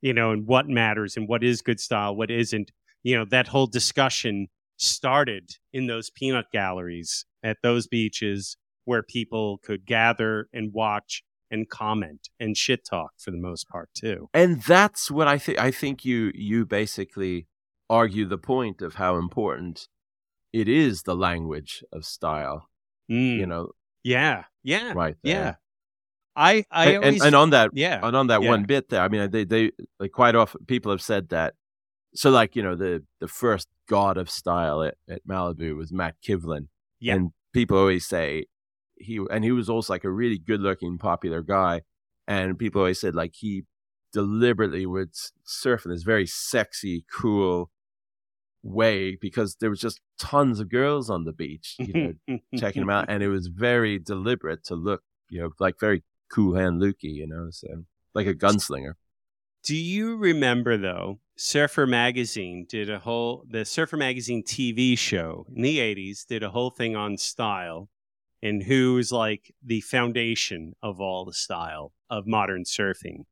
you 0.00 0.14
know, 0.14 0.30
and 0.30 0.46
what 0.46 0.66
matters 0.66 1.14
and 1.14 1.28
what 1.28 1.44
is 1.44 1.60
good 1.60 1.78
style, 1.78 2.16
what 2.16 2.30
isn't. 2.30 2.72
You 3.02 3.18
know, 3.18 3.26
that 3.26 3.48
whole 3.48 3.66
discussion 3.66 4.48
started 4.78 5.50
in 5.74 5.86
those 5.86 6.08
peanut 6.08 6.46
galleries 6.50 7.26
at 7.42 7.58
those 7.62 7.86
beaches 7.86 8.56
where 8.86 9.02
people 9.02 9.58
could 9.62 9.84
gather 9.84 10.48
and 10.54 10.72
watch 10.72 11.22
and 11.50 11.68
comment 11.68 12.30
and 12.38 12.56
shit 12.56 12.86
talk 12.88 13.10
for 13.18 13.30
the 13.30 13.36
most 13.36 13.68
part 13.68 13.90
too. 13.94 14.30
And 14.32 14.62
that's 14.62 15.10
what 15.10 15.28
I 15.28 15.36
think 15.36 15.58
I 15.58 15.70
think 15.70 16.06
you 16.06 16.32
you 16.34 16.64
basically 16.64 17.46
argue 17.90 18.24
the 18.24 18.38
point 18.38 18.80
of 18.80 18.94
how 18.94 19.16
important 19.16 19.88
it 20.52 20.68
is 20.68 21.02
the 21.02 21.16
language 21.16 21.84
of 21.92 22.06
style. 22.06 22.68
Mm. 23.10 23.36
You 23.36 23.46
know. 23.46 23.70
Yeah. 24.02 24.44
Yeah. 24.62 24.92
Right. 24.94 25.16
There. 25.22 25.34
Yeah. 25.34 25.54
I 26.36 26.64
I 26.70 26.92
and, 26.92 27.04
always, 27.04 27.24
and, 27.24 27.34
on 27.34 27.50
that 27.50 27.70
yeah 27.74 27.98
and 28.02 28.16
on 28.16 28.28
that 28.28 28.42
yeah. 28.42 28.48
one 28.48 28.62
bit 28.62 28.88
there, 28.88 29.02
I 29.02 29.08
mean 29.08 29.30
they 29.30 29.44
they 29.44 29.72
like 29.98 30.12
quite 30.12 30.36
often 30.36 30.64
people 30.64 30.92
have 30.92 31.02
said 31.02 31.30
that 31.30 31.54
so 32.14 32.30
like 32.30 32.54
you 32.54 32.62
know 32.62 32.76
the 32.76 33.02
the 33.18 33.26
first 33.26 33.68
god 33.88 34.16
of 34.16 34.30
style 34.30 34.82
at, 34.82 34.94
at 35.08 35.26
Malibu 35.26 35.76
was 35.76 35.92
Matt 35.92 36.14
Kivlin. 36.26 36.68
Yeah. 37.00 37.16
And 37.16 37.32
people 37.52 37.76
always 37.76 38.06
say 38.06 38.46
he 38.96 39.20
and 39.30 39.42
he 39.44 39.50
was 39.50 39.68
also 39.68 39.92
like 39.92 40.04
a 40.04 40.10
really 40.10 40.38
good 40.38 40.60
looking 40.60 40.98
popular 40.98 41.42
guy. 41.42 41.82
And 42.28 42.58
people 42.58 42.80
always 42.80 43.00
said 43.00 43.16
like 43.16 43.34
he 43.34 43.64
deliberately 44.12 44.86
would 44.86 45.10
surf 45.44 45.84
in 45.84 45.90
this 45.90 46.04
very 46.04 46.26
sexy, 46.26 47.04
cool 47.12 47.70
way 48.62 49.16
because 49.20 49.56
there 49.56 49.70
was 49.70 49.80
just 49.80 50.00
tons 50.18 50.60
of 50.60 50.68
girls 50.68 51.10
on 51.10 51.24
the 51.24 51.32
beach, 51.32 51.76
you 51.78 52.14
know, 52.28 52.38
checking 52.58 52.82
him 52.82 52.90
out. 52.90 53.06
And 53.08 53.22
it 53.22 53.28
was 53.28 53.46
very 53.46 53.98
deliberate 53.98 54.64
to 54.64 54.74
look, 54.74 55.02
you 55.28 55.40
know, 55.40 55.50
like 55.58 55.78
very 55.80 56.02
cool 56.32 56.56
hand 56.56 56.80
Lukey, 56.80 57.14
you 57.14 57.26
know, 57.26 57.48
so 57.50 57.68
like 58.14 58.26
a 58.26 58.34
gunslinger. 58.34 58.94
Do 59.62 59.76
you 59.76 60.16
remember 60.16 60.76
though? 60.76 61.20
Surfer 61.36 61.86
Magazine 61.86 62.66
did 62.68 62.90
a 62.90 62.98
whole 62.98 63.44
the 63.48 63.64
Surfer 63.64 63.96
Magazine 63.96 64.42
TV 64.42 64.96
show 64.96 65.46
in 65.54 65.62
the 65.62 65.78
'80s 65.78 66.26
did 66.26 66.42
a 66.42 66.50
whole 66.50 66.70
thing 66.70 66.96
on 66.96 67.16
style 67.16 67.88
and 68.42 68.62
who's 68.62 69.12
like 69.12 69.54
the 69.62 69.80
foundation 69.80 70.74
of 70.82 71.00
all 71.00 71.24
the 71.24 71.32
style 71.32 71.92
of 72.08 72.26
modern 72.26 72.64
surfing. 72.64 73.24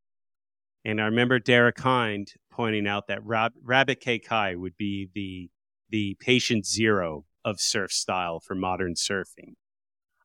And 0.85 1.01
I 1.01 1.05
remember 1.05 1.39
Derek 1.39 1.81
Hynd 1.81 2.33
pointing 2.59 2.87
out 2.89 3.07
that 3.07 3.25
Rab- 3.25 3.55
Rabbit 3.63 4.03
Kekai 4.03 4.57
would 4.57 4.77
be 4.77 5.09
the 5.15 5.49
the 5.91 6.17
patient 6.21 6.67
zero 6.67 7.25
of 7.45 7.61
surf 7.61 7.91
style 7.93 8.41
for 8.41 8.55
modern 8.55 8.95
surfing. 8.95 9.55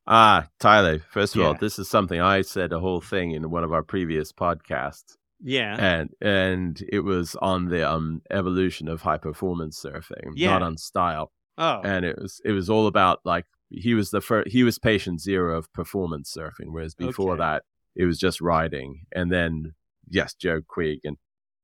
Ah, 0.06 0.48
Tyler, 0.60 1.00
first 1.10 1.36
of 1.36 1.42
Yeah. 1.42 1.48
all, 1.48 1.54
this 1.54 1.80
is 1.80 1.88
something 1.90 2.20
I 2.20 2.42
said 2.42 2.74
a 2.74 2.80
whole 2.82 3.00
thing 3.00 3.32
in 3.32 3.50
one 3.50 3.64
of 3.64 3.72
our 3.72 3.84
previous 3.84 4.34
podcasts. 4.34 5.16
Yeah. 5.40 5.76
And 5.80 6.10
and 6.22 6.84
it 6.92 7.02
was 7.02 7.36
on 7.42 7.70
the 7.70 7.90
um 7.90 8.22
evolution 8.32 8.88
of 8.90 9.02
high 9.04 9.18
performance 9.20 9.82
surfing, 9.82 10.34
Yeah. 10.36 10.50
not 10.52 10.64
on 10.64 10.78
style. 10.78 11.32
oh. 11.58 11.82
And 11.84 12.04
it 12.04 12.18
was 12.18 12.42
it 12.44 12.52
was 12.52 12.70
all 12.70 12.88
about 12.88 13.20
like 13.24 13.46
he 13.70 13.94
was 13.94 14.10
the 14.10 14.22
first 14.22 14.50
he 14.50 14.64
was 14.64 14.80
patient 14.80 15.22
zero 15.22 15.58
of 15.58 15.72
performance 15.72 16.34
surfing, 16.36 16.70
whereas 16.74 16.96
before 16.96 17.34
Okay. 17.34 17.40
that 17.46 17.64
it 17.96 18.06
was 18.06 18.18
just 18.20 18.42
riding. 18.42 19.06
And 19.14 19.32
then 19.32 19.76
yes, 20.10 20.34
Joe 20.34 20.62
Quigg 20.68 21.00
and 21.06 21.18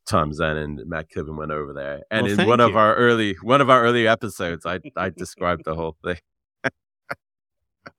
Tom 0.10 0.34
Zahn 0.34 0.58
and 0.58 0.82
Matt 0.88 1.08
Kivlin 1.16 1.38
went 1.38 1.52
over 1.52 1.72
there. 1.72 2.02
And 2.12 2.26
Well, 2.28 2.40
in 2.42 2.48
one 2.48 2.60
of 2.60 2.76
our 2.76 2.96
early 2.96 3.36
one 3.44 3.62
of 3.62 3.70
our 3.70 3.84
early 3.84 4.08
episodes 4.08 4.66
I 4.66 4.80
I 4.98 5.10
described 5.16 5.64
the 5.66 5.76
whole 5.76 5.96
thing. 6.04 6.18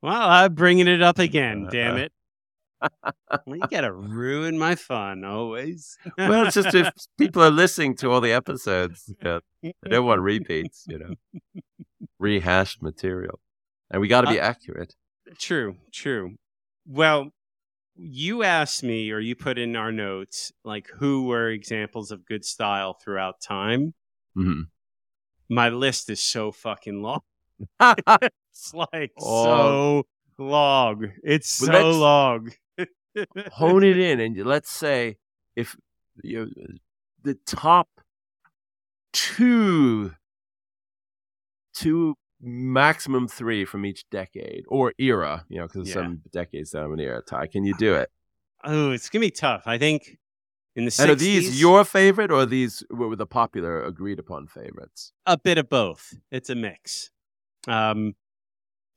well, 0.02 0.28
I'm 0.28 0.54
bringing 0.54 0.88
it 0.88 1.02
up 1.02 1.18
again. 1.18 1.68
Damn 1.70 1.94
Uh, 1.94 1.98
it. 1.98 2.12
well, 3.46 3.56
you 3.56 3.62
gotta 3.70 3.92
ruin 3.92 4.58
my 4.58 4.74
fun 4.74 5.24
always. 5.24 5.98
well, 6.16 6.46
it's 6.46 6.54
just 6.54 6.74
if 6.74 6.90
people 7.18 7.42
are 7.42 7.50
listening 7.50 7.94
to 7.96 8.10
all 8.10 8.20
the 8.20 8.32
episodes, 8.32 9.12
yeah, 9.22 9.40
they 9.62 9.72
don't 9.90 10.06
want 10.06 10.20
repeats, 10.22 10.84
you 10.88 10.98
know, 10.98 11.14
rehashed 12.18 12.82
material, 12.82 13.38
and 13.90 14.00
we 14.00 14.08
got 14.08 14.22
to 14.22 14.30
be 14.30 14.40
accurate. 14.40 14.94
True, 15.38 15.76
true. 15.92 16.36
Well, 16.86 17.30
you 18.02 18.42
asked 18.42 18.82
me, 18.82 19.10
or 19.10 19.18
you 19.18 19.36
put 19.36 19.58
in 19.58 19.76
our 19.76 19.92
notes, 19.92 20.52
like 20.64 20.88
who 20.88 21.24
were 21.24 21.50
examples 21.50 22.10
of 22.10 22.24
good 22.24 22.44
style 22.44 22.94
throughout 22.94 23.40
time. 23.40 23.92
Mhm. 24.36 24.68
My 25.48 25.68
list 25.68 26.08
is 26.08 26.22
so 26.22 26.50
fucking 26.52 27.02
long. 27.02 27.20
Mm-hmm. 27.80 28.26
It's 28.52 28.74
like 28.74 29.12
Oh. 29.18 30.02
so 30.36 30.42
long. 30.44 31.12
It's 31.22 31.60
Well, 31.60 31.92
so 31.92 31.98
long. 31.98 32.50
Hone 33.52 33.84
it 33.84 33.98
in, 33.98 34.18
and 34.20 34.36
let's 34.46 34.70
say 34.70 35.18
if 35.56 35.76
you 36.22 36.46
know, 36.46 36.50
the 37.22 37.34
top 37.46 37.88
two, 39.12 40.12
two 41.74 42.16
maximum 42.40 43.28
three 43.28 43.64
from 43.64 43.84
each 43.84 44.08
decade 44.10 44.64
or 44.68 44.92
era, 44.98 45.44
you 45.48 45.58
know, 45.58 45.66
because 45.66 45.88
Yeah. 45.88 45.94
some 45.94 46.22
decades 46.32 46.72
have 46.72 46.90
an 46.90 47.00
era. 47.00 47.22
Ty, 47.22 47.46
can 47.48 47.64
you 47.64 47.74
do 47.74 47.94
it? 47.94 48.10
Oh, 48.64 48.90
it's 48.92 49.08
gonna 49.08 49.20
be 49.24 49.30
tough. 49.30 49.62
I 49.66 49.78
think 49.78 50.18
in 50.76 50.84
the 50.84 50.90
60s, 50.90 51.00
And 51.02 51.10
are 51.10 51.14
these 51.14 51.60
your 51.60 51.84
favorite, 51.84 52.30
or 52.30 52.40
are 52.40 52.46
these 52.46 52.82
were 52.90 53.16
the 53.16 53.26
popular 53.26 53.82
agreed 53.84 54.18
upon 54.18 54.46
favorites? 54.46 55.12
a 55.26 55.36
bit 55.38 55.58
of 55.58 55.68
both. 55.68 56.14
It's 56.30 56.50
a 56.50 56.54
mix. 56.54 57.10
Um, 57.68 58.14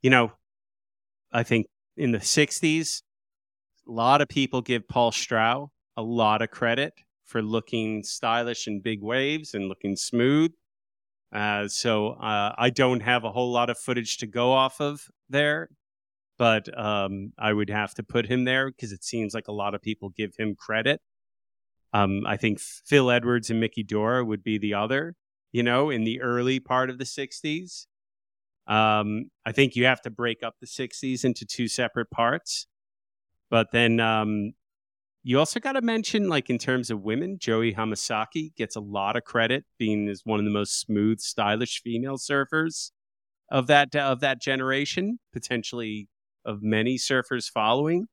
you 0.01 0.09
know, 0.09 0.33
I 1.31 1.43
think 1.43 1.67
in 1.97 2.11
the 2.11 2.19
'60s, 2.19 3.03
a 3.87 3.91
lot 3.91 4.21
of 4.21 4.27
people 4.29 4.61
give 4.61 4.87
Paul 4.87 5.11
Strauch 5.11 5.69
a 5.97 6.01
lot 6.03 6.41
of 6.41 6.51
credit 6.51 6.93
for 7.23 7.41
looking 7.41 8.03
stylish 8.03 8.67
in 8.67 8.81
big 8.81 9.01
waves 9.01 9.53
and 9.53 9.67
looking 9.67 9.95
smooth. 9.95 10.51
Uh, 11.33 11.67
so 11.67 12.09
uh, 12.09 12.53
I 12.57 12.69
don't 12.69 13.01
have 13.01 13.23
a 13.23 13.31
whole 13.31 13.51
lot 13.51 13.69
of 13.69 13.77
footage 13.77 14.17
to 14.17 14.27
go 14.27 14.51
off 14.51 14.79
of 14.79 15.07
there, 15.29 15.69
but 16.37 16.77
um, 16.77 17.33
I 17.39 17.53
would 17.53 17.69
have 17.69 17.95
to 17.95 18.03
put 18.03 18.27
him 18.27 18.45
there 18.45 18.69
because 18.69 18.91
it 18.91 19.03
seems 19.03 19.33
like 19.33 19.47
a 19.47 19.53
lot 19.53 19.73
of 19.73 19.81
people 19.81 20.09
give 20.09 20.35
him 20.37 20.55
credit. 20.55 21.01
Um, 21.91 22.21
I 22.25 22.37
think 22.37 22.59
Phil 22.59 23.09
Edwards 23.09 23.49
and 23.49 23.59
Mickey 23.59 23.83
Dora 23.83 24.23
would 24.23 24.43
be 24.43 24.57
the 24.57 24.75
other 24.75 25.15
you 25.53 25.63
know, 25.63 25.89
in 25.89 26.03
the 26.03 26.19
early 26.19 26.59
part 26.59 26.89
of 26.89 26.97
the 26.97 27.05
60s. 27.05 27.85
Um, 28.67 29.29
I 29.45 29.51
think 29.51 29.75
you 29.75 29.85
have 29.85 30.01
to 30.01 30.09
break 30.09 30.43
up 30.43 30.55
the 30.59 30.67
60s 30.67 31.23
into 31.23 31.45
two 31.45 31.67
separate 31.69 32.09
parts. 32.09 32.67
But 33.49 33.71
then 33.71 33.99
um, 33.99 34.53
you 35.23 35.39
also 35.39 35.59
got 35.59 35.73
to 35.73 35.81
mention, 35.81 36.27
like, 36.27 36.49
in 36.49 36.57
terms 36.57 36.91
of 36.91 37.01
women, 37.01 37.37
Joey 37.39 37.73
Hamasaki 37.73 38.53
gets 38.55 38.75
a 38.75 38.81
lot 38.81 39.15
of 39.15 39.23
credit 39.23 39.63
being 39.79 40.09
as 40.09 40.21
one 40.25 40.39
of 40.39 40.45
the 40.45 40.51
most 40.51 40.79
smooth, 40.79 41.19
stylish 41.19 41.81
female 41.81 42.17
surfers 42.17 42.91
of 43.49 43.67
that 43.67 43.95
of 43.95 44.19
that 44.19 44.41
generation, 44.41 45.19
potentially 45.31 46.09
of 46.45 46.61
many 46.61 46.97
surfers 46.97 47.49
following. 47.49 48.07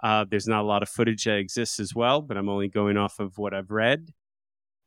Uh, 0.00 0.24
there's 0.30 0.46
not 0.46 0.62
a 0.62 0.66
lot 0.66 0.82
of 0.82 0.88
footage 0.88 1.24
that 1.24 1.38
exists 1.38 1.80
as 1.80 1.92
well, 1.94 2.22
but 2.22 2.36
I'm 2.36 2.48
only 2.48 2.68
going 2.68 2.96
off 2.96 3.18
of 3.18 3.36
what 3.36 3.52
I've 3.52 3.70
read. 3.70 4.10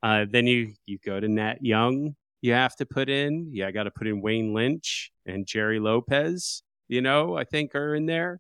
Uh, 0.02 0.26
then 0.30 0.48
you 0.48 0.74
you 0.86 1.00
go 1.06 1.20
to 1.20 1.28
Nat 1.28 1.58
Young. 1.62 2.16
You 2.42 2.54
have 2.54 2.76
to 2.78 2.86
put 2.86 3.10
in. 3.10 3.50
Yeah, 3.52 3.68
I 3.68 3.72
got 3.72 3.84
to 3.84 3.92
put 3.92 4.08
in 4.08 4.22
Wayne 4.22 4.54
Lynch 4.54 5.12
and 5.26 5.46
Gerry 5.46 5.80
Lopez. 5.80 6.64
You 6.88 7.02
know, 7.02 7.38
I 7.38 7.44
think 7.44 7.76
are 7.76 7.94
in 7.94 8.06
there. 8.06 8.40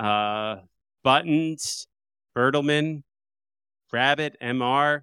Uh, 0.00 0.56
Buttons, 1.04 1.86
Bertlemann, 2.36 3.02
Rabbit, 3.92 4.36
Mr. 4.42 5.02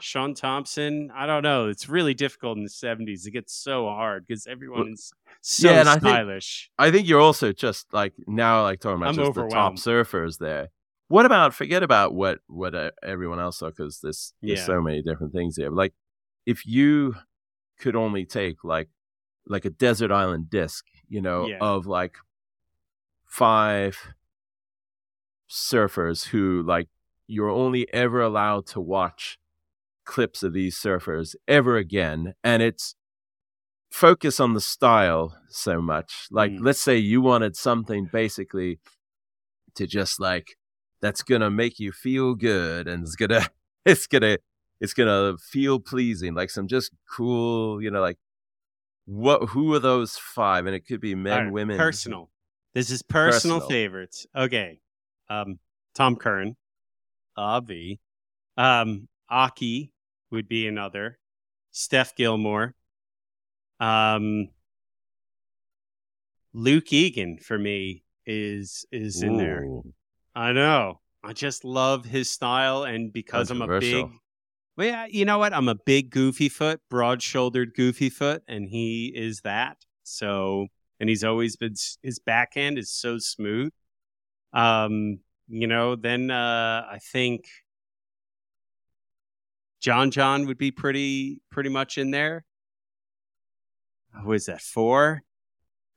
Shaun 0.00 0.34
Thomson. 0.34 1.10
I 1.14 1.26
don't 1.26 1.42
know. 1.42 1.68
It's 1.68 1.88
really 1.88 2.14
difficult 2.14 2.58
in 2.58 2.64
the 2.64 2.70
'70s. 2.70 3.26
It 3.26 3.30
gets 3.32 3.54
so 3.54 3.86
hard 3.86 4.26
because 4.26 4.46
everyone 4.46 4.92
is 4.92 5.12
so 5.40 5.68
Yeah, 5.70 5.80
and 5.80 5.88
I 5.88 5.92
think- 5.94 6.02
stylish. 6.14 6.70
I 6.78 6.90
think 6.90 7.08
you're 7.08 7.20
also 7.20 7.52
just 7.52 7.92
like 7.94 8.12
now, 8.26 8.62
like 8.62 8.80
talking 8.80 8.98
about 8.98 9.08
I'm 9.10 9.14
just 9.16 9.34
the 9.34 9.48
top 9.48 9.74
surfers 9.76 10.38
there. 10.38 10.68
What 11.08 11.24
about 11.24 11.54
forget 11.54 11.82
about 11.82 12.14
what 12.14 12.40
what 12.46 12.74
uh, 12.74 12.90
everyone 13.02 13.38
else 13.40 13.58
saw 13.58 13.68
because 13.70 14.00
there's 14.02 14.34
there's 14.42 14.58
Yeah. 14.60 14.64
so 14.66 14.80
many 14.82 15.02
different 15.02 15.32
things 15.32 15.56
here. 15.56 15.70
But 15.70 15.76
like, 15.76 15.94
if 16.46 16.66
you 16.66 17.14
could 17.78 17.94
only 17.96 18.24
take 18.24 18.64
like 18.64 18.88
like 19.46 19.64
a 19.64 19.70
desert 19.70 20.10
island 20.10 20.50
disc, 20.50 20.84
you 21.08 21.20
know, 21.22 21.46
Yeah. 21.46 21.58
of 21.60 21.86
like 21.86 22.16
five 23.24 23.96
surfers 25.50 26.26
who 26.28 26.62
like 26.66 26.88
you're 27.26 27.50
only 27.50 27.92
ever 27.92 28.20
allowed 28.20 28.66
to 28.66 28.80
watch 28.80 29.38
clips 30.04 30.42
of 30.42 30.52
these 30.52 30.76
surfers 30.76 31.34
ever 31.48 31.76
again, 31.76 32.34
and 32.44 32.62
it's 32.62 32.94
focus 33.90 34.38
on 34.40 34.54
the 34.54 34.60
style 34.60 35.36
so 35.48 35.80
much. 35.80 36.26
Like, 36.30 36.52
Mm. 36.52 36.58
let's 36.64 36.80
say 36.80 36.96
you 36.98 37.20
wanted 37.20 37.56
something 37.56 38.08
basically 38.12 38.78
to 39.74 39.86
just 39.86 40.20
like 40.20 40.56
that's 41.00 41.22
gonna 41.22 41.50
make 41.50 41.78
you 41.78 41.92
feel 41.92 42.34
good 42.34 42.88
and 42.88 43.02
it's 43.04 43.16
gonna 43.16 43.46
it's 43.84 44.06
gonna 44.06 44.38
it's 44.80 44.94
gonna 44.94 45.36
feel 45.38 45.80
pleasing, 45.80 46.34
like 46.34 46.50
some 46.50 46.66
just 46.68 46.92
cool, 47.10 47.82
you 47.82 47.90
know, 47.90 48.00
like 48.00 48.18
what 49.06 49.50
who 49.50 49.72
are 49.74 49.78
those 49.78 50.16
five? 50.16 50.66
And 50.66 50.74
it 50.74 50.86
could 50.86 51.00
be 51.00 51.14
men, 51.14 51.44
right, 51.44 51.52
women. 51.52 51.76
Personal. 51.78 52.30
This 52.74 52.90
is 52.90 53.02
personal, 53.02 53.58
Personal. 53.60 53.68
favorites. 53.68 54.26
Okay. 54.36 54.80
Um, 55.28 55.58
Tom 55.94 56.16
Curren, 56.16 56.56
Avi, 57.36 58.00
um, 58.56 59.08
Occy 59.30 59.90
would 60.30 60.48
be 60.48 60.66
another. 60.66 61.18
Steph 61.72 62.14
Gilmore, 62.16 62.74
um, 63.80 64.48
Luke 66.54 66.90
Egan 66.92 67.38
for 67.38 67.58
me 67.58 68.02
is 68.24 68.86
is 68.90 69.22
in 69.22 69.36
there. 69.36 69.66
I 70.34 70.52
know. 70.52 71.00
I 71.22 71.32
just 71.32 71.64
love 71.64 72.04
his 72.04 72.30
style, 72.30 72.84
and 72.84 73.12
because 73.12 73.50
I'm 73.50 73.60
a 73.62 73.78
big, 73.80 74.06
well, 74.76 74.86
yeah, 74.86 75.06
you 75.06 75.24
know 75.24 75.38
what? 75.38 75.52
I'm 75.52 75.68
a 75.68 75.74
big 75.74 76.10
goofy 76.10 76.48
foot, 76.48 76.80
broad 76.88 77.20
shouldered 77.20 77.74
goofy 77.74 78.08
foot, 78.08 78.42
and 78.48 78.68
he 78.68 79.12
is 79.14 79.40
that. 79.40 79.78
So, 80.02 80.68
and 81.00 81.08
he's 81.08 81.24
always 81.24 81.56
been 81.56 81.74
his 82.02 82.18
backhand 82.18 82.78
is 82.78 82.92
so 82.92 83.18
smooth. 83.18 83.72
Um, 84.52 85.20
you 85.48 85.66
know, 85.66 85.96
then 85.96 86.30
uh, 86.30 86.86
I 86.90 86.98
think 86.98 87.46
John 89.80 90.10
John 90.10 90.46
would 90.46 90.58
be 90.58 90.70
pretty 90.70 91.40
pretty 91.50 91.70
much 91.70 91.98
in 91.98 92.10
there. 92.10 92.44
Who 94.22 94.32
is 94.32 94.46
that? 94.46 94.60
Four. 94.62 95.22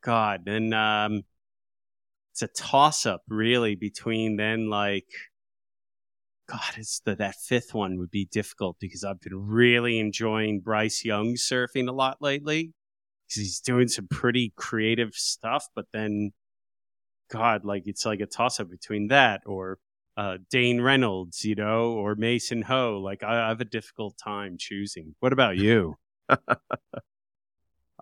God, 0.02 0.42
then 0.44 0.72
um, 0.72 1.24
it's 2.32 2.42
a 2.42 2.48
toss 2.48 3.06
up 3.06 3.22
really 3.28 3.74
between 3.74 4.36
then 4.36 4.68
like 4.70 5.08
God, 6.48 6.74
it's 6.76 7.00
the 7.00 7.14
that 7.16 7.36
fifth 7.36 7.74
one 7.74 7.96
would 7.98 8.10
be 8.10 8.24
difficult 8.24 8.76
because 8.80 9.04
I've 9.04 9.20
been 9.20 9.46
really 9.46 10.00
enjoying 10.00 10.60
Bryce 10.60 11.04
Young 11.04 11.34
surfing 11.34 11.88
a 11.88 11.92
lot 11.92 12.20
lately. 12.20 12.72
'Cause 13.28 13.36
he's 13.36 13.60
doing 13.60 13.88
some 13.88 14.08
pretty 14.08 14.52
creative 14.56 15.14
stuff, 15.14 15.68
but 15.74 15.86
then 15.92 16.32
God, 17.30 17.64
like 17.64 17.84
it's 17.86 18.04
like 18.04 18.20
a 18.20 18.26
toss 18.26 18.60
up 18.60 18.70
between 18.70 19.08
that 19.08 19.42
or 19.46 19.78
uh, 20.16 20.38
Dane 20.50 20.80
Reynolds, 20.80 21.44
you 21.44 21.54
know, 21.54 21.92
or 21.92 22.14
Mason 22.14 22.62
Ho. 22.62 23.00
Like 23.02 23.22
I, 23.22 23.44
I 23.46 23.48
have 23.48 23.60
a 23.60 23.64
difficult 23.64 24.18
time 24.22 24.56
choosing. 24.58 25.14
What 25.20 25.32
about 25.32 25.56
you? 25.56 25.96
I, 26.28 26.38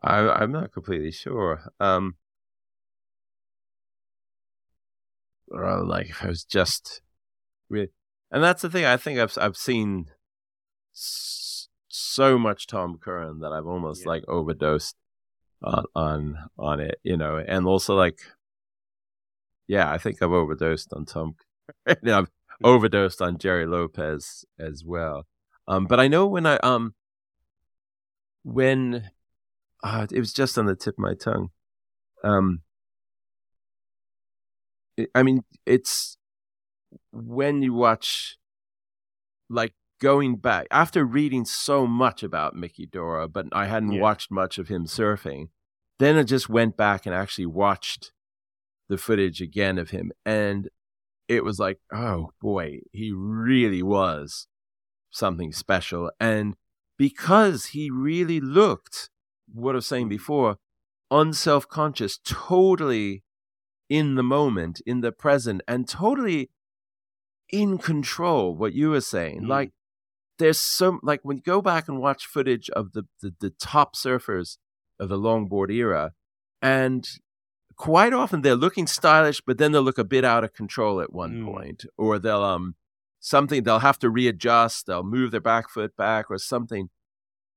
I'm 0.03 0.53
not 0.53 0.73
completely 0.73 1.11
sure. 1.13 1.63
Um, 1.81 2.17
or 5.49 5.85
like 5.85 6.23
I 6.23 6.29
was 6.29 6.45
just, 6.45 7.03
re- 7.69 7.91
and 8.31 8.43
that's 8.43 8.63
the 8.63 8.71
thing. 8.71 8.85
I 8.85 8.97
think 8.97 9.19
I've 9.19 9.37
I've 9.41 9.57
seen 9.57 10.07
so 10.93 12.39
much 12.39 12.67
Tom 12.67 12.99
Curren 13.01 13.41
that 13.41 13.53
I've 13.53 13.67
almost 13.67 14.03
Yeah. 14.03 14.09
like 14.09 14.25
overdosed 14.29 14.97
on 15.63 15.85
on 15.95 16.39
on 16.59 16.81
it, 16.81 17.01
you 17.03 17.17
know, 17.17 17.37
and 17.39 17.67
also 17.67 17.97
like, 17.97 18.21
yeah, 19.69 19.91
I 19.91 19.99
think 19.99 20.21
I've 20.23 20.33
overdosed 20.33 20.93
on 20.93 21.05
Tom. 21.05 21.35
Curren. 21.87 22.09
I've 22.11 22.31
overdosed 22.65 23.23
on 23.23 23.39
Gerry 23.39 23.67
Lopez 23.67 24.45
as 24.59 24.83
well. 24.85 25.27
Um, 25.69 25.85
but 25.87 26.01
I 26.01 26.09
know 26.09 26.27
when 26.27 26.47
I 26.47 26.57
um 26.57 26.95
when 28.43 29.11
uh, 29.85 30.07
it 30.11 30.19
was 30.19 30.33
just 30.33 30.59
on 30.59 30.67
the 30.67 30.75
tip 30.75 30.95
of 30.95 30.99
my 30.99 31.15
tongue. 31.15 31.51
Um, 32.25 32.63
it- 34.97 35.11
I 35.15 35.23
mean, 35.23 35.45
it's 35.67 36.17
when 37.13 37.63
you 37.63 37.75
watch, 37.75 38.39
like 39.49 39.75
going 40.01 40.37
back 40.37 40.67
after 40.71 41.05
reading 41.05 41.45
so 41.45 41.87
much 41.87 42.23
about 42.23 42.55
Mickey 42.57 42.87
Dora, 42.87 43.29
but 43.29 43.47
I 43.53 43.67
hadn't 43.67 43.93
Yeah. 43.93 44.01
watched 44.01 44.31
much 44.31 44.59
of 44.59 44.69
him 44.69 44.87
surfing. 44.87 45.51
Then 45.99 46.17
I 46.17 46.23
just 46.23 46.49
went 46.49 46.77
back 46.77 47.07
and 47.07 47.15
actually 47.15 47.47
watched 47.47 48.13
the 48.89 48.99
footage 48.99 49.41
again 49.41 49.79
of 49.79 49.91
him, 49.91 50.13
and 50.25 50.69
it 51.29 51.45
was 51.45 51.59
like, 51.59 51.79
oh 51.93 52.31
boy, 52.41 52.81
he 52.93 53.13
really 53.13 53.83
was 53.83 54.47
something 55.11 55.53
special. 55.53 56.11
And 56.19 56.55
because 56.97 57.67
he 57.67 57.91
really 57.91 58.41
looked, 58.41 59.11
what 59.53 59.73
I 59.73 59.77
was 59.77 59.87
saying 59.87 60.09
before, 60.09 60.57
unself 61.11 61.69
conscious, 61.69 62.19
totally 62.25 63.25
in 63.89 64.15
the 64.17 64.23
moment, 64.23 64.81
in 64.87 65.01
the 65.01 65.13
present, 65.13 65.63
and 65.69 65.89
totally 65.89 66.51
in 67.51 67.79
control. 67.79 68.55
What 68.55 68.73
you 68.75 68.91
were 68.91 69.01
saying, 69.01 69.43
Mm. 69.43 69.49
like 69.49 69.73
there's 70.39 70.59
some 70.59 71.01
like 71.03 71.21
when 71.23 71.39
you 71.39 71.43
go 71.43 71.61
back 71.63 71.89
and 71.89 71.99
watch 71.99 72.27
footage 72.27 72.71
of 72.71 72.93
the, 72.93 73.05
the 73.21 73.35
the 73.41 73.51
top 73.51 73.97
surfers 73.97 74.59
of 74.99 75.09
the 75.09 75.19
longboard 75.19 75.71
era, 75.71 76.13
and 76.63 77.09
quite 77.79 78.13
often 78.13 78.43
they're 78.43 78.55
looking 78.57 78.87
stylish, 78.87 79.41
but 79.41 79.57
then 79.57 79.73
they'll 79.73 79.83
look 79.83 79.99
a 79.99 80.05
bit 80.05 80.25
out 80.25 80.45
of 80.45 80.53
control 80.53 81.01
at 81.01 81.13
one 81.13 81.43
Mm. 81.43 81.45
point, 81.47 81.85
or 81.97 82.19
they'll 82.19 82.43
um 82.43 82.75
something 83.21 83.63
they'll 83.63 83.79
have 83.81 83.99
to 84.01 84.11
readjust, 84.11 84.87
they'll 84.87 85.03
move 85.03 85.31
their 85.31 85.41
back 85.41 85.71
foot 85.71 85.97
back 85.97 86.27
or 86.31 86.39
something. 86.39 86.91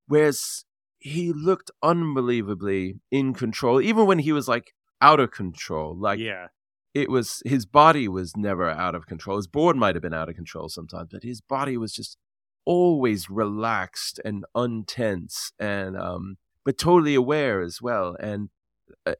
Whereas 0.08 0.64
he 1.00 1.34
looked 1.34 1.72
unbelievably 1.84 3.00
in 3.12 3.34
control, 3.34 3.82
even 3.82 4.06
when 4.06 4.20
he 4.20 4.32
was 4.32 4.48
like 4.48 4.74
out 5.02 5.20
of 5.20 5.32
control. 5.32 5.96
Like 5.98 6.20
yeah. 6.20 6.48
it 6.94 7.10
was 7.10 7.42
his 7.46 7.66
body 7.66 8.08
was 8.08 8.36
never 8.38 8.70
out 8.70 8.96
of 8.96 9.08
control. 9.08 9.38
His 9.38 9.48
board 9.48 9.76
might 9.76 9.96
have 9.96 10.02
been 10.04 10.14
out 10.14 10.30
of 10.30 10.36
control 10.36 10.70
sometimes, 10.70 11.10
but 11.12 11.24
his 11.24 11.42
body 11.42 11.78
was 11.78 11.94
just 11.94 12.18
always 12.66 13.28
relaxed 13.30 14.20
and 14.24 14.46
untense 14.56 15.52
and 15.60 15.98
um 15.98 16.38
but 16.64 16.78
totally 16.78 17.16
aware 17.16 17.60
as 17.62 17.82
well 17.82 18.16
and 18.20 18.50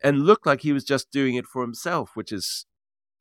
and 0.04 0.24
looked 0.24 0.46
like 0.46 0.62
he 0.62 0.74
was 0.74 0.84
just 0.84 1.12
doing 1.12 1.36
it 1.36 1.46
for 1.46 1.62
himself, 1.62 2.12
which 2.16 2.32
is 2.32 2.66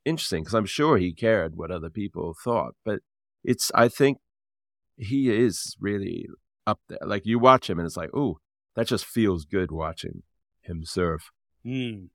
interesting 0.04 0.42
because 0.42 0.54
I'm 0.54 0.66
sure 0.66 0.96
he 0.96 1.12
cared 1.12 1.56
what 1.56 1.70
other 1.70 1.90
people 1.90 2.34
thought, 2.42 2.74
but 2.84 3.00
it's 3.44 3.70
I 3.74 3.88
think 3.88 4.18
he 4.96 5.30
is 5.30 5.76
really 5.80 6.28
up 6.66 6.80
there. 6.88 6.98
Like 7.02 7.26
you 7.26 7.38
watch 7.38 7.68
him 7.68 7.78
and 7.78 7.86
it's 7.86 7.96
like, 7.96 8.10
"Oh, 8.14 8.38
that 8.76 8.86
just 8.86 9.04
feels 9.04 9.44
good 9.44 9.70
watching 9.70 10.22
him 10.62 10.84
surf." 10.84 11.30
Mm. 11.64 12.08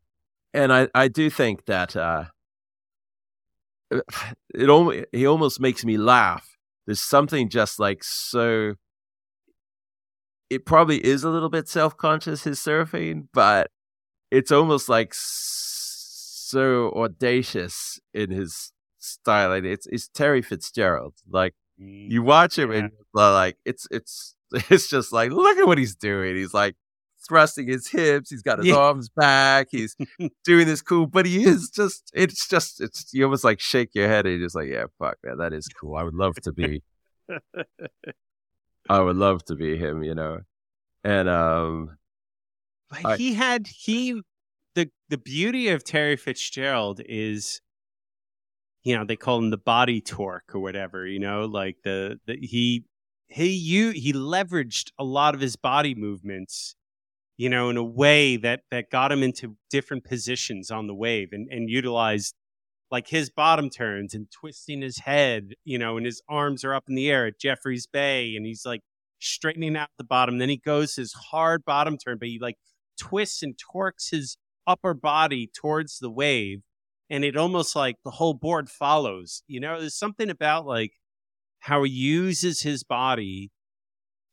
and 0.55 0.73
I, 0.73 0.87
I 0.95 1.07
do 1.07 1.29
think 1.29 1.65
that 1.65 1.95
uh, 1.95 2.25
it 4.53 4.69
almost 4.69 5.05
he 5.11 5.25
almost 5.25 5.59
makes 5.59 5.85
me 5.85 5.97
laugh. 5.97 6.57
There's 6.85 7.01
something 7.01 7.49
just 7.49 7.79
like 7.79 8.03
so. 8.03 8.75
It 10.49 10.65
probably 10.65 11.03
is 11.03 11.23
a 11.23 11.29
little 11.29 11.49
bit 11.49 11.67
self 11.67 11.97
conscious 11.97 12.43
his 12.43 12.59
surfing, 12.59 13.27
but 13.33 13.71
it's 14.37 14.51
almost 14.51 14.89
like 14.89 15.11
so 15.13 16.91
audacious 16.95 17.99
in 18.13 18.31
his 18.31 18.71
style. 18.99 19.49
Like 19.49 19.63
it's 19.63 19.87
it's 19.87 20.07
Terry 20.09 20.41
Fitzgerald. 20.41 21.13
Like 21.29 21.53
Mm. 21.77 22.09
you 22.09 22.23
watch 22.23 22.57
him 22.57 22.71
Yeah. 22.71 22.77
and 22.77 22.91
like 23.13 23.57
it's 23.65 23.85
it's 23.91 24.33
it's 24.69 24.87
just 24.87 25.11
like 25.11 25.31
look 25.31 25.57
at 25.57 25.67
what 25.67 25.77
he's 25.77 25.93
doing. 25.93 26.37
He's 26.37 26.53
like 26.53 26.75
thrusting 27.27 27.67
his 27.67 27.89
hips. 27.89 28.29
He's 28.29 28.41
got 28.43 28.59
his 28.59 28.67
Yeah. 28.67 28.75
arms 28.77 29.09
back. 29.09 29.67
He's 29.71 29.93
doing 30.45 30.67
this 30.67 30.81
cool, 30.81 31.05
but 31.05 31.25
he 31.25 31.43
is 31.43 31.69
just 31.69 32.11
it's 32.13 32.47
just 32.47 32.79
it's 32.79 33.13
you 33.13 33.25
almost 33.25 33.43
like 33.43 33.59
shake 33.59 33.89
your 33.93 34.07
head 34.07 34.25
and 34.25 34.37
you're 34.37 34.45
just 34.45 34.55
like 34.55 34.69
yeah 34.69 34.85
fuck 34.99 35.17
man 35.25 35.37
that 35.39 35.51
is 35.51 35.67
cool. 35.67 35.97
I 35.97 36.03
would 36.03 36.13
love 36.13 36.35
to 36.43 36.53
be. 36.53 36.81
I 38.89 38.99
would 39.01 39.17
love 39.17 39.43
to 39.45 39.55
be 39.55 39.77
him, 39.77 40.01
you 40.03 40.15
know, 40.15 40.39
and 41.03 41.27
um 41.27 41.97
But 42.89 43.05
I- 43.05 43.17
he 43.17 43.33
had 43.33 43.67
he 43.67 44.21
the 44.75 44.89
the 45.09 45.17
beauty 45.17 45.69
of 45.69 45.83
Terry 45.83 46.15
Fitzgerald 46.17 47.01
is 47.05 47.61
you 48.83 48.95
know 48.95 49.03
they 49.05 49.15
call 49.15 49.39
him 49.39 49.49
the 49.49 49.57
body 49.57 50.01
torque 50.01 50.53
or 50.53 50.59
whatever 50.59 51.05
you 51.07 51.19
know 51.19 51.45
like 51.45 51.77
the, 51.83 52.19
the 52.27 52.37
he 52.41 52.83
he 53.27 53.49
you 53.49 53.91
he 53.91 54.13
leveraged 54.13 54.91
a 54.99 55.03
lot 55.03 55.33
of 55.33 55.41
his 55.41 55.55
body 55.55 55.95
movements 55.95 56.75
you 57.37 57.49
know 57.49 57.69
in 57.69 57.77
a 57.77 57.83
way 57.83 58.37
that 58.37 58.61
that 58.71 58.89
got 58.91 59.11
him 59.11 59.23
into 59.23 59.57
different 59.69 60.03
positions 60.03 60.69
on 60.69 60.87
the 60.87 60.93
wave 60.93 61.29
and 61.31 61.47
and 61.51 61.69
utilized 61.69 62.35
like 62.91 63.07
his 63.07 63.29
bottom 63.31 63.69
turns 63.69 64.13
and 64.13 64.27
twisting 64.31 64.81
his 64.81 64.99
head 64.99 65.53
you 65.63 65.77
know 65.79 65.97
and 65.97 66.05
his 66.05 66.21
arms 66.29 66.63
are 66.63 66.75
up 66.75 66.83
in 66.87 66.95
the 66.95 67.09
air 67.09 67.25
at 67.25 67.39
Jeffrey's 67.39 67.87
Bay 67.87 68.35
and 68.35 68.45
he's 68.45 68.65
like 68.65 68.81
straightening 69.19 69.75
out 69.75 69.89
the 69.97 70.03
bottom. 70.03 70.37
Then 70.37 70.49
he 70.49 70.57
goes 70.57 70.95
his 70.95 71.13
hard 71.13 71.65
bottom 71.65 71.97
turn 71.97 72.17
but 72.19 72.27
he 72.27 72.37
like 72.39 72.57
twists 72.99 73.43
and 73.43 73.57
torques 73.57 74.09
his 74.09 74.37
upper 74.67 74.93
body 74.93 75.49
towards 75.53 75.99
the 75.99 76.09
wave 76.09 76.61
and 77.09 77.23
it 77.23 77.37
almost 77.37 77.75
like 77.75 77.97
the 78.03 78.11
whole 78.11 78.33
board 78.33 78.69
follows 78.69 79.43
you 79.47 79.59
know 79.59 79.79
there's 79.79 79.97
something 79.97 80.29
about 80.29 80.65
like 80.65 80.93
how 81.59 81.83
he 81.83 81.91
uses 81.91 82.61
his 82.61 82.83
body 82.83 83.51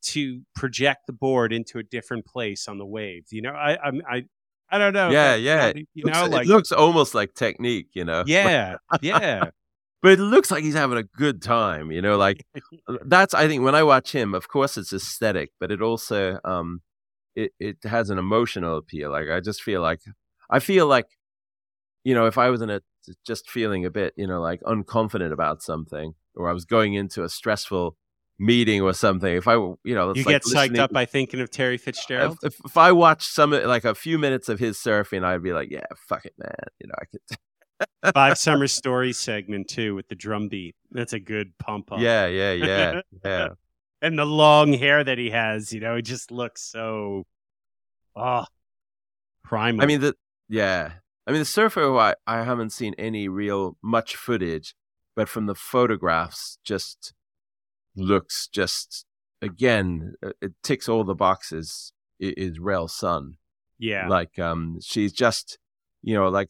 to 0.03 0.41
project 0.55 1.07
the 1.07 1.13
board 1.13 1.53
into 1.53 1.79
a 1.79 1.83
different 1.83 2.25
place 2.25 2.67
on 2.67 2.77
the 2.77 2.85
waves. 2.85 3.31
You 3.31 3.41
know, 3.41 3.51
I 3.51 3.73
I 3.73 3.91
I, 4.07 4.25
I 4.69 4.77
don't 4.77 4.93
know. 4.93 5.09
Yeah, 5.09 5.35
yeah. 5.35 5.73
You 5.93 6.05
know, 6.05 6.21
looks, 6.21 6.33
like 6.33 6.45
it 6.45 6.49
looks 6.49 6.71
almost 6.71 7.15
like 7.15 7.33
technique, 7.33 7.87
you 7.93 8.05
know. 8.05 8.23
yeah, 8.27 8.75
yeah. 9.01 9.45
but 10.01 10.11
it 10.11 10.19
looks 10.19 10.51
like 10.51 10.63
he's 10.63 10.75
having 10.75 10.97
a 10.97 11.03
good 11.03 11.41
time, 11.41 11.91
you 11.91 12.01
know. 12.01 12.17
Like 12.17 12.45
that's 13.05 13.33
I 13.33 13.47
think 13.47 13.63
when 13.63 13.75
I 13.75 13.83
watch 13.83 14.11
him, 14.11 14.33
of 14.35 14.47
course 14.47 14.77
it's 14.77 14.93
aesthetic, 14.93 15.51
but 15.59 15.71
it 15.71 15.81
also 15.81 16.39
um 16.43 16.81
it 17.35 17.51
it 17.59 17.77
has 17.83 18.09
an 18.09 18.17
emotional 18.17 18.77
appeal. 18.77 19.11
Like 19.11 19.29
I 19.29 19.39
just 19.39 19.61
feel 19.61 19.81
like 19.81 20.01
I 20.49 20.59
feel 20.59 20.87
like 20.87 21.07
you 22.03 22.13
know 22.13 22.25
if 22.25 22.37
I 22.37 22.49
was 22.49 22.61
in 22.61 22.69
a 22.69 22.81
just 23.25 23.49
feeling 23.49 23.85
a 23.85 23.89
bit 23.89 24.13
you 24.15 24.27
know 24.27 24.41
like 24.41 24.61
unconfident 24.61 25.31
about 25.31 25.61
something, 25.61 26.15
or 26.35 26.49
I 26.49 26.53
was 26.53 26.65
going 26.65 26.93
into 26.93 27.23
a 27.23 27.29
stressful 27.29 27.97
meeting 28.39 28.81
or 28.81 28.93
something. 28.93 29.35
If 29.35 29.47
I 29.47 29.53
you 29.55 29.77
know 29.85 30.11
it's 30.11 30.19
You 30.19 30.25
like 30.25 30.43
get 30.43 30.43
psyched 30.43 30.79
up 30.79 30.91
by 30.91 31.05
thinking 31.05 31.39
of 31.39 31.49
Terry 31.49 31.77
Fitzgerald. 31.77 32.37
if, 32.43 32.53
if, 32.53 32.65
if 32.65 32.77
I 32.77 32.91
watched 32.91 33.31
some 33.31 33.51
like 33.51 33.85
a 33.85 33.95
few 33.95 34.17
minutes 34.17 34.49
of 34.49 34.59
his 34.59 34.77
surfing, 34.77 35.23
I'd 35.23 35.43
be 35.43 35.53
like, 35.53 35.69
yeah, 35.71 35.85
fuck 35.97 36.25
it, 36.25 36.33
man. 36.37 36.53
You 36.79 36.87
know, 36.87 36.95
I 36.99 37.05
could. 37.05 37.21
Five 38.13 38.37
Summer 38.37 38.67
Stories 38.67 39.17
segment 39.17 39.67
too 39.67 39.95
with 39.95 40.07
the 40.07 40.15
drum 40.15 40.47
beat. 40.47 40.75
That's 40.91 41.13
a 41.13 41.19
good 41.19 41.57
pump 41.57 41.91
up. 41.91 41.99
Yeah, 41.99 42.27
yeah, 42.27 42.53
yeah, 42.53 43.01
yeah. 43.23 43.47
and 44.03 44.19
the 44.19 44.25
long 44.25 44.73
hair 44.73 45.03
that 45.03 45.17
he 45.17 45.29
has, 45.29 45.71
you 45.73 45.79
know, 45.79 45.95
he 45.95 46.01
just 46.01 46.29
looks 46.29 46.61
so 46.61 47.23
oh 48.15 48.45
primal. 49.43 49.81
I 49.81 49.87
mean 49.87 50.01
the 50.01 50.15
yeah. 50.49 50.91
I 51.25 51.31
mean 51.31 51.39
the 51.39 51.45
surfer 51.45 51.81
who 51.81 51.97
I, 51.97 52.15
I 52.27 52.43
haven't 52.43 52.71
seen 52.71 52.93
any 52.97 53.29
real 53.29 53.77
much 53.81 54.17
footage, 54.17 54.75
but 55.15 55.29
from 55.29 55.45
the 55.45 55.55
photographs 55.55 56.59
just 56.65 57.13
looks 57.95 58.47
just 58.47 59.05
again 59.41 60.15
uh, 60.21 60.31
it 60.41 60.51
ticks 60.63 60.89
all 60.89 61.03
the 61.05 61.15
boxes 61.15 61.93
is 62.19 62.59
Rell 62.59 62.87
Sunn. 62.87 63.37
yeah. 63.79 64.07
Like 64.07 64.37
um 64.37 64.79
she's 64.81 65.13
just 65.13 65.57
you 66.01 66.13
know 66.13 66.27
like 66.27 66.49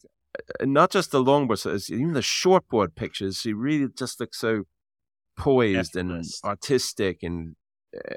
uh, 0.60 0.64
not 0.64 0.90
just 0.90 1.12
the 1.12 1.22
longboard 1.22 1.90
even 1.90 2.14
the 2.14 2.20
shortboard 2.20 2.96
pictures 2.96 3.36
she 3.38 3.52
really 3.52 3.88
just 3.96 4.18
looks 4.18 4.38
so 4.40 4.64
poised 5.36 5.96
and 5.96 6.24
artistic 6.44 7.22
and 7.22 7.56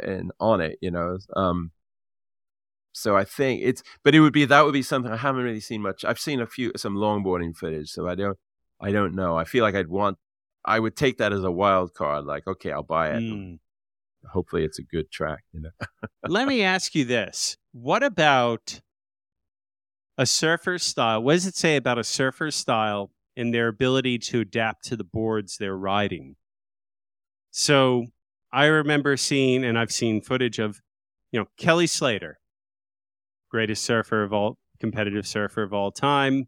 and 0.03 0.31
on 0.39 0.61
it 0.61 0.77
you 0.81 0.91
know 0.91 1.17
um 1.35 1.71
so 2.93 3.15
I 3.15 3.25
think 3.25 3.61
it's 3.63 3.83
but 4.03 4.15
it 4.15 4.19
would 4.21 4.33
be 4.33 4.45
that 4.45 4.65
would 4.65 4.73
be 4.73 4.81
something 4.81 5.11
I 5.11 5.17
haven't 5.17 5.43
really 5.43 5.59
seen 5.59 5.81
much 5.81 6.03
I've 6.03 6.19
seen 6.19 6.41
a 6.41 6.47
few 6.47 6.71
some 6.75 6.95
longboarding 6.95 7.55
footage 7.55 7.89
so 7.89 8.07
I 8.07 8.15
don't 8.15 8.37
I 8.81 8.91
don't 8.91 9.15
know 9.15 9.37
I 9.37 9.43
feel 9.43 9.63
like 9.63 9.75
I'd 9.75 9.87
want 9.87 10.17
I 10.65 10.79
would 10.79 10.95
take 10.95 11.17
that 11.17 11.31
as 11.33 11.43
a 11.43 11.51
wild 11.51 11.93
card 11.93 12.25
like 12.25 12.47
okay 12.47 12.71
I'll 12.71 12.83
buy 12.83 13.09
it 13.11 13.23
Mm. 13.23 13.59
hopefully 14.33 14.63
it's 14.63 14.79
a 14.79 14.83
good 14.83 15.11
track 15.11 15.43
you 15.53 15.61
know 15.61 15.69
Let 16.27 16.47
me 16.47 16.61
ask 16.63 16.93
you 16.95 17.05
this. 17.05 17.57
What 17.71 18.03
about 18.03 18.81
a 20.17 20.25
surfer 20.25 20.77
style? 20.77 21.21
What 21.23 21.33
does 21.33 21.45
it 21.45 21.55
say 21.55 21.75
about 21.75 21.97
a 21.99 22.03
surfer 22.03 22.51
style 22.51 23.11
and 23.35 23.53
their 23.53 23.67
ability 23.67 24.17
to 24.19 24.41
adapt 24.41 24.83
to 24.85 24.95
the 24.95 25.03
boards 25.03 25.57
they're 25.57 25.77
riding? 25.77 26.35
So 27.51 28.07
I 28.51 28.65
remember 28.65 29.17
seeing, 29.17 29.63
and 29.63 29.77
I've 29.77 29.91
seen 29.91 30.21
footage 30.21 30.59
of, 30.59 30.81
you 31.31 31.39
know, 31.39 31.47
Kelly 31.57 31.87
Slater, 31.87 32.39
greatest 33.49 33.83
surfer 33.83 34.23
of 34.23 34.33
all, 34.33 34.57
competitive 34.79 35.25
surfer 35.27 35.63
of 35.63 35.73
all 35.73 35.91
time. 35.91 36.45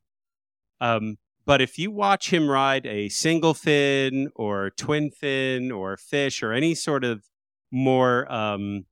Um, 0.81 1.17
but 1.45 1.61
if 1.61 1.77
you 1.79 1.89
watch 1.91 2.31
him 2.31 2.47
ride 2.49 2.85
a 2.85 3.09
single 3.09 3.53
fin 3.53 4.29
or 4.35 4.69
twin 4.71 5.09
fin 5.11 5.71
or 5.71 5.97
fish 5.97 6.43
or 6.43 6.53
any 6.53 6.75
sort 6.75 7.03
of 7.03 7.25
more 7.71 8.31
um, 8.31 8.85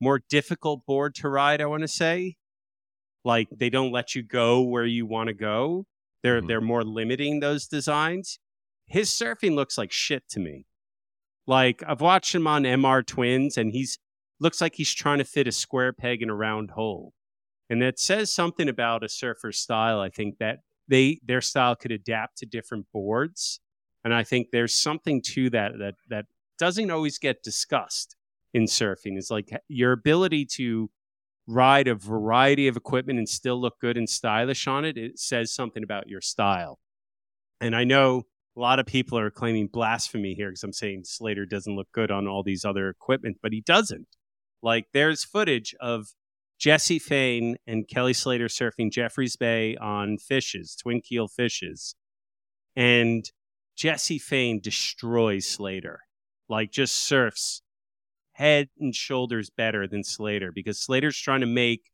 more 0.00 0.20
difficult 0.28 0.86
board 0.86 1.14
to 1.16 1.28
ride. 1.28 1.60
I 1.60 1.66
want 1.66 1.82
to 1.82 1.88
say, 1.88 2.36
like 3.24 3.48
they 3.50 3.70
don't 3.70 3.92
let 3.92 4.14
you 4.14 4.22
go 4.22 4.62
where 4.62 4.84
you 4.86 5.06
want 5.06 5.28
to 5.28 5.34
go. 5.34 5.86
They're 6.22 6.40
Mhm. 6.40 6.46
they're 6.48 6.60
more 6.60 6.84
limiting 6.84 7.40
those 7.40 7.66
designs. 7.66 8.38
His 8.86 9.10
surfing 9.10 9.54
looks 9.54 9.76
like 9.76 9.92
shit 9.92 10.28
to 10.30 10.40
me. 10.40 10.66
Like 11.48 11.82
I've 11.88 12.02
watched 12.02 12.34
him 12.34 12.46
on 12.46 12.64
MR 12.64 13.04
Twins, 13.04 13.56
and 13.56 13.72
he's 13.72 13.98
looks 14.38 14.60
like 14.60 14.74
he's 14.74 14.94
trying 14.94 15.18
to 15.18 15.24
fit 15.24 15.48
a 15.48 15.52
square 15.52 15.94
peg 15.94 16.22
in 16.22 16.28
a 16.28 16.34
round 16.34 16.72
hole, 16.72 17.14
and 17.70 17.80
that 17.80 17.98
says 17.98 18.30
something 18.30 18.68
about 18.68 19.02
a 19.02 19.08
surfer's 19.08 19.58
style. 19.58 19.98
I 19.98 20.10
think 20.10 20.36
that 20.40 20.58
they 20.88 21.20
their 21.24 21.40
style 21.40 21.74
could 21.74 21.90
adapt 21.90 22.36
to 22.38 22.46
different 22.46 22.86
boards, 22.92 23.60
and 24.04 24.12
I 24.12 24.24
think 24.24 24.48
there's 24.52 24.74
something 24.74 25.22
to 25.22 25.48
that 25.48 25.72
that 25.78 25.94
that 26.10 26.26
doesn't 26.58 26.90
always 26.90 27.18
get 27.18 27.42
discussed 27.42 28.14
in 28.52 28.64
surfing. 28.64 29.16
Is 29.16 29.30
like 29.30 29.48
your 29.68 29.92
ability 29.92 30.44
to 30.56 30.90
ride 31.46 31.88
a 31.88 31.94
variety 31.94 32.68
of 32.68 32.76
equipment 32.76 33.18
and 33.18 33.26
still 33.26 33.58
look 33.58 33.80
good 33.80 33.96
and 33.96 34.06
stylish 34.06 34.66
on 34.66 34.84
it 34.84 34.98
it 34.98 35.18
says 35.18 35.50
something 35.50 35.82
about 35.82 36.08
your 36.08 36.20
style. 36.20 36.78
And 37.58 37.74
i 37.74 37.84
know 37.84 38.24
a 38.58 38.60
lot 38.60 38.80
of 38.80 38.86
people 38.86 39.18
are 39.18 39.30
claiming 39.30 39.68
blasphemy 39.68 40.34
here 40.34 40.48
because 40.48 40.64
i'm 40.64 40.72
saying 40.72 41.02
slater 41.04 41.46
doesn't 41.46 41.76
look 41.76 41.88
good 41.92 42.10
on 42.10 42.26
all 42.26 42.42
these 42.42 42.64
other 42.64 42.88
equipment 42.88 43.38
but 43.42 43.52
he 43.52 43.60
doesn't 43.60 44.08
like 44.62 44.86
there's 44.92 45.24
footage 45.24 45.74
of 45.80 46.08
Jesse 46.58 46.98
Faen 46.98 47.54
and 47.66 47.86
kelly 47.88 48.12
slater 48.12 48.48
surfing 48.48 48.90
jeffreys 48.90 49.36
bay 49.36 49.76
on 49.76 50.18
fishes 50.18 50.76
twin 50.76 51.00
keel 51.00 51.28
fishes 51.28 51.94
and 52.74 53.30
Jesse 53.76 54.18
Faen 54.18 54.60
destroys 54.60 55.46
slater 55.46 56.00
like 56.48 56.72
just 56.72 56.96
surfs 56.96 57.62
head 58.38 58.68
and 58.78 58.94
shoulders 58.94 59.50
better 59.50 59.88
than 59.88 60.04
Slater 60.04 60.52
because 60.52 60.78
Slater's 60.78 61.18
trying 61.18 61.40
to 61.40 61.46
make 61.46 61.90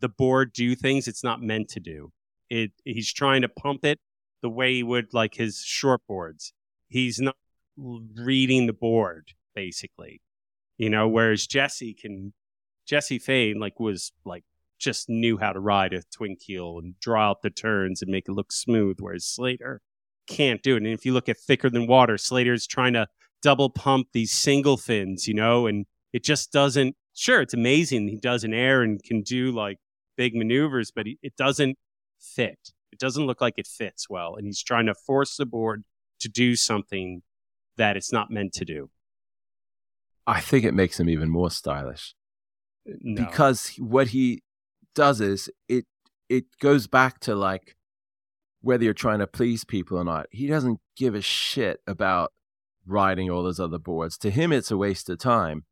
the 0.00 0.08
board 0.08 0.52
do 0.52 0.74
things 0.74 1.06
it's 1.06 1.22
not 1.22 1.40
meant 1.40 1.68
to 1.70 1.80
do. 1.80 2.10
It 2.50 2.72
he's 2.84 3.12
trying 3.12 3.42
to 3.42 3.48
pump 3.48 3.84
it 3.84 4.00
the 4.44 4.50
way 4.50 4.74
he 4.74 4.82
would 4.82 5.14
like 5.14 5.36
his 5.36 5.62
short 5.64 6.02
boards. 6.06 6.52
He's 6.86 7.18
not 7.18 7.36
reading 7.78 8.66
the 8.66 8.74
board 8.74 9.32
basically. 9.54 10.20
You 10.76 10.90
know, 10.90 11.08
whereas 11.08 11.46
Jesse 11.46 11.94
can 11.94 12.34
Jesse 12.86 13.18
Faen 13.18 13.56
like 13.56 13.80
was 13.80 14.12
like 14.26 14.44
just 14.78 15.08
knew 15.08 15.38
how 15.38 15.54
to 15.54 15.60
ride 15.60 15.94
a 15.94 16.02
twin 16.14 16.36
keel 16.36 16.78
and 16.78 17.00
draw 17.00 17.30
out 17.30 17.40
the 17.40 17.48
turns 17.48 18.02
and 18.02 18.10
make 18.10 18.28
it 18.28 18.32
look 18.32 18.52
smooth, 18.52 18.98
whereas 19.00 19.24
Slater 19.24 19.80
can't 20.28 20.62
do 20.62 20.74
it. 20.74 20.82
And 20.82 20.88
if 20.88 21.06
you 21.06 21.14
look 21.14 21.30
at 21.30 21.38
thicker 21.38 21.70
than 21.70 21.86
water, 21.86 22.18
Slater's 22.18 22.66
trying 22.66 22.92
to 22.92 23.06
double 23.40 23.70
pump 23.70 24.08
these 24.12 24.32
single 24.32 24.76
fins, 24.76 25.26
you 25.26 25.32
know, 25.32 25.66
and 25.66 25.86
it 26.12 26.22
just 26.22 26.52
doesn't. 26.52 26.96
Sure, 27.14 27.40
it's 27.40 27.54
amazing 27.54 28.08
he 28.08 28.18
does 28.18 28.44
an 28.44 28.52
air 28.52 28.82
and 28.82 29.02
can 29.02 29.22
do 29.22 29.52
like 29.52 29.78
big 30.18 30.34
maneuvers, 30.34 30.90
but 30.94 31.06
it 31.06 31.36
doesn't 31.38 31.78
fit. 32.20 32.73
It 32.94 33.00
doesn't 33.00 33.26
look 33.26 33.40
like 33.40 33.54
it 33.56 33.66
fits 33.66 34.08
well, 34.08 34.36
and 34.36 34.46
he's 34.46 34.62
trying 34.62 34.86
to 34.86 34.94
force 34.94 35.36
the 35.36 35.44
board 35.44 35.82
to 36.20 36.28
do 36.28 36.54
something 36.54 37.22
that 37.76 37.96
it's 37.96 38.12
not 38.12 38.30
meant 38.30 38.52
to 38.52 38.64
do. 38.64 38.90
I 40.28 40.40
think 40.40 40.64
it 40.64 40.74
makes 40.74 41.00
him 41.00 41.08
even 41.08 41.28
more 41.28 41.50
stylish. 41.50 42.14
No. 42.86 43.24
because 43.24 43.72
what 43.78 44.08
he 44.08 44.42
does 44.94 45.20
is 45.20 45.50
it 45.68 45.86
it 46.28 46.44
goes 46.60 46.86
back 46.86 47.18
to 47.20 47.34
like 47.34 47.74
whether 48.60 48.84
you're 48.84 48.94
trying 48.94 49.18
to 49.18 49.26
please 49.26 49.64
people 49.64 49.98
or 49.98 50.04
not. 50.04 50.26
He 50.30 50.46
doesn't 50.46 50.78
give 50.96 51.16
a 51.16 51.20
shit 51.20 51.80
about 51.86 52.32
riding 52.86 53.28
all 53.28 53.42
those 53.42 53.58
other 53.58 53.78
boards. 53.78 54.16
To 54.18 54.30
him, 54.30 54.52
it's 54.52 54.70
a 54.70 54.76
waste 54.76 55.10
of 55.10 55.18
time. 55.18 55.64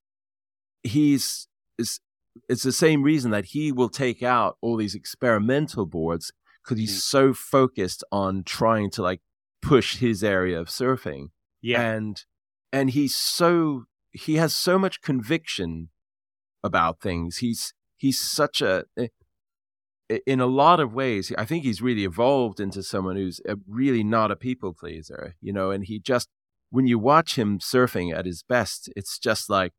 He's 0.83 1.47
is 1.79 2.01
it's 2.49 2.65
the 2.65 2.73
same 2.73 3.05
reason 3.05 3.31
that 3.31 3.47
he 3.47 3.71
will 3.71 3.91
take 3.91 4.25
out 4.25 4.57
all 4.61 4.77
these 4.77 4.97
experimental 4.97 5.87
boards 5.87 6.33
because 6.63 6.79
he's 6.79 6.97
Mm. 6.97 7.01
so 7.01 7.33
focused 7.35 8.05
on 8.13 8.45
trying 8.45 8.91
to 8.93 9.03
like 9.03 9.21
push 9.61 9.97
his 9.97 10.23
area 10.25 10.59
of 10.61 10.69
surfing. 10.69 11.31
Yeah, 11.61 11.81
and 11.93 12.25
and 12.73 12.91
he's 12.91 13.15
so 13.15 13.85
he 14.13 14.37
has 14.37 14.55
so 14.55 14.79
much 14.79 15.01
conviction 15.01 15.91
about 16.65 17.01
things. 17.01 17.39
He's 17.39 17.75
he's 17.97 18.21
such 18.21 18.61
a 18.61 18.85
eh, 18.97 19.09
in 20.27 20.41
a 20.41 20.47
lot 20.47 20.79
of 20.81 20.93
ways 20.93 21.33
i 21.39 21.45
think 21.45 21.65
he's 21.65 21.81
really 21.81 22.05
evolved 22.05 22.61
into 22.61 22.83
someone 22.83 23.17
who's 23.17 23.41
really 23.67 24.05
not 24.05 24.31
a 24.31 24.37
people 24.37 24.75
pleaser 24.75 25.37
you 25.41 25.53
know 25.53 25.71
and 25.71 25.85
he 25.87 25.99
just 25.99 26.29
when 26.69 26.87
you 26.87 26.99
watch 26.99 27.39
him 27.39 27.59
surfing 27.59 28.13
at 28.15 28.27
his 28.27 28.43
best 28.43 28.91
it's 28.97 29.19
just 29.19 29.49
like 29.49 29.73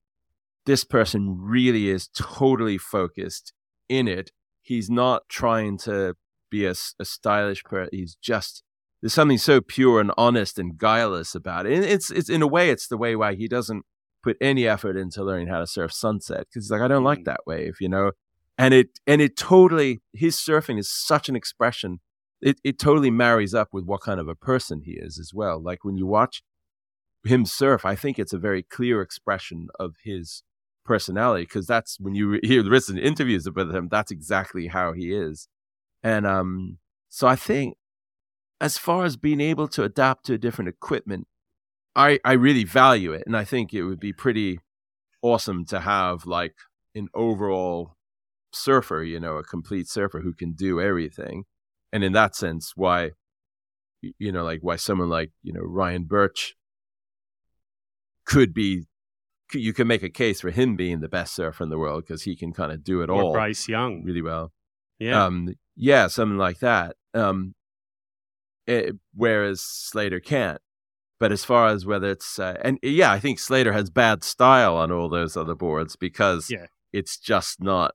this 0.66 0.84
person 0.84 1.38
really 1.40 1.90
is 1.90 2.08
totally 2.16 2.78
focused 2.78 3.52
in 3.90 4.08
it. 4.08 4.32
He's 4.62 4.90
not 4.90 5.24
trying 5.28 5.78
to 5.80 6.16
be 6.58 6.66
a 7.00 7.06
stylish 7.06 7.62
person 7.64 7.90
he's 7.92 8.16
just 8.32 8.64
there's 9.02 9.14
something 9.14 9.38
so 9.38 9.60
pure 9.60 10.00
and 10.00 10.12
honest 10.18 10.58
and 10.58 10.78
guileless 10.78 11.36
about 11.36 11.66
it. 11.66 11.74
And 11.74 11.84
it's 11.84 12.10
it's 12.20 12.30
in 12.30 12.42
a 12.42 12.48
way 12.56 12.70
it's 12.70 12.88
the 12.88 13.02
way 13.04 13.12
why 13.18 13.32
he 13.36 13.48
doesn't 13.58 13.84
put 14.26 14.38
any 14.40 14.64
effort 14.76 14.96
into 14.96 15.26
learning 15.30 15.50
how 15.50 15.60
to 15.60 15.68
surf 15.68 15.92
sunset 15.92 16.42
because 16.48 16.64
he's 16.66 16.72
like 16.72 16.86
I 16.88 16.88
don't 16.88 17.04
like 17.12 17.20
Mhm. 17.24 17.26
that 17.32 17.42
wave, 17.46 17.76
you 17.82 17.90
know. 17.90 18.12
And 18.58 18.74
it 18.74 18.90
and 19.12 19.20
it 19.22 19.36
totally 19.36 19.92
his 20.14 20.36
surfing 20.38 20.80
is 20.80 20.90
such 21.12 21.26
an 21.28 21.36
expression. 21.36 21.92
It 22.50 22.58
it 22.64 22.80
totally 22.80 23.12
marries 23.26 23.54
up 23.62 23.70
with 23.76 23.84
what 23.92 24.02
kind 24.08 24.20
of 24.22 24.30
a 24.30 24.36
person 24.52 24.78
he 24.88 24.94
is 25.08 25.20
as 25.24 25.32
well. 25.40 25.58
Like 25.70 25.84
when 25.84 25.98
you 25.98 26.08
watch 26.18 26.36
him 27.26 27.46
surf, 27.46 27.82
I 27.94 27.96
think 27.96 28.16
it's 28.18 28.34
a 28.34 28.38
very 28.50 28.64
clear 28.78 29.02
expression 29.02 29.68
of 29.80 29.96
his 30.04 30.44
personality 30.86 31.44
because 31.44 31.68
that's 31.74 32.00
when 32.00 32.16
you 32.16 32.40
hear 32.44 32.64
the 32.64 32.70
to 32.70 32.98
interviews 32.98 33.50
with 33.54 33.74
him, 33.76 33.90
that's 33.90 34.12
exactly 34.12 34.68
how 34.68 34.94
he 34.94 35.14
is. 35.14 35.48
And 36.04 36.28
um, 36.28 36.78
so 37.10 37.28
I 37.28 37.36
think 37.36 37.78
as 38.60 38.78
far 38.78 39.06
as 39.06 39.18
being 39.18 39.42
able 39.42 39.68
to 39.70 39.84
adapt 39.84 40.26
to 40.26 40.38
different 40.38 40.70
equipment, 40.70 41.28
I, 41.96 42.20
I 42.26 42.34
really 42.34 42.64
value 42.64 43.14
it. 43.14 43.24
And 43.26 43.38
I 43.38 43.44
think 43.44 43.74
it 43.74 43.84
would 43.84 44.00
be 44.00 44.14
pretty 44.14 44.60
awesome 45.22 45.66
to 45.66 45.80
have 45.80 46.26
like 46.26 46.56
an 46.96 47.08
overall 47.14 47.96
surfer, 48.52 49.04
you 49.04 49.20
know, 49.20 49.38
a 49.38 49.44
complete 49.44 49.88
surfer 49.88 50.22
who 50.22 50.34
can 50.34 50.54
do 50.54 50.82
everything. 50.82 51.46
And 51.92 52.04
in 52.04 52.14
that 52.14 52.36
sense, 52.36 52.74
why, 52.76 53.12
you 54.02 54.32
know, 54.32 54.44
like 54.44 54.60
why 54.62 54.76
someone 54.76 55.10
like, 55.10 55.32
you 55.42 55.54
know, 55.54 55.62
Ryan 55.62 56.04
Burch 56.04 56.56
could 58.26 58.54
be, 58.54 58.86
you 59.54 59.74
can 59.74 59.88
make 59.88 60.04
a 60.04 60.10
case 60.10 60.42
for 60.42 60.50
him 60.50 60.76
being 60.76 61.00
the 61.00 61.08
best 61.08 61.36
surfer 61.36 61.64
in 61.64 61.70
the 61.70 61.78
world 61.78 62.04
because 62.08 62.24
he 62.24 62.36
can 62.36 62.54
kind 62.54 62.72
of 62.72 62.84
do 62.84 63.02
it 63.02 63.10
or 63.10 63.22
all. 63.22 63.34
Bryce 63.34 63.68
Young. 63.68 64.04
Really 64.04 64.22
well. 64.22 64.52
Yeah. 65.00 65.26
Um, 65.26 65.54
yeah, 65.76 66.08
something 66.08 66.38
like 66.38 66.60
that. 66.60 66.96
Um, 67.14 67.56
it, 68.68 68.86
eh, 68.86 68.92
whereas 69.14 69.62
Slater 69.62 70.20
can't. 70.20 70.62
But 71.20 71.32
as 71.32 71.46
far 71.46 71.68
as 71.68 71.86
whether 71.86 72.12
it's 72.12 72.38
uh, 72.38 72.58
and 72.62 72.80
yeah, 72.82 73.12
I 73.12 73.20
think 73.20 73.40
Slater 73.40 73.72
has 73.72 73.90
bad 73.90 74.24
style 74.24 74.76
on 74.76 74.92
all 74.92 75.08
those 75.08 75.38
other 75.38 75.56
boards 75.56 75.96
because 75.96 76.50
yeah. 76.50 76.66
it's 76.92 77.18
just 77.18 77.62
not 77.62 77.94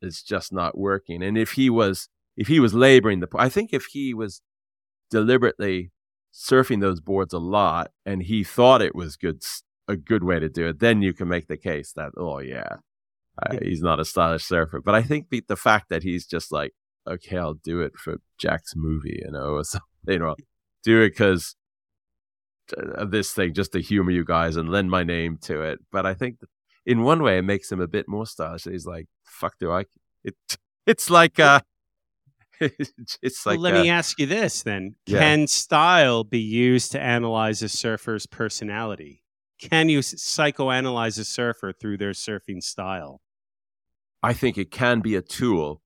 it's 0.00 0.22
just 0.22 0.52
not 0.52 0.78
working. 0.78 1.22
And 1.22 1.36
if 1.36 1.52
he 1.52 1.68
was 1.68 2.08
if 2.36 2.46
he 2.46 2.60
was 2.60 2.74
laboring 2.74 3.20
the 3.20 3.28
I 3.34 3.48
think 3.48 3.72
if 3.72 3.86
he 3.86 4.14
was 4.14 4.40
deliberately 5.10 5.90
surfing 6.32 6.80
those 6.80 7.00
boards 7.00 7.32
a 7.32 7.38
lot 7.38 7.90
and 8.06 8.22
he 8.22 8.44
thought 8.44 8.82
it 8.82 8.94
was 8.94 9.16
good 9.16 9.42
a 9.88 9.96
good 9.96 10.22
way 10.22 10.38
to 10.38 10.48
do 10.48 10.68
it, 10.68 10.78
then 10.78 11.02
you 11.02 11.12
can 11.12 11.26
make 11.26 11.48
the 11.48 11.56
case 11.56 11.92
that 11.94 12.12
oh 12.16 12.38
yeah, 12.38 12.76
uh, 13.42 13.56
he's 13.62 13.82
not 13.82 14.00
a 14.00 14.04
stylish 14.04 14.44
surfer. 14.44 14.80
But 14.80 14.94
I 14.94 15.02
think 15.02 15.30
the, 15.30 15.44
the 15.46 15.56
fact 15.56 15.88
that 15.90 16.02
he's 16.02 16.26
just 16.26 16.52
like 16.52 16.72
okay, 17.08 17.38
I'll 17.38 17.54
do 17.54 17.80
it 17.80 17.96
for 17.96 18.16
Jack's 18.38 18.74
movie, 18.76 19.22
you 19.24 19.30
know, 19.30 19.54
or 19.54 19.64
something, 19.64 19.84
you 20.06 20.18
know, 20.18 20.36
do 20.84 21.02
it 21.02 21.10
because 21.10 21.56
of 22.76 23.10
this 23.10 23.32
thing 23.32 23.54
just 23.54 23.72
to 23.72 23.80
humor 23.80 24.10
you 24.10 24.24
guys 24.24 24.56
and 24.56 24.68
lend 24.68 24.90
my 24.90 25.02
name 25.02 25.38
to 25.42 25.62
it. 25.62 25.78
But 25.90 26.06
I 26.06 26.14
think 26.14 26.38
in 26.84 27.02
one 27.02 27.22
way 27.22 27.38
it 27.38 27.42
makes 27.42 27.72
him 27.72 27.80
a 27.80 27.88
bit 27.88 28.08
more 28.08 28.26
stylish. 28.26 28.64
He's 28.64 28.86
like, 28.86 29.06
"Fuck, 29.24 29.54
do 29.58 29.72
I?" 29.72 29.84
It 30.24 30.34
it's 30.84 31.10
like 31.10 31.38
uh, 31.38 31.60
it's 32.60 33.46
like. 33.46 33.54
Well, 33.54 33.60
let 33.60 33.76
uh, 33.76 33.82
me 33.82 33.88
ask 33.88 34.18
you 34.18 34.26
this 34.26 34.62
then: 34.64 34.96
Yeah. 35.06 35.20
Can 35.20 35.46
style 35.46 36.24
be 36.24 36.40
used 36.40 36.92
to 36.92 37.00
analyze 37.00 37.62
a 37.62 37.68
surfer's 37.68 38.26
personality? 38.26 39.22
Can 39.60 39.88
you 39.88 40.00
psychoanalyze 40.00 41.18
a 41.18 41.24
surfer 41.24 41.72
through 41.72 41.98
their 41.98 42.12
surfing 42.12 42.62
style? 42.62 43.20
I 44.22 44.32
think 44.32 44.58
it 44.58 44.70
can 44.70 45.00
be 45.00 45.14
a 45.14 45.22
tool. 45.22 45.80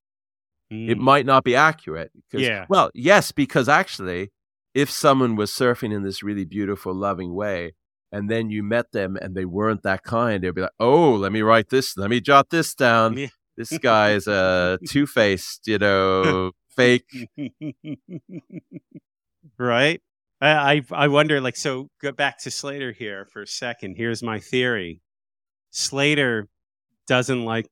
It 0.71 0.97
Mm. 0.99 1.03
might 1.03 1.27
not 1.27 1.45
be 1.45 1.55
accurate. 1.55 2.11
Yeah. 2.33 2.65
Well, 2.69 2.91
yes, 2.95 3.31
because 3.31 3.69
actually, 3.69 4.31
if 4.75 4.91
someone 4.91 5.37
was 5.37 5.51
surfing 5.51 5.93
in 5.95 6.03
this 6.03 6.23
really 6.23 6.47
beautiful, 6.47 6.95
loving 6.95 7.35
way, 7.35 7.75
and 8.11 8.31
then 8.31 8.49
you 8.51 8.63
met 8.63 8.93
them 8.93 9.17
and 9.17 9.35
they 9.35 9.45
weren't 9.45 9.83
that 9.83 10.03
kind, 10.03 10.43
they'd 10.43 10.55
be 10.55 10.63
like, 10.63 10.71
"Oh, 10.81 11.13
let 11.15 11.31
me 11.33 11.43
write 11.43 11.69
this. 11.69 11.95
Let 11.97 12.09
me 12.11 12.21
jot 12.21 12.49
this 12.51 12.75
down. 12.75 13.19
Yeah. 13.19 13.27
This 13.59 13.77
guy 13.79 14.13
is 14.13 14.27
a 14.27 14.79
two-faced, 14.89 15.67
you 15.67 15.77
know, 15.79 16.53
fake." 16.75 17.05
right? 19.59 20.01
I, 20.41 20.49
I 20.77 20.83
I 20.93 21.09
wonder, 21.09 21.41
like, 21.41 21.57
so 21.57 21.89
go 22.01 22.13
back 22.13 22.39
to 22.41 22.51
Slater 22.51 22.93
here 22.93 23.27
for 23.33 23.43
a 23.43 23.47
second. 23.47 23.97
Here's 23.97 24.23
my 24.23 24.41
theory: 24.41 25.01
Slater 25.71 26.49
doesn't 27.07 27.45
like, 27.45 27.67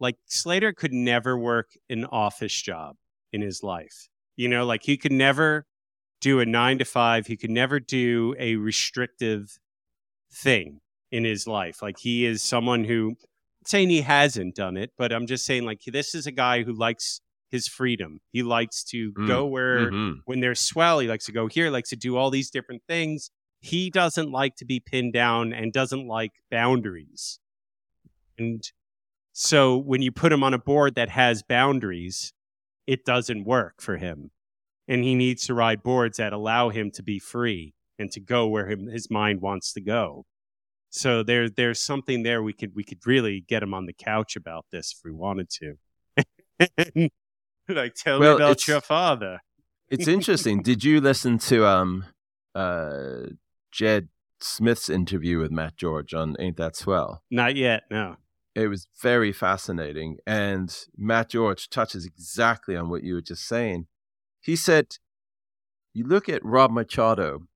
like 0.00 0.16
Slater 0.26 0.72
could 0.72 0.92
never 0.92 1.38
work 1.38 1.70
an 1.88 2.04
office 2.06 2.60
job 2.60 2.96
in 3.32 3.40
his 3.40 3.62
life. 3.62 4.08
You 4.36 4.48
know, 4.48 4.64
like 4.66 4.82
he 4.84 4.96
could 4.96 5.12
never 5.12 5.66
do 6.20 6.40
a 6.40 6.46
nine 6.46 6.78
to 6.78 6.84
five. 6.84 7.26
He 7.26 7.36
could 7.36 7.50
never 7.50 7.80
do 7.80 8.34
a 8.38 8.56
restrictive 8.56 9.58
thing 10.32 10.80
in 11.10 11.24
his 11.24 11.46
life. 11.46 11.82
Like 11.82 11.98
he 11.98 12.24
is 12.26 12.42
someone 12.42 12.84
who, 12.84 13.10
I'm 13.10 13.16
saying 13.66 13.90
he 13.90 14.02
hasn't 14.02 14.54
done 14.54 14.76
it, 14.76 14.90
but 14.98 15.12
I'm 15.12 15.26
just 15.26 15.44
saying 15.44 15.64
like 15.64 15.80
this 15.86 16.14
is 16.14 16.26
a 16.26 16.32
guy 16.32 16.62
who 16.62 16.72
likes 16.72 17.20
his 17.50 17.68
freedom. 17.68 18.20
He 18.32 18.42
likes 18.42 18.82
to 18.84 19.12
Mm, 19.12 19.26
go 19.26 19.46
where 19.46 19.90
Mhm. 19.92 20.20
when 20.24 20.40
there's 20.40 20.60
swell, 20.60 20.98
he 20.98 21.08
likes 21.08 21.26
to 21.26 21.32
go 21.32 21.46
here, 21.46 21.70
likes 21.70 21.90
to 21.90 21.96
do 21.96 22.16
all 22.16 22.30
these 22.30 22.50
different 22.50 22.82
things. 22.88 23.30
He 23.60 23.88
doesn't 23.88 24.30
like 24.30 24.56
to 24.56 24.64
be 24.64 24.80
pinned 24.80 25.12
down 25.12 25.52
and 25.52 25.72
doesn't 25.72 26.06
like 26.06 26.32
boundaries. 26.50 27.38
And 28.38 28.62
so 29.38 29.76
when 29.76 30.00
you 30.00 30.10
put 30.10 30.32
him 30.32 30.42
on 30.42 30.54
a 30.54 30.58
board 30.58 30.94
that 30.94 31.10
has 31.10 31.42
boundaries, 31.42 32.32
it 32.86 33.04
doesn't 33.04 33.44
work 33.44 33.82
for 33.82 33.98
him. 33.98 34.30
And 34.88 35.04
he 35.04 35.14
needs 35.14 35.44
to 35.44 35.52
ride 35.52 35.82
boards 35.82 36.16
that 36.16 36.32
allow 36.32 36.70
him 36.70 36.90
to 36.92 37.02
be 37.02 37.18
free 37.18 37.74
and 37.98 38.10
to 38.12 38.20
go 38.20 38.46
where 38.46 38.66
him, 38.66 38.86
his 38.86 39.10
mind 39.10 39.42
wants 39.42 39.74
to 39.74 39.82
go. 39.82 40.24
So 40.88 41.22
there, 41.22 41.50
there's 41.50 41.82
something 41.82 42.22
there 42.22 42.42
we 42.42 42.54
could 42.54 42.74
we 42.74 42.82
could 42.82 43.06
really 43.06 43.44
get 43.46 43.62
him 43.62 43.74
on 43.74 43.84
the 43.84 43.92
couch 43.92 44.36
about 44.36 44.64
this 44.72 44.94
if 44.96 45.04
we 45.04 45.12
wanted 45.12 45.50
to. 45.50 45.74
like 47.68 47.92
tell 47.94 48.18
Well, 48.18 48.38
me 48.38 48.42
about 48.42 48.66
your 48.66 48.80
father. 48.80 49.40
It's 49.90 50.08
interesting. 50.08 50.62
Did 50.62 50.82
you 50.82 50.98
listen 50.98 51.36
to 51.40 51.66
um 51.66 52.06
uh 52.54 53.26
Jed 53.70 54.08
Smith's 54.40 54.88
interview 54.88 55.40
with 55.40 55.50
Matt 55.50 55.76
George 55.76 56.14
on 56.14 56.36
Ain't 56.38 56.56
That 56.56 56.74
Swell? 56.74 57.22
Not 57.30 57.54
yet, 57.54 57.82
no. 57.90 58.16
It 58.56 58.68
was 58.68 58.88
very 59.02 59.32
fascinating. 59.32 60.16
And 60.26 60.74
Matt 60.96 61.28
George 61.28 61.68
touches 61.68 62.06
exactly 62.06 62.74
on 62.74 62.88
what 62.88 63.04
you 63.04 63.14
were 63.14 63.20
just 63.20 63.46
saying. 63.46 63.86
He 64.40 64.56
said, 64.56 64.96
You 65.92 66.06
look 66.06 66.28
at 66.28 66.42
Rob 66.44 66.70
Machado. 66.70 67.46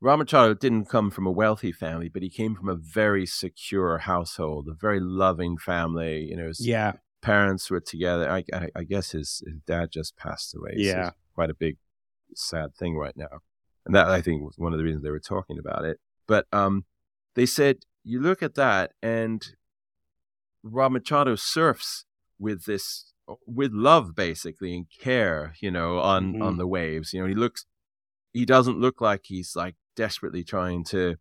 Rob 0.00 0.18
Machado 0.20 0.54
didn't 0.54 0.86
come 0.86 1.10
from 1.10 1.26
a 1.26 1.30
wealthy 1.30 1.72
family, 1.72 2.08
but 2.08 2.22
he 2.22 2.30
came 2.30 2.54
from 2.54 2.70
a 2.70 2.74
very 2.74 3.26
secure 3.26 3.98
household, 3.98 4.66
a 4.66 4.72
very 4.72 4.98
loving 4.98 5.58
family. 5.58 6.28
You 6.30 6.36
know, 6.36 6.48
his 6.48 6.66
Yeah, 6.66 6.92
parents 7.20 7.70
were 7.70 7.80
together. 7.80 8.30
I, 8.30 8.42
I, 8.50 8.68
I 8.74 8.84
guess 8.84 9.10
his, 9.10 9.42
his 9.46 9.60
dad 9.66 9.90
just 9.92 10.16
passed 10.16 10.54
away. 10.54 10.72
so 10.76 10.78
Yeah. 10.80 11.08
it's 11.08 11.16
quite 11.34 11.50
a 11.50 11.54
big, 11.54 11.76
sad 12.34 12.74
thing 12.74 12.96
right 12.96 13.14
now. 13.14 13.40
And 13.84 13.94
that, 13.94 14.06
I 14.08 14.22
think, 14.22 14.42
was 14.42 14.56
one 14.56 14.72
of 14.72 14.78
the 14.78 14.84
reasons 14.84 15.04
they 15.04 15.10
were 15.10 15.20
talking 15.20 15.58
about 15.58 15.84
it. 15.84 15.98
But 16.26 16.46
um, 16.50 16.86
they 17.34 17.44
said, 17.44 17.80
you 18.02 18.20
look 18.20 18.42
at 18.42 18.54
that, 18.54 18.92
and 19.02 19.46
Rob 20.62 20.92
Machado 20.92 21.36
surfs 21.36 22.04
with 22.38 22.64
this, 22.64 23.12
with 23.46 23.72
love, 23.72 24.14
basically, 24.14 24.74
and 24.76 24.86
care, 24.98 25.54
you 25.60 25.70
know, 25.70 25.98
on, 25.98 26.34
Mhm. 26.34 26.42
on 26.42 26.56
the 26.58 26.66
waves. 26.66 27.12
You 27.12 27.20
know, 27.20 27.26
he 27.26 27.34
looks, 27.34 27.66
he 28.32 28.44
doesn't 28.44 28.78
look 28.80 29.00
like 29.00 29.22
he's 29.24 29.54
like 29.56 29.76
desperately 29.96 30.44
trying 30.44 30.84
to 30.84 31.16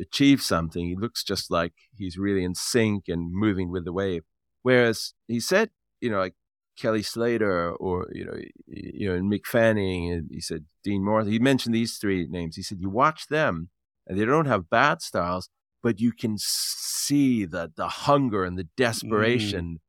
achieve 0.00 0.40
something. 0.42 0.86
He 0.86 0.96
looks 0.96 1.22
just 1.22 1.50
like 1.50 1.74
he's 1.96 2.16
really 2.16 2.44
in 2.44 2.54
sync 2.54 3.08
and 3.08 3.30
moving 3.32 3.70
with 3.70 3.84
the 3.84 3.92
wave. 3.92 4.24
Whereas 4.62 5.14
he 5.28 5.40
said, 5.40 5.70
you 6.00 6.10
know, 6.10 6.18
like 6.18 6.34
Kelly 6.78 7.02
Slater 7.02 7.72
or 7.72 8.08
you 8.12 8.24
know, 8.24 8.36
you 8.66 9.08
know, 9.08 9.14
and 9.14 9.30
Mick 9.30 9.46
Fanning, 9.46 10.10
and 10.10 10.28
he 10.30 10.40
said 10.40 10.64
Dean 10.82 11.04
Morris. 11.04 11.28
He 11.28 11.38
mentioned 11.38 11.74
these 11.74 11.98
three 11.98 12.26
names. 12.26 12.56
He 12.56 12.62
said 12.62 12.80
you 12.80 12.90
watch 12.90 13.28
them, 13.28 13.70
and 14.06 14.18
they 14.18 14.24
don't 14.24 14.46
have 14.46 14.68
bad 14.70 15.00
styles, 15.02 15.48
but 15.82 16.00
you 16.00 16.12
can 16.12 16.36
see 16.38 17.44
the 17.44 17.72
the 17.76 17.88
hunger 17.88 18.44
and 18.44 18.58
the 18.58 18.68
desperation 18.76 19.80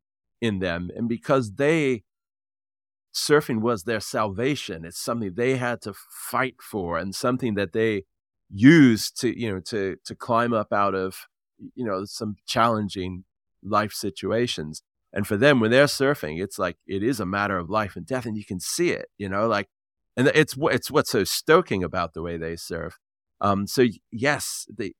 in 0.41 0.59
them, 0.59 0.89
and 0.95 1.09
because 1.09 1.53
they 1.53 2.03
surfing 3.13 3.61
was 3.61 3.83
their 3.83 3.99
salvation. 3.99 4.85
It's 4.85 4.99
something 4.99 5.33
they 5.33 5.57
had 5.57 5.81
to 5.81 5.93
fight 5.93 6.55
for, 6.61 6.97
and 6.97 7.15
something 7.15 7.55
that 7.55 7.73
they 7.73 8.03
used 8.49 9.19
to 9.19 9.37
you 9.39 9.51
know 9.53 9.59
to 9.59 9.97
to 10.05 10.15
climb 10.15 10.53
up 10.53 10.71
out 10.71 10.95
of 10.95 11.27
you 11.75 11.85
know 11.85 12.05
some 12.05 12.35
challenging 12.45 13.25
life 13.63 13.91
situations. 13.93 14.83
And 15.13 15.25
for 15.25 15.37
them 15.37 15.59
when 15.59 15.71
they're 15.71 15.85
surfing 15.85 16.41
it's 16.43 16.59
like 16.59 16.77
it 16.85 17.01
is 17.01 17.19
a 17.19 17.25
matter 17.25 17.57
of 17.57 17.69
life 17.69 17.95
and 17.95 18.05
death 18.05 18.25
and 18.25 18.37
you 18.37 18.45
can 18.45 18.59
see 18.59 18.91
it 18.91 19.07
you 19.17 19.29
know 19.29 19.47
like 19.47 19.67
and 20.17 20.27
it's 20.35 20.55
it's 20.57 20.91
what's 20.91 21.11
so 21.11 21.23
stoking 21.23 21.83
about 21.83 22.13
the 22.13 22.21
way 22.21 22.37
they 22.37 22.55
surf. 22.55 22.99
Um 23.41 23.67
so 23.67 23.85
yes 24.11 24.67
they 24.77 24.87
it 24.87 24.95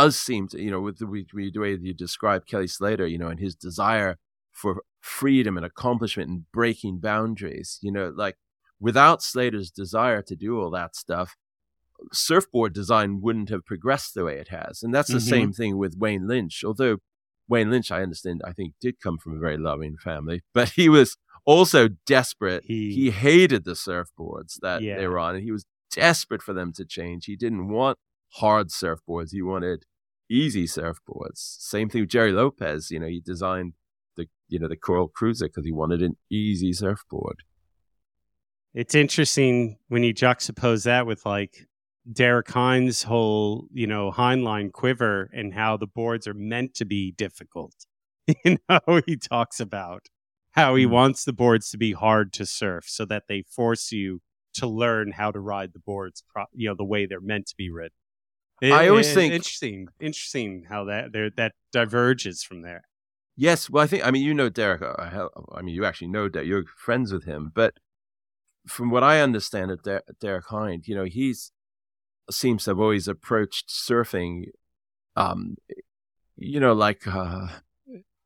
does 0.00 0.14
seem 0.28 0.42
to 0.48 0.56
you 0.64 0.70
know 0.72 0.80
with 0.86 0.98
the, 0.98 1.06
with 1.06 1.26
the 1.54 1.60
way 1.64 1.72
you 1.88 1.94
describe 2.06 2.42
kelly 2.50 2.66
slater 2.78 3.06
you 3.12 3.18
know 3.18 3.28
and 3.32 3.40
his 3.40 3.54
desire 3.68 4.12
for 4.60 4.72
freedom 5.00 5.56
and 5.58 5.66
accomplishment 5.66 6.28
and 6.30 6.40
breaking 6.52 6.98
boundaries 7.10 7.78
you 7.86 7.92
know 7.96 8.06
like 8.24 8.36
without 8.88 9.22
slater's 9.22 9.70
desire 9.70 10.20
to 10.22 10.34
do 10.46 10.50
all 10.60 10.70
that 10.70 10.92
stuff 11.04 11.28
surfboard 12.12 12.72
design 12.72 13.20
wouldn't 13.24 13.48
have 13.50 13.64
progressed 13.64 14.14
the 14.14 14.24
way 14.24 14.36
it 14.38 14.48
has. 14.48 14.82
And 14.82 14.92
that's 14.94 15.08
the 15.12 15.18
Mhm. 15.18 15.30
same 15.36 15.52
thing 15.52 15.76
with 15.78 15.96
Wayne 15.96 16.26
Lynch. 16.26 16.56
Although 16.64 16.98
Wayne 17.48 17.70
Lynch, 17.70 17.90
I 17.90 18.02
understand, 18.02 18.42
I 18.44 18.52
think 18.52 18.74
did 18.80 19.00
come 19.00 19.16
from 19.18 19.36
a 19.36 19.38
very 19.38 19.56
loving 19.56 19.96
family, 19.96 20.42
but 20.52 20.70
he 20.70 20.88
was 20.88 21.16
also 21.44 21.88
desperate. 22.06 22.64
He- 22.64 22.92
He, 22.94 23.10
hated 23.10 23.64
the 23.64 23.72
surfboards 23.86 24.58
that 24.60 24.82
Yeah. 24.82 24.96
they 24.98 25.06
were 25.06 25.18
on, 25.18 25.36
and 25.36 25.44
he 25.44 25.52
was 25.52 25.64
desperate 25.90 26.42
for 26.42 26.52
them 26.52 26.72
to 26.74 26.84
change. 26.84 27.26
He 27.26 27.36
didn't 27.36 27.68
want 27.68 27.98
hard 28.36 28.68
surfboards. 28.68 29.30
He 29.32 29.42
wanted 29.42 29.84
easy 30.30 30.66
surfboards. 30.66 31.36
Same 31.36 31.88
thing 31.88 32.02
with 32.02 32.10
Gerry 32.10 32.32
Lopez. 32.32 32.90
You 32.90 33.00
know, 33.00 33.06
he 33.06 33.20
designed 33.20 33.74
the 34.16 34.26
you 34.48 34.58
know 34.58 34.68
the 34.68 34.76
Coral 34.76 35.08
Cruiser 35.08 35.46
because 35.46 35.64
he 35.64 35.72
wanted 35.72 36.02
an 36.02 36.16
easy 36.30 36.72
surfboard. 36.72 37.42
It's 38.74 38.94
interesting 38.94 39.78
when 39.88 40.02
you 40.02 40.12
juxtapose 40.12 40.84
that 40.84 41.06
with 41.06 41.24
like 41.24 41.68
Derek 42.12 42.48
Hynd's 42.48 43.04
whole, 43.04 43.68
you 43.72 43.86
know, 43.86 44.10
hindline 44.10 44.72
quiver 44.72 45.30
and 45.32 45.54
how 45.54 45.76
the 45.76 45.86
boards 45.86 46.26
are 46.26 46.34
meant 46.34 46.74
to 46.74 46.84
be 46.84 47.12
difficult. 47.12 47.74
You 48.42 48.56
know, 48.70 49.02
he 49.04 49.18
talks 49.18 49.60
about 49.60 50.06
how 50.52 50.76
he 50.76 50.86
mm. 50.86 50.90
wants 50.90 51.26
the 51.26 51.34
boards 51.34 51.68
to 51.70 51.76
be 51.76 51.92
hard 51.92 52.32
to 52.32 52.46
surf 52.46 52.84
so 52.86 53.04
that 53.04 53.24
they 53.28 53.42
force 53.42 53.92
you 53.92 54.22
to 54.54 54.66
learn 54.66 55.12
how 55.12 55.30
to 55.30 55.38
ride 55.38 55.74
the 55.74 55.78
boards, 55.78 56.24
pro- 56.32 56.46
you 56.54 56.66
know, 56.66 56.74
the 56.74 56.86
way 56.86 57.04
they're 57.04 57.20
meant 57.20 57.48
to 57.48 57.54
be 57.54 57.68
ridden. 57.68 57.92
It, 58.64 58.72
I 58.72 58.88
always 58.88 59.10
it, 59.10 59.14
think 59.14 59.34
interesting, 59.34 59.88
interesting 60.00 60.64
how 60.68 60.84
that 60.84 61.12
there 61.12 61.30
that 61.36 61.52
diverges 61.72 62.42
from 62.42 62.62
there. 62.62 62.84
Yes, 63.36 63.68
well, 63.68 63.84
I 63.84 63.86
think 63.86 64.06
I 64.06 64.10
mean 64.10 64.22
you 64.22 64.32
know 64.32 64.48
Derek. 64.48 64.80
Uh, 64.80 65.28
I 65.52 65.62
mean 65.62 65.74
you 65.74 65.84
actually 65.84 66.08
know 66.08 66.28
Derek. 66.28 66.48
You're 66.48 66.64
friends 66.76 67.12
with 67.12 67.24
him, 67.24 67.52
but 67.54 67.74
from 68.66 68.90
what 68.90 69.02
I 69.02 69.20
understand 69.20 69.70
of 69.70 69.82
Der- 69.82 70.02
Derek 70.20 70.46
Hynd, 70.46 70.88
you 70.88 70.94
know, 70.94 71.04
he's 71.04 71.52
seems 72.30 72.64
to 72.64 72.70
have 72.70 72.80
always 72.80 73.06
approached 73.06 73.68
surfing, 73.68 74.46
um, 75.14 75.56
you 76.36 76.58
know, 76.58 76.72
like 76.72 77.06
uh, 77.06 77.48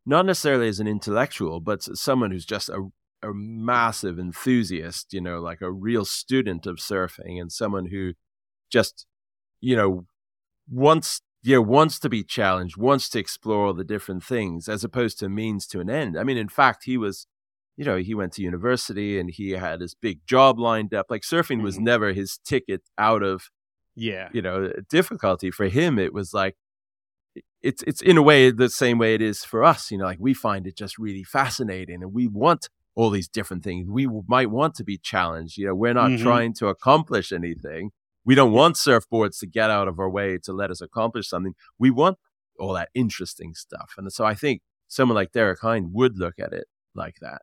not 0.07 0.25
necessarily 0.25 0.69
as 0.69 0.79
an 0.79 0.87
intellectual, 0.87 1.59
but 1.61 1.83
someone 1.83 2.31
who's 2.31 2.47
just 2.47 2.69
a, 2.69 2.89
a 3.23 3.35
massive 3.35 4.19
enthusiast, 4.19 5.13
you 5.13 5.21
know, 5.21 5.41
like 5.41 5.61
a 5.61 5.73
real 5.73 6.05
student 6.05 6.65
of 6.65 6.77
surfing 6.77 7.41
and 7.41 7.51
someone 7.51 7.87
who 7.87 8.13
just, 8.71 9.07
you 9.61 9.75
know, 9.75 10.07
wants 10.71 11.23
know, 11.45 11.63
wants 11.63 11.99
to 12.01 12.09
be 12.09 12.23
challenged, 12.23 12.77
wants 12.77 13.09
to 13.11 13.19
explore 13.19 13.67
all 13.67 13.75
the 13.75 13.85
different 13.85 14.25
things 14.25 14.69
as 14.69 14.85
opposed 14.85 15.19
to 15.19 15.29
means 15.29 15.67
to 15.69 15.81
an 15.81 15.91
end. 15.91 16.19
I 16.19 16.25
mean, 16.25 16.37
in 16.37 16.49
fact, 16.49 16.85
he 16.85 16.97
was, 16.97 17.27
you 17.77 17.85
know, 17.85 17.97
he 17.97 18.15
went 18.15 18.33
to 18.35 18.43
university 18.43 19.19
and 19.19 19.31
he 19.31 19.51
had 19.53 19.81
his 19.81 19.95
big 19.95 20.21
job 20.27 20.59
lined 20.59 20.93
up. 20.93 21.07
Like 21.09 21.23
surfing 21.23 21.63
was 21.63 21.77
mm-hmm. 21.77 21.85
never 21.85 22.13
his 22.13 22.39
ticket 22.45 22.83
out 22.99 23.23
of, 23.23 23.51
yeah, 23.95 24.29
you 24.33 24.43
know, 24.43 24.73
difficulty 24.89 25.51
for 25.51 25.69
him. 25.69 25.99
It 25.99 26.13
was 26.13 26.33
like, 26.35 26.57
it's 27.63 27.83
it's 27.85 28.03
in 28.03 28.17
a 28.17 28.23
way 28.23 28.51
the 28.51 28.69
same 28.69 28.99
way 28.99 29.15
it 29.15 29.23
is 29.23 29.45
for 29.45 29.65
us. 29.65 29.91
You 29.91 29.99
know, 29.99 30.05
like 30.05 30.19
we 30.21 30.35
find 30.35 30.67
it 30.67 30.77
just 30.77 30.99
really 30.99 31.25
fascinating, 31.25 32.03
and 32.03 32.13
we 32.13 32.27
want 32.27 32.69
all 32.95 33.11
these 33.11 33.29
different 33.29 33.65
things. 33.65 33.89
We 33.89 34.09
might 34.27 34.51
want 34.51 34.75
to 34.77 34.85
be 34.85 34.99
challenged. 34.99 35.57
You 35.59 35.67
know, 35.67 35.75
we're 35.75 35.95
not 35.95 36.11
mm-hmm. 36.11 36.23
trying 36.23 36.55
to 36.55 36.69
accomplish 36.69 37.33
anything. 37.33 37.91
We 38.29 38.35
don't 38.35 38.53
want 38.53 38.77
surfboards 38.77 39.39
to 39.41 39.47
get 39.47 39.71
out 39.71 39.89
of 39.89 39.99
our 39.99 40.11
way 40.11 40.37
to 40.43 40.53
let 40.53 40.71
us 40.71 40.83
accomplish 40.83 41.31
something. 41.31 41.55
We 41.79 41.91
want 41.91 42.19
all 42.59 42.75
that 42.75 42.91
interesting 42.93 43.55
stuff, 43.55 43.95
and 43.97 44.13
so 44.13 44.27
I 44.27 44.35
think 44.35 44.61
someone 44.87 45.17
like 45.17 45.33
Derek 45.33 45.61
Hynd 45.61 45.95
would 45.95 46.19
look 46.19 46.35
at 46.39 46.53
it 46.53 46.67
like 46.95 47.15
that. 47.23 47.41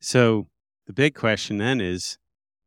So 0.00 0.48
the 0.86 0.92
big 0.92 1.14
question 1.14 1.56
then 1.56 1.80
is 1.80 2.18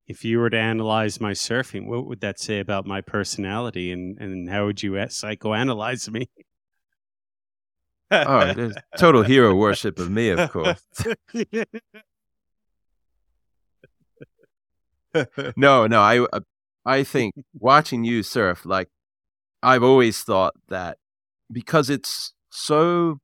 if 0.07 0.25
you 0.25 0.39
were 0.39 0.49
to 0.49 0.57
analyze 0.57 1.21
my 1.21 1.33
surfing, 1.33 1.85
what 1.85 2.07
would 2.07 2.21
that 2.21 2.39
say 2.39 2.59
about 2.59 2.88
my 2.88 3.01
personality 3.01 3.91
and, 3.91 4.17
and 4.17 4.49
how 4.49 4.65
would 4.65 4.81
you 4.81 4.93
psychoanalyze 4.93 6.09
me? 6.09 6.31
oh, 8.09 8.51
there's 8.51 8.73
total 8.97 9.21
hero 9.21 9.53
worship 9.53 9.99
of 9.99 10.09
me, 10.09 10.29
of 10.29 10.49
course. 10.49 10.81
no, 15.55 15.85
no, 15.85 16.01
I 16.01 16.25
uh, 16.33 16.39
I 16.88 17.03
think 17.03 17.35
watching 17.53 18.05
you 18.05 18.23
surf, 18.23 18.65
like 18.65 18.88
I've 19.61 19.83
always 19.83 20.21
thought 20.23 20.53
that 20.69 20.97
because 21.51 21.89
it's 21.89 22.33
so 22.49 23.19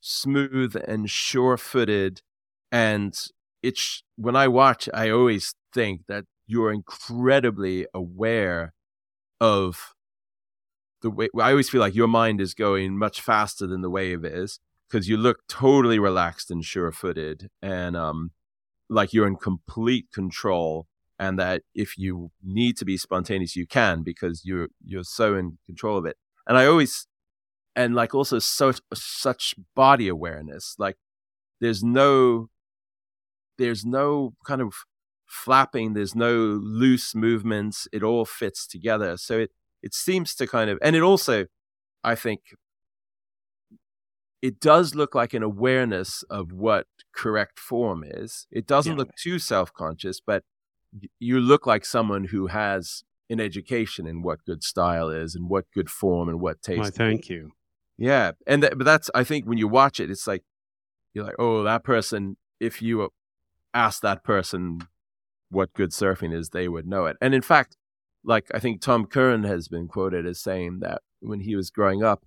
smooth 0.00 0.76
and 0.86 1.10
sure-footed, 1.10 2.20
and 2.70 3.12
it's 3.62 4.02
when 4.16 4.36
I 4.36 4.46
watch, 4.48 4.88
I 4.94 5.10
always 5.10 5.54
think 5.74 6.02
that 6.08 6.24
you're 6.46 6.72
incredibly 6.72 7.86
aware 7.92 8.72
of 9.40 9.94
the 11.02 11.10
way 11.10 11.28
I 11.40 11.50
always 11.50 11.70
feel 11.70 11.80
like 11.80 11.94
your 11.96 12.08
mind 12.08 12.40
is 12.40 12.54
going 12.54 12.96
much 12.96 13.20
faster 13.20 13.66
than 13.66 13.80
the 13.82 13.90
wave 13.90 14.24
is 14.24 14.60
because 14.88 15.08
you 15.08 15.16
look 15.16 15.38
totally 15.48 15.98
relaxed 15.98 16.50
and 16.50 16.64
sure-footed 16.64 17.48
and 17.62 17.96
um 17.96 18.32
like 18.90 19.12
you're 19.14 19.26
in 19.26 19.36
complete 19.36 20.06
control 20.12 20.86
and 21.20 21.38
that 21.38 21.62
if 21.74 21.96
you 21.96 22.32
need 22.42 22.76
to 22.76 22.84
be 22.84 22.96
spontaneous 22.96 23.54
you 23.54 23.66
can 23.66 24.02
because 24.02 24.42
you're 24.44 24.68
you're 24.84 25.04
so 25.04 25.36
in 25.36 25.58
control 25.66 25.96
of 25.96 26.04
it 26.04 26.16
and 26.48 26.58
i 26.58 26.66
always 26.66 27.06
and 27.76 27.94
like 27.94 28.14
also 28.14 28.40
such 28.40 28.80
such 28.92 29.54
body 29.76 30.08
awareness 30.08 30.74
like 30.78 30.96
there's 31.60 31.84
no 31.84 32.48
there's 33.58 33.84
no 33.84 34.34
kind 34.44 34.60
of 34.60 34.74
flapping 35.26 35.92
there's 35.92 36.16
no 36.16 36.34
loose 36.34 37.14
movements 37.14 37.86
it 37.92 38.02
all 38.02 38.24
fits 38.24 38.66
together 38.66 39.16
so 39.16 39.38
it 39.38 39.52
it 39.82 39.94
seems 39.94 40.34
to 40.36 40.46
kind 40.46 40.70
of, 40.70 40.78
and 40.82 40.94
it 40.94 41.02
also, 41.02 41.46
I 42.04 42.14
think, 42.14 42.40
it 44.42 44.60
does 44.60 44.94
look 44.94 45.14
like 45.14 45.34
an 45.34 45.42
awareness 45.42 46.22
of 46.30 46.52
what 46.52 46.86
correct 47.14 47.58
form 47.58 48.04
is. 48.06 48.46
It 48.50 48.66
doesn't 48.66 48.92
yeah. 48.92 48.98
look 48.98 49.14
too 49.16 49.38
self 49.38 49.72
conscious, 49.72 50.20
but 50.20 50.44
you 51.18 51.40
look 51.40 51.66
like 51.66 51.84
someone 51.84 52.24
who 52.24 52.48
has 52.48 53.04
an 53.28 53.40
education 53.40 54.06
in 54.06 54.22
what 54.22 54.44
good 54.44 54.62
style 54.62 55.08
is 55.08 55.34
and 55.34 55.48
what 55.48 55.64
good 55.72 55.88
form 55.88 56.28
and 56.28 56.40
what 56.40 56.62
taste. 56.62 56.80
Why, 56.80 56.90
thank 56.90 57.28
you. 57.28 57.52
Yeah, 57.96 58.32
and 58.46 58.62
th- 58.62 58.74
but 58.76 58.84
that's 58.84 59.10
I 59.14 59.24
think 59.24 59.46
when 59.46 59.58
you 59.58 59.68
watch 59.68 60.00
it, 60.00 60.10
it's 60.10 60.26
like 60.26 60.42
you're 61.14 61.24
like, 61.24 61.36
oh, 61.38 61.62
that 61.62 61.84
person. 61.84 62.36
If 62.58 62.82
you 62.82 63.10
ask 63.72 64.02
that 64.02 64.22
person 64.24 64.80
what 65.48 65.72
good 65.72 65.90
surfing 65.90 66.34
is, 66.34 66.50
they 66.50 66.68
would 66.68 66.86
know 66.86 67.06
it. 67.06 67.16
And 67.20 67.34
in 67.34 67.42
fact, 67.42 67.76
like 68.24 68.50
I 68.52 68.58
think 68.58 68.80
Tom 68.80 69.06
Curren 69.06 69.44
has 69.44 69.68
been 69.68 69.88
quoted 69.88 70.26
as 70.26 70.40
saying 70.40 70.80
that 70.80 71.02
when 71.20 71.40
he 71.40 71.56
was 71.56 71.70
growing 71.70 72.02
up, 72.02 72.24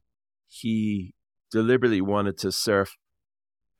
he 0.47 1.13
deliberately 1.51 2.01
wanted 2.01 2.37
to 2.39 2.51
surf 2.51 2.97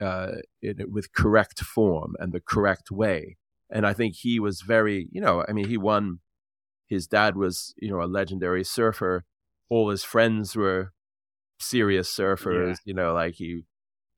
uh, 0.01 0.33
it, 0.61 0.91
with 0.91 1.13
correct 1.13 1.61
form 1.61 2.15
and 2.19 2.33
the 2.33 2.39
correct 2.39 2.91
way. 2.91 3.37
And 3.73 3.85
I 3.85 3.93
think 3.93 4.15
he 4.15 4.39
was 4.39 4.61
very, 4.61 5.07
you 5.11 5.19
know, 5.19 5.43
I 5.47 5.51
mean, 5.51 5.67
he 5.67 5.77
won. 5.77 6.19
His 6.87 7.07
dad 7.07 7.35
was, 7.35 7.73
you 7.77 7.89
know, 7.89 8.01
a 8.01 8.05
legendary 8.05 8.63
surfer. 8.63 9.25
All 9.69 9.89
his 9.89 10.03
friends 10.03 10.55
were 10.55 10.93
serious 11.59 12.15
surfers. 12.15 12.69
Yeah. 12.69 12.75
You 12.85 12.93
know, 12.93 13.13
like 13.13 13.35
he 13.35 13.63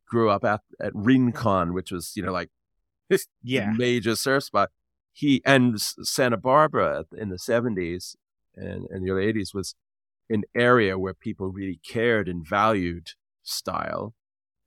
grew 0.07 0.29
up 0.29 0.43
at 0.43 0.61
at 0.79 0.91
Rincon, 0.93 1.73
which 1.73 1.91
was, 1.91 2.11
you 2.15 2.23
know, 2.23 2.33
like 2.33 2.49
this 3.09 3.27
yeah. 3.41 3.71
major 3.75 4.15
surf 4.15 4.43
spot 4.43 4.69
he 5.15 5.41
and 5.45 5.79
Santa 5.79 6.35
Barbara 6.35 7.05
in 7.17 7.29
the 7.29 7.37
70s 7.37 8.15
and, 8.53 8.85
and 8.89 9.05
the 9.05 9.11
early 9.11 9.31
80s 9.31 9.53
was 9.53 9.73
an 10.29 10.43
area 10.53 10.99
where 10.99 11.13
people 11.13 11.47
really 11.47 11.79
cared 11.87 12.27
and 12.27 12.45
valued 12.45 13.11
style. 13.41 14.13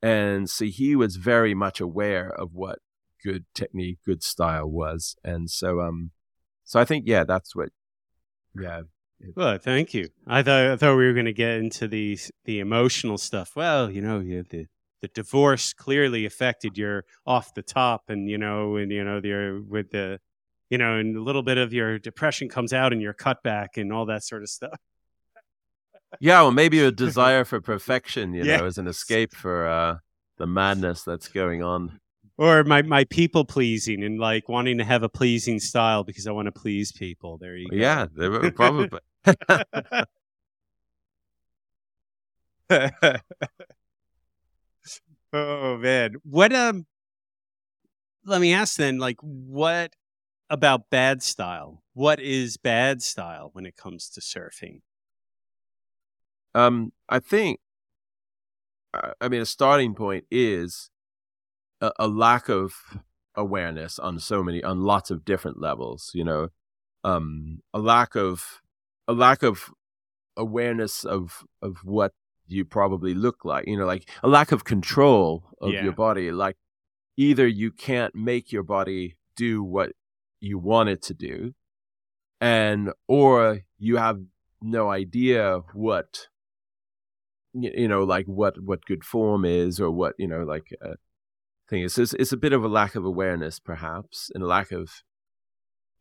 And 0.01 0.49
so 0.49 0.65
he 0.65 0.97
was 0.97 1.17
very 1.17 1.55
much 1.55 1.81
aware 1.81 2.31
of 2.31 2.55
what 2.55 2.79
good 3.23 3.45
technique, 3.55 3.99
good 4.05 4.23
style 4.23 4.69
was. 4.69 5.17
And 5.25 5.51
so, 5.51 5.81
um, 5.81 6.11
so 6.65 6.81
I 6.81 6.85
think, 6.85 7.05
yeah, 7.07 7.25
that's 7.25 7.55
what, 7.55 7.71
yeah. 8.59 8.83
Well, 9.35 9.59
thank 9.59 9.95
you. 9.95 10.09
I 10.27 10.43
thought 10.43 10.67
I 10.67 10.77
thought 10.77 10.97
we 10.97 11.07
were 11.07 11.13
going 11.13 11.27
to 11.27 11.33
get 11.33 11.59
into 11.59 11.89
the 11.89 12.19
the 12.45 12.61
emotional 12.61 13.19
stuff. 13.19 13.57
Well, 13.57 13.91
you 13.91 14.01
know, 14.01 14.21
you 14.21 14.45
the 14.49 14.67
the 15.03 15.09
divorce 15.09 15.73
clearly 15.73 16.25
affected 16.25 16.79
your 16.79 17.05
off 17.27 17.55
the 17.55 17.63
top, 17.63 18.05
and 18.09 18.29
you 18.29 18.39
know, 18.39 18.77
and 18.77 18.93
you 18.93 19.03
know, 19.03 19.21
the 19.21 19.65
with 19.69 19.91
the 19.91 20.21
you 20.71 20.79
know, 20.79 20.99
and 20.99 21.17
a 21.17 21.23
little 21.23 21.43
bit 21.43 21.59
of 21.59 21.73
your 21.73 21.99
depression 21.99 22.49
comes 22.49 22.73
out 22.73 22.93
in 22.93 23.01
your 23.01 23.15
cutback 23.15 23.77
and 23.77 23.93
all 23.93 24.07
that 24.07 24.23
sort 24.23 24.43
of 24.43 24.49
stuff. 24.49 24.79
yeah, 26.21 26.43
well, 26.43 26.53
maybe 26.53 26.81
a 26.81 26.91
desire 26.93 27.45
for 27.45 27.61
perfection, 27.61 28.35
you 28.35 28.45
know, 28.45 28.67
as 28.67 28.79
an 28.79 28.87
escape 28.87 29.35
for 29.35 29.67
uh, 29.67 29.97
the 30.37 30.47
madness 30.47 31.03
that's 31.03 31.29
going 31.29 31.63
on. 31.63 32.01
Or 32.39 32.65
my, 32.65 32.83
my 32.83 33.05
people 33.05 33.45
pleasing 33.45 34.05
and 34.05 34.21
like 34.21 34.49
wanting 34.49 34.79
to 34.79 34.85
have 34.85 35.03
a 35.03 35.09
pleasing 35.09 35.59
style 35.59 36.05
because 36.05 36.29
I 36.29 36.31
want 36.31 36.47
to 36.47 36.53
please 36.53 36.93
people. 36.93 37.37
There 37.37 37.57
you 37.57 37.69
go. 37.69 37.77
Yeah, 37.77 38.07
probably. 38.55 39.01
oh 45.33 45.79
man, 45.79 46.17
what 46.23 46.55
um? 46.55 46.87
Let 48.25 48.41
me 48.41 48.53
ask 48.53 48.77
then, 48.77 48.99
like, 48.99 49.17
what 49.21 49.95
about 50.51 50.91
bad 50.91 51.23
style. 51.23 51.83
What 51.95 52.21
is 52.21 52.57
bad 52.57 53.03
style 53.03 53.51
when 53.53 53.65
it 53.65 53.77
comes 53.77 54.09
to 54.11 54.21
surfing? 54.21 54.81
Um, 56.55 56.93
I 57.09 57.21
think, 57.21 57.61
I 58.93 59.29
mean, 59.29 59.41
a 59.41 59.47
starting 59.47 59.95
point 59.95 60.25
is 60.31 60.91
a, 61.81 61.93
a, 61.99 62.09
lack 62.09 62.49
of 62.49 62.99
awareness 63.35 63.99
on 63.99 64.19
so 64.19 64.43
many, 64.43 64.63
on 64.63 64.83
lots 64.83 65.11
of 65.11 65.25
different 65.25 65.61
levels. 65.61 66.11
You 66.15 66.25
know, 66.25 66.49
um, 67.05 67.61
a 67.73 67.79
lack 67.79 68.15
of 68.17 68.61
a 69.07 69.13
lack 69.13 69.43
of 69.43 69.71
awareness 70.37 71.05
of 71.05 71.45
of 71.63 71.79
what 71.85 72.13
you 72.47 72.65
probably 72.65 73.15
look 73.15 73.45
like. 73.45 73.67
You 73.67 73.79
know, 73.79 73.87
like 73.87 74.09
a 74.23 74.29
lack 74.29 74.53
of 74.53 74.65
control 74.65 75.45
of 75.61 75.73
Yeah. 75.73 75.85
your 75.85 75.93
body. 75.93 76.31
Like 76.31 76.57
either 77.17 77.47
you 77.47 77.71
can't 77.71 78.15
make 78.15 78.53
your 78.53 78.63
body 78.63 79.17
do 79.37 79.63
what 79.63 79.93
you 80.41 80.59
want 80.59 80.89
it 80.89 81.03
to 81.03 81.15
do, 81.15 81.55
and 82.41 82.93
or 83.07 83.61
you 83.79 83.97
have 83.97 84.21
no 84.61 84.91
idea 84.91 85.61
what 85.73 86.29
you 87.55 87.89
know, 87.89 88.05
like 88.05 88.27
what 88.27 88.63
what 88.63 88.85
good 88.85 89.05
form 89.05 89.45
is, 89.45 89.81
or 89.81 89.91
what 89.91 90.15
you 90.19 90.29
know, 90.29 90.45
like 90.45 90.75
uh, 90.85 90.95
thing 91.69 91.83
is. 91.83 91.99
It's, 91.99 92.15
it's 92.15 92.33
a 92.33 92.37
bit 92.37 92.53
of 92.53 92.65
a 92.65 92.69
lack 92.69 92.95
of 92.95 93.05
awareness, 93.05 93.59
perhaps, 93.61 94.31
and 94.35 94.43
a 94.43 94.47
lack 94.47 94.73
of 94.73 94.91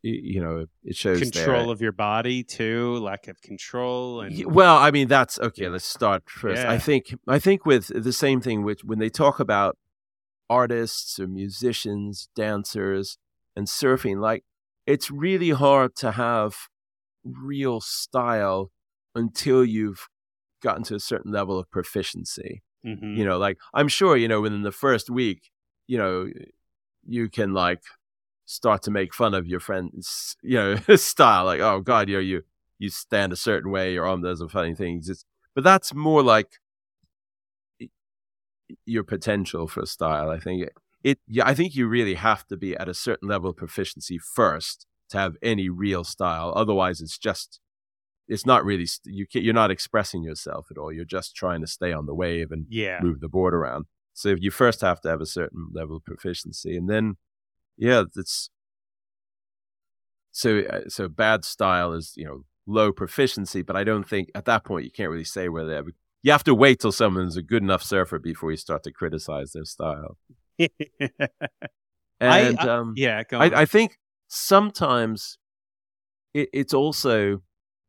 you 0.03 0.41
know, 0.41 0.65
it 0.84 0.95
shows 0.95 1.19
there. 1.19 1.31
Control 1.31 1.72
of 1.72 1.81
your 1.81 1.91
body 1.91 2.44
too, 2.44 2.95
lack 2.98 3.27
of 3.27 3.41
control, 3.41 4.22
and 4.22 4.45
Well, 4.45 4.77
I 4.77 4.91
mean 4.91 5.07
that's 5.07 5.39
okay. 5.39 5.68
Let's 5.68 5.85
start 5.85 6.30
first. 6.30 6.61
Yeah. 6.61 6.72
I 6.72 6.77
think 6.77 7.14
I 7.27 7.39
think 7.39 7.65
with 7.65 7.88
the 7.88 8.14
same 8.14 8.39
thing 8.39 8.64
which 8.64 8.84
when 8.84 8.99
they 8.99 9.10
talk 9.10 9.39
about 9.39 9.77
artists 10.49 11.19
or 11.19 11.27
musicians, 11.27 12.30
dancers, 12.35 13.18
and 13.56 13.68
surfing, 13.68 14.19
like 14.19 14.44
it's 14.85 15.11
really 15.11 15.49
hard 15.49 15.95
to 15.98 16.11
have 16.11 16.56
real 17.23 17.81
style 17.81 18.72
until 19.15 19.65
you've 19.65 20.07
gotten 20.61 20.84
to 20.84 20.95
a 20.95 20.99
certain 20.99 21.31
level 21.31 21.60
of 21.60 21.69
proficiency. 21.69 22.64
Mhm. 22.85 23.18
You 23.18 23.26
know, 23.26 23.38
like 23.38 23.57
I'm 23.73 23.88
sure 23.88 24.15
you 24.15 24.27
know 24.27 24.41
within 24.41 24.61
the 24.61 24.72
first 24.72 25.10
week, 25.10 25.49
you 25.88 25.97
know, 25.97 26.30
you 27.07 27.30
can 27.30 27.53
like 27.53 27.81
start 28.45 28.81
to 28.84 28.91
make 28.91 29.14
fun 29.14 29.34
of 29.34 29.45
your 29.45 29.59
friend's 29.59 30.38
you 30.41 30.57
know 30.57 30.76
style 30.95 31.43
like 31.45 31.59
oh 31.59 31.81
god 31.81 32.07
you 32.07 32.15
know 32.15 32.22
you 32.22 32.41
you 32.80 32.89
stand 32.89 33.34
a 33.34 33.35
certain 33.35 33.69
way 33.69 33.93
your 33.93 34.07
arm 34.07 34.22
does 34.22 34.39
a 34.39 34.47
funny 34.47 34.73
thing 34.73 35.01
it's, 35.05 35.26
but 35.53 35.65
that's 35.65 35.93
more 35.93 36.23
like 36.23 36.47
your 38.85 39.03
potential 39.03 39.68
for 39.68 39.85
style 39.85 40.30
i 40.30 40.39
think 40.39 40.65
it 41.03 41.19
yeah 41.27 41.45
i 41.45 41.53
think 41.53 41.76
you 41.76 41.88
really 41.88 42.14
have 42.15 42.47
to 42.47 42.55
be 42.55 42.76
at 42.77 42.88
a 42.88 42.93
certain 42.93 43.27
level 43.27 43.49
of 43.49 43.57
proficiency 43.57 44.18
first 44.18 44.85
to 45.09 45.18
have 45.18 45.35
any 45.41 45.68
real 45.68 46.05
style 46.05 46.53
otherwise 46.55 47.01
it's 47.01 47.18
just 47.18 47.59
it's 48.27 48.45
not 48.45 48.64
really 48.65 48.88
you 49.05 49.26
you're 49.34 49.53
not 49.53 49.72
expressing 49.72 50.23
yourself 50.23 50.68
at 50.72 50.77
all 50.77 50.91
you're 50.91 51.05
just 51.05 51.35
trying 51.35 51.61
to 51.61 51.68
stay 51.68 51.91
on 51.91 52.05
the 52.05 52.15
wave 52.15 52.51
and 52.51 52.65
yeah, 52.69 52.99
move 53.01 53.19
the 53.19 53.30
board 53.30 53.53
around. 53.53 53.85
So 54.18 54.35
you 54.35 54.49
first 54.49 54.81
have 54.81 54.99
to 55.02 55.10
have 55.10 55.22
a 55.22 55.27
certain 55.27 55.68
level 55.72 55.98
of 55.98 56.03
proficiency, 56.03 56.76
and 56.76 56.89
then, 56.89 57.18
yeah, 57.77 58.06
it's 58.15 58.49
so 60.31 60.61
uh, 60.61 60.89
so 60.89 61.07
bad 61.07 61.45
style 61.45 61.94
is 61.94 62.14
you 62.15 62.26
know 62.26 62.44
low 62.65 62.91
proficiency, 62.91 63.61
but 63.61 63.76
I 63.76 63.84
don't 63.84 64.10
think 64.10 64.31
at 64.34 64.45
that 64.45 64.65
point 64.65 64.85
you 64.85 64.91
can't 64.91 65.11
really 65.11 65.23
say 65.23 65.49
whether 65.49 65.69
they 65.84 65.91
you 66.23 66.31
have 66.31 66.44
to 66.45 66.56
wait 66.56 66.80
till 66.80 66.91
someone's 66.91 67.38
a 67.38 67.44
good 67.44 67.61
enough 67.61 67.84
surfer 67.84 68.18
before 68.18 68.49
you 68.49 68.57
start 68.57 68.81
to 68.85 68.91
criticize 68.91 69.52
their 69.52 69.65
style. 69.65 70.18
And 72.19 72.57
I- 72.60 72.77
um, 72.77 72.94
yeah. 72.98 73.22
Go 73.23 73.38
on. 73.38 73.53
I, 73.53 73.61
I 73.61 73.65
think 73.65 73.99
sometimes 74.27 75.38
it, 76.34 76.49
it's 76.52 76.73
also 76.73 77.44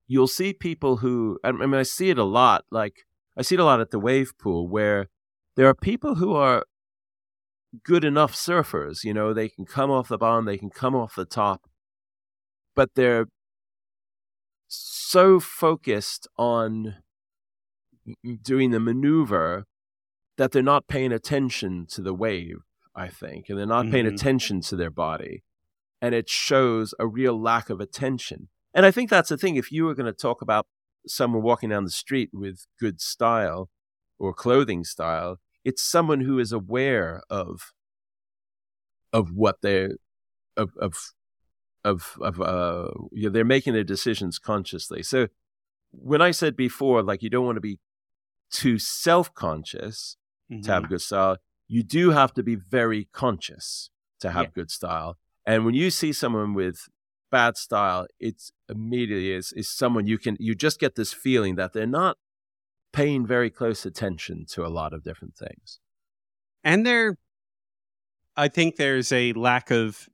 you'll 0.07 0.27
see 0.29 0.53
people 0.53 0.99
who 0.99 1.39
I 1.43 1.53
mean 1.53 1.73
I 1.73 1.85
see 1.85 2.11
it 2.11 2.19
a 2.19 2.25
lot. 2.25 2.67
Like 2.71 3.07
I 3.39 3.41
see 3.41 3.55
it 3.55 3.61
a 3.61 3.65
lot 3.65 3.81
at 3.81 3.93
the 3.93 3.99
wave 3.99 4.33
pool 4.39 4.69
where 4.69 5.09
there 5.59 5.67
are 5.67 5.75
people 5.75 6.15
who 6.15 6.35
are 6.35 6.65
good 7.83 8.05
enough 8.05 8.33
surfers. 8.33 9.03
You 9.03 9.13
know, 9.13 9.35
they 9.35 9.49
can 9.49 9.65
come 9.67 9.91
off 9.91 10.07
the 10.07 10.17
bottom, 10.17 10.45
they 10.45 10.57
can 10.57 10.71
come 10.71 10.95
off 10.95 11.17
the 11.17 11.25
top, 11.25 11.63
but 12.77 12.91
they're 12.95 13.27
so 14.69 15.41
focused 15.41 16.29
on 16.37 16.99
doing 18.41 18.71
the 18.71 18.79
maneuver 18.79 19.65
that 20.37 20.53
they're 20.53 20.63
not 20.63 20.87
paying 20.87 21.11
attention 21.11 21.87
to 21.89 22.03
the 22.03 22.15
wave. 22.15 22.59
I 22.95 23.09
think, 23.09 23.49
and 23.49 23.59
they're 23.59 23.67
not 23.67 23.91
paying 23.91 24.07
Mhm. 24.07 24.15
attention 24.15 24.61
to 24.63 24.77
their 24.77 24.91
body, 24.91 25.43
and 26.01 26.15
it 26.15 26.29
shows 26.29 26.95
a 27.01 27.07
real 27.07 27.41
lack 27.41 27.69
of 27.69 27.81
attention. 27.81 28.49
And 28.75 28.87
I 28.87 28.93
think 28.93 29.11
that's 29.11 29.29
the 29.29 29.37
thing. 29.37 29.57
If 29.57 29.73
you 29.73 29.87
were 29.87 29.95
going 29.95 30.13
to 30.13 30.13
talk 30.13 30.41
about 30.41 30.67
someone 31.07 31.43
walking 31.43 31.71
down 31.71 31.85
the 31.85 31.91
street 31.91 32.31
with 32.33 32.67
good 32.79 33.01
style 33.01 33.71
or 34.19 34.33
clothing 34.35 34.83
style, 34.85 35.39
it's 35.69 35.83
someone 35.83 36.21
who 36.29 36.37
is 36.45 36.53
aware 36.53 37.23
of 37.31 37.73
of 39.13 39.33
what 39.33 39.57
they're 39.63 39.93
of 40.57 40.71
of 40.87 40.95
of 41.85 42.17
of 42.21 42.41
uh 42.41 42.91
you 43.13 43.25
know, 43.25 43.31
they're 43.31 43.45
making 43.57 43.75
their 43.75 43.85
decisions 43.97 44.39
consciously. 44.39 45.03
So 45.03 45.29
when 45.93 46.23
I 46.23 46.33
said 46.33 46.57
before, 46.57 47.03
like 47.03 47.23
you 47.23 47.31
don't 47.31 47.47
want 47.47 47.57
to 47.57 47.61
be 47.73 47.79
too 48.51 48.79
self 48.79 49.33
conscious 49.35 50.17
to 50.63 50.73
have 50.73 50.85
Mhm. 50.85 50.89
good 50.89 51.03
style, 51.03 51.37
you 51.69 51.83
do 51.83 52.11
have 52.11 52.33
to 52.35 52.43
be 52.43 52.57
very 52.57 53.09
conscious 53.13 53.91
to 54.21 54.31
have 54.31 54.47
Yeah. 54.47 54.51
good 54.61 54.71
style. 54.71 55.19
And 55.47 55.65
when 55.67 55.75
you 55.75 55.91
see 55.91 56.13
someone 56.13 56.55
with 56.55 56.79
bad 57.31 57.57
style, 57.57 58.07
it's 58.19 58.53
immediately 58.69 59.33
is 59.33 59.53
is 59.53 59.69
someone 59.71 60.07
you 60.07 60.19
can 60.19 60.37
you 60.41 60.55
just 60.55 60.81
get 60.81 60.95
this 60.97 61.13
feeling 61.15 61.57
that 61.57 61.73
they're 61.75 61.87
not 62.03 62.17
paying 62.99 63.25
very 63.25 63.49
close 63.49 63.87
attention 63.87 64.45
to 64.45 64.67
a 64.67 64.69
lot 64.69 64.93
of 64.93 65.05
different 65.05 65.37
things. 65.37 65.79
and 66.65 66.85
there 66.85 67.17
i 68.37 68.49
think 68.49 68.75
there's 68.75 69.13
a 69.13 69.33
lack 69.35 69.71
of 69.71 70.09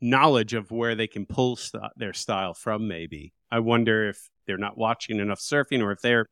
knowledge 0.00 0.54
of 0.54 0.70
where 0.70 0.94
they 0.94 1.06
can 1.06 1.26
pull 1.26 1.56
st- 1.56 1.92
their 1.96 2.14
style 2.14 2.54
from 2.54 2.88
maybe 2.88 3.34
i 3.50 3.58
wonder 3.58 4.08
if 4.08 4.30
they're 4.46 4.64
not 4.66 4.78
watching 4.78 5.18
enough 5.18 5.40
surfing 5.40 5.82
or 5.82 5.92
if 5.92 6.00
they're 6.00 6.26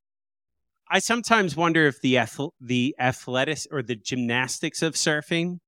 i 0.90 0.98
sometimes 0.98 1.54
wonder 1.54 1.86
if 1.86 2.00
the 2.00 2.16
ath- 2.16 2.56
the 2.58 2.94
athletics 2.98 3.66
or 3.70 3.82
the 3.82 3.96
gymnastics 3.96 4.80
of 4.80 4.94
surfing 4.94 5.58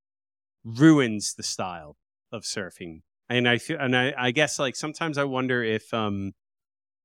ruins 0.64 1.34
the 1.34 1.42
style 1.42 1.96
of 2.32 2.42
surfing 2.44 3.02
and 3.28 3.46
i 3.46 3.58
feel 3.58 3.78
and 3.78 3.94
i, 3.94 4.14
I 4.16 4.30
guess 4.30 4.58
like 4.58 4.76
sometimes 4.76 5.18
i 5.18 5.24
wonder 5.24 5.62
if 5.62 5.92
um 5.92 6.32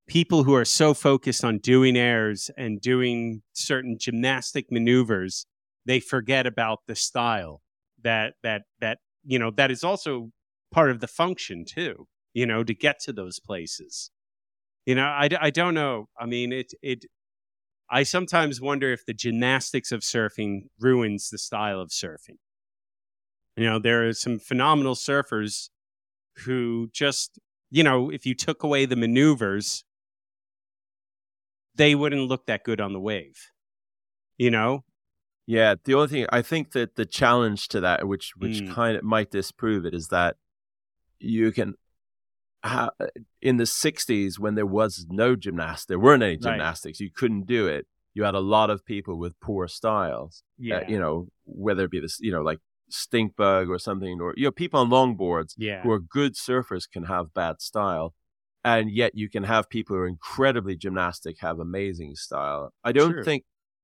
people 0.09 0.43
who 0.43 0.55
are 0.55 0.65
so 0.65 0.93
focused 0.93 1.45
on 1.45 1.59
doing 1.59 1.95
airs 1.95 2.49
and 2.57 2.81
doing 2.81 3.43
certain 3.53 3.95
gymnastic 3.97 4.65
maneuvers 4.71 5.45
they 5.85 5.99
forget 5.99 6.45
about 6.45 6.79
the 6.87 6.95
style 6.95 7.61
that 8.03 8.33
that 8.43 8.63
that 8.81 8.97
you 9.23 9.39
know 9.39 9.51
that 9.51 9.71
is 9.71 9.83
also 9.83 10.31
part 10.71 10.89
of 10.89 10.99
the 10.99 11.07
function 11.07 11.63
too 11.63 12.07
you 12.33 12.45
know 12.45 12.63
to 12.63 12.73
get 12.73 12.99
to 12.99 13.13
those 13.13 13.39
places. 13.39 14.11
You 14.85 14.95
know 14.95 15.05
i, 15.05 15.29
I 15.39 15.49
don't 15.51 15.75
know. 15.75 16.09
I 16.19 16.25
mean 16.25 16.51
it 16.51 16.73
it 16.81 17.05
i 17.89 18.03
sometimes 18.03 18.59
wonder 18.59 18.91
if 18.91 19.05
the 19.05 19.13
gymnastics 19.13 19.91
of 19.91 20.01
surfing 20.01 20.63
ruins 20.79 21.29
the 21.29 21.37
style 21.37 21.79
of 21.79 21.89
surfing. 21.89 22.39
You 23.55 23.65
know 23.65 23.79
there 23.79 24.07
are 24.07 24.13
some 24.13 24.39
phenomenal 24.39 24.95
surfers 24.95 25.69
who 26.45 26.89
just 26.93 27.39
you 27.69 27.83
know 27.83 28.09
if 28.09 28.25
you 28.25 28.33
took 28.33 28.63
away 28.63 28.85
the 28.85 28.95
maneuvers 28.95 29.83
they 31.81 31.93
wouldn't 31.95 32.27
look 32.31 32.45
that 32.45 32.63
good 32.63 32.79
on 32.85 32.91
the 32.93 32.99
wave 33.11 33.37
you 34.37 34.51
know 34.51 34.71
Yeah, 35.57 35.71
the 35.83 35.95
only 35.97 36.09
thing 36.13 36.25
I 36.39 36.41
think 36.43 36.65
that 36.77 36.89
the 36.95 37.07
challenge 37.21 37.61
to 37.73 37.79
that, 37.81 38.07
which 38.11 38.27
which 38.41 38.57
Mm. 38.61 38.69
kind 38.79 38.93
of 38.97 39.03
might 39.15 39.31
disprove 39.39 39.81
it, 39.89 39.93
is 39.99 40.07
that 40.09 40.33
you 41.19 41.51
can. 41.57 41.69
Ha- 42.63 42.91
in 43.49 43.55
the 43.57 43.65
'60s, 43.65 44.37
when 44.43 44.53
there 44.59 44.71
was 44.79 44.91
no 45.09 45.29
gymnastics, 45.43 45.87
there 45.89 45.97
weren't 46.05 46.21
any 46.29 46.33
Right. 46.33 46.43
gymnastics. 46.47 46.99
You 46.99 47.09
couldn't 47.19 47.45
do 47.57 47.61
it. 47.77 47.83
You 48.15 48.21
had 48.29 48.35
a 48.35 48.45
lot 48.55 48.69
of 48.69 48.85
people 48.93 49.15
with 49.23 49.33
poor 49.47 49.67
styles. 49.67 50.33
uh, 50.75 50.83
you 50.91 50.99
know, 50.99 51.15
whether 51.45 51.83
it 51.85 51.91
be 51.97 52.01
this, 52.05 52.17
you 52.19 52.31
know, 52.35 52.43
like 52.49 52.59
Stinkbug 52.91 53.65
or 53.73 53.79
something, 53.79 54.15
or 54.23 54.33
you 54.37 54.43
know, 54.47 54.51
people 54.63 54.79
on 54.83 54.89
longboards 54.97 55.51
yeah 55.57 55.81
who 55.83 55.89
are 55.95 55.99
good 56.17 56.33
surfers 56.47 56.85
can 56.93 57.03
have 57.13 57.33
bad 57.33 57.55
style, 57.69 58.07
and 58.63 58.91
yet 58.91 59.13
you 59.15 59.29
can 59.29 59.43
have 59.43 59.69
people 59.69 59.95
who 59.95 60.01
are 60.03 60.07
incredibly 60.07 60.75
gymnastic 60.75 61.37
have 61.39 61.59
amazing 61.59 62.15
style. 62.15 62.73
I 62.83 62.91
don't 62.91 63.13
True. 63.13 63.23
think, 63.23 63.43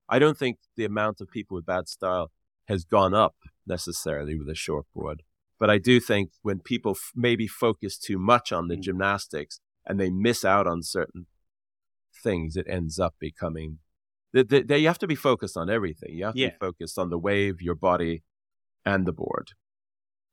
I 0.10 0.20
don't 0.20 0.38
think 0.38 0.58
the 0.76 0.86
amount 0.86 1.22
of 1.22 1.30
people 1.30 1.56
with 1.56 1.66
bad 1.66 1.88
style 1.88 2.32
has 2.68 2.84
gone 2.84 3.14
up 3.14 3.36
necessarily 3.66 4.38
with 4.38 4.50
a 4.50 4.54
shortboard, 4.54 5.18
but 5.60 5.70
I 5.70 5.78
do 5.78 6.00
think 6.00 6.32
when 6.42 6.60
people 6.60 6.92
f- 6.92 7.12
maybe 7.16 7.48
focus 7.48 7.98
too 7.98 8.18
much 8.20 8.52
on 8.52 8.68
the 8.68 8.76
Mm. 8.76 8.82
gymnastics 8.82 9.60
and 9.86 10.00
they 10.00 10.10
miss 10.10 10.44
out 10.44 10.68
on 10.68 10.82
certain 10.84 11.28
things, 12.24 12.56
it 12.56 12.66
ends 12.70 13.00
up 13.00 13.16
becoming. 13.20 13.80
They, 14.34 14.44
they- 14.44 14.78
you 14.80 14.88
have 14.88 15.00
to 15.00 15.08
be 15.08 15.16
focused 15.16 15.56
on 15.58 15.70
everything. 15.70 16.14
You 16.16 16.26
have 16.26 16.36
to 16.36 16.50
be 16.50 16.58
focused 16.60 16.98
on 17.00 17.10
the 17.10 17.18
wave, 17.20 17.62
your 17.62 17.76
body, 17.76 18.24
and 18.86 19.06
the 19.06 19.14
board. 19.14 19.52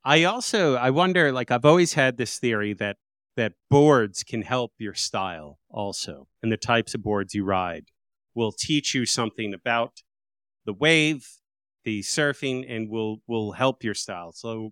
I 0.04 0.24
also 0.24 0.74
I 0.74 0.90
wonder 0.90 1.30
like 1.32 1.50
I've 1.52 1.64
always 1.64 1.92
had 1.94 2.16
this 2.16 2.38
theory 2.38 2.72
that 2.74 2.96
that 3.36 3.54
boards 3.70 4.22
can 4.22 4.42
help 4.42 4.72
your 4.78 4.94
style 4.94 5.58
also 5.70 6.28
and 6.42 6.52
the 6.52 6.56
types 6.56 6.94
of 6.94 7.02
boards 7.02 7.34
you 7.34 7.44
ride 7.44 7.86
will 8.34 8.52
teach 8.52 8.94
you 8.94 9.06
something 9.06 9.54
about 9.54 10.02
the 10.64 10.72
wave, 10.72 11.26
the 11.84 12.00
surfing 12.00 12.64
and 12.68 12.88
will 12.88 13.18
will 13.26 13.52
help 13.52 13.82
your 13.82 13.94
style. 13.94 14.32
So 14.32 14.70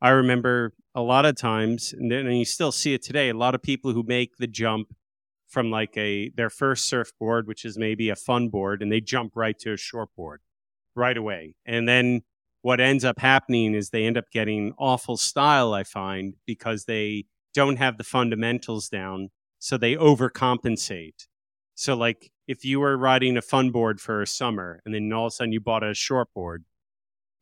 I 0.00 0.10
remember 0.10 0.74
a 0.94 1.02
lot 1.02 1.26
of 1.26 1.36
times 1.36 1.92
and 1.92 2.10
then 2.10 2.26
and 2.26 2.38
you 2.38 2.44
still 2.44 2.72
see 2.72 2.94
it 2.94 3.02
today 3.02 3.30
a 3.30 3.34
lot 3.34 3.54
of 3.54 3.62
people 3.62 3.92
who 3.92 4.04
make 4.06 4.36
the 4.38 4.46
jump 4.46 4.88
from 5.48 5.70
like 5.70 5.96
a 5.96 6.30
their 6.36 6.50
first 6.50 6.86
surfboard, 6.86 7.46
which 7.46 7.64
is 7.64 7.78
maybe 7.78 8.10
a 8.10 8.16
fun 8.16 8.48
board, 8.48 8.82
and 8.82 8.90
they 8.90 9.00
jump 9.00 9.32
right 9.36 9.58
to 9.60 9.72
a 9.72 9.76
shortboard 9.76 10.38
right 10.94 11.16
away. 11.16 11.54
And 11.64 11.88
then 11.88 12.22
what 12.62 12.80
ends 12.80 13.04
up 13.04 13.18
happening 13.20 13.74
is 13.74 13.90
they 13.90 14.04
end 14.04 14.18
up 14.18 14.24
getting 14.32 14.72
awful 14.78 15.16
style, 15.16 15.72
I 15.74 15.84
find, 15.84 16.34
because 16.46 16.86
they 16.86 17.26
don't 17.54 17.76
have 17.76 17.98
the 17.98 18.04
fundamentals 18.04 18.88
down. 18.88 19.30
So 19.58 19.78
they 19.78 19.96
overcompensate. 19.96 21.26
So, 21.74 21.96
like, 21.96 22.30
if 22.46 22.64
you 22.64 22.80
were 22.80 22.96
riding 22.96 23.36
a 23.36 23.42
fun 23.42 23.70
board 23.70 24.00
for 24.00 24.22
a 24.22 24.26
summer 24.26 24.80
and 24.84 24.94
then 24.94 25.12
all 25.12 25.26
of 25.26 25.28
a 25.28 25.32
sudden 25.32 25.52
you 25.52 25.60
bought 25.60 25.82
a 25.82 25.92
shortboard, 25.92 26.64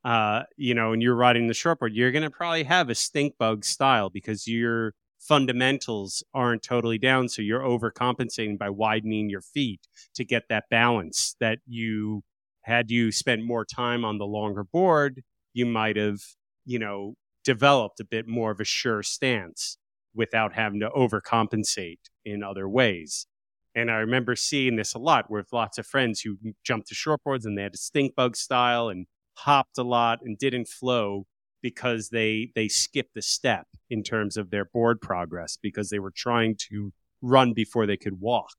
uh, 0.05 0.43
you 0.57 0.75
know, 0.75 0.93
and 0.93 1.03
you're 1.03 1.15
riding 1.15 1.47
the 1.47 1.55
short 1.55 1.79
board, 1.79 1.95
you're 1.95 2.11
going 2.11 2.25
to 2.25 2.31
probably 2.31 2.65
have 2.65 2.89
a 2.91 2.95
stink 2.95 3.37
bug 3.39 3.65
style 3.65 4.11
because 4.11 4.47
your 4.49 4.95
fundamentals 5.21 6.25
aren't 6.35 6.63
totally 6.63 6.99
down. 6.99 7.29
So 7.29 7.43
you're 7.43 7.61
overcompensating 7.61 8.59
by 8.59 8.71
widening 8.71 9.31
your 9.31 9.43
feet 9.43 9.87
to 10.15 10.25
get 10.25 10.45
that 10.49 10.65
balance 10.71 11.37
that 11.41 11.61
you 11.67 12.23
had 12.63 12.91
you 12.91 13.13
spent 13.13 13.45
more 13.45 13.65
time 13.65 14.05
on 14.05 14.19
the 14.19 14.27
longer 14.27 14.65
board, 14.65 15.23
you 15.53 15.67
might 15.67 15.97
have, 15.97 16.21
you 16.65 16.79
know, 16.79 17.15
developed 17.45 17.99
a 18.01 18.05
bit 18.05 18.29
more 18.29 18.53
of 18.53 18.61
a 18.61 18.65
sure 18.65 19.03
stance 19.03 19.79
without 20.15 20.55
having 20.55 20.81
to 20.81 20.91
overcompensate 20.91 21.99
in 22.25 22.43
other 22.43 22.69
ways. 22.69 23.27
And 23.75 23.91
I 23.91 23.97
remember 23.97 24.37
seeing 24.37 24.77
this 24.77 24.95
a 24.95 24.99
lot 24.99 25.31
with 25.31 25.53
lots 25.53 25.79
of 25.79 25.87
friends 25.87 26.21
who 26.21 26.37
jumped 26.63 26.89
to 26.89 26.95
shortboards 26.95 27.45
and 27.45 27.57
they 27.57 27.63
had 27.63 27.75
a 27.75 27.79
stink 27.79 28.15
bug 28.15 28.37
style 28.37 28.89
and 28.89 29.07
hopped 29.35 29.79
a 29.79 29.83
lot 29.83 30.21
and 30.23 30.37
didn't 30.37 30.69
flow 30.69 31.27
because 31.63 32.11
they 32.11 32.51
they 32.55 32.69
skipped 32.69 33.17
a 33.17 33.23
step 33.23 33.67
in 33.89 34.03
terms 34.03 34.37
of 34.37 34.51
their 34.51 34.67
board 34.67 35.01
progress 35.01 35.57
because 35.63 35.89
they 35.89 35.99
were 35.99 36.13
trying 36.15 36.57
to 36.71 36.93
run 37.23 37.53
before 37.55 37.87
they 37.87 37.97
could 37.97 38.21
walk. 38.21 38.53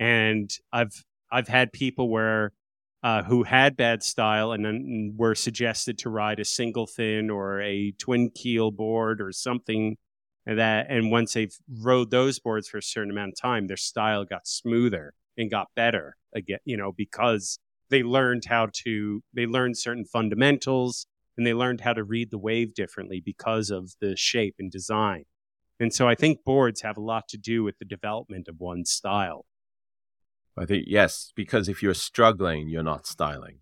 And 0.00 0.50
I've 0.72 1.04
I've 1.30 1.48
had 1.48 1.72
people 1.72 2.08
where 2.08 2.52
uh, 3.02 3.22
who 3.22 3.44
had 3.44 3.76
bad 3.76 4.02
style 4.02 4.52
and 4.52 4.64
then 4.64 5.14
were 5.16 5.34
suggested 5.34 5.96
to 5.98 6.10
ride 6.10 6.40
a 6.40 6.44
single 6.44 6.86
fin 6.86 7.30
or 7.30 7.60
a 7.62 7.92
twin 7.92 8.30
keel 8.30 8.70
board 8.70 9.20
or 9.20 9.32
something 9.32 9.96
and 10.50 10.58
that 10.58 10.86
and 10.90 11.12
once 11.12 11.32
they've 11.32 11.56
rode 11.78 12.10
those 12.10 12.40
boards 12.40 12.68
for 12.68 12.78
a 12.78 12.82
certain 12.82 13.12
amount 13.12 13.32
of 13.32 13.40
time 13.40 13.68
their 13.68 13.76
style 13.76 14.24
got 14.24 14.46
smoother 14.46 15.14
and 15.38 15.50
got 15.50 15.68
better 15.76 16.16
again 16.34 16.58
you 16.64 16.76
know 16.76 16.92
because 16.92 17.60
they 17.88 18.02
learned 18.02 18.42
how 18.46 18.68
to 18.72 19.22
they 19.32 19.46
learned 19.46 19.78
certain 19.78 20.04
fundamentals 20.04 21.06
and 21.38 21.46
they 21.46 21.54
learned 21.54 21.80
how 21.80 21.92
to 21.92 22.02
read 22.02 22.30
the 22.30 22.38
wave 22.38 22.74
differently 22.74 23.22
because 23.24 23.70
of 23.70 23.92
the 24.00 24.16
shape 24.16 24.56
and 24.58 24.72
design 24.72 25.24
and 25.78 25.94
so 25.94 26.08
i 26.08 26.16
think 26.16 26.44
boards 26.44 26.82
have 26.82 26.96
a 26.96 27.02
lot 27.02 27.28
to 27.28 27.38
do 27.38 27.62
with 27.62 27.78
the 27.78 27.84
development 27.84 28.48
of 28.48 28.56
one's 28.58 28.90
style 28.90 29.46
I 30.58 30.66
think 30.66 30.84
yes, 30.88 31.32
because 31.36 31.68
if 31.68 31.82
you're 31.82 31.94
struggling, 31.94 32.68
you're 32.68 32.82
not 32.82 33.06
styling. 33.06 33.60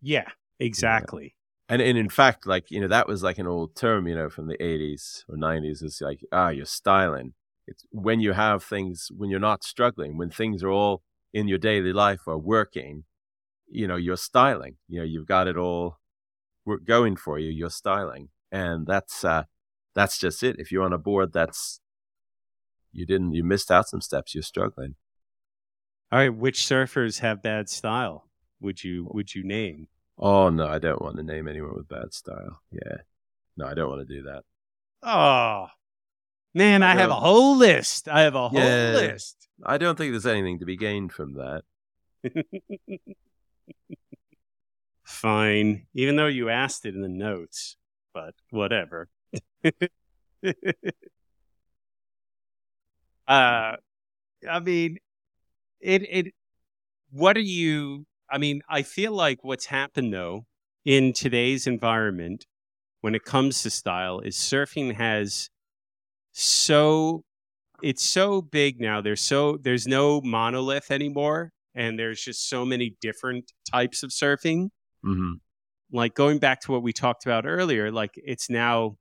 Yeah, 0.00 0.26
exactly. 0.58 1.36
And 1.70 1.80
and 1.80 1.96
in 1.96 2.08
fact, 2.08 2.48
like 2.48 2.68
you 2.72 2.80
know, 2.80 2.88
that 2.88 3.06
was 3.06 3.22
like 3.22 3.38
an 3.38 3.46
old 3.46 3.76
term, 3.76 4.08
you 4.08 4.16
know, 4.16 4.28
from 4.28 4.48
the 4.48 4.58
'80s 4.58 5.22
or 5.28 5.36
'90s. 5.36 5.84
It's 5.84 6.00
like 6.00 6.20
ah, 6.32 6.48
you're 6.48 6.66
styling. 6.66 7.34
It's 7.68 7.86
when 7.92 8.18
you 8.18 8.32
have 8.32 8.64
things 8.64 9.08
when 9.16 9.30
you're 9.30 9.38
not 9.38 9.62
struggling, 9.62 10.18
when 10.18 10.30
things 10.30 10.64
are 10.64 10.68
all 10.68 11.02
in 11.32 11.46
your 11.46 11.58
daily 11.58 11.92
life 11.92 12.26
are 12.26 12.36
working. 12.36 13.04
You 13.68 13.86
know, 13.86 13.94
you're 13.94 14.16
styling. 14.16 14.78
You 14.88 14.98
know, 14.98 15.04
you've 15.04 15.28
got 15.28 15.46
it 15.46 15.56
all 15.56 15.98
going 16.84 17.14
for 17.14 17.38
you. 17.38 17.50
You're 17.50 17.70
styling, 17.70 18.30
and 18.50 18.84
that's 18.84 19.24
uh, 19.24 19.44
that's 19.94 20.18
just 20.18 20.42
it. 20.42 20.56
If 20.58 20.72
you're 20.72 20.82
on 20.82 20.92
a 20.92 20.98
board, 20.98 21.32
that's 21.32 21.80
you 22.92 23.06
didn't 23.06 23.32
you 23.34 23.44
missed 23.44 23.70
out 23.70 23.88
some 23.88 24.00
steps. 24.00 24.34
You're 24.34 24.42
struggling. 24.42 24.96
All 26.10 26.18
right, 26.18 26.34
which 26.34 26.62
surfers 26.62 27.20
have 27.20 27.44
bad 27.44 27.68
style? 27.68 28.26
Would 28.60 28.82
you 28.82 29.08
would 29.12 29.36
you 29.36 29.44
name? 29.44 29.86
Oh 30.22 30.50
no, 30.50 30.66
I 30.66 30.78
don't 30.78 31.00
want 31.00 31.16
to 31.16 31.22
name 31.22 31.48
anyone 31.48 31.74
with 31.74 31.88
bad 31.88 32.12
style. 32.12 32.60
Yeah, 32.70 32.98
no, 33.56 33.64
I 33.64 33.72
don't 33.72 33.88
want 33.88 34.06
to 34.06 34.14
do 34.14 34.24
that. 34.24 34.42
Oh 35.02 35.68
man, 36.52 36.82
I, 36.82 36.92
I 36.92 36.96
have 36.96 37.08
a 37.08 37.14
whole 37.14 37.56
list. 37.56 38.06
I 38.06 38.20
have 38.20 38.34
a 38.34 38.50
whole 38.50 38.60
yeah, 38.60 38.92
list. 38.92 39.48
I 39.64 39.78
don't 39.78 39.96
think 39.96 40.12
there's 40.12 40.26
anything 40.26 40.58
to 40.58 40.66
be 40.66 40.76
gained 40.76 41.12
from 41.12 41.34
that. 41.34 41.62
Fine, 45.04 45.86
even 45.94 46.16
though 46.16 46.26
you 46.26 46.50
asked 46.50 46.84
it 46.84 46.94
in 46.94 47.00
the 47.00 47.08
notes, 47.08 47.76
but 48.12 48.34
whatever. 48.50 49.08
uh, 49.64 50.50
I 53.26 54.60
mean, 54.62 54.98
it 55.80 56.02
it 56.02 56.34
what 57.10 57.38
are 57.38 57.40
you 57.40 58.04
I 58.30 58.38
mean, 58.38 58.62
I 58.68 58.82
feel 58.82 59.12
like 59.12 59.42
what's 59.42 59.66
happened 59.66 60.12
though 60.12 60.46
in 60.84 61.12
today's 61.12 61.66
environment 61.66 62.46
when 63.00 63.14
it 63.14 63.24
comes 63.24 63.62
to 63.62 63.70
style 63.70 64.20
is 64.20 64.36
surfing 64.36 64.94
has 64.94 65.50
so 66.32 67.24
it's 67.82 68.04
so 68.04 68.42
big 68.42 68.80
now. 68.80 69.00
There's 69.00 69.20
so 69.20 69.58
there's 69.60 69.86
no 69.86 70.20
monolith 70.20 70.90
anymore, 70.90 71.52
and 71.74 71.98
there's 71.98 72.22
just 72.22 72.48
so 72.48 72.64
many 72.64 72.96
different 73.00 73.52
types 73.70 74.02
of 74.02 74.10
surfing. 74.10 74.68
Mm-hmm. 75.04 75.34
Like 75.92 76.14
going 76.14 76.38
back 76.38 76.60
to 76.62 76.72
what 76.72 76.82
we 76.82 76.92
talked 76.92 77.26
about 77.26 77.46
earlier, 77.46 77.90
like 77.90 78.12
it's 78.16 78.48
now 78.48 78.96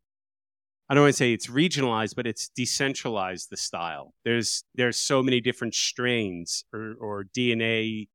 I 0.89 0.95
don't 0.95 1.03
want 1.03 1.13
to 1.13 1.17
say 1.17 1.33
it's 1.33 1.47
regionalized, 1.47 2.15
but 2.15 2.25
it's 2.25 2.49
decentralized 2.49 3.51
the 3.51 3.57
style. 3.57 4.13
There's 4.25 4.63
there's 4.73 4.99
so 4.99 5.21
many 5.21 5.39
different 5.39 5.75
strains 5.75 6.65
or, 6.73 6.95
or 6.99 7.25
DNA, 7.25 8.07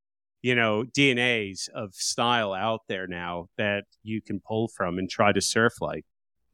you 0.45 0.55
know, 0.55 0.85
DNAs 0.85 1.71
of 1.71 1.95
style 1.95 2.53
out 2.53 2.83
there 2.87 3.07
now 3.07 3.47
that 3.57 3.85
you 4.03 4.21
can 4.21 4.43
pull 4.47 4.69
from 4.69 4.99
and 4.99 5.09
try 5.09 5.33
to 5.33 5.41
surf 5.41 5.81
like. 5.81 6.05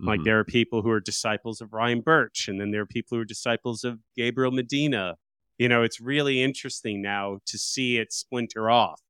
Mm-hmm. 0.01 0.07
Like 0.07 0.23
there 0.23 0.39
are 0.39 0.45
people 0.45 0.83
who 0.83 0.91
are 0.91 1.01
disciples 1.01 1.61
of 1.61 1.73
Ryan 1.73 2.01
Burch, 2.01 2.47
and 2.47 2.61
then 2.61 2.71
there 2.71 2.83
are 2.83 2.87
people 2.87 3.19
who 3.19 3.23
are 3.23 3.25
disciples 3.25 3.83
of 3.83 3.99
Gabriel 4.17 4.53
Medina. 4.53 5.17
You 5.59 5.69
know, 5.69 5.83
it's 5.83 6.01
really 6.01 6.41
interesting 6.41 7.03
now 7.03 7.39
to 7.47 7.59
see 7.59 7.99
it 7.99 8.13
splinter 8.13 8.71
off. 8.71 9.01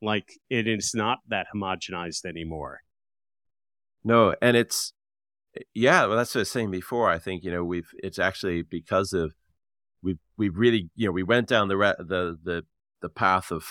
Like 0.00 0.32
it 0.48 0.66
is 0.66 0.92
not 0.94 1.18
that 1.28 1.48
homogenized 1.54 2.24
anymore. 2.24 2.80
No, 4.02 4.34
and 4.40 4.56
it's 4.56 4.94
yeah, 5.74 6.06
well, 6.06 6.16
that's 6.16 6.34
what 6.34 6.38
I 6.38 6.40
was 6.40 6.50
saying 6.50 6.70
before. 6.70 7.10
I 7.10 7.18
think 7.18 7.44
you 7.44 7.50
know 7.50 7.64
we've 7.64 7.90
it's 8.02 8.18
actually 8.18 8.62
because 8.62 9.12
of 9.12 9.34
we 10.02 10.16
we 10.38 10.48
really 10.48 10.88
you 10.96 11.04
know 11.04 11.12
we 11.12 11.22
went 11.22 11.48
down 11.48 11.68
the 11.68 11.76
the 11.98 12.38
the 12.42 12.62
the 13.02 13.10
path 13.10 13.52
of 13.52 13.66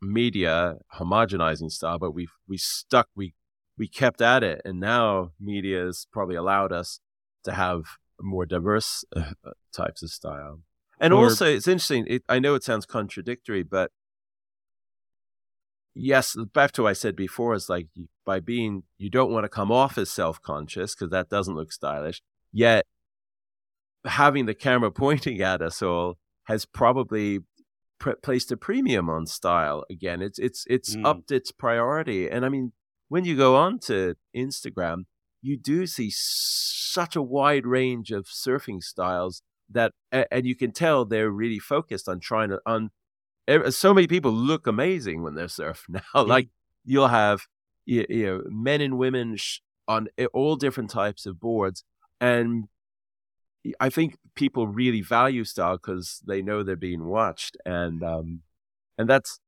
media 0.00 0.76
homogenizing 0.98 1.70
style, 1.70 1.98
but 1.98 2.12
we 2.12 2.28
we 2.48 2.56
stuck 2.56 3.08
we 3.14 3.34
we 3.78 3.88
kept 3.88 4.20
at 4.20 4.42
it, 4.42 4.62
and 4.64 4.80
now 4.80 5.32
media 5.40 5.84
has 5.84 6.06
probably 6.12 6.36
allowed 6.36 6.72
us 6.72 7.00
to 7.44 7.52
have 7.52 7.82
more 8.20 8.46
diverse 8.46 9.04
uh, 9.14 9.32
types 9.74 10.02
of 10.02 10.10
style. 10.10 10.60
And 10.98 11.12
or, 11.12 11.24
also, 11.24 11.46
it's 11.46 11.68
interesting. 11.68 12.06
It, 12.08 12.22
I 12.28 12.38
know 12.38 12.54
it 12.54 12.64
sounds 12.64 12.86
contradictory, 12.86 13.62
but 13.62 13.90
yes, 15.94 16.36
back 16.54 16.72
to 16.72 16.82
what 16.82 16.90
I 16.90 16.94
said 16.94 17.16
before, 17.16 17.54
is 17.54 17.68
like 17.68 17.88
by 18.24 18.40
being, 18.40 18.84
you 18.98 19.10
don't 19.10 19.30
want 19.30 19.44
to 19.44 19.48
come 19.48 19.70
off 19.70 19.98
as 19.98 20.10
self 20.10 20.40
conscious 20.40 20.94
because 20.94 21.10
that 21.10 21.28
doesn't 21.28 21.54
look 21.54 21.72
stylish. 21.72 22.22
Yet 22.52 22.86
having 24.04 24.46
the 24.46 24.54
camera 24.54 24.90
pointing 24.92 25.40
at 25.40 25.60
us 25.60 25.82
all 25.82 26.18
has 26.44 26.64
probably 26.64 27.40
pr- 27.98 28.12
placed 28.22 28.52
a 28.52 28.56
premium 28.56 29.08
on 29.08 29.26
style 29.26 29.84
again. 29.90 30.22
It's, 30.22 30.38
it's, 30.38 30.64
it's 30.68 30.96
mm. 30.96 31.04
upped 31.04 31.30
its 31.30 31.52
priority. 31.52 32.28
And 32.28 32.44
I 32.44 32.48
mean, 32.48 32.72
when 33.08 33.24
you 33.24 33.36
go 33.36 33.56
on 33.56 33.78
to 33.80 34.16
Instagram, 34.36 35.04
you 35.42 35.56
do 35.56 35.86
see 35.86 36.10
such 36.12 37.14
a 37.14 37.22
wide 37.22 37.66
range 37.66 38.10
of 38.10 38.26
surfing 38.26 38.82
styles 38.82 39.42
that, 39.70 39.92
and 40.12 40.46
you 40.46 40.56
can 40.56 40.72
tell 40.72 41.04
they're 41.04 41.30
really 41.30 41.58
focused 41.58 42.08
on 42.08 42.20
trying 42.20 42.50
to, 42.50 42.60
on 42.66 42.90
so 43.70 43.94
many 43.94 44.06
people 44.06 44.32
look 44.32 44.66
amazing 44.66 45.22
when 45.22 45.34
they're 45.34 45.48
surf 45.48 45.84
now. 45.88 46.22
like 46.22 46.48
you'll 46.84 47.08
have 47.08 47.42
you, 47.84 48.04
you 48.08 48.26
know 48.26 48.42
men 48.48 48.80
and 48.80 48.98
women 48.98 49.36
sh- 49.36 49.60
on 49.88 50.08
all 50.32 50.56
different 50.56 50.90
types 50.90 51.26
of 51.26 51.38
boards, 51.38 51.84
and 52.20 52.64
I 53.80 53.90
think 53.90 54.16
people 54.34 54.66
really 54.66 55.00
value 55.00 55.44
style 55.44 55.76
because 55.76 56.22
they 56.26 56.42
know 56.42 56.62
they're 56.62 56.76
being 56.76 57.04
watched, 57.04 57.56
and 57.64 58.02
um, 58.02 58.42
and 58.98 59.08
that's 59.08 59.40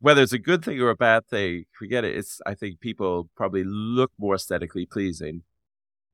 whether 0.00 0.22
it's 0.22 0.32
a 0.32 0.38
good 0.38 0.64
thing 0.64 0.80
or 0.80 0.90
a 0.90 0.96
bad 0.96 1.26
thing. 1.28 1.64
Forget 1.72 2.04
it. 2.04 2.16
It's 2.16 2.40
I 2.46 2.54
think 2.54 2.80
people 2.80 3.28
probably 3.36 3.64
look 3.64 4.12
more 4.18 4.34
aesthetically 4.34 4.86
pleasing, 4.86 5.42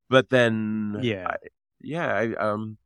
but 0.09 0.29
then 0.29 0.99
yeah, 1.01 1.27
I, 1.27 1.35
yeah, 1.81 2.13
I, 2.13 2.33
um, 2.35 2.77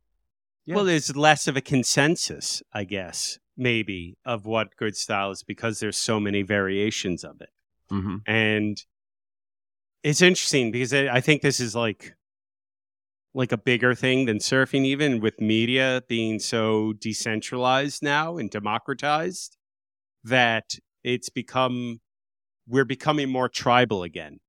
yeah. 0.66 0.76
Well, 0.76 0.86
there's 0.86 1.16
less 1.16 1.48
of 1.48 1.58
a 1.58 1.62
consensus, 1.62 2.64
I 2.74 2.86
guess, 2.86 3.40
maybe 3.58 4.18
of 4.26 4.46
what 4.46 4.76
good 4.78 4.96
style 4.96 5.32
is 5.32 5.44
because 5.44 5.80
there's 5.80 5.98
so 5.98 6.20
many 6.20 6.42
variations 6.42 7.24
of 7.24 7.42
it. 7.42 7.50
Mm-hmm. 7.92 8.18
And 8.26 8.78
it's 10.04 10.22
interesting 10.22 10.72
because 10.72 10.94
I 10.94 11.22
think 11.22 11.42
this 11.42 11.60
is 11.60 11.76
like 11.76 12.16
like 13.34 13.52
a 13.52 13.58
bigger 13.58 13.96
thing 13.96 14.26
than 14.26 14.38
surfing, 14.38 14.86
even 14.86 15.20
with 15.20 15.42
media 15.42 16.04
being 16.08 16.40
so 16.40 16.94
decentralized 16.94 18.04
now 18.04 18.38
and 18.38 18.50
democratized 18.50 19.58
that 20.24 20.76
it's 21.04 21.30
become 21.30 22.00
we're 22.68 22.86
becoming 22.86 23.30
more 23.30 23.50
tribal 23.50 24.04
again. 24.04 24.40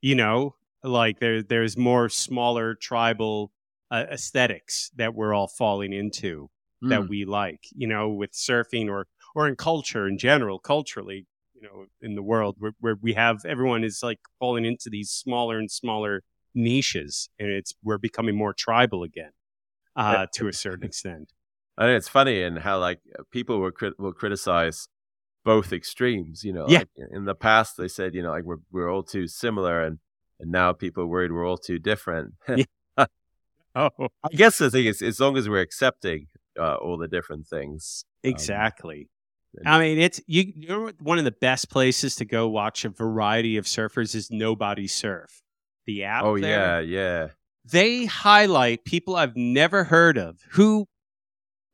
You 0.00 0.14
know, 0.14 0.54
like 0.82 1.20
there 1.20 1.42
there's 1.42 1.76
more 1.76 2.08
smaller 2.08 2.74
tribal 2.74 3.50
uh, 3.90 4.04
aesthetics 4.12 4.90
that 4.96 5.14
we're 5.14 5.34
all 5.34 5.48
falling 5.48 5.92
into 5.92 6.50
mm. 6.84 6.90
that 6.90 7.02
hmm. 7.02 7.08
we 7.08 7.24
like. 7.24 7.60
You 7.74 7.88
know, 7.88 8.10
with 8.10 8.32
surfing 8.32 8.88
or 8.88 9.06
or 9.34 9.48
in 9.48 9.56
culture 9.56 10.06
in 10.06 10.18
general, 10.18 10.58
culturally, 10.58 11.26
you 11.54 11.62
know, 11.62 11.86
in 12.00 12.14
the 12.14 12.22
world 12.22 12.56
where, 12.58 12.72
where 12.80 12.96
we 13.00 13.14
have 13.14 13.44
everyone 13.44 13.84
is 13.84 14.00
like 14.02 14.20
falling 14.38 14.64
into 14.64 14.90
these 14.90 15.10
smaller 15.10 15.58
and 15.58 15.70
smaller 15.70 16.22
niches, 16.54 17.28
and 17.38 17.50
it's 17.50 17.74
we're 17.82 17.98
becoming 17.98 18.36
more 18.36 18.52
tribal 18.52 19.02
again 19.02 19.30
uh, 19.96 20.26
to 20.34 20.48
a 20.48 20.52
certain 20.52 20.86
extent. 20.86 21.32
I 21.78 21.84
think 21.84 21.98
it's 21.98 22.08
funny 22.08 22.42
and 22.42 22.58
how 22.58 22.78
like 22.78 23.00
people 23.30 23.60
will 23.60 23.70
crit- 23.70 23.98
will 23.98 24.12
criticize 24.12 24.88
both 25.44 25.72
extremes. 25.72 26.44
You 26.44 26.52
know, 26.52 26.66
yeah. 26.68 26.78
Like, 26.78 26.88
in 27.12 27.24
the 27.24 27.34
past 27.34 27.76
they 27.76 27.88
said 27.88 28.14
you 28.14 28.22
know 28.22 28.30
like 28.30 28.44
we're 28.44 28.58
we're 28.70 28.90
all 28.90 29.02
too 29.02 29.28
similar, 29.28 29.82
and 29.82 29.98
and 30.40 30.50
now 30.50 30.72
people 30.72 31.04
are 31.04 31.06
worried 31.06 31.32
we're 31.32 31.46
all 31.46 31.58
too 31.58 31.78
different. 31.78 32.34
yeah. 32.56 32.64
oh, 33.74 33.90
I 34.24 34.28
guess 34.30 34.58
the 34.58 34.70
thing 34.70 34.86
is, 34.86 35.02
as 35.02 35.20
long 35.20 35.36
as 35.36 35.48
we're 35.48 35.60
accepting 35.60 36.26
uh, 36.58 36.74
all 36.76 36.98
the 36.98 37.08
different 37.08 37.46
things, 37.46 38.04
um, 38.24 38.30
exactly. 38.30 39.08
Um, 39.64 39.72
I 39.72 39.78
mean, 39.78 39.98
it's 39.98 40.20
you. 40.26 40.52
You 40.56 40.68
know, 40.68 40.92
one 41.00 41.18
of 41.18 41.24
the 41.24 41.30
best 41.32 41.70
places 41.70 42.16
to 42.16 42.24
go 42.24 42.48
watch 42.48 42.84
a 42.84 42.88
variety 42.88 43.56
of 43.56 43.66
surfers 43.66 44.14
is 44.14 44.30
Nobody 44.30 44.86
Surf 44.88 45.42
the 45.88 46.04
app. 46.04 46.24
Oh 46.24 46.38
there, 46.38 46.50
yeah, 46.50 46.80
yeah. 46.80 47.28
They 47.64 48.04
highlight 48.04 48.84
people 48.84 49.16
I've 49.16 49.36
never 49.36 49.84
heard 49.84 50.18
of 50.18 50.38
who 50.50 50.86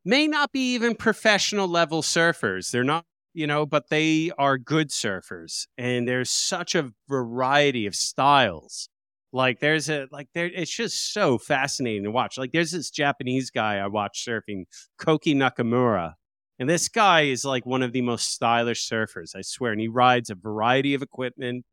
may 0.05 0.25
not 0.27 0.51
be 0.51 0.73
even 0.73 0.95
professional 0.95 1.67
level 1.67 2.01
surfers. 2.01 2.71
They're 2.71 2.83
not, 2.83 3.05
you 3.33 3.45
know, 3.45 3.65
but 3.65 3.89
they 3.89 4.31
are 4.37 4.57
good 4.57 4.89
surfers. 4.89 5.67
And 5.77 6.07
there's 6.07 6.29
such 6.29 6.75
a 6.75 6.91
variety 7.09 7.85
of 7.85 7.95
styles. 7.95 8.87
Like 9.33 9.59
there's 9.59 9.89
a 9.89 10.07
like 10.11 10.29
there 10.33 10.45
it's 10.45 10.71
just 10.73 11.13
so 11.13 11.37
fascinating 11.37 12.03
to 12.05 12.11
watch. 12.11 12.37
Like 12.37 12.53
there's 12.53 12.71
this 12.71 12.89
Japanese 12.89 13.51
guy 13.51 13.77
I 13.79 13.87
watched 13.87 14.25
surfing, 14.25 14.63
Koki 14.97 15.35
Nakamura. 15.35 16.13
And 16.57 16.69
this 16.69 16.87
guy 16.87 17.23
is 17.23 17.43
like 17.43 17.65
one 17.65 17.83
of 17.83 17.91
the 17.91 18.01
most 18.01 18.31
stylish 18.31 18.89
surfers, 18.89 19.35
I 19.35 19.41
swear. 19.41 19.73
And 19.73 19.81
he 19.81 19.89
rides 19.89 20.29
a 20.29 20.35
variety 20.35 20.93
of 20.93 21.01
equipment. 21.01 21.65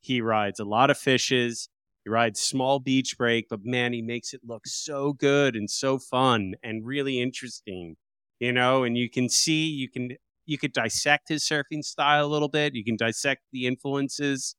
He 0.00 0.22
rides 0.22 0.60
a 0.60 0.64
lot 0.64 0.88
of 0.88 0.96
fishes. 0.96 1.68
He 2.04 2.10
rides 2.10 2.40
small 2.40 2.78
beach 2.78 3.18
break, 3.18 3.48
but 3.48 3.64
man, 3.64 3.92
he 3.92 4.02
makes 4.02 4.32
it 4.32 4.40
look 4.44 4.66
so 4.66 5.12
good 5.12 5.54
and 5.54 5.70
so 5.70 5.98
fun 5.98 6.54
and 6.62 6.86
really 6.86 7.20
interesting, 7.20 7.96
you 8.38 8.52
know. 8.52 8.84
And 8.84 8.96
you 8.96 9.10
can 9.10 9.28
see, 9.28 9.66
you 9.66 9.88
can, 9.88 10.16
you 10.46 10.58
could 10.58 10.72
dissect 10.72 11.28
his 11.28 11.44
surfing 11.44 11.84
style 11.84 12.24
a 12.24 12.28
little 12.28 12.48
bit. 12.48 12.74
You 12.74 12.84
can 12.84 12.96
dissect 12.96 13.42
the 13.52 13.66
influences. 13.66 14.56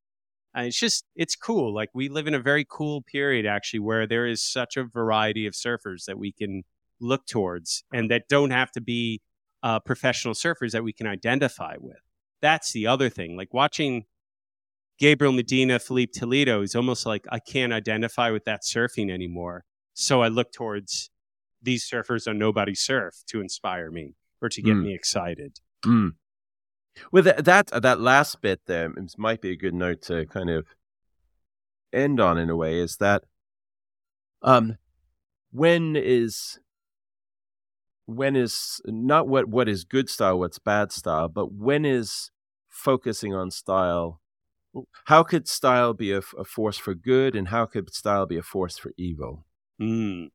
Uh, 0.55 0.63
it's 0.63 0.79
just, 0.79 1.05
it's 1.15 1.35
cool. 1.35 1.73
Like 1.73 1.89
we 1.93 2.09
live 2.09 2.27
in 2.27 2.33
a 2.35 2.39
very 2.39 2.65
cool 2.69 3.01
period 3.01 3.45
actually, 3.45 3.79
where 3.79 4.05
there 4.05 4.27
is 4.27 4.43
such 4.43 4.77
a 4.77 4.83
variety 4.83 5.47
of 5.47 5.53
surfers 5.53 6.05
that 6.05 6.19
we 6.19 6.31
can 6.31 6.63
look 6.99 7.25
towards, 7.25 7.83
and 7.91 8.11
that 8.11 8.27
don't 8.29 8.51
have 8.51 8.71
to 8.73 8.81
be 8.81 9.21
uh, 9.63 9.79
professional 9.79 10.35
surfers 10.35 10.71
that 10.71 10.83
we 10.83 10.93
can 10.93 11.07
identify 11.07 11.75
with. 11.79 11.97
That's 12.41 12.71
the 12.73 12.87
other 12.87 13.09
thing. 13.09 13.35
Like 13.35 13.53
watching 13.53 14.05
Gabriel 15.01 15.33
Medina, 15.33 15.79
Filipe 15.79 16.11
Toledo 16.11 16.61
is 16.61 16.75
almost 16.75 17.07
like 17.07 17.25
I 17.31 17.39
can't 17.39 17.73
identify 17.73 18.29
with 18.29 18.45
that 18.45 18.61
surfing 18.61 19.09
anymore. 19.09 19.65
So 19.95 20.21
I 20.21 20.27
look 20.27 20.53
towards 20.53 21.09
these 21.59 21.89
surfers 21.89 22.27
on 22.27 22.37
Nobody 22.37 22.75
Surf 22.75 23.15
to 23.29 23.41
inspire 23.41 23.89
me 23.89 24.13
or 24.43 24.49
to 24.49 24.61
get 24.61 24.75
mm. 24.75 24.83
me 24.83 24.93
excited. 24.93 25.57
Mm. 25.83 26.11
With 27.11 27.25
that, 27.25 27.45
that 27.45 27.81
that 27.81 27.99
last 27.99 28.41
bit 28.41 28.61
there 28.67 28.93
might 29.17 29.41
be 29.41 29.49
a 29.49 29.55
good 29.55 29.73
note 29.73 30.03
to 30.03 30.27
kind 30.27 30.51
of 30.51 30.67
end 31.91 32.19
on 32.19 32.37
in 32.37 32.51
a 32.51 32.55
way 32.55 32.77
is 32.77 32.97
that 32.97 33.23
um 34.43 34.77
when 35.51 35.95
is 35.95 36.59
when 38.05 38.35
is 38.35 38.79
not 38.85 39.27
what 39.27 39.47
what 39.47 39.67
is 39.67 39.83
good 39.83 40.09
style 40.09 40.37
what's 40.37 40.59
bad 40.59 40.91
style 40.91 41.27
but 41.27 41.51
when 41.51 41.85
is 41.85 42.31
focusing 42.69 43.33
on 43.33 43.51
style 43.51 44.20
how 45.05 45.23
could 45.23 45.47
style 45.47 45.93
be 45.93 46.11
a, 46.11 46.21
a, 46.37 46.43
force 46.43 46.77
for 46.77 46.93
good 46.93 47.35
and 47.35 47.49
how 47.49 47.65
could 47.65 47.93
style 47.93 48.25
be 48.25 48.37
a 48.37 48.43
force 48.43 48.77
for 48.77 48.91
evil? 48.97 49.45
Mm. 49.81 50.29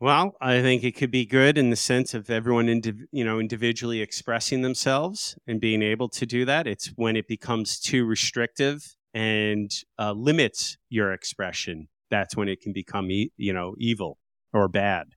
well 0.00 0.36
i 0.40 0.60
think 0.60 0.82
it 0.84 0.92
could 0.96 1.10
be 1.10 1.24
good 1.24 1.56
in 1.56 1.70
the 1.70 1.76
sense 1.76 2.14
of 2.14 2.28
everyone 2.30 2.66
indiv- 2.66 3.06
you 3.12 3.24
know 3.24 3.38
individually 3.38 4.00
expressing 4.00 4.62
themselves 4.62 5.36
and 5.46 5.60
being 5.60 5.82
able 5.82 6.08
to 6.08 6.26
do 6.26 6.44
that. 6.44 6.66
It's 6.66 6.88
when 6.96 7.16
it 7.16 7.28
becomes 7.28 7.78
too 7.80 8.04
restrictive 8.04 8.96
and 9.14 9.70
uh, 9.98 10.12
limits 10.12 10.76
your 10.88 11.12
expression 11.12 11.88
that's 12.10 12.36
when 12.36 12.48
it 12.48 12.60
can 12.60 12.72
become 12.72 13.10
e- 13.10 13.32
you 13.36 13.52
know 13.52 13.74
evil 13.78 14.18
or 14.52 14.68
bad. 14.68 15.14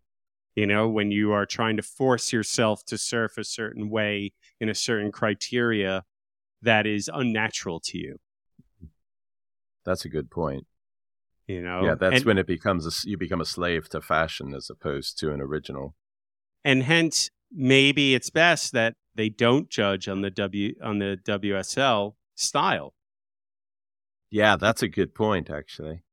You 0.56 0.66
know 0.68 0.88
when 0.90 1.12
you 1.12 1.32
are 1.32 1.46
trying 1.46 1.78
to 1.78 1.84
force 1.84 2.34
yourself 2.34 2.84
to 2.86 2.98
surf 2.98 3.38
a 3.38 3.44
certain 3.44 3.90
way 3.90 4.34
in 4.60 4.70
a 4.70 4.76
certain 4.76 5.12
criteria 5.12 6.04
that 6.62 6.86
is 6.86 7.10
unnatural 7.14 7.80
to 7.82 7.98
you. 7.98 8.18
That's 9.86 10.06
a 10.06 10.10
good 10.10 10.30
point. 10.30 10.66
You 11.48 11.62
know, 11.62 11.86
yeah, 11.86 11.96
that's 11.96 12.18
and, 12.18 12.26
when 12.26 12.38
it 12.38 12.46
becomes 12.46 12.86
a, 12.86 13.10
you 13.10 13.18
become 13.18 13.40
a 13.40 13.46
slave 13.46 13.88
to 13.90 14.02
fashion 14.02 14.54
as 14.54 14.70
opposed 14.70 15.18
to 15.20 15.32
an 15.32 15.40
original. 15.40 15.96
And 16.66 16.84
hence, 16.84 17.30
maybe 17.50 18.14
it's 18.14 18.30
best 18.30 18.74
that 18.74 18.96
they 19.16 19.30
don't 19.30 19.70
judge 19.70 20.10
on 20.10 20.22
the 20.22 20.30
W 20.30 20.74
on 20.84 21.00
the 21.00 21.18
WSL 21.24 22.16
style. 22.36 22.94
Yeah, 24.30 24.58
that's 24.58 24.84
a 24.84 24.90
good 24.90 25.16
point, 25.16 25.50
actually. 25.50 26.04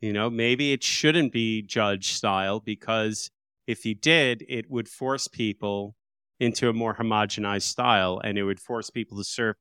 You 0.00 0.14
know, 0.14 0.30
maybe 0.30 0.72
it 0.72 0.82
shouldn't 0.82 1.32
be 1.32 1.60
judge 1.60 2.12
style 2.12 2.60
because 2.60 3.30
if 3.66 3.84
you 3.84 3.94
did, 3.94 4.46
it 4.48 4.70
would 4.70 4.88
force 4.88 5.28
people 5.28 5.94
into 6.40 6.68
a 6.68 6.72
more 6.72 6.94
homogenized 6.94 7.62
style 7.62 8.20
and 8.22 8.38
it 8.38 8.44
would 8.44 8.60
force 8.60 8.90
people 8.90 9.18
to 9.18 9.24
surf 9.24 9.56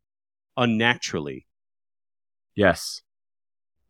unnaturally. 0.55 1.47
Yes. 2.55 3.01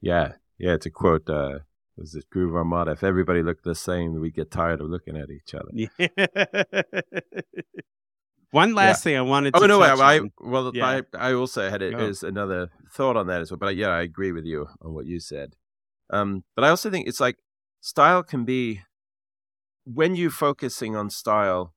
Yeah. 0.02 0.34
Yeah. 0.58 0.78
To 0.78 0.90
quote, 0.90 1.30
uh, 1.30 1.60
was 1.98 2.16
it 2.16 2.30
Groove 2.30 2.56
Armada? 2.56 2.92
If 2.92 3.04
everybody 3.04 3.42
looked 3.42 3.64
the 3.64 3.76
same, 3.76 4.20
we 4.20 4.32
get 4.32 4.52
tired 4.52 4.82
of 4.82 4.90
looking 4.90 5.18
at 5.18 5.30
each 5.30 5.54
other. 5.54 5.72
Yeah. 5.98 7.02
One 8.52 8.74
last 8.74 9.00
yeah. 9.00 9.04
thing 9.04 9.18
I 9.18 9.22
wanted 9.22 9.54
to. 9.54 9.60
Oh 9.62 9.68
no! 9.68 9.82
I, 9.82 10.16
I, 10.16 10.22
well, 10.40 10.72
yeah. 10.74 11.02
I 11.14 11.30
I 11.30 11.34
also 11.34 11.70
had 11.70 11.82
it 11.82 11.94
oh. 11.94 12.00
as 12.00 12.24
another 12.24 12.70
thought 12.94 13.18
on 13.18 13.28
that 13.28 13.42
as 13.42 13.52
well. 13.52 13.58
But 13.58 13.76
yeah, 13.76 13.90
I 13.90 14.02
agree 14.02 14.32
with 14.32 14.46
you 14.46 14.68
on 14.82 14.94
what 14.94 15.06
you 15.06 15.20
said. 15.20 15.56
Um, 16.10 16.46
but 16.56 16.64
I 16.64 16.70
also 16.70 16.90
think 16.90 17.10
it's 17.10 17.20
like 17.20 17.36
style 17.82 18.24
can 18.24 18.46
be 18.46 18.82
when 19.84 20.16
you're 20.16 20.32
focusing 20.32 20.96
on 20.96 21.10
style 21.10 21.74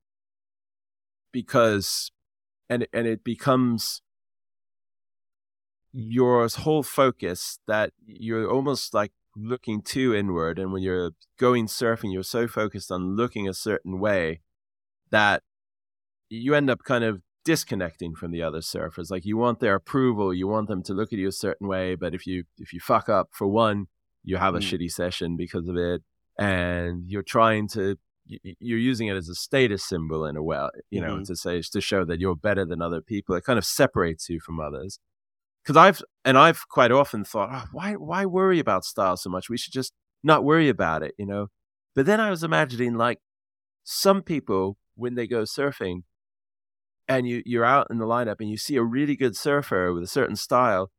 because 1.31 2.11
and 2.69 2.87
and 2.93 3.07
it 3.07 3.23
becomes 3.23 4.01
your 5.93 6.47
whole 6.47 6.83
focus 6.83 7.59
that 7.67 7.91
you're 8.05 8.49
almost 8.49 8.93
like 8.93 9.11
looking 9.35 9.81
too 9.81 10.15
inward. 10.15 10.57
And 10.57 10.71
when 10.71 10.81
you're 10.81 11.11
going 11.37 11.67
surfing 11.67 12.13
you're 12.13 12.23
so 12.23 12.47
focused 12.47 12.91
on 12.91 13.15
looking 13.15 13.47
a 13.47 13.53
certain 13.53 13.99
way 13.99 14.41
that 15.09 15.43
you 16.29 16.55
end 16.55 16.69
up 16.69 16.83
kind 16.83 17.03
of 17.03 17.21
disconnecting 17.43 18.15
from 18.15 18.31
the 18.31 18.41
other 18.41 18.59
surfers. 18.59 19.11
Like 19.11 19.25
you 19.25 19.35
want 19.35 19.59
their 19.59 19.75
approval. 19.75 20.33
You 20.33 20.47
want 20.47 20.67
them 20.67 20.83
to 20.83 20.93
look 20.93 21.11
at 21.11 21.19
you 21.19 21.27
a 21.27 21.33
certain 21.33 21.67
way. 21.67 21.95
But 21.95 22.13
if 22.13 22.25
you 22.25 22.45
if 22.57 22.71
you 22.71 22.79
fuck 22.79 23.09
up 23.09 23.29
for 23.31 23.47
one 23.47 23.87
you 24.23 24.37
have 24.37 24.55
a 24.55 24.59
mm. 24.59 24.61
shitty 24.61 24.91
session 24.91 25.35
because 25.35 25.67
of 25.67 25.77
it. 25.77 26.01
And 26.37 27.03
you're 27.07 27.23
trying 27.23 27.67
to 27.69 27.97
you're 28.25 28.79
using 28.79 29.07
it 29.07 29.15
as 29.15 29.29
a 29.29 29.35
status 29.35 29.83
symbol 29.83 30.25
in 30.25 30.35
a 30.37 30.43
way, 30.43 30.67
you 30.89 31.01
know, 31.01 31.15
mm-hmm. 31.15 31.23
to 31.23 31.35
say 31.35 31.61
to 31.61 31.81
show 31.81 32.05
that 32.05 32.19
you're 32.19 32.35
better 32.35 32.65
than 32.65 32.81
other 32.81 33.01
people. 33.01 33.35
It 33.35 33.43
kind 33.43 33.59
of 33.59 33.65
separates 33.65 34.29
you 34.29 34.39
from 34.39 34.59
others. 34.59 34.99
Because 35.63 35.77
I've 35.77 36.01
and 36.25 36.37
I've 36.37 36.67
quite 36.69 36.91
often 36.91 37.23
thought, 37.23 37.49
oh, 37.51 37.65
why 37.71 37.93
why 37.93 38.25
worry 38.25 38.59
about 38.59 38.85
style 38.85 39.17
so 39.17 39.29
much? 39.29 39.49
We 39.49 39.57
should 39.57 39.73
just 39.73 39.93
not 40.23 40.43
worry 40.43 40.69
about 40.69 41.03
it, 41.03 41.13
you 41.17 41.25
know. 41.25 41.47
But 41.95 42.05
then 42.05 42.19
I 42.19 42.29
was 42.29 42.43
imagining 42.43 42.95
like 42.95 43.19
some 43.83 44.21
people 44.21 44.77
when 44.95 45.15
they 45.15 45.27
go 45.27 45.43
surfing, 45.43 46.01
and 47.07 47.27
you 47.27 47.43
you're 47.45 47.65
out 47.65 47.87
in 47.89 47.97
the 47.97 48.05
lineup 48.05 48.37
and 48.39 48.49
you 48.49 48.57
see 48.57 48.75
a 48.75 48.83
really 48.83 49.15
good 49.15 49.35
surfer 49.35 49.93
with 49.93 50.03
a 50.03 50.07
certain 50.07 50.35
style, 50.35 50.91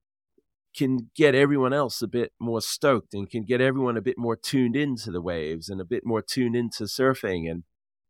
can 0.75 1.11
get 1.15 1.35
everyone 1.35 1.73
else 1.73 2.03
a 2.03 2.09
bit 2.09 2.33
more 2.41 2.61
stoked 2.61 3.15
and 3.15 3.31
can 3.31 3.45
get 3.45 3.61
everyone 3.61 3.97
a 3.97 4.03
bit 4.03 4.19
more 4.19 4.37
tuned 4.37 4.77
into 4.77 5.11
the 5.11 5.21
waves 5.21 5.69
and 5.69 5.81
a 5.81 5.85
bit 5.85 6.05
more 6.05 6.23
tuned 6.23 6.57
into 6.57 6.85
surfing 6.85 7.51
and 7.51 7.65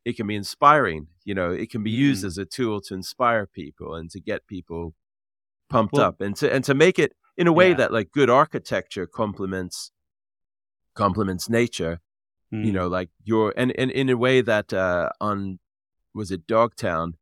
it 0.04 0.16
can 0.16 0.26
be 0.26 0.34
inspiring 0.34 1.06
you 1.24 1.34
know 1.34 1.50
it 1.50 1.70
can 1.70 1.82
be 1.82 1.90
used 1.90 2.24
mm. 2.24 2.26
as 2.26 2.38
a 2.38 2.44
tool 2.44 2.80
to 2.80 2.94
inspire 2.94 3.46
people 3.46 3.94
and 3.94 4.10
to 4.10 4.20
get 4.20 4.46
people 4.46 4.94
pumped 5.68 5.94
well, 5.94 6.02
up 6.02 6.20
and 6.20 6.36
to 6.36 6.52
and 6.52 6.64
to 6.64 6.74
make 6.74 6.98
it 6.98 7.14
in 7.36 7.46
a 7.46 7.52
way 7.52 7.70
yeah. 7.70 7.76
that 7.76 7.92
like 7.92 8.12
good 8.12 8.28
architecture 8.28 9.06
complements 9.06 9.92
complements 10.94 11.48
nature. 11.48 12.00
Mm. 12.52 12.66
You 12.66 12.72
know, 12.72 12.88
like 12.88 13.10
your 13.24 13.54
and, 13.56 13.72
and 13.78 13.90
in 13.90 14.08
a 14.08 14.16
way 14.16 14.40
that 14.40 14.72
uh, 14.72 15.10
on 15.20 15.58
was 16.14 16.30
it 16.30 16.46
Dogtown, 16.46 17.14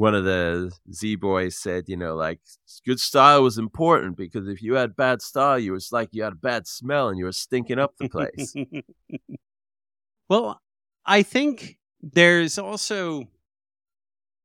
one 0.00 0.14
of 0.14 0.24
the 0.24 0.72
Z 0.90 1.16
boys 1.16 1.58
said, 1.58 1.84
you 1.86 1.96
know, 1.96 2.14
like 2.16 2.40
good 2.86 2.98
style 2.98 3.42
was 3.42 3.58
important 3.58 4.16
because 4.16 4.48
if 4.48 4.62
you 4.62 4.72
had 4.72 4.96
bad 4.96 5.20
style, 5.20 5.58
you 5.58 5.72
was 5.72 5.92
like 5.92 6.08
you 6.12 6.22
had 6.22 6.32
a 6.32 6.36
bad 6.36 6.66
smell 6.66 7.10
and 7.10 7.18
you 7.18 7.26
were 7.26 7.32
stinking 7.32 7.78
up 7.78 7.92
the 7.98 8.08
place. 8.08 8.54
well, 10.30 10.58
I 11.04 11.22
think 11.22 11.76
there's 12.00 12.56
also, 12.56 13.24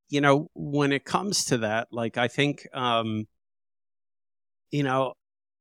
you 0.09 0.19
know, 0.19 0.51
when 0.55 0.91
it 0.91 1.05
comes 1.05 1.45
to 1.45 1.59
that, 1.59 1.87
like 1.89 2.17
I 2.17 2.27
think, 2.27 2.67
um, 2.73 3.25
you 4.71 4.83
know, 4.83 5.13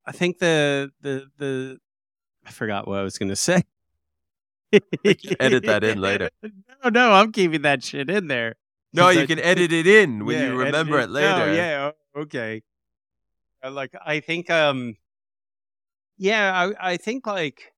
I 0.05 0.11
think 0.11 0.41
the 0.41 0.91
the 1.03 1.27
the 1.39 1.79
I 2.45 2.51
forgot 2.51 2.89
what 2.89 2.99
I 2.99 3.05
was 3.05 3.17
going 3.17 3.29
to 3.29 3.37
say. 3.37 3.63
edit 5.39 5.67
that 5.67 5.85
in 5.85 6.01
later. 6.01 6.31
No, 6.83 6.91
no, 6.91 7.13
I'm 7.13 7.33
keeping 7.33 7.63
that 7.63 7.83
shit 7.83 8.11
in 8.11 8.27
there. 8.27 8.57
No, 8.95 9.09
you 9.09 9.21
I- 9.23 9.27
can 9.27 9.41
edit 9.41 9.73
it 9.73 9.87
in 9.89 10.25
when 10.25 10.37
Yeah, 10.37 10.45
you 10.53 10.57
remember 10.57 11.01
it 11.01 11.09
No, 11.11 11.15
later. 11.15 11.53
yeah, 11.53 11.91
okay. 12.17 12.63
Uh, 13.63 13.73
Like 13.73 13.93
I 14.05 14.21
think, 14.21 14.49
um, 14.51 14.95
yeah, 16.17 16.53
I, 16.79 16.93
I 16.93 16.97
think 16.97 17.27
like 17.27 17.73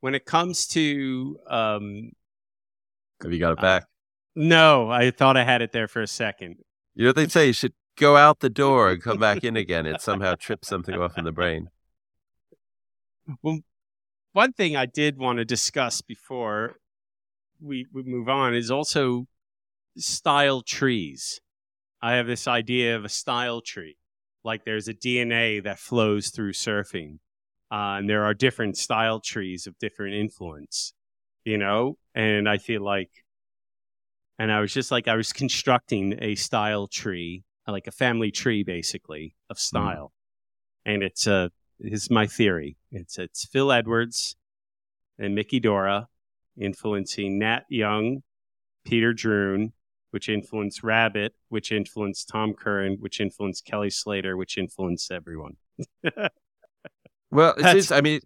when 0.00 0.14
it 0.14 0.24
comes 0.24 0.66
to, 0.68 1.38
um, 1.46 2.12
Have 3.22 3.32
you 3.32 3.38
got 3.38 3.52
it 3.52 3.58
Uh, 3.58 3.62
back? 3.62 3.84
no, 4.34 4.90
I 4.90 5.10
thought 5.10 5.36
I 5.36 5.44
had 5.44 5.60
it 5.60 5.72
there 5.72 5.88
for 5.88 6.00
a 6.00 6.06
second. 6.06 6.56
You 6.94 7.04
know 7.04 7.08
what 7.10 7.16
they 7.16 7.28
say? 7.28 7.48
You 7.48 7.52
should 7.52 7.74
go 7.96 8.16
out 8.16 8.40
the 8.40 8.48
door 8.48 8.90
and 8.90 9.02
come 9.02 9.18
back 9.18 9.44
in 9.44 9.56
again. 9.56 9.84
It 9.86 10.00
somehow 10.08 10.36
trips 10.36 10.68
something 10.68 10.94
off 10.94 11.18
in 11.18 11.24
the 11.24 11.32
brain. 11.32 11.68
Well, 13.42 13.60
one 14.32 14.52
thing 14.54 14.74
I 14.74 14.86
did 14.86 15.18
want 15.18 15.38
to 15.38 15.44
discuss 15.44 16.00
before 16.00 16.76
we, 17.60 17.86
we 17.92 18.04
move 18.04 18.28
on 18.28 18.54
is 18.54 18.70
also 18.70 19.26
style 19.98 20.62
trees. 20.62 21.40
I 22.00 22.14
have 22.14 22.26
this 22.26 22.46
idea 22.46 22.96
of 22.96 23.04
a 23.04 23.08
style 23.08 23.60
tree. 23.60 23.96
Like 24.44 24.64
there's 24.64 24.88
a 24.88 24.94
DNA 24.94 25.62
that 25.64 25.78
flows 25.78 26.28
through 26.28 26.52
surfing. 26.52 27.18
Uh, 27.70 27.98
and 27.98 28.08
there 28.08 28.24
are 28.24 28.34
different 28.34 28.78
style 28.78 29.20
trees 29.20 29.66
of 29.66 29.78
different 29.78 30.14
influence, 30.14 30.94
you 31.44 31.58
know? 31.58 31.98
And 32.14 32.48
I 32.48 32.58
feel 32.58 32.82
like, 32.82 33.10
and 34.38 34.50
I 34.50 34.60
was 34.60 34.72
just 34.72 34.90
like, 34.90 35.08
I 35.08 35.16
was 35.16 35.32
constructing 35.32 36.16
a 36.22 36.34
style 36.34 36.86
tree, 36.86 37.44
like 37.66 37.86
a 37.86 37.92
family 37.92 38.30
tree 38.30 38.62
basically 38.62 39.34
of 39.50 39.58
style. 39.58 40.12
And 40.86 41.02
it's 41.02 41.26
a, 41.26 41.50
is 41.80 42.10
my 42.10 42.26
theory. 42.26 42.76
It's 42.90 43.18
it's 43.18 43.44
Phil 43.44 43.70
Edwards 43.70 44.36
and 45.18 45.34
Mickey 45.34 45.60
Dora 45.60 46.08
influencing 46.60 47.38
Nat 47.38 47.64
Young, 47.68 48.22
Peter 48.84 49.12
Drouyn, 49.12 49.72
which 50.18 50.28
influenced 50.28 50.82
Rabbit, 50.82 51.32
which 51.48 51.70
influenced 51.70 52.28
Tom 52.28 52.52
Curren, 52.52 52.96
which 52.98 53.20
influenced 53.20 53.64
Kelly 53.64 53.88
Slater, 53.88 54.36
which 54.36 54.58
influenced 54.58 55.12
everyone. 55.12 55.58
Well, 57.30 57.54
it 57.58 57.76
is. 57.76 57.92
I 57.92 58.00
mean, 58.00 58.20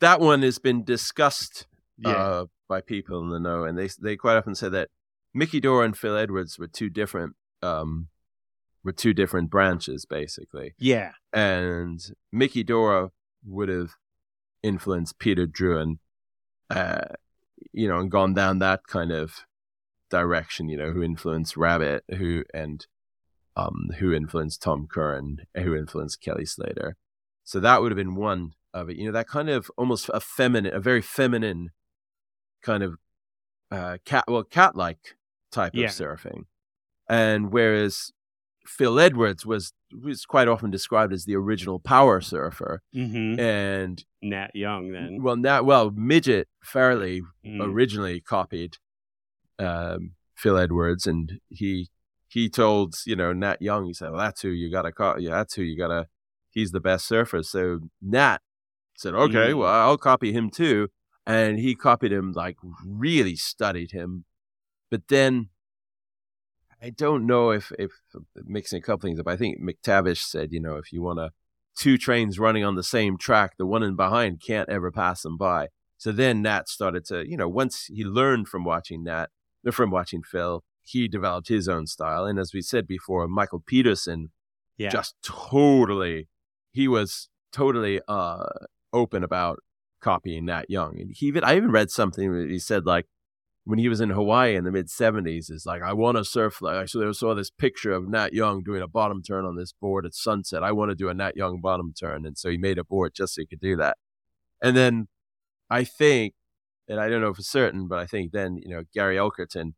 that 0.00 0.20
one 0.20 0.42
has 0.42 0.58
been 0.58 0.84
discussed 0.84 1.66
Yeah. 1.98 2.10
uh, 2.12 2.44
by 2.68 2.80
people 2.80 3.20
in 3.20 3.30
the 3.30 3.40
know, 3.40 3.64
and 3.64 3.76
they 3.76 3.88
they 4.00 4.16
quite 4.16 4.36
often 4.36 4.54
say 4.54 4.68
that 4.70 4.88
Mickey 5.34 5.58
Dora 5.60 5.84
and 5.84 5.98
Phil 5.98 6.16
Edwards 6.16 6.56
were 6.58 6.68
two 6.68 6.88
different 6.88 7.34
um, 7.62 8.06
were 8.84 8.92
two 8.92 9.12
different 9.12 9.50
branches, 9.50 10.06
basically. 10.06 10.74
yeah. 10.78 11.10
And 11.32 12.00
Mickey 12.32 12.62
Dora 12.62 13.10
would 13.44 13.68
have 13.68 13.90
influenced 14.62 15.18
Peter 15.18 15.46
Drouyn, 15.46 15.98
uh, 16.70 17.06
you 17.72 17.88
know, 17.88 17.98
and 17.98 18.08
gone 18.10 18.34
down 18.34 18.60
that 18.60 18.86
kind 18.86 19.10
of 19.10 19.44
direction. 20.10 20.68
You 20.68 20.76
know, 20.78 20.90
who 20.92 21.02
influenced 21.02 21.56
Rabbit, 21.56 22.04
who 22.16 22.44
and 22.54 22.86
um, 23.56 23.88
who 23.98 24.12
influenced 24.12 24.62
Tom 24.62 24.86
Curren, 24.90 25.38
who 25.56 25.74
influenced 25.74 26.20
Kelly 26.20 26.44
Slater. 26.46 26.96
So 27.44 27.58
that 27.60 27.80
would 27.80 27.90
have 27.90 27.96
been 27.96 28.14
one 28.14 28.52
of 28.74 28.88
it. 28.90 28.96
You 28.96 29.06
know, 29.06 29.12
that 29.12 29.26
kind 29.28 29.48
of 29.48 29.70
almost 29.76 30.10
a 30.14 30.20
feminine, 30.20 30.74
a 30.74 30.80
very 30.80 31.00
feminine 31.02 31.70
kind 32.62 32.82
of 32.82 32.96
uh, 33.70 33.98
cat, 34.04 34.24
well, 34.28 34.44
cat-like 34.44 35.16
type 35.50 35.72
Yeah. 35.74 35.86
of 35.86 35.90
surfing. 35.92 36.44
And 37.08 37.52
whereas 37.52 38.12
Phil 38.66 39.00
Edwards 39.00 39.44
was 39.46 39.72
was 40.04 40.26
quite 40.26 40.46
often 40.48 40.70
described 40.70 41.12
as 41.14 41.24
the 41.24 41.34
original 41.34 41.80
power 41.80 42.20
surfer, 42.20 42.82
Mm-hmm. 42.94 43.40
and 43.40 44.04
Nat 44.22 44.50
Young 44.54 44.92
then. 44.92 45.22
well, 45.22 45.36
now 45.36 45.62
well, 45.62 45.90
midget 45.90 46.48
Farrelly 46.64 47.22
Mm. 47.44 47.62
originally 47.72 48.20
copied 48.20 48.76
um, 49.58 50.12
Phil 50.36 50.56
Edwards, 50.56 51.06
and 51.06 51.40
he 51.48 51.88
he 52.28 52.48
told 52.48 52.94
you 53.06 53.16
know 53.16 53.32
Nat 53.32 53.60
Young, 53.60 53.86
he 53.86 53.94
said, 53.94 54.10
"Well, 54.10 54.20
that's 54.20 54.42
who 54.42 54.48
you 54.50 54.70
gotta 54.70 54.92
call. 54.92 55.18
Yeah, 55.18 55.30
that's 55.30 55.54
who 55.54 55.62
you 55.62 55.76
gotta. 55.76 56.06
He's 56.50 56.72
the 56.72 56.80
best 56.80 57.06
surfer." 57.06 57.42
So 57.42 57.80
Nat 58.02 58.38
said, 58.96 59.14
"Okay, 59.14 59.52
Mm. 59.52 59.58
well, 59.58 59.72
I'll 59.72 59.98
copy 59.98 60.32
him 60.32 60.50
too," 60.50 60.88
and 61.26 61.58
he 61.58 61.74
copied 61.74 62.12
him 62.12 62.32
like 62.32 62.56
really 62.84 63.36
studied 63.36 63.92
him, 63.92 64.24
but 64.90 65.08
then. 65.08 65.48
I 66.80 66.90
don't 66.90 67.26
know 67.26 67.50
if 67.50 67.72
if 67.76 67.90
mixing 68.44 68.78
a 68.78 68.82
couple 68.82 69.00
things 69.08 69.18
up. 69.18 69.26
I 69.26 69.36
think 69.36 69.60
McTavish 69.60 70.22
said, 70.22 70.52
you 70.52 70.60
know, 70.60 70.76
if 70.76 70.92
you 70.92 71.02
want 71.02 71.18
to 71.18 71.30
two 71.74 71.98
trains 71.98 72.38
running 72.38 72.62
on 72.64 72.76
the 72.76 72.84
same 72.84 73.18
track, 73.18 73.56
the 73.58 73.66
one 73.66 73.82
in 73.82 73.96
behind 73.96 74.40
can't 74.40 74.68
ever 74.68 74.92
pass 74.92 75.22
them 75.22 75.36
by. 75.36 75.68
So 75.96 76.12
then 76.12 76.42
Nat 76.42 76.68
started 76.68 77.04
to, 77.06 77.28
you 77.28 77.36
know, 77.36 77.48
once 77.48 77.86
he 77.86 78.04
learned 78.04 78.46
from 78.46 78.64
watching 78.64 79.02
Nat, 79.02 79.30
from 79.72 79.90
watching 79.90 80.22
Phil, 80.22 80.62
he 80.82 81.08
developed 81.08 81.48
his 81.48 81.68
own 81.68 81.86
style. 81.86 82.24
And 82.24 82.38
as 82.38 82.52
we 82.54 82.62
said 82.62 82.86
before, 82.86 83.26
Michael 83.28 83.62
Peterson 83.66 84.30
Yeah. 84.76 84.90
just 84.90 85.14
totally, 85.22 86.28
he 86.72 86.88
was 86.88 87.28
totally 87.52 88.00
uh, 88.08 88.46
open 88.92 89.24
about 89.24 89.58
copying 90.00 90.46
Nat 90.46 90.66
Young. 90.68 90.98
And 91.00 91.10
he 91.14 91.26
even, 91.26 91.44
I 91.44 91.56
even 91.56 91.70
read 91.72 91.90
something 91.90 92.30
where 92.30 92.46
he 92.46 92.58
said 92.58 92.86
like, 92.86 93.06
when 93.64 93.78
he 93.78 93.90
was 93.90 94.00
in 94.00 94.08
Hawaii 94.08 94.56
in 94.56 94.64
the 94.64 94.70
mid 94.70 94.86
70s, 94.86 95.50
is 95.50 95.64
like, 95.66 95.82
I 95.82 95.92
want 95.92 96.16
to 96.16 96.24
surf. 96.24 96.62
Like, 96.62 96.76
I 96.76 96.86
saw 96.86 97.34
this 97.34 97.50
picture 97.50 97.92
of 97.92 98.08
Nat 98.08 98.32
Young 98.32 98.62
doing 98.62 98.80
a 98.80 98.88
bottom 98.88 99.22
turn 99.22 99.44
on 99.44 99.56
this 99.56 99.74
board 99.74 100.06
at 100.06 100.14
sunset. 100.14 100.62
I 100.62 100.72
want 100.72 100.90
to 100.90 100.94
do 100.94 101.10
a 101.10 101.14
Nat 101.14 101.36
Young 101.36 101.60
bottom 101.60 101.92
turn. 101.92 102.24
And 102.24 102.38
so 102.38 102.48
he 102.48 102.56
made 102.56 102.78
a 102.78 102.84
board 102.84 103.12
just 103.14 103.34
so 103.34 103.42
he 103.42 103.46
could 103.46 103.60
do 103.60 103.76
that. 103.76 103.98
And 104.62 104.74
then 104.74 105.08
I 105.68 105.84
think, 105.84 106.32
and 106.88 106.98
I 106.98 107.08
don't 107.08 107.20
know 107.20 107.34
for 107.34 107.42
certain, 107.42 107.86
but 107.86 107.98
I 107.98 108.06
think 108.06 108.32
then, 108.32 108.56
you 108.56 108.70
know, 108.70 108.84
Gary 108.94 109.16
Elkerton, 109.16 109.74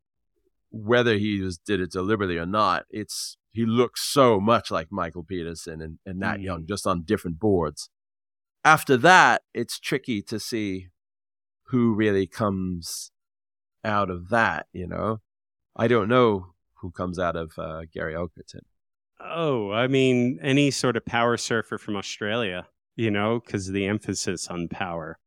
whether 0.71 1.19
he 1.19 1.41
was, 1.41 1.59
did 1.59 1.81
it 1.81 1.91
deliberately 1.91 2.39
or 2.39 2.47
not, 2.47 2.85
it's, 2.91 3.37
he 3.51 3.67
looks 3.67 4.03
so 4.03 4.41
much 4.41 4.71
like 4.71 4.93
Michael 4.93 5.25
Peterson 5.25 5.83
and, 5.83 5.99
and 6.07 6.21
Nat 6.21 6.37
Mm. 6.37 6.43
Young 6.43 6.67
just 6.67 6.87
on 6.87 7.03
different 7.03 7.41
boards. 7.41 7.91
After 8.65 8.97
that, 8.99 9.43
it's 9.53 9.81
tricky 9.81 10.23
to 10.23 10.39
see 10.39 10.89
who 11.65 11.95
really 11.95 12.27
comes 12.27 13.11
out 13.85 14.11
of 14.11 14.29
that, 14.29 14.67
you 14.73 14.87
know? 14.87 15.21
I 15.75 15.89
don't 15.89 16.09
know 16.09 16.55
who 16.81 16.91
comes 16.91 17.19
out 17.19 17.37
of 17.37 17.59
uh, 17.59 17.83
Gary 17.93 18.15
Elkerton. 18.15 18.63
Oh, 19.21 19.71
I 19.71 19.87
mean, 19.87 20.39
any 20.43 20.71
sort 20.71 20.97
of 20.97 21.05
power 21.05 21.37
surfer 21.37 21.79
from 21.79 21.97
Australia, 21.97 22.69
you 22.97 23.11
know, 23.11 23.41
because 23.45 23.69
the 23.69 23.87
emphasis 23.87 24.49
on 24.49 24.69
power. 24.69 25.19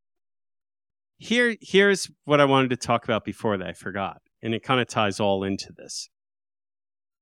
Here, 1.17 1.55
here's 1.61 2.09
what 2.25 2.41
I 2.41 2.45
wanted 2.45 2.69
to 2.71 2.77
talk 2.77 3.05
about 3.05 3.23
before 3.23 3.57
that 3.57 3.67
I 3.67 3.73
forgot, 3.73 4.21
and 4.41 4.53
it 4.53 4.63
kind 4.63 4.81
of 4.81 4.87
ties 4.87 5.19
all 5.19 5.43
into 5.43 5.71
this. 5.71 6.09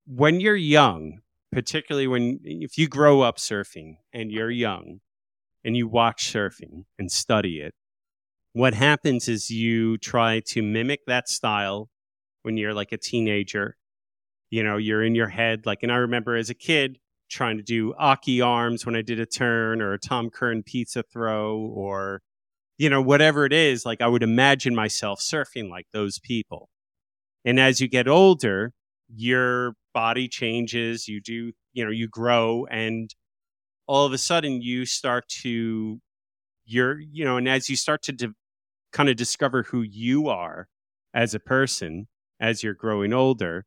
When 0.05 0.39
you're 0.39 0.55
young, 0.55 1.19
particularly 1.51 2.07
when 2.07 2.39
if 2.43 2.77
you 2.77 2.87
grow 2.87 3.21
up 3.21 3.37
surfing 3.37 3.97
and 4.11 4.31
you're 4.31 4.49
young 4.49 5.01
and 5.63 5.77
you 5.77 5.87
watch 5.87 6.31
surfing 6.31 6.85
and 6.97 7.11
study 7.11 7.59
it, 7.59 7.73
what 8.53 8.73
happens 8.73 9.27
is 9.27 9.49
you 9.49 9.97
try 9.97 10.41
to 10.47 10.61
mimic 10.61 11.01
that 11.05 11.29
style 11.29 11.89
when 12.41 12.57
you're 12.57 12.73
like 12.73 12.91
a 12.91 12.97
teenager 12.97 13.77
you 14.51 14.61
know, 14.63 14.77
you're 14.77 15.03
in 15.03 15.15
your 15.15 15.29
head. 15.29 15.65
Like, 15.65 15.81
and 15.81 15.91
I 15.91 15.95
remember 15.95 16.35
as 16.35 16.51
a 16.51 16.53
kid 16.53 16.99
trying 17.29 17.57
to 17.57 17.63
do 17.63 17.93
Occy 17.99 18.45
arms 18.45 18.85
when 18.85 18.95
I 18.95 19.01
did 19.01 19.19
a 19.19 19.25
turn 19.25 19.81
or 19.81 19.93
a 19.93 19.99
Tom 19.99 20.29
Curren 20.29 20.61
pizza 20.61 21.01
throw 21.01 21.57
or, 21.57 22.21
you 22.81 22.89
know, 22.89 22.99
whatever 22.99 23.45
it 23.45 23.53
is. 23.53 23.85
Like, 23.85 24.01
I 24.01 24.07
would 24.07 24.23
imagine 24.23 24.73
myself 24.73 25.21
surfing 25.21 25.69
like 25.69 25.85
those 25.93 26.17
people. 26.17 26.67
And 27.45 27.59
as 27.59 27.79
you 27.79 27.87
get 27.87 28.07
older, 28.07 28.73
your 29.15 29.73
body 29.93 30.27
changes, 30.27 31.07
you 31.07 31.21
do, 31.21 31.51
you 31.73 31.85
know, 31.85 31.91
you 31.91 32.07
grow, 32.07 32.65
and 32.71 33.13
all 33.87 34.07
of 34.07 34.13
a 34.13 34.17
sudden 34.17 34.63
you 34.63 34.85
start 34.85 35.27
to, 35.43 36.01
you're, 36.65 36.99
you 36.99 37.23
know, 37.23 37.37
and 37.37 37.47
as 37.47 37.69
you 37.69 37.75
start 37.75 38.01
to 38.03 38.13
de- 38.13 38.33
kind 38.91 39.09
of 39.09 39.15
discover 39.15 39.63
who 39.63 39.83
you 39.83 40.29
are 40.29 40.67
as 41.13 41.35
a 41.35 41.39
person 41.39 42.07
as 42.39 42.63
you're 42.63 42.73
growing 42.73 43.13
older, 43.13 43.65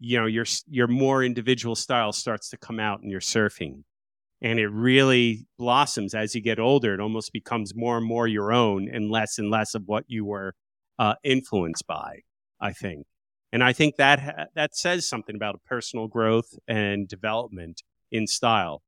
you 0.00 0.20
know 0.20 0.26
your 0.26 0.46
your 0.68 0.88
more 0.88 1.24
individual 1.24 1.74
style 1.74 2.12
starts 2.12 2.50
to 2.50 2.56
come 2.56 2.80
out 2.80 3.02
in 3.02 3.10
your 3.10 3.20
surfing 3.20 3.84
and 4.44 4.58
it 4.58 4.68
really 4.68 5.46
blossoms 5.58 6.14
as 6.14 6.34
you 6.34 6.42
get 6.42 6.60
older. 6.60 6.92
It 6.92 7.00
almost 7.00 7.32
becomes 7.32 7.74
more 7.74 7.96
and 7.96 8.06
more 8.06 8.28
your 8.28 8.52
own 8.52 8.90
and 8.92 9.10
less 9.10 9.38
and 9.38 9.50
less 9.50 9.74
of 9.74 9.84
what 9.86 10.04
you 10.06 10.26
were 10.26 10.52
uh, 10.98 11.14
influenced 11.24 11.86
by, 11.86 12.20
I 12.60 12.74
think. 12.74 13.06
And 13.54 13.64
I 13.64 13.72
think 13.72 13.96
that 13.96 14.20
ha- 14.20 14.46
that 14.54 14.76
says 14.76 15.08
something 15.08 15.34
about 15.34 15.64
personal 15.64 16.08
growth 16.08 16.58
and 16.68 17.08
development 17.08 17.82
in 18.12 18.26
style, 18.26 18.82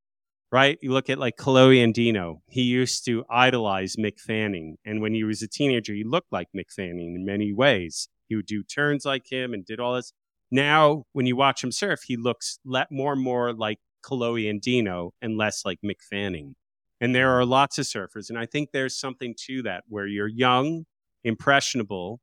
right? 0.53 0.77
You 0.83 0.93
look 0.93 1.09
at 1.09 1.19
like 1.19 1.39
Kolohe 1.39 1.83
Andino. 1.83 2.41
He 2.49 2.63
used 2.63 3.07
to 3.07 3.25
idolize 3.31 3.97
Mick 3.97 4.21
Fanning, 4.21 4.77
and 4.85 5.01
when 5.01 5.15
he 5.15 5.25
was 5.25 5.41
a 5.41 5.49
teenager, 5.49 5.95
he 5.95 6.05
looked 6.05 6.33
like 6.33 6.49
Mick 6.55 6.71
Fanning 6.71 7.15
in 7.15 7.25
many 7.25 7.55
ways. 7.55 8.11
He 8.29 8.37
would 8.37 8.47
do 8.47 8.63
turns 8.63 9.07
like 9.07 9.33
him 9.33 9.55
and 9.55 9.65
did 9.65 9.81
all 9.81 9.95
this. 9.95 10.13
Now, 10.51 11.05
when 11.13 11.25
you 11.25 11.35
watch 11.35 11.65
him 11.65 11.73
surf, 11.73 12.01
he 12.07 12.19
looks 12.19 12.59
le- 12.63 12.87
more 12.91 13.15
and 13.15 13.23
more 13.23 13.55
like 13.55 13.79
Kolohe 14.07 14.53
Andino 14.53 15.11
and 15.21 15.37
less 15.37 15.65
like 15.65 15.79
Mick 15.85 16.01
Fanning. 16.09 16.55
And 17.01 17.15
there 17.15 17.31
are 17.33 17.45
lots 17.45 17.79
of 17.79 17.85
surfers, 17.85 18.31
and 18.31 18.39
I 18.39 18.47
think 18.47 18.71
there's 18.73 18.99
something 18.99 19.35
to 19.47 19.63
that 19.63 19.85
where 19.89 20.07
you're 20.07 20.29
young, 20.29 20.87
impressionable, 21.25 22.21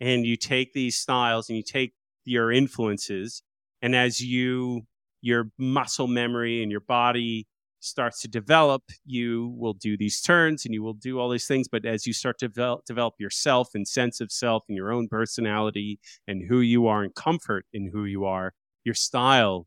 and 0.00 0.24
you 0.24 0.36
take 0.36 0.72
these 0.72 0.96
styles 0.96 1.48
and 1.48 1.56
you 1.56 1.62
take 1.62 1.92
your 2.24 2.52
influences 2.52 3.42
and 3.82 3.94
as 3.96 4.20
you 4.20 4.82
your 5.20 5.50
muscle 5.58 6.06
memory 6.06 6.62
and 6.62 6.70
your 6.70 6.80
body 6.80 7.46
starts 7.80 8.20
to 8.20 8.28
develop 8.28 8.82
you 9.04 9.54
will 9.56 9.72
do 9.72 9.96
these 9.96 10.20
turns 10.20 10.64
and 10.64 10.74
you 10.74 10.82
will 10.82 10.94
do 10.94 11.18
all 11.18 11.30
these 11.30 11.46
things 11.46 11.68
but 11.68 11.84
as 11.84 12.06
you 12.06 12.12
start 12.12 12.38
to 12.38 12.48
develop, 12.48 12.84
develop 12.84 13.14
yourself 13.18 13.70
and 13.74 13.86
sense 13.86 14.20
of 14.20 14.30
self 14.30 14.64
and 14.68 14.76
your 14.76 14.92
own 14.92 15.08
personality 15.08 15.98
and 16.26 16.48
who 16.48 16.60
you 16.60 16.86
are 16.86 17.02
and 17.02 17.14
comfort 17.14 17.64
in 17.72 17.90
who 17.92 18.04
you 18.04 18.24
are 18.24 18.52
your 18.84 18.94
style 18.94 19.66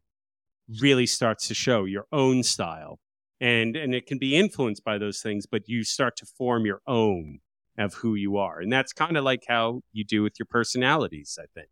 really 0.79 1.05
starts 1.07 1.47
to 1.47 1.53
show 1.53 1.85
your 1.85 2.05
own 2.11 2.43
style 2.43 2.99
and 3.39 3.75
and 3.75 3.95
it 3.95 4.05
can 4.05 4.17
be 4.17 4.35
influenced 4.35 4.83
by 4.83 4.97
those 4.97 5.21
things 5.21 5.45
but 5.45 5.67
you 5.67 5.83
start 5.83 6.15
to 6.15 6.25
form 6.25 6.65
your 6.65 6.81
own 6.87 7.39
of 7.77 7.95
who 7.95 8.15
you 8.15 8.37
are. 8.37 8.59
And 8.59 8.71
that's 8.71 8.93
kind 8.93 9.17
of 9.17 9.23
like 9.23 9.43
how 9.47 9.81
you 9.91 10.03
do 10.03 10.23
with 10.23 10.33
your 10.39 10.45
personalities, 10.45 11.37
I 11.41 11.45
think. 11.53 11.69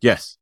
Yes. 0.00 0.38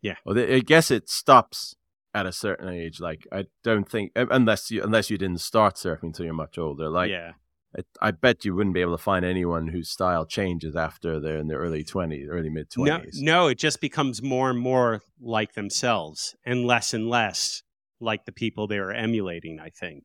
Yeah. 0.00 0.16
Well, 0.24 0.38
I 0.38 0.60
guess 0.60 0.90
it 0.90 1.08
stops 1.08 1.74
at 2.14 2.26
a 2.26 2.32
certain 2.32 2.68
age. 2.68 3.00
Like 3.00 3.26
I 3.32 3.46
don't 3.64 3.88
think 3.88 4.12
unless 4.14 4.70
you 4.70 4.82
unless 4.82 5.10
you 5.10 5.18
didn't 5.18 5.40
start 5.40 5.74
surfing 5.74 6.04
until 6.04 6.24
you're 6.24 6.34
much 6.34 6.58
older. 6.58 6.88
Like 6.88 7.10
yeah. 7.10 7.32
I, 7.76 7.82
I 8.00 8.10
bet 8.10 8.44
you 8.44 8.54
wouldn't 8.54 8.74
be 8.74 8.80
able 8.80 8.96
to 8.96 9.02
find 9.02 9.24
anyone 9.24 9.68
whose 9.68 9.90
style 9.90 10.24
changes 10.24 10.76
after 10.76 11.20
they're 11.20 11.38
in 11.38 11.48
their 11.48 11.58
early 11.58 11.84
20s, 11.84 12.26
early 12.28 12.50
mid 12.50 12.70
20s. 12.70 13.20
No, 13.20 13.42
no, 13.42 13.48
it 13.48 13.58
just 13.58 13.80
becomes 13.80 14.22
more 14.22 14.50
and 14.50 14.58
more 14.58 15.02
like 15.20 15.54
themselves 15.54 16.34
and 16.44 16.64
less 16.66 16.94
and 16.94 17.08
less 17.08 17.62
like 18.00 18.24
the 18.24 18.32
people 18.32 18.66
they 18.66 18.78
are 18.78 18.92
emulating, 18.92 19.58
I 19.60 19.70
think. 19.70 20.04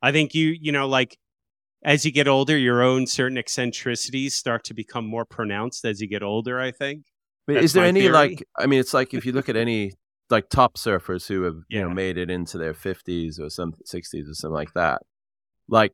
I 0.00 0.12
think 0.12 0.34
you, 0.34 0.56
you 0.60 0.72
know, 0.72 0.88
like 0.88 1.18
as 1.84 2.04
you 2.04 2.12
get 2.12 2.28
older, 2.28 2.56
your 2.56 2.82
own 2.82 3.06
certain 3.06 3.38
eccentricities 3.38 4.34
start 4.34 4.64
to 4.64 4.74
become 4.74 5.06
more 5.06 5.24
pronounced 5.24 5.84
as 5.84 6.00
you 6.00 6.08
get 6.08 6.22
older, 6.22 6.60
I 6.60 6.70
think. 6.70 7.04
But 7.46 7.56
is 7.56 7.72
there 7.72 7.84
any 7.84 8.02
theory. 8.02 8.12
like 8.12 8.44
I 8.56 8.66
mean 8.66 8.78
it's 8.78 8.94
like 8.94 9.14
if 9.14 9.26
you 9.26 9.32
look 9.32 9.48
at 9.48 9.56
any 9.56 9.94
like 10.30 10.48
top 10.48 10.74
surfers 10.74 11.26
who 11.26 11.42
have, 11.42 11.56
yeah. 11.68 11.80
you 11.80 11.88
know, 11.88 11.94
made 11.94 12.16
it 12.16 12.30
into 12.30 12.56
their 12.56 12.72
50s 12.72 13.38
or 13.38 13.50
some 13.50 13.74
60s 13.86 14.30
or 14.30 14.34
something 14.34 14.54
like 14.54 14.72
that. 14.74 15.02
Like 15.68 15.92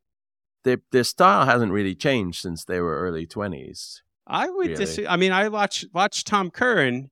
their 0.65 0.79
their 0.93 1.05
style 1.05 1.47
hasn't 1.47 1.73
really 1.73 1.95
changed 1.95 2.41
since 2.41 2.65
they 2.65 2.81
were 2.81 2.99
early 2.99 3.27
20s. 3.27 4.01
I 4.27 4.51
would 4.51 4.69
really. 4.71 4.85
dis- 4.85 5.01
I 5.09 5.17
mean 5.17 5.33
I 5.33 5.49
watch 5.49 5.85
watch 5.93 6.25
Tom 6.25 6.51
Curren 6.51 7.11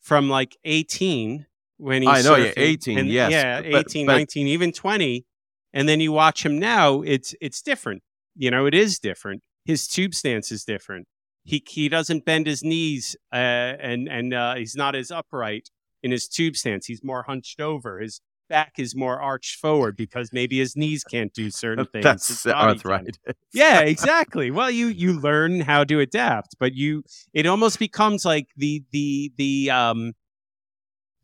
from 0.00 0.28
like 0.28 0.56
18 0.64 1.46
when 1.78 2.02
he's 2.02 2.10
I 2.10 2.22
know, 2.22 2.34
surfing, 2.34 2.56
yeah, 2.56 2.62
18, 2.62 2.98
and, 2.98 3.08
yes. 3.08 3.30
Yeah, 3.30 3.60
18, 3.60 4.06
but, 4.06 4.12
but, 4.12 4.18
19, 4.18 4.46
even 4.48 4.72
20 4.72 5.24
and 5.72 5.88
then 5.88 6.00
you 6.00 6.12
watch 6.12 6.44
him 6.44 6.58
now 6.58 7.02
it's 7.02 7.34
it's 7.40 7.62
different 7.62 8.02
you 8.34 8.50
know 8.50 8.66
it 8.66 8.74
is 8.74 8.98
different 8.98 9.42
his 9.64 9.86
tube 9.86 10.14
stance 10.14 10.50
is 10.50 10.64
different 10.64 11.06
he 11.44 11.62
he 11.68 11.88
doesn't 11.88 12.24
bend 12.24 12.46
his 12.46 12.62
knees 12.62 13.16
uh, 13.32 13.36
and 13.36 14.08
and 14.08 14.34
uh, 14.34 14.54
he's 14.54 14.74
not 14.74 14.94
as 14.94 15.10
upright 15.10 15.70
in 16.02 16.10
his 16.10 16.28
tube 16.28 16.56
stance 16.56 16.86
he's 16.86 17.02
more 17.02 17.24
hunched 17.24 17.60
over 17.60 18.00
his 18.00 18.20
back 18.48 18.74
is 18.78 18.96
more 18.96 19.20
arched 19.20 19.56
forward 19.56 19.96
because 19.96 20.32
maybe 20.32 20.58
his 20.58 20.76
knees 20.76 21.04
can't 21.04 21.32
do 21.32 21.50
certain 21.50 21.86
things 21.92 22.04
that's 22.04 22.46
arthritis 22.46 23.16
yeah 23.52 23.80
exactly 23.94 24.50
well 24.50 24.70
you 24.70 24.86
you 24.86 25.18
learn 25.20 25.60
how 25.60 25.84
to 25.84 26.00
adapt 26.00 26.56
but 26.58 26.74
you 26.74 27.02
it 27.32 27.46
almost 27.46 27.78
becomes 27.78 28.24
like 28.24 28.48
the 28.56 28.82
the 28.90 29.32
the 29.36 29.70
um 29.70 30.12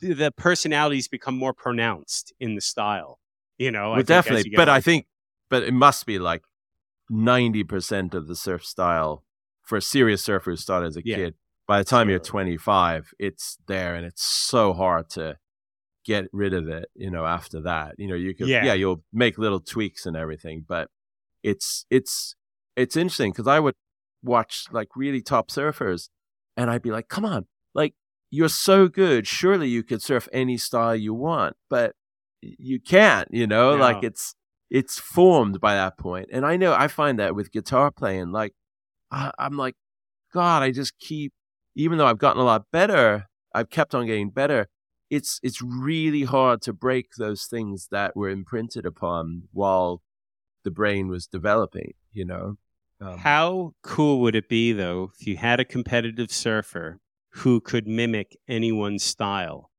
the 0.01 0.33
personalities 0.37 1.09
become 1.09 1.37
more 1.37 1.55
pronounced 1.55 2.33
in 2.39 2.55
the 2.55 2.61
style 2.61 3.19
you 3.59 3.71
know, 3.71 3.93
well, 3.93 4.03
definitely. 4.03 4.53
But 4.55 4.69
I 4.69 4.81
think, 4.81 5.07
but 5.49 5.63
it 5.63 5.73
must 5.73 6.07
be 6.07 6.19
like 6.19 6.43
ninety 7.09 7.65
percent 7.65 8.15
of 8.15 8.27
the 8.27 8.37
surf 8.37 8.65
style 8.65 9.25
for 9.63 9.79
a 9.79 9.83
serious 9.83 10.23
surfer 10.23 10.51
who 10.51 10.57
started 10.57 10.87
as 10.87 10.97
a 10.97 11.03
yeah. 11.05 11.17
kid. 11.17 11.35
By 11.67 11.79
the 11.79 11.85
time 11.85 12.09
sure. 12.09 12.11
you're 12.11 12.21
25, 12.21 13.15
it's 13.19 13.57
there, 13.67 13.95
and 13.95 14.05
it's 14.05 14.23
so 14.23 14.75
hard 14.75 15.09
to 15.11 15.39
get 16.05 16.27
rid 16.33 16.55
of 16.55 16.69
it. 16.69 16.89
You 16.95 17.11
know, 17.11 17.25
after 17.25 17.61
that, 17.63 17.95
you 17.99 18.09
know, 18.09 18.15
you 18.15 18.35
could, 18.35 18.49
yeah, 18.49 18.65
yeah 18.65 18.75
you'll 18.75 19.03
make 19.13 19.39
little 19.39 19.61
tweaks 19.61 20.07
and 20.07 20.17
everything, 20.17 20.65
but 20.67 20.89
it's 21.43 21.87
it's 21.91 22.35
it's 22.77 22.97
interesting 22.97 23.33
because 23.33 23.47
I 23.47 23.61
would 23.61 23.75
watch 24.23 24.67
like 24.73 24.89
really 24.97 25.23
top 25.23 25.51
surfers, 25.51 26.09
and 26.57 26.71
I'd 26.71 26.83
be 26.83 26.91
like, 26.91 27.09
come 27.09 27.25
on, 27.25 27.47
like 27.75 27.95
you're 28.31 28.49
so 28.49 28.89
good. 28.89 29.27
Surely 29.27 29.69
you 29.69 29.83
could 29.83 30.03
surf 30.03 30.29
any 30.33 30.57
style 30.57 30.97
you 30.97 31.15
want, 31.15 31.57
but 31.71 31.95
you 32.41 32.81
can't, 32.81 33.29
you 33.31 33.47
know, 33.47 33.75
like 33.75 34.03
it's 34.03 34.35
it's 34.71 34.99
formed 34.99 35.61
by 35.61 35.75
that 35.75 35.97
point. 35.99 36.29
And 36.33 36.45
I 36.45 36.57
know 36.57 36.75
I 36.75 36.89
find 36.89 37.19
that 37.19 37.35
with 37.35 37.53
guitar 37.53 37.91
playing, 37.91 38.33
like 38.33 38.53
I, 39.11 39.31
I'm 39.39 39.57
like, 39.57 39.77
God, 40.33 40.63
I 40.63 40.73
just 40.73 40.99
keep, 40.99 41.33
even 41.77 41.99
though 41.99 42.07
I've 42.07 42.19
gotten 42.19 42.43
a 42.43 42.45
lot 42.45 42.65
better, 42.73 43.27
I've 43.55 43.71
kept 43.71 43.95
on 43.95 44.07
getting 44.07 44.31
better. 44.31 44.69
It's 45.11 45.39
it's 45.43 45.61
really 45.63 46.23
hard 46.23 46.63
to 46.63 46.73
break 46.73 47.15
those 47.17 47.45
things 47.45 47.89
that 47.91 48.17
were 48.17 48.29
imprinted 48.29 48.87
upon 48.87 49.45
while 49.53 50.03
the 50.65 50.71
brain 50.71 51.09
was 51.09 51.27
developing. 51.27 51.95
You 52.13 52.25
know. 52.25 52.57
Um, 53.01 53.19
How 53.19 53.75
cool 53.83 54.21
would 54.21 54.35
it 54.35 54.49
be 54.49 54.73
though 54.73 55.11
if 55.19 55.27
you 55.27 55.37
had 55.37 55.61
a 55.61 55.65
competitive 55.65 56.31
surfer 56.31 57.01
who 57.31 57.61
could 57.61 57.87
mimic 57.87 58.37
anyone's 58.49 59.03
style? 59.03 59.71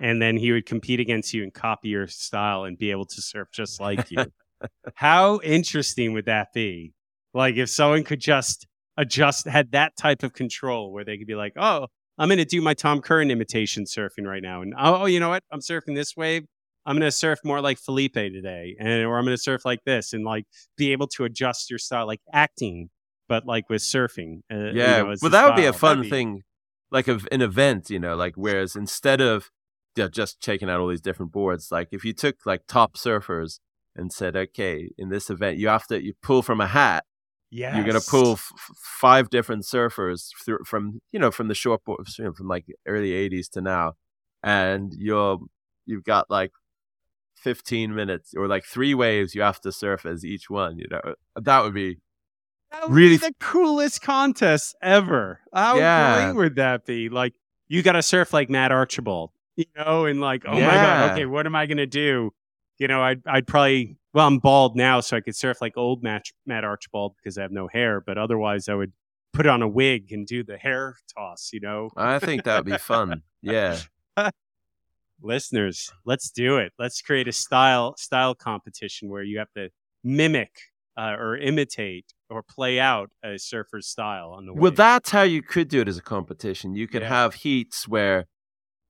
and 0.00 0.20
then 0.20 0.36
he 0.36 0.52
would 0.52 0.66
compete 0.66 1.00
against 1.00 1.32
you 1.34 1.42
and 1.42 1.52
copy 1.52 1.88
your 1.88 2.06
style 2.06 2.64
and 2.64 2.78
be 2.78 2.90
able 2.90 3.06
to 3.06 3.22
surf 3.22 3.48
just 3.52 3.80
like 3.80 4.10
you. 4.10 4.24
How 4.94 5.40
interesting 5.42 6.12
would 6.12 6.26
that 6.26 6.52
be? 6.52 6.92
Like 7.34 7.56
if 7.56 7.68
someone 7.68 8.04
could 8.04 8.20
just 8.20 8.66
adjust, 8.96 9.46
had 9.46 9.72
that 9.72 9.96
type 9.96 10.22
of 10.22 10.32
control 10.32 10.92
where 10.92 11.04
they 11.04 11.18
could 11.18 11.26
be 11.26 11.34
like, 11.34 11.54
oh, 11.56 11.88
I'm 12.18 12.28
going 12.28 12.38
to 12.38 12.44
do 12.44 12.60
my 12.60 12.74
Tom 12.74 13.00
Curren 13.00 13.30
imitation 13.30 13.84
surfing 13.84 14.26
right 14.26 14.42
now. 14.42 14.62
And 14.62 14.74
oh, 14.78 15.06
you 15.06 15.20
know 15.20 15.28
what? 15.28 15.42
I'm 15.52 15.60
surfing 15.60 15.94
this 15.94 16.16
wave. 16.16 16.46
I'm 16.86 16.94
going 16.94 17.08
to 17.08 17.12
surf 17.12 17.40
more 17.44 17.60
like 17.60 17.78
Filipe 17.78 18.14
today. 18.14 18.76
And, 18.78 19.04
or 19.04 19.18
I'm 19.18 19.24
going 19.24 19.36
to 19.36 19.42
surf 19.42 19.64
like 19.64 19.80
this 19.84 20.12
and 20.12 20.24
like 20.24 20.44
be 20.76 20.92
able 20.92 21.08
to 21.08 21.24
adjust 21.24 21.68
your 21.68 21.78
style, 21.78 22.06
like 22.06 22.20
acting, 22.32 22.90
but 23.28 23.44
like 23.44 23.68
with 23.68 23.82
surfing. 23.82 24.40
Uh, 24.50 24.70
yeah. 24.72 24.98
You 24.98 25.04
know, 25.04 25.14
well, 25.20 25.30
that 25.30 25.46
would 25.46 25.56
be 25.56 25.66
a 25.66 25.72
fun 25.72 26.02
be... 26.02 26.10
thing, 26.10 26.42
like 26.90 27.08
an 27.08 27.20
event, 27.30 27.90
you 27.90 27.98
know, 27.98 28.14
like 28.14 28.34
whereas 28.36 28.76
instead 28.76 29.20
of, 29.20 29.50
yeah, 29.96 30.08
just 30.08 30.40
checking 30.40 30.70
out 30.70 30.78
all 30.78 30.88
these 30.88 31.00
different 31.00 31.32
boards. 31.32 31.72
Like 31.72 31.88
if 31.90 32.04
you 32.04 32.12
took 32.12 32.36
like 32.46 32.62
top 32.68 32.96
surfers 32.96 33.60
and 33.94 34.12
said, 34.12 34.36
okay, 34.36 34.90
in 34.96 35.08
this 35.08 35.30
event, 35.30 35.58
you 35.58 35.68
have 35.68 35.86
to 35.88 36.02
you 36.02 36.12
pull 36.22 36.42
from 36.42 36.60
a 36.60 36.66
hat. 36.66 37.04
Yeah, 37.56 37.76
you're 37.76 37.86
gonna 37.86 38.00
pull 38.00 38.32
f- 38.32 38.52
five 39.00 39.30
different 39.30 39.64
surfers 39.64 40.28
through, 40.44 40.64
from 40.64 41.00
you 41.12 41.18
know 41.18 41.30
from 41.30 41.48
the 41.48 41.54
short 41.54 41.84
board 41.84 42.06
you 42.18 42.24
know, 42.24 42.32
from 42.32 42.48
like 42.48 42.66
early 42.86 43.10
'80s 43.10 43.50
to 43.52 43.60
now, 43.60 43.94
and 44.42 44.92
you're 44.96 45.38
you've 45.86 46.04
got 46.04 46.30
like 46.30 46.52
15 47.36 47.94
minutes 47.94 48.34
or 48.36 48.48
like 48.48 48.64
three 48.64 48.94
waves 48.94 49.34
you 49.34 49.42
have 49.42 49.60
to 49.60 49.72
surf 49.72 50.04
as 50.04 50.24
each 50.24 50.50
one. 50.50 50.78
You 50.78 50.86
know 50.90 51.14
that 51.36 51.62
would 51.62 51.74
be 51.74 51.98
that 52.72 52.82
would 52.82 52.94
really 52.94 53.16
be 53.16 53.28
the 53.28 53.34
coolest 53.40 54.02
contest 54.02 54.76
ever. 54.82 55.40
How 55.52 55.76
yeah. 55.76 56.24
great 56.24 56.36
would 56.36 56.56
that 56.56 56.84
be? 56.84 57.08
Like 57.08 57.34
you 57.68 57.82
got 57.82 57.92
to 57.92 58.02
surf 58.02 58.32
like 58.32 58.50
Matt 58.50 58.72
Archibald 58.72 59.30
you 59.56 59.64
know, 59.76 60.04
and 60.04 60.20
like, 60.20 60.44
oh 60.46 60.56
yeah. 60.56 60.66
my 60.66 60.74
god, 60.74 61.12
okay, 61.12 61.24
what 61.24 61.46
am 61.46 61.56
I 61.56 61.66
gonna 61.66 61.86
do? 61.86 62.32
You 62.78 62.88
know, 62.88 63.02
I'd 63.02 63.22
I'd 63.26 63.46
probably 63.46 63.96
well, 64.16 64.26
I'm 64.26 64.38
bald 64.38 64.76
now, 64.76 65.00
so 65.00 65.18
I 65.18 65.20
could 65.20 65.36
surf 65.36 65.60
like 65.60 65.76
old 65.76 66.02
Matt, 66.02 66.30
Matt 66.46 66.64
Archibald 66.64 67.16
because 67.18 67.36
I 67.36 67.42
have 67.42 67.52
no 67.52 67.68
hair. 67.68 68.00
But 68.00 68.16
otherwise, 68.16 68.66
I 68.66 68.72
would 68.72 68.94
put 69.34 69.46
on 69.46 69.60
a 69.60 69.68
wig 69.68 70.10
and 70.10 70.26
do 70.26 70.42
the 70.42 70.56
hair 70.56 70.96
toss. 71.14 71.50
You 71.52 71.60
know, 71.60 71.90
I 71.98 72.18
think 72.18 72.44
that 72.44 72.64
would 72.64 72.72
be 72.72 72.78
fun. 72.78 73.24
Yeah. 73.42 73.78
Listeners, 75.22 75.92
let's 76.06 76.30
do 76.30 76.56
it. 76.56 76.72
Let's 76.78 77.02
create 77.02 77.28
a 77.28 77.32
style 77.32 77.94
style 77.98 78.34
competition 78.34 79.10
where 79.10 79.22
you 79.22 79.38
have 79.38 79.52
to 79.54 79.68
mimic 80.02 80.60
uh, 80.96 81.16
or 81.18 81.36
imitate 81.36 82.14
or 82.30 82.42
play 82.42 82.80
out 82.80 83.10
a 83.22 83.38
surfer's 83.38 83.86
style 83.86 84.30
on 84.30 84.46
the 84.46 84.54
Well, 84.54 84.72
that's 84.72 85.10
how 85.10 85.24
you 85.24 85.42
could 85.42 85.68
do 85.68 85.82
it 85.82 85.88
as 85.88 85.98
a 85.98 86.02
competition. 86.02 86.74
You 86.74 86.88
could 86.88 87.02
yeah. 87.02 87.08
have 87.08 87.34
heats 87.34 87.86
where 87.86 88.28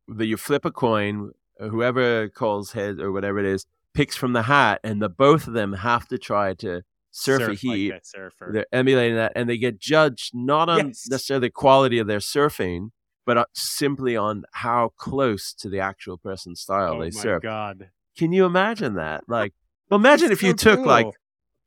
that 0.07 0.27
you 0.27 0.37
flip 0.37 0.65
a 0.65 0.71
coin 0.71 1.33
whoever 1.59 2.29
calls 2.29 2.73
head 2.73 3.01
or 3.01 3.11
whatever 3.11 3.41
it 3.41 3.47
is 3.47 3.67
picks 3.97 4.15
from 4.17 4.33
the 4.33 4.43
hat, 4.43 4.81
and 4.85 5.01
the 5.03 5.09
both 5.09 5.47
of 5.49 5.55
them 5.55 5.73
have 5.73 6.07
to 6.09 6.19
try 6.19 6.55
to 6.55 6.83
surf, 7.11 7.43
a 7.43 7.47
like 7.49 7.59
heat. 7.59 7.91
that 7.91 8.07
surfer. 8.07 8.51
They're 8.53 8.67
emulating 8.73 9.17
that, 9.17 9.33
and 9.35 9.49
they 9.49 9.59
get 9.59 9.79
judged 9.81 10.33
not 10.35 10.69
on 10.69 10.89
Yes. 10.89 11.09
necessarily 11.11 11.49
the 11.49 11.53
quality 11.53 11.99
of 11.99 12.07
their 12.07 12.19
surfing, 12.19 12.91
but 13.25 13.39
uh, 13.39 13.45
simply 13.55 14.17
on 14.17 14.45
how 14.53 14.93
close 14.97 15.53
to 15.55 15.69
the 15.69 15.81
actual 15.81 16.19
person's 16.19 16.61
style 16.61 16.95
oh 16.97 17.01
they 17.01 17.07
my 17.07 17.23
surf. 17.23 17.43
god! 17.43 17.91
Can 18.17 18.33
you 18.33 18.45
imagine 18.45 18.95
that? 18.95 19.25
Like, 19.29 19.53
well, 19.91 19.99
imagine 19.99 20.31
if 20.31 20.43
you 20.43 20.51
so 20.51 20.77
took 20.77 20.87
like 20.87 21.07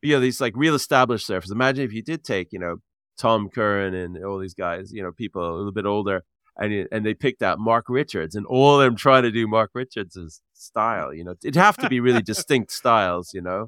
you 0.01 0.13
know 0.13 0.19
these 0.21 0.39
like 0.39 0.53
real 0.55 0.75
established 0.75 1.27
surfers. 1.27 1.51
Imagine 1.51 1.83
if 1.85 1.93
you 1.93 2.01
did 2.01 2.23
take 2.23 2.53
you 2.53 2.59
know 2.59 2.77
Tom 3.17 3.49
Curren 3.49 3.93
and 3.93 4.23
all 4.23 4.39
these 4.39 4.53
guys, 4.53 4.93
you 4.93 5.03
know, 5.03 5.11
people 5.11 5.43
a 5.43 5.55
little 5.57 5.71
bit 5.73 5.85
older, 5.85 6.23
and 6.57 6.87
and 6.91 7.05
they 7.05 7.13
picked 7.13 7.41
out 7.43 7.59
Mark 7.59 7.85
Richards, 7.89 8.35
and 8.35 8.45
all 8.45 8.79
of 8.79 8.85
them 8.85 8.95
trying 8.95 9.23
to 9.23 9.31
do 9.31 9.47
Mark 9.47 9.71
Richards' 9.73 10.41
style. 10.61 11.13
You 11.13 11.23
know, 11.23 11.35
it'd 11.43 11.55
have 11.55 11.77
to 11.77 11.89
be 11.89 11.99
really 11.99 12.21
distinct 12.21 12.71
styles. 12.71 13.33
You 13.33 13.41
know, 13.41 13.67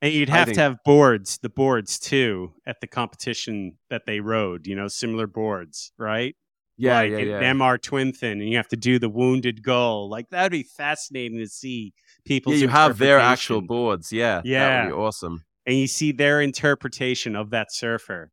And 0.00 0.12
you'd 0.12 0.28
have 0.28 0.46
think- 0.46 0.56
to 0.56 0.62
have 0.62 0.76
boards, 0.84 1.38
the 1.42 1.48
boards 1.50 1.98
too, 1.98 2.52
at 2.66 2.80
the 2.80 2.86
competition 2.86 3.78
that 3.90 4.02
they 4.06 4.20
rode. 4.20 4.66
You 4.66 4.76
know, 4.76 4.88
similar 4.88 5.26
boards, 5.26 5.92
right? 5.98 6.34
yeah, 6.78 6.94
like 6.96 7.10
yeah, 7.12 7.18
an 7.18 7.28
yeah. 7.28 7.52
MR 7.52 7.80
twin 7.80 8.12
fin, 8.12 8.40
and 8.40 8.48
you 8.48 8.56
have 8.56 8.66
to 8.68 8.76
do 8.76 8.98
the 8.98 9.08
wounded 9.08 9.62
gull. 9.62 10.08
Like 10.08 10.30
that'd 10.30 10.50
be 10.50 10.62
fascinating 10.64 11.38
to 11.38 11.46
see 11.46 11.92
people. 12.24 12.52
Yeah, 12.52 12.60
you 12.60 12.68
have 12.68 12.98
their 12.98 13.18
actual 13.20 13.60
boards. 13.60 14.10
Yeah, 14.12 14.36
that 14.36 14.46
Yeah. 14.46 14.82
would 14.84 14.88
be 14.90 14.94
awesome. 14.94 15.44
and 15.66 15.76
you 15.76 15.86
see 15.86 16.10
their 16.10 16.40
interpretation 16.40 17.36
of 17.36 17.50
that 17.50 17.72
surfer. 17.72 18.30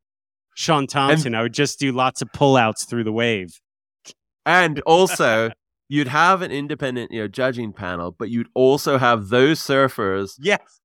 Shaun 0.56 0.88
Thomson, 0.88 1.34
I 1.36 1.42
would 1.42 1.54
just 1.54 1.78
do 1.78 1.92
lots 1.92 2.22
of 2.22 2.32
pullouts 2.32 2.88
through 2.88 3.04
the 3.04 3.12
wave. 3.12 3.60
And 4.44 4.80
also, 4.80 5.50
you'd 5.92 6.08
have 6.08 6.40
an 6.40 6.52
independent, 6.52 7.10
you 7.10 7.20
know, 7.20 7.28
judging 7.28 7.72
panel, 7.72 8.12
but 8.16 8.30
you'd 8.30 8.48
also 8.54 8.96
have 8.96 9.28
those 9.28 9.58
surfers 9.60 10.36
Yes. 10.40 10.80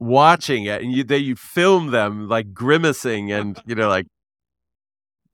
watching 0.00 0.64
it, 0.64 0.82
and 0.82 0.92
you 0.92 1.04
they 1.04 1.18
you 1.18 1.36
film 1.36 1.92
them 1.92 2.28
like 2.28 2.52
grimacing 2.52 3.30
and 3.32 3.58
you 3.66 3.74
know 3.76 3.88
like 3.88 4.06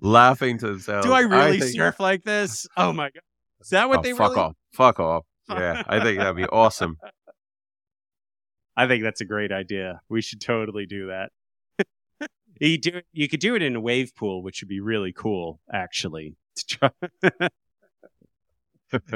laughing 0.00 0.58
to 0.58 0.66
themselves. 0.66 1.06
Do 1.06 1.12
I 1.12 1.20
really 1.20 1.58
think- 1.60 1.72
surf 1.74 1.98
like 1.98 2.22
this? 2.24 2.66
Oh 2.76 2.92
my 2.92 3.06
god. 3.06 3.22
Is 3.62 3.70
that 3.70 3.88
what 3.88 4.00
Oh, 4.00 4.02
they 4.02 4.12
fuck 4.12 4.30
really 4.30 4.40
off, 4.42 4.54
fuck 4.74 5.00
off. 5.00 5.24
Yeah, 5.48 5.82
I 5.86 6.00
think 6.00 6.18
that'd 6.18 6.36
be 6.36 6.44
awesome. 6.44 6.98
I 8.76 8.86
think 8.88 9.02
that's 9.04 9.20
a 9.20 9.24
great 9.24 9.52
idea. 9.52 10.00
We 10.08 10.20
should 10.20 10.40
totally 10.40 10.84
do 10.84 11.06
that. 11.06 11.30
you 12.60 12.76
do 12.78 13.00
you 13.12 13.28
could 13.28 13.40
do 13.40 13.54
it 13.54 13.62
in 13.62 13.76
a 13.76 13.80
wave 13.80 14.14
pool, 14.16 14.42
which 14.42 14.60
would 14.62 14.68
be 14.68 14.80
really 14.80 15.12
cool, 15.12 15.60
actually. 15.72 16.36
to 16.56 16.66
try- 16.66 17.48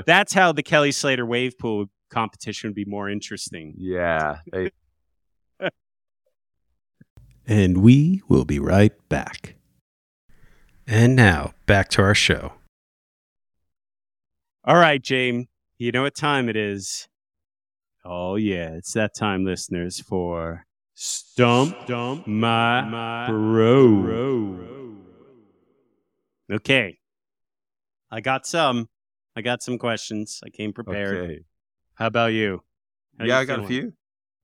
that's 0.06 0.32
how 0.32 0.52
the 0.52 0.62
Kelly 0.62 0.92
Slater 0.92 1.26
wave 1.26 1.58
pool 1.58 1.86
competition 2.10 2.68
would 2.68 2.74
be 2.74 2.84
more 2.84 3.08
interesting. 3.08 3.74
Yeah, 3.76 4.38
they, 4.50 4.70
And 7.46 7.78
we 7.78 8.22
will 8.28 8.44
be 8.44 8.58
right 8.58 8.92
back. 9.08 9.54
And 10.86 11.16
now, 11.16 11.52
back 11.66 11.88
to 11.90 12.02
our 12.02 12.14
show. 12.14 12.52
All 14.64 14.76
right, 14.76 15.02
James, 15.02 15.46
you 15.78 15.92
know 15.92 16.02
what 16.02 16.14
time 16.14 16.48
it 16.48 16.56
is. 16.56 17.08
Oh, 18.04 18.36
yeah, 18.36 18.70
it's 18.70 18.92
that 18.92 19.14
time, 19.14 19.44
listeners, 19.44 20.00
for 20.00 20.66
Stump, 20.94 21.86
Dump 21.86 22.26
My, 22.26 23.26
bro. 23.28 24.96
Okay. 26.50 26.98
I 28.10 28.20
got 28.20 28.46
some. 28.46 28.88
I 29.38 29.40
got 29.40 29.62
some 29.62 29.78
questions. 29.78 30.40
I 30.44 30.50
came 30.50 30.72
prepared. 30.72 31.16
okay. 31.30 31.40
How 31.94 32.08
about 32.08 32.32
you? 32.32 32.60
How 33.20 33.24
yeah, 33.24 33.36
you 33.36 33.40
I 33.42 33.44
got 33.44 33.60
a 33.60 33.68
few. 33.68 33.92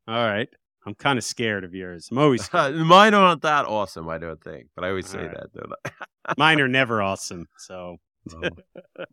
All 0.06 0.24
right. 0.24 0.48
I'm 0.86 0.94
kind 0.94 1.18
of 1.18 1.24
scared 1.24 1.64
of 1.64 1.74
yours. 1.74 2.08
I'm 2.12 2.18
always 2.18 2.48
Mine 2.52 3.12
aren't 3.12 3.42
that 3.42 3.64
awesome, 3.66 4.08
I 4.08 4.18
don't 4.18 4.40
think, 4.40 4.68
but 4.76 4.84
I 4.84 4.90
always 4.90 5.08
say 5.08 5.18
All 5.18 5.24
right. 5.26 5.34
that. 5.34 5.52
Don't? 5.52 6.38
Mine 6.38 6.60
are 6.60 6.68
never 6.68 7.02
awesome. 7.02 7.48
So, 7.58 7.96
Oh. 8.32 8.40
all 8.98 9.04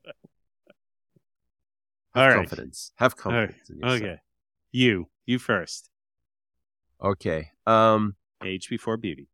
Have 2.13 2.27
right. 2.27 2.35
confidence. 2.35 2.91
Have 2.97 3.17
confidence. 3.17 3.67
in 3.71 3.77
yourself. 3.79 4.01
Okay. 4.01 4.17
You, 4.71 5.07
you 5.25 5.39
first. 5.39 5.89
Okay. 7.03 7.49
Um, 7.65 8.15
Age 8.43 8.69
before 8.69 8.97
beauty. 8.97 9.29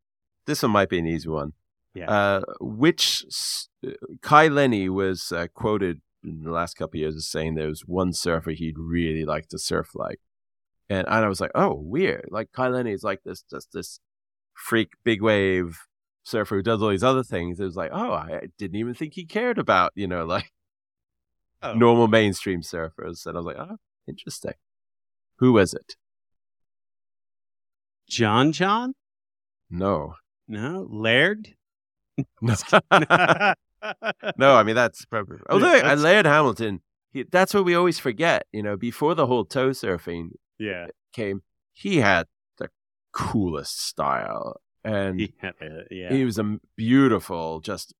this 0.46 0.64
one 0.64 0.72
might 0.72 0.88
be 0.88 1.00
an 1.00 1.08
easy 1.08 1.28
one. 1.28 1.52
Yeah. 1.94 2.10
Uh, 2.10 2.42
which 2.62 3.26
uh, 3.86 3.90
Kai 4.22 4.48
Lenny 4.48 4.88
was 4.88 5.32
uh, 5.34 5.48
quoted 5.54 6.00
in 6.28 6.44
the 6.44 6.52
last 6.52 6.76
couple 6.76 6.98
of 6.98 7.02
years 7.02 7.16
as 7.16 7.28
saying 7.28 7.56
there 7.56 7.68
was 7.70 7.82
one 7.88 8.14
surfer 8.14 8.52
he'd 8.52 8.78
really 8.78 9.26
like 9.26 9.48
to 9.50 9.58
surf 9.58 9.92
like, 9.96 10.20
and 10.90 11.08
and 11.08 11.26
I 11.26 11.28
was 11.28 11.42
like, 11.42 11.52
oh, 11.56 11.74
weird. 11.74 12.28
Like 12.32 12.52
Kai 12.54 12.68
Lenny 12.70 12.92
is 12.92 13.04
like 13.04 13.22
this, 13.26 13.44
just 13.50 13.70
this 13.74 14.00
freak 14.54 14.90
big 15.04 15.22
wave 15.22 15.78
surfer 16.24 16.56
who 16.58 16.62
does 16.64 16.82
all 16.84 16.90
these 16.90 17.04
other 17.04 17.24
things. 17.24 17.60
It 17.60 17.64
was 17.66 17.76
like, 17.76 17.92
oh, 17.94 18.12
I 18.12 18.42
didn't 18.58 18.76
even 18.78 18.94
think 18.94 19.14
he 19.14 19.26
cared 19.26 19.58
about 19.58 19.92
you 19.96 20.08
know 20.08 20.26
like 20.36 20.52
Oh. 21.64 21.74
normal 21.74 22.08
mainstream 22.08 22.62
surfers, 22.62 23.26
and 23.26 23.36
I 23.36 23.40
was 23.40 23.46
like, 23.48 23.58
oh, 23.58 23.78
interesting. 24.08 24.54
Who 25.40 25.54
was 25.54 25.74
it? 25.74 25.96
John 28.08 28.52
John? 28.52 28.94
No. 29.70 30.14
No. 30.48 30.88
Laird? 30.90 31.50
No. 32.42 32.56
yeah. 33.84 34.32
no, 34.38 34.56
I 34.56 34.64
mean 34.68 34.76
that's 34.76 35.06
probably. 35.06 35.38
Although 35.50 35.72
that's- 35.72 35.92
and 35.92 36.02
Laird 36.02 36.26
Hamilton, 36.26 36.82
he, 37.12 37.24
that's 37.24 37.54
what 37.54 37.66
we 37.66 37.76
always 37.76 38.00
forget. 38.00 38.46
You 38.52 38.64
know, 38.64 38.78
before 38.78 39.16
the 39.16 39.28
whole 39.28 39.46
toe 39.46 39.70
surfing 39.72 40.30
yeah, 40.60 40.88
came, 41.14 41.42
he 41.74 41.98
had 41.98 42.28
the 42.58 42.70
coolest 43.14 43.82
style, 43.86 44.62
and 44.84 45.20
He 45.20 45.34
had 45.38 45.54
a- 45.62 45.84
yeah. 45.92 46.12
he 46.12 46.26
was 46.26 46.38
a 46.40 46.58
beautiful, 46.76 47.60
just 47.62 47.94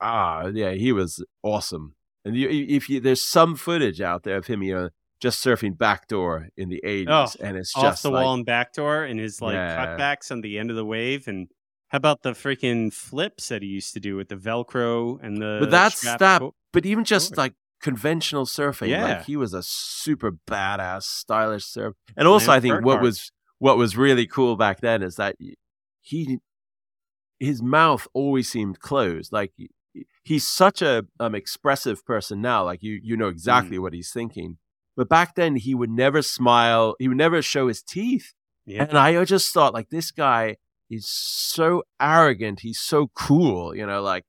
ah, 0.00 0.46
yeah, 0.46 0.72
he 0.72 0.92
was 0.92 1.24
awesome. 1.42 1.94
And 2.24 2.36
you, 2.36 2.48
if 2.48 2.90
you, 2.90 3.00
there's 3.00 3.22
some 3.22 3.54
footage 3.56 4.00
out 4.00 4.24
there 4.24 4.36
of 4.36 4.46
him, 4.48 4.62
you 4.62 4.74
know, 4.74 4.88
just 5.20 5.42
surfing 5.44 5.78
backdoor 5.78 6.48
in 6.56 6.68
the 6.68 6.82
80s, 6.84 7.06
Oh, 7.08 7.44
and 7.44 7.56
it's 7.56 7.74
Off 7.76 7.82
just 7.84 8.02
the 8.02 8.10
like, 8.10 8.24
wall 8.24 8.34
and 8.34 8.44
backdoor 8.44 9.04
and 9.04 9.18
his 9.18 9.40
like 9.40 9.54
Yeah. 9.54 9.96
cutbacks 9.96 10.30
on 10.30 10.40
the 10.42 10.58
end 10.58 10.70
of 10.70 10.76
the 10.76 10.84
wave. 10.84 11.28
And 11.28 11.48
how 11.88 11.96
about 11.98 12.22
the 12.22 12.32
freaking 12.32 12.92
flips 12.92 13.48
that 13.48 13.62
he 13.62 13.68
used 13.68 13.94
to 13.94 14.00
do 14.00 14.16
with 14.16 14.28
the 14.28 14.36
Velcro 14.36 15.18
and 15.22 15.40
the. 15.40 15.58
But 15.60 15.70
that's 15.70 15.98
strap- 15.98 16.18
that. 16.20 16.42
But 16.72 16.84
even 16.86 17.04
just 17.04 17.36
like 17.36 17.54
conventional 17.80 18.44
surfing, 18.46 18.88
Yeah. 18.88 19.04
like 19.04 19.24
he 19.24 19.36
was 19.36 19.54
a 19.54 19.62
super 19.62 20.32
badass, 20.32 21.02
stylish 21.04 21.64
surf. 21.64 21.94
And 22.16 22.26
also, 22.26 22.50
I 22.52 22.60
think 22.60 22.84
what 22.84 23.00
was 23.00 23.30
what 23.58 23.76
was 23.78 23.96
really 23.96 24.26
cool 24.26 24.56
back 24.56 24.80
then 24.80 25.02
is 25.02 25.16
that 25.16 25.36
he 26.00 26.38
his 27.38 27.62
mouth 27.62 28.06
always 28.14 28.50
seemed 28.50 28.80
closed. 28.80 29.32
Like 29.32 29.52
he's 30.24 30.46
such 30.46 30.82
a 30.82 31.06
um, 31.20 31.34
expressive 31.34 32.04
person 32.04 32.40
now. 32.40 32.64
Like 32.64 32.82
you 32.82 32.98
you 33.02 33.16
know 33.16 33.28
Mm. 33.28 33.32
exactly 33.32 33.78
what 33.78 33.92
he's 33.92 34.10
thinking. 34.10 34.58
But 34.96 35.08
back 35.10 35.34
then, 35.34 35.56
he 35.56 35.74
would 35.74 35.90
never 35.90 36.22
smile. 36.22 36.96
He 36.98 37.06
would 37.08 37.18
never 37.18 37.42
show 37.42 37.68
his 37.68 37.82
teeth. 37.82 38.32
Yeah. 38.64 38.84
And 38.88 38.96
I 38.98 39.22
just 39.26 39.52
thought, 39.52 39.74
like, 39.74 39.90
this 39.90 40.10
guy 40.10 40.56
is 40.90 41.08
so 41.08 41.82
arrogant. 42.00 42.60
He's 42.60 42.78
so 42.78 43.10
cool. 43.14 43.74
You 43.74 43.86
know, 43.86 44.02
like, 44.02 44.24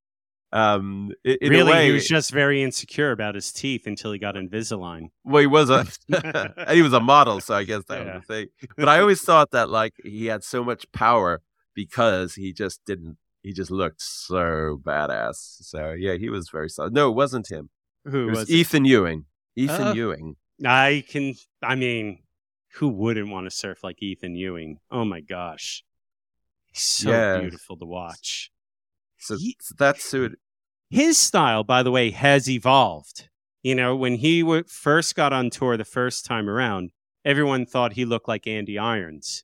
um, 0.53 1.11
in 1.25 1.37
really, 1.49 1.61
a 1.71 1.73
way, 1.73 1.85
he 1.87 1.91
was 1.91 2.07
just 2.07 2.31
very 2.31 2.63
insecure 2.63 3.11
about 3.11 3.35
his 3.35 3.51
teeth 3.51 3.85
until 3.85 4.11
he 4.13 4.19
got 4.19 4.35
Invisalign. 4.35 5.07
well, 5.25 5.41
he 5.41 5.47
was 5.47 5.69
a 5.69 5.85
and 6.09 6.53
he 6.71 6.81
was 6.81 6.93
a 6.93 6.99
model, 7.01 7.41
so 7.41 7.53
I 7.55 7.63
guess 7.63 7.83
that 7.89 8.05
Yeah. 8.05 8.15
was 8.17 8.23
the 8.27 8.33
thing. 8.33 8.47
But 8.77 8.87
I 8.89 8.99
always 9.01 9.21
thought 9.21 9.51
that 9.51 9.69
like 9.69 9.93
he 10.03 10.27
had 10.27 10.43
so 10.43 10.63
much 10.63 10.89
power 10.91 11.41
because 11.75 12.35
he 12.35 12.53
just 12.53 12.81
didn't. 12.85 13.17
He 13.43 13.53
just 13.53 13.71
looked 13.71 14.01
so 14.01 14.79
badass. 14.83 15.35
So 15.61 15.91
yeah, 15.91 16.15
he 16.15 16.29
was 16.29 16.49
very 16.49 16.69
solid. 16.69 16.93
No, 16.93 17.09
it 17.09 17.15
wasn't 17.15 17.49
him. 17.51 17.69
Who 18.05 18.23
It 18.27 18.29
was, 18.31 18.39
was 18.39 18.49
it? 18.49 18.53
Ethan 18.53 18.85
Ewing. 18.85 19.25
Ethan 19.55 19.87
Oh. 19.89 19.93
Ewing. 19.93 20.35
I 20.65 21.03
can. 21.09 21.33
I 21.61 21.75
mean, 21.75 22.23
who 22.75 22.87
wouldn't 22.89 23.29
want 23.29 23.45
to 23.47 23.51
surf 23.51 23.83
like 23.83 24.01
Ethan 24.01 24.35
Ewing? 24.35 24.77
Oh 24.91 25.03
my 25.05 25.19
gosh, 25.21 25.83
he's 25.83 25.86
so 26.73 27.09
Yes. 27.11 27.33
beautiful 27.33 27.77
to 27.77 27.85
watch. 27.85 28.51
So 29.17 29.37
He- 29.37 29.57
so 29.61 29.75
that's 29.77 30.11
who. 30.11 30.25
It, 30.25 30.31
His 30.89 31.17
style, 31.17 31.63
by 31.63 31.83
the 31.83 31.91
way, 31.91 32.11
has 32.11 32.49
evolved. 32.49 33.29
You 33.63 33.75
know, 33.75 33.95
when 33.95 34.15
he 34.15 34.41
w- 34.41 34.63
first 34.67 35.15
got 35.15 35.33
on 35.33 35.49
tour 35.49 35.77
the 35.77 35.85
first 35.85 36.25
time 36.25 36.49
around, 36.49 36.91
everyone 37.25 37.65
thought 37.65 37.93
he 37.93 38.05
looked 38.05 38.27
like 38.27 38.47
Andy 38.47 38.77
Irons. 38.79 39.43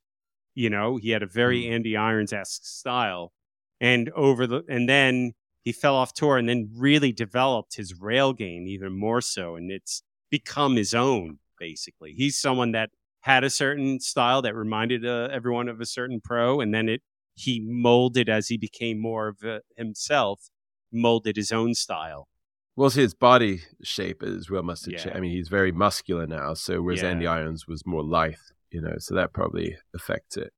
You 0.56 0.70
know, 0.70 0.98
he 0.98 1.12
had 1.12 1.24
a 1.24 1.28
very 1.28 1.68
Andy 1.68 1.98
Irons 1.98 2.34
esque 2.34 2.66
style, 2.66 3.34
and 3.82 4.10
over 4.12 4.48
the 4.48 4.64
and 4.70 4.88
then 4.90 5.34
he 5.64 5.72
fell 5.72 5.95
off 5.95 6.14
tour 6.14 6.38
and 6.38 6.48
then 6.50 6.72
really 6.76 7.12
developed 7.12 7.76
his 7.76 8.00
rail 8.00 8.34
game 8.34 8.68
even 8.68 8.98
more 8.98 9.22
so, 9.22 9.56
and 9.56 9.72
it's 9.72 10.04
become 10.30 10.76
his 10.76 10.94
own 10.94 11.40
basically. 11.60 12.14
He's 12.14 12.38
someone 12.38 12.72
that 12.74 12.90
had 13.22 13.44
a 13.44 13.50
certain 13.50 14.00
style 14.02 14.41
that 14.41 14.56
reminded 14.56 15.06
uh, 15.06 15.30
everyone 15.32 15.70
of 15.70 15.80
a 15.82 15.86
certain 15.86 16.20
pro, 16.22 16.60
and 16.62 16.74
then 16.74 16.90
it 16.90 17.02
he 17.35 17.60
molded 17.60 18.30
as 18.30 18.47
he 18.47 18.57
became 18.57 18.99
more 19.01 19.27
of 19.30 19.43
a, 19.43 19.61
himself, 19.77 20.49
molded 20.91 21.35
his 21.35 21.51
own 21.51 21.73
style. 21.73 22.27
Well, 22.76 22.89
his 22.89 23.14
body 23.14 23.61
shape 23.84 24.23
as 24.23 24.49
well 24.49 24.64
must 24.64 24.85
have 24.85 24.93
Yeah. 24.93 24.99
changed. 24.99 25.18
I 25.18 25.19
mean, 25.19 25.31
he's 25.31 25.47
very 25.49 25.72
muscular 25.72 26.26
now. 26.26 26.53
So 26.55 26.81
whereas 26.81 27.01
Yeah. 27.01 27.10
Andy 27.10 27.27
Irons 27.27 27.68
was 27.68 27.85
more 27.85 28.03
lithe, 28.03 28.35
you 28.72 28.81
know, 28.81 28.95
so 28.97 29.14
that 29.15 29.31
probably 29.34 29.77
affects 29.93 30.38
it. 30.38 30.53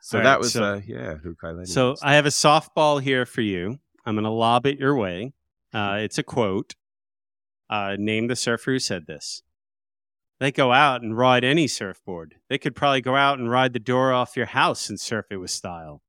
So 0.00 0.18
All 0.18 0.24
that 0.24 0.30
right, 0.30 0.38
was, 0.40 0.52
so- 0.52 0.64
uh, 0.64 0.80
yeah, 0.86 1.16
So. 1.64 1.94
I 2.02 2.14
have 2.14 2.26
a 2.26 2.30
softball 2.30 3.00
here 3.02 3.24
for 3.26 3.40
you. 3.42 3.78
I'm 4.04 4.14
going 4.14 4.24
to 4.24 4.30
lob 4.30 4.66
it 4.66 4.78
your 4.78 4.96
way. 4.96 5.32
Uh, 5.72 5.98
it's 6.00 6.18
a 6.18 6.22
quote. 6.22 6.74
Uh, 7.70 7.96
name 7.98 8.26
the 8.26 8.36
surfer 8.36 8.72
who 8.72 8.78
said 8.78 9.06
this. 9.06 9.42
They 10.42 10.50
go 10.50 10.72
out 10.72 11.02
and 11.02 11.16
ride 11.16 11.44
any 11.44 11.68
surfboard. 11.68 12.34
They 12.48 12.58
could 12.58 12.74
probably 12.74 13.00
go 13.00 13.14
out 13.14 13.38
and 13.38 13.48
ride 13.48 13.74
the 13.74 13.78
door 13.78 14.12
off 14.12 14.36
your 14.36 14.46
house 14.46 14.88
and 14.88 14.98
surf 14.98 15.26
it 15.30 15.36
with 15.36 15.52
style. 15.52 16.02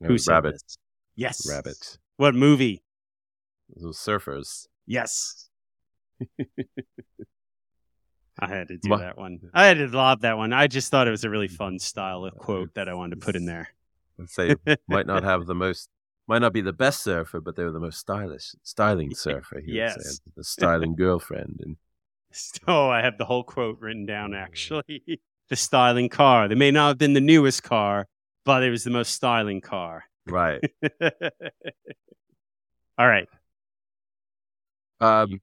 It 0.00 0.08
Who 0.08 0.18
said 0.18 0.32
Rabbit. 0.32 0.54
this? 0.54 0.78
Yes. 1.14 1.48
Rabbit. 1.48 1.98
What 2.16 2.34
movie? 2.34 2.82
Those 3.76 3.98
surfers. 3.98 4.66
Yes. 4.84 5.48
I 8.40 8.48
had 8.48 8.66
to 8.66 8.78
do 8.78 8.88
Ma- 8.88 8.96
that 8.96 9.16
one. 9.16 9.38
I 9.54 9.66
had 9.66 9.78
to 9.78 9.86
lob 9.86 10.22
that 10.22 10.36
one. 10.36 10.52
I 10.52 10.66
just 10.66 10.90
thought 10.90 11.06
it 11.06 11.12
was 11.12 11.22
a 11.22 11.30
really 11.30 11.46
fun 11.46 11.78
style 11.78 12.24
of 12.24 12.34
quote 12.36 12.74
that 12.74 12.88
I 12.88 12.94
wanted 12.94 13.20
to 13.20 13.24
put 13.24 13.36
in 13.36 13.46
there. 13.46 13.68
Let's 14.18 14.34
say 14.34 14.56
might 14.88 15.06
not 15.06 15.22
have 15.22 15.46
the 15.46 15.54
most, 15.54 15.88
might 16.26 16.40
not 16.40 16.52
be 16.52 16.62
the 16.62 16.72
best 16.72 17.04
surfer, 17.04 17.40
but 17.40 17.54
they 17.54 17.62
were 17.62 17.70
the 17.70 17.78
most 17.78 18.00
stylish, 18.00 18.56
styling 18.64 19.14
surfer. 19.14 19.60
He. 19.64 19.74
Yes. 19.74 20.20
the 20.36 20.42
styling 20.42 20.96
girlfriend, 20.96 21.60
and 21.62 21.76
Oh, 22.68 22.88
I 22.88 23.02
have 23.02 23.18
the 23.18 23.24
whole 23.24 23.42
quote 23.44 23.78
written 23.80 24.06
down 24.06 24.34
actually. 24.34 25.02
the 25.48 25.56
styling 25.56 26.08
car. 26.08 26.46
They 26.48 26.54
may 26.54 26.70
not 26.70 26.88
have 26.88 26.98
been 26.98 27.12
the 27.14 27.20
newest 27.20 27.62
car, 27.62 28.06
but 28.44 28.62
it 28.62 28.70
was 28.70 28.84
the 28.84 28.90
most 28.90 29.12
styling 29.12 29.60
car. 29.60 30.04
right. 30.26 30.60
All 32.98 33.08
right. 33.08 33.26
Um, 35.00 35.40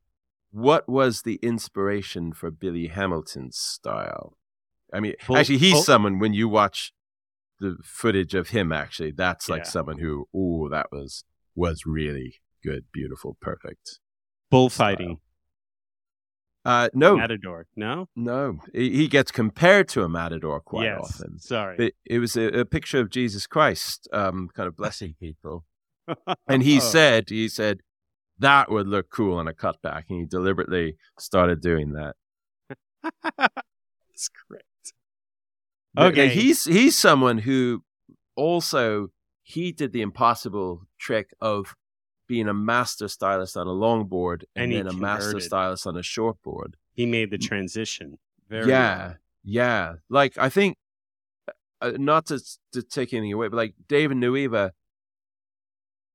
what 0.52 0.88
was 0.88 1.24
the 1.24 1.36
inspiration 1.42 2.32
for 2.34 2.52
Billy 2.52 2.88
Hamilton's 2.88 3.58
style? 3.58 4.38
I 4.94 5.00
mean, 5.00 5.14
Bull- 5.26 5.38
actually, 5.38 5.58
he's 5.58 5.74
bull- 5.74 5.84
someone 5.84 6.20
when 6.20 6.34
you 6.34 6.48
watch 6.48 6.94
the 7.60 7.78
footage 7.84 8.34
of 8.36 8.50
him. 8.50 8.72
Actually, 8.72 9.12
that's 9.12 9.50
like 9.50 9.64
Yeah. 9.64 9.70
someone 9.70 9.98
who, 10.00 10.28
oh, 10.34 10.70
that 10.70 10.88
was 10.92 11.24
was 11.56 11.86
really 11.88 12.36
good, 12.64 12.86
beautiful, 12.94 13.36
perfect. 13.42 14.00
Bullfighting. 14.52 15.18
Uh, 16.68 16.90
no, 16.94 17.16
Matador. 17.16 17.66
No? 17.78 18.10
no, 18.16 18.60
he 18.74 18.90
he 18.92 19.08
gets 19.08 19.32
compared 19.32 19.88
to 19.90 20.04
a 20.04 20.10
matador 20.10 20.60
quite 20.60 20.84
yes. 20.84 21.00
often. 21.02 21.40
Sorry. 21.40 21.78
It, 21.80 21.94
it 22.06 22.20
was 22.20 22.36
a, 22.36 22.48
a 22.60 22.66
picture 22.66 23.00
of 23.00 23.10
Jesus 23.10 23.48
Christ, 23.48 24.08
um, 24.12 24.50
kind 24.54 24.68
of 24.68 24.76
blessing 24.76 25.16
people, 25.20 25.64
and 26.48 26.64
he 26.64 26.78
Oh. 26.78 26.80
said, 26.82 27.30
he 27.30 27.48
said 27.48 27.80
that 28.40 28.70
would 28.70 28.88
look 28.88 29.10
cool 29.10 29.38
on 29.38 29.48
a 29.48 29.54
cutback, 29.54 30.04
and 30.10 30.20
he 30.20 30.26
deliberately 30.26 30.98
started 31.18 31.62
doing 31.62 31.94
that. 31.94 32.16
That's 33.38 34.30
great. 34.50 34.62
Okay. 35.98 36.28
he's 36.30 36.66
he's 36.66 36.98
someone 36.98 37.40
who 37.40 37.84
also 38.36 39.08
he 39.42 39.72
did 39.72 39.94
the 39.94 40.02
impossible 40.02 40.82
trick 41.00 41.30
of 41.40 41.76
being 42.28 42.48
a 42.48 42.54
master 42.54 43.08
stylist 43.08 43.56
on 43.58 43.68
a 43.68 43.72
longboard 43.72 44.44
and, 44.56 44.66
And 44.66 44.72
he 44.72 44.78
then 44.78 44.88
a 44.88 44.94
master 44.94 45.40
stylist 45.40 45.88
on 45.88 45.96
a 45.98 46.02
shortboard. 46.02 46.74
He 46.94 47.06
made 47.06 47.32
the 47.32 47.38
transition. 47.38 48.18
Very 48.50 48.70
yeah, 48.70 48.98
well. 49.08 49.16
yeah. 49.44 49.94
Like 50.10 50.38
I 50.38 50.50
think, 50.50 50.78
uh, 51.82 51.92
not 51.98 52.26
to 52.28 52.40
to 52.74 52.82
take 52.82 53.14
anything 53.14 53.34
away, 53.34 53.48
but 53.50 53.58
like 53.58 53.76
David 53.88 54.18
Nuuhiwa 54.18 54.72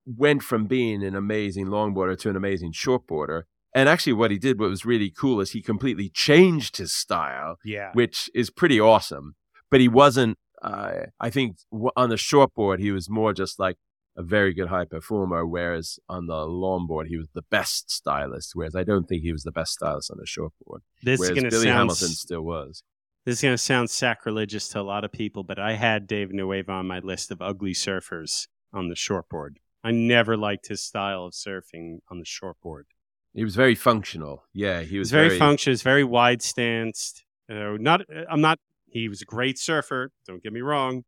went 0.06 0.42
from 0.42 0.66
being 0.66 1.02
an 1.04 1.14
amazing 1.14 1.66
longboarder 1.66 2.18
to 2.18 2.30
an 2.30 2.36
amazing 2.36 2.72
shortboarder. 2.72 3.42
And 3.74 3.88
actually, 3.88 4.12
what 4.14 4.30
he 4.30 4.38
did, 4.38 4.58
what 4.60 4.68
was 4.68 4.84
really 4.84 5.10
cool, 5.10 5.40
is 5.40 5.52
he 5.52 5.62
completely 5.62 6.10
changed 6.10 6.76
his 6.76 6.92
style 6.94 7.56
Yeah. 7.64 7.90
which 7.94 8.28
is 8.34 8.50
pretty 8.50 8.78
awesome. 8.80 9.34
But 9.70 9.80
he 9.80 9.88
wasn't. 9.88 10.36
Uh, 10.60 11.06
I 11.18 11.30
think 11.30 11.56
on 11.96 12.08
the 12.10 12.16
shortboard 12.16 12.78
he 12.78 12.92
was 12.92 13.08
more 13.10 13.32
just 13.32 13.58
like 13.58 13.78
a 14.16 14.22
very 14.22 14.52
good 14.52 14.68
high 14.68 14.84
performer, 14.84 15.46
whereas 15.46 15.98
on 16.08 16.26
the 16.26 16.34
longboard 16.34 17.06
he 17.06 17.16
was 17.16 17.28
the 17.34 17.42
best 17.42 17.90
stylist. 17.90 18.52
Whereas 18.54 18.76
I 18.76 18.84
don't 18.84 19.08
think 19.08 19.22
he 19.22 19.32
was 19.32 19.42
the 19.42 19.52
best 19.52 19.72
stylist 19.72 20.10
on 20.10 20.18
the 20.18 20.26
shortboard. 20.26 20.80
This 21.02 21.20
is 21.20 21.30
going 21.30 21.44
to 21.44 21.50
Billy 21.50 21.64
sound 21.64 21.78
Hamilton 21.78 22.08
still 22.08 22.42
was. 22.42 22.82
This 23.24 23.38
is 23.38 23.42
going 23.42 23.54
to 23.54 23.58
sound 23.58 23.88
sacrilegious 23.88 24.68
to 24.70 24.80
a 24.80 24.82
lot 24.82 25.04
of 25.04 25.12
people, 25.12 25.44
but 25.44 25.58
I 25.58 25.74
had 25.74 26.06
Dave 26.06 26.30
Nuuhiwa 26.30 26.68
on 26.68 26.86
my 26.88 26.98
list 26.98 27.30
of 27.30 27.40
ugly 27.40 27.72
surfers 27.72 28.48
on 28.72 28.88
the 28.88 28.94
shortboard. 28.94 29.56
I 29.84 29.92
never 29.92 30.36
liked 30.36 30.68
his 30.68 30.80
style 30.80 31.24
of 31.26 31.32
surfing 31.32 31.98
on 32.10 32.18
the 32.18 32.24
shortboard. 32.24 32.84
He 33.32 33.44
was 33.44 33.56
very 33.56 33.74
functional. 33.74 34.44
Yeah, 34.52 34.80
he 34.82 34.98
was 34.98 35.06
was 35.06 35.12
very, 35.12 35.38
functional, 35.38 35.78
very 35.78 36.04
wide 36.04 36.42
stanced. 36.42 37.24
Uh, 37.50 37.76
not, 37.78 38.02
I'm 38.28 38.40
not. 38.40 38.58
He 38.86 39.08
was 39.08 39.22
a 39.22 39.24
great 39.24 39.58
surfer. 39.58 40.10
Don't 40.26 40.42
get 40.42 40.52
me 40.52 40.60
wrong, 40.60 41.04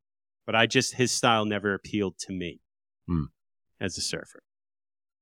but 0.47 0.55
I 0.55 0.66
just 0.66 0.94
his 0.94 1.12
style 1.12 1.44
never 1.44 1.74
appealed 1.74 2.16
to 2.20 2.32
me 2.32 2.60
Hmm. 3.06 3.24
as 3.81 3.98
a 3.98 4.01
surfer. 4.01 4.43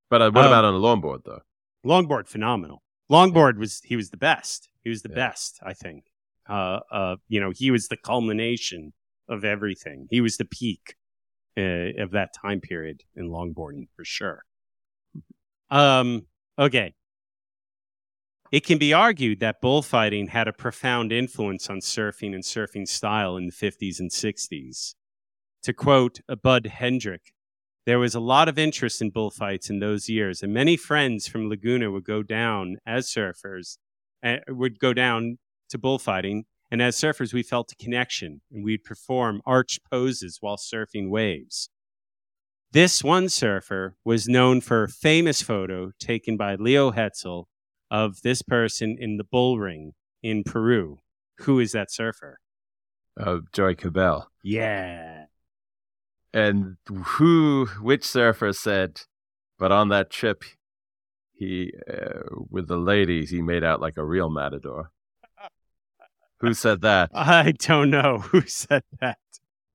But 0.09 0.21
uh, 0.21 0.31
what 0.31 0.45
Um, 0.45 0.51
about 0.51 0.65
on 0.65 0.73
a 0.75 0.77
longboard 0.79 1.23
though? 1.25 1.41
Longboard, 1.85 2.27
phenomenal. 2.27 2.83
Longboard 3.11 3.57
was 3.57 3.81
he 3.83 3.95
was 3.95 4.09
the 4.09 4.17
best. 4.17 4.69
He 4.83 4.89
was 4.89 5.01
the 5.01 5.09
Yeah. 5.09 5.15
best, 5.15 5.59
I 5.63 5.73
think. 5.73 6.05
Uh, 6.47 6.79
uh, 6.91 7.15
you 7.27 7.39
know, 7.39 7.51
he 7.51 7.71
was 7.71 7.87
the 7.87 7.97
culmination 7.97 8.93
of 9.27 9.43
everything. 9.43 10.07
He 10.09 10.21
was 10.21 10.37
the 10.37 10.45
peak 10.45 10.95
uh, 11.57 12.01
of 12.01 12.11
that 12.11 12.33
time 12.33 12.61
period 12.61 13.03
in 13.15 13.29
longboarding 13.29 13.87
for 13.95 14.03
sure. 14.05 14.45
Um, 15.69 16.27
okay. 16.57 16.93
It 18.51 18.65
can 18.65 18.77
be 18.77 18.93
argued 18.93 19.39
that 19.39 19.61
bullfighting 19.61 20.27
had 20.27 20.47
a 20.47 20.53
profound 20.53 21.11
influence 21.11 21.69
on 21.69 21.79
surfing 21.79 22.35
and 22.35 22.43
surfing 22.43 22.87
style 22.87 23.35
in 23.35 23.47
the 23.47 23.51
50s 23.51 23.99
and 23.99 24.11
60s. 24.11 24.93
To 25.63 25.73
quote 25.73 26.19
a 26.27 26.35
Bud 26.35 26.67
Hendrick, 26.67 27.32
there 27.85 27.99
was 27.99 28.15
a 28.15 28.19
lot 28.19 28.47
of 28.47 28.57
interest 28.57 29.01
in 29.01 29.09
bullfights 29.09 29.69
in 29.69 29.79
those 29.79 30.09
years, 30.09 30.41
and 30.41 30.53
many 30.53 30.77
friends 30.77 31.27
from 31.27 31.49
Laguna 31.49 31.91
would 31.91 32.05
go 32.05 32.23
down 32.23 32.77
as 32.85 33.07
surfers, 33.07 33.77
uh, 34.23 34.37
would 34.47 34.79
go 34.79 34.93
down 34.93 35.37
to 35.69 35.77
bullfighting, 35.77 36.45
and 36.71 36.81
as 36.81 36.95
surfers, 36.95 37.33
we 37.33 37.43
felt 37.43 37.71
a 37.71 37.75
connection, 37.75 38.41
and 38.51 38.63
we'd 38.63 38.83
perform 38.83 39.41
arch 39.45 39.79
poses 39.91 40.37
while 40.39 40.57
surfing 40.57 41.09
waves. 41.09 41.69
This 42.71 43.03
one 43.03 43.29
surfer 43.29 43.95
was 44.03 44.27
known 44.27 44.59
for 44.59 44.83
a 44.83 44.89
famous 44.89 45.43
photo 45.43 45.91
taken 45.99 46.37
by 46.37 46.55
Leo 46.55 46.91
Hetzel 46.91 47.45
of 47.91 48.21
this 48.23 48.41
person 48.41 48.97
in 48.99 49.17
the 49.17 49.23
bull 49.23 49.59
ring 49.59 49.93
in 50.23 50.43
Peru. 50.43 50.99
Who 51.41 51.59
is 51.59 51.73
that 51.73 51.91
surfer? 51.91 52.39
Uh, 53.19 53.39
Joey 53.51 53.75
Cabell. 53.75 54.27
Yeah. 54.41 55.12
And 56.33 56.77
who, 56.87 57.67
which 57.79 58.03
surfer 58.03 58.53
said, 58.53 59.01
but 59.59 59.71
on 59.71 59.89
that 59.89 60.09
trip, 60.09 60.43
he, 61.33 61.71
uh, 61.87 62.21
with 62.49 62.67
the 62.67 62.77
ladies, 62.77 63.29
he 63.29 63.41
made 63.41 63.63
out 63.63 63.79
like 63.79 63.97
a 63.97 64.03
real 64.03 64.29
matador. 64.29 64.91
Who 66.39 66.53
said 66.53 66.81
that? 66.81 67.11
I 67.13 67.51
don't 67.51 67.89
know 67.89 68.17
who 68.31 68.41
said 68.41 68.83
that. 68.99 69.19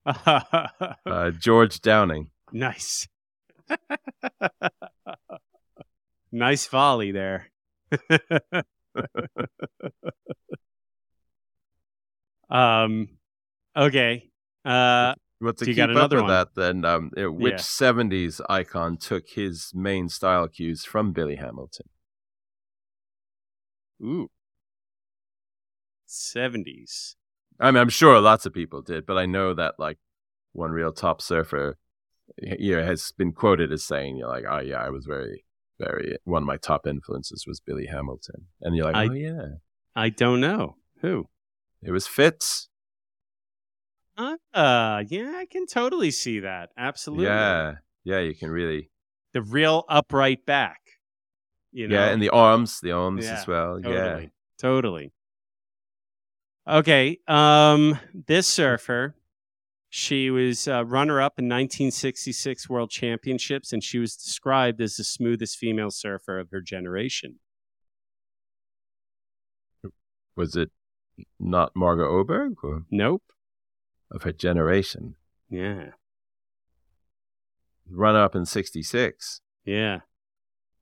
Uh, 0.04 1.30
George 1.38 1.80
Downing. 1.80 2.30
nice. 2.52 3.06
nice 6.32 6.66
volley 6.66 7.12
there. 7.12 7.50
um 12.50 13.08
okay. 13.76 14.30
Uh 14.64 15.14
But 15.40 15.56
to 15.58 15.64
So 15.66 15.70
you 15.70 15.74
keep 15.76 15.86
got 15.86 15.96
up 15.96 16.10
with 16.12 16.20
one. 16.22 16.28
that, 16.28 16.54
then 16.56 16.84
um, 16.84 17.10
which 17.16 17.52
Yeah. 17.52 17.58
'70s 17.58 18.40
icon 18.48 18.96
took 18.96 19.28
his 19.28 19.72
main 19.74 20.08
style 20.08 20.48
cues 20.48 20.84
from 20.84 21.12
Billy 21.12 21.36
Hamilton? 21.36 21.88
ooh. 24.02 24.30
70s. 26.06 27.16
I 27.60 27.70
mean, 27.70 27.80
I'm 27.80 27.88
sure 27.88 28.20
lots 28.20 28.46
of 28.46 28.52
people 28.54 28.80
did, 28.82 29.04
but 29.06 29.18
I 29.18 29.26
know 29.26 29.52
that 29.54 29.74
like 29.78 29.98
one 30.52 30.70
real 30.70 30.92
top 30.92 31.20
surfer, 31.20 31.76
you 32.40 32.76
know, 32.76 32.84
has 32.84 33.12
been 33.12 33.32
quoted 33.32 33.72
as 33.72 33.84
saying, 33.84 34.16
"You're 34.16 34.28
like, 34.28 34.44
oh 34.48 34.60
yeah, 34.60 34.78
I 34.78 34.90
was 34.90 35.06
very, 35.06 35.44
very 35.78 36.16
one 36.24 36.42
of 36.42 36.46
my 36.46 36.56
top 36.56 36.86
influences 36.86 37.44
was 37.46 37.60
Billy 37.60 37.86
Hamilton," 37.86 38.46
and 38.60 38.74
you're 38.76 38.86
like, 38.86 38.96
I- 38.96 39.08
oh 39.08 39.12
yeah, 39.12 39.46
I 39.94 40.08
don't 40.08 40.40
know. 40.40 40.76
Who? 41.00 41.28
it 41.82 41.90
was 41.92 42.06
Fitz. 42.06 42.68
Uh, 44.18 45.04
yeah, 45.08 45.32
I 45.36 45.46
can 45.48 45.66
totally 45.66 46.10
see 46.10 46.40
that. 46.40 46.70
Absolutely. 46.76 47.26
Yeah, 47.26 47.74
yeah, 48.04 48.18
you 48.18 48.34
can 48.34 48.50
really, 48.50 48.90
The 49.32 49.42
real 49.42 49.84
upright 49.88 50.44
back. 50.44 50.80
You 51.70 51.86
know. 51.86 51.94
yeah, 51.94 52.10
and 52.10 52.20
the 52.20 52.30
arms, 52.30 52.80
the 52.80 52.92
arms 52.92 53.24
Yeah, 53.24 53.38
as 53.38 53.46
well. 53.46 53.80
Totally. 53.80 54.22
Yeah, 54.22 54.28
Totally. 54.58 55.12
Okay. 56.66 57.18
Um, 57.28 57.98
this 58.26 58.46
surfer, 58.48 59.14
She 59.90 60.30
was 60.30 60.66
uh, 60.66 60.84
runner 60.84 61.20
up 61.20 61.38
in 61.38 61.44
1966 61.44 62.68
World 62.68 62.90
Championships, 62.90 63.72
and 63.72 63.82
she 63.84 63.98
was 63.98 64.16
described 64.16 64.80
as 64.80 64.96
the 64.96 65.04
smoothest 65.04 65.56
female 65.56 65.90
surfer 65.90 66.38
of 66.38 66.50
her 66.50 66.60
generation. 66.60 67.38
Was 70.36 70.56
it 70.56 70.70
not 71.40 71.74
Margo 71.74 72.04
Oberg 72.04 72.56
or 72.62 72.84
Nope. 72.90 73.22
Of 74.10 74.22
her 74.22 74.32
generation? 74.32 75.16
Yeah. 75.50 75.90
Runner 77.90 78.22
up 78.22 78.34
in 78.34 78.44
'66. 78.44 79.40
Yeah. 79.64 80.00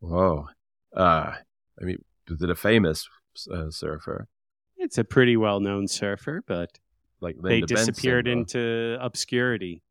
Whoa. 0.01 0.49
Uh, 0.95 1.35
I 1.81 1.85
mean, 1.85 2.05
was 2.29 2.43
it 2.43 2.51
a 2.51 2.55
famous 2.55 3.09
uh, 3.53 3.71
surfer 3.71 4.29
It's 4.77 4.99
a 4.99 5.05
pretty 5.05 5.37
well 5.37 5.61
known 5.61 5.87
surfer, 5.89 6.43
but 6.47 6.79
like 7.21 7.37
they 7.43 7.61
disappeared 7.61 8.25
Benson, 8.27 8.39
into 8.61 8.99
obscurity. 9.01 9.83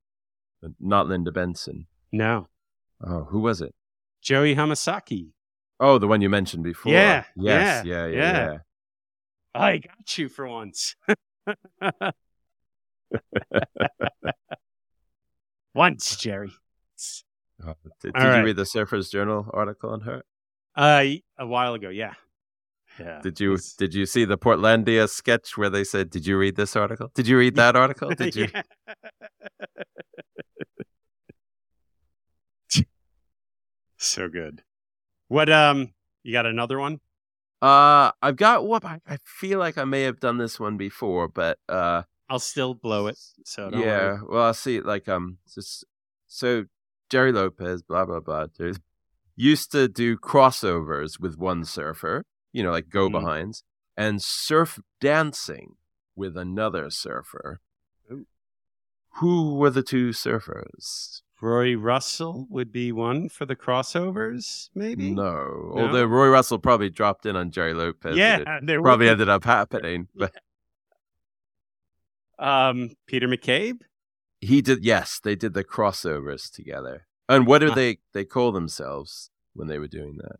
Not 0.79 1.07
Linda 1.07 1.31
Benson. 1.31 1.87
No. 2.11 2.47
Oh, 3.05 3.25
who 3.25 3.39
was 3.39 3.61
it? 3.61 3.73
Joey 4.21 4.55
Hamasaki. 4.55 5.29
Oh, 5.79 5.97
the 5.99 6.07
one 6.07 6.21
you 6.21 6.29
mentioned 6.29 6.63
before. 6.63 6.91
Yeah, 6.93 7.25
Yes. 7.35 7.85
yeah, 7.85 8.07
Yeah. 8.07 8.07
Yeah. 8.07 8.17
yeah. 8.21 8.51
yeah. 8.51 8.57
I 9.61 9.77
got 9.77 10.17
you 10.17 10.27
for 10.29 10.47
once. 10.47 10.95
once, 15.73 16.15
Jerry. 16.17 16.51
Oh, 17.65 17.73
Did, 18.01 18.15
All 18.15 18.21
did 18.21 18.27
right. 18.27 18.39
you 18.39 18.45
read 18.45 18.55
the 18.57 18.63
Surfers 18.63 19.09
Journal 19.11 19.49
article 19.53 19.91
on 19.91 20.01
her? 20.01 20.23
Uh, 20.75 21.05
a 21.39 21.47
while 21.47 21.73
ago, 21.73 21.89
yeah. 21.89 22.13
Yeah. 22.99 23.21
Did 23.21 23.39
you 23.39 23.53
It's- 23.53 23.73
did 23.73 23.93
you 23.93 24.05
see 24.05 24.25
the 24.25 24.37
Portlandia 24.37 25.09
sketch 25.09 25.57
where 25.57 25.69
they 25.69 25.83
said, 25.83 26.09
"Did 26.09 26.25
you 26.25 26.37
read 26.37 26.55
this 26.55 26.75
article? 26.77 27.11
Did 27.13 27.27
you 27.27 27.37
read 27.37 27.55
that 27.55 27.75
article? 27.83 28.09
Did 28.11 28.35
you?" 28.35 28.47
So 33.97 34.27
good. 34.29 34.63
What 35.27 35.49
um 35.49 35.93
you 36.23 36.33
got 36.33 36.45
another 36.45 36.79
one? 36.79 36.99
Uh, 37.61 38.11
I've 38.21 38.35
got 38.35 38.67
one. 38.67 38.81
I, 38.83 38.99
I 39.07 39.17
feel 39.23 39.59
like 39.59 39.77
I 39.77 39.85
may 39.85 40.03
have 40.03 40.19
done 40.19 40.37
this 40.37 40.59
one 40.59 40.77
before, 40.77 41.27
but 41.27 41.57
uh, 41.69 42.03
I'll 42.29 42.39
still 42.39 42.73
blow 42.73 43.07
it. 43.07 43.17
So 43.45 43.69
don't 43.69 43.81
yeah. 43.81 44.13
worry. 44.13 44.19
Well, 44.29 44.43
I 44.43 44.51
see. 44.53 44.81
Like 44.81 45.07
um, 45.07 45.37
just, 45.53 45.85
so 46.27 46.65
Gerry 47.09 47.31
Lopez, 47.31 47.83
blah 47.83 48.05
blah 48.05 48.19
blah, 48.19 48.47
there's- 48.57 48.79
used 49.35 49.71
to 49.73 49.87
do 49.87 50.17
crossovers 50.17 51.19
with 51.19 51.37
one 51.37 51.65
surfer, 51.65 52.23
you 52.53 52.63
know, 52.63 52.71
like 52.71 52.89
go 52.89 53.09
behinds, 53.09 53.63
and 53.97 54.21
surf 54.21 54.79
dancing 55.01 55.75
with 56.15 56.37
another 56.37 56.89
surfer. 56.89 57.59
Ooh. 58.11 58.25
Who 59.15 59.55
were 59.55 59.69
the 59.69 59.83
two 59.83 60.09
surfers? 60.09 61.21
Rory 61.41 61.75
Russell 61.75 62.47
would 62.49 62.71
be 62.71 62.91
one 62.91 63.27
for 63.27 63.45
the 63.45 63.55
crossovers, 63.55 64.69
maybe. 64.73 65.11
No. 65.11 65.73
No? 65.75 65.81
Although 65.81 66.05
Rory 66.05 66.29
Russell 66.29 66.59
probably 66.59 66.89
dropped 66.89 67.25
in 67.25 67.35
on 67.35 67.51
Gerry 67.51 67.73
Lopez. 67.73 68.15
yeah, 68.15 68.59
probably 68.81 69.09
ended 69.09 69.29
up 69.29 69.43
happening. 69.43 70.07
But. 70.15 70.33
Um 72.39 72.91
Peter 73.07 73.27
McCabe. 73.27 73.79
he 74.41 74.61
did 74.61 74.83
yes, 74.83 75.19
they 75.23 75.35
did 75.35 75.53
the 75.53 75.63
crossovers 75.63 76.51
together. 76.51 77.07
And 77.27 77.47
what 77.47 77.59
do 77.59 77.71
Uh. 77.71 77.75
they 77.75 77.97
they 78.13 78.25
call 78.25 78.51
themselves 78.51 79.29
when 79.53 79.67
they 79.67 79.79
were 79.79 79.87
doing 79.87 80.17
that? 80.17 80.37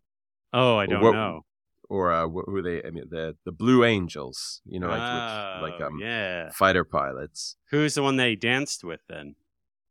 Oh, 0.52 0.76
I 0.76 0.84
Or 0.84 0.86
don't 0.86 1.02
what- 1.02 1.12
know. 1.12 1.46
Or 1.88 2.10
uh, 2.12 2.26
wh- 2.26 2.46
who 2.50 2.62
they 2.62 2.82
I 2.84 2.90
mean 2.90 3.04
the 3.10 3.36
the 3.44 3.52
Blue 3.52 3.84
Angels, 3.84 4.60
you 4.64 4.80
know, 4.80 4.88
like 4.88 4.98
which, 4.98 5.70
like 5.72 5.80
Oh, 5.80 5.86
um 5.86 5.98
yeah. 6.00 6.50
fighter 6.50 6.84
pilots. 6.84 7.56
Who's 7.70 7.94
the 7.94 8.02
one 8.02 8.16
they 8.16 8.34
danced 8.34 8.82
with 8.82 9.00
then? 9.08 9.36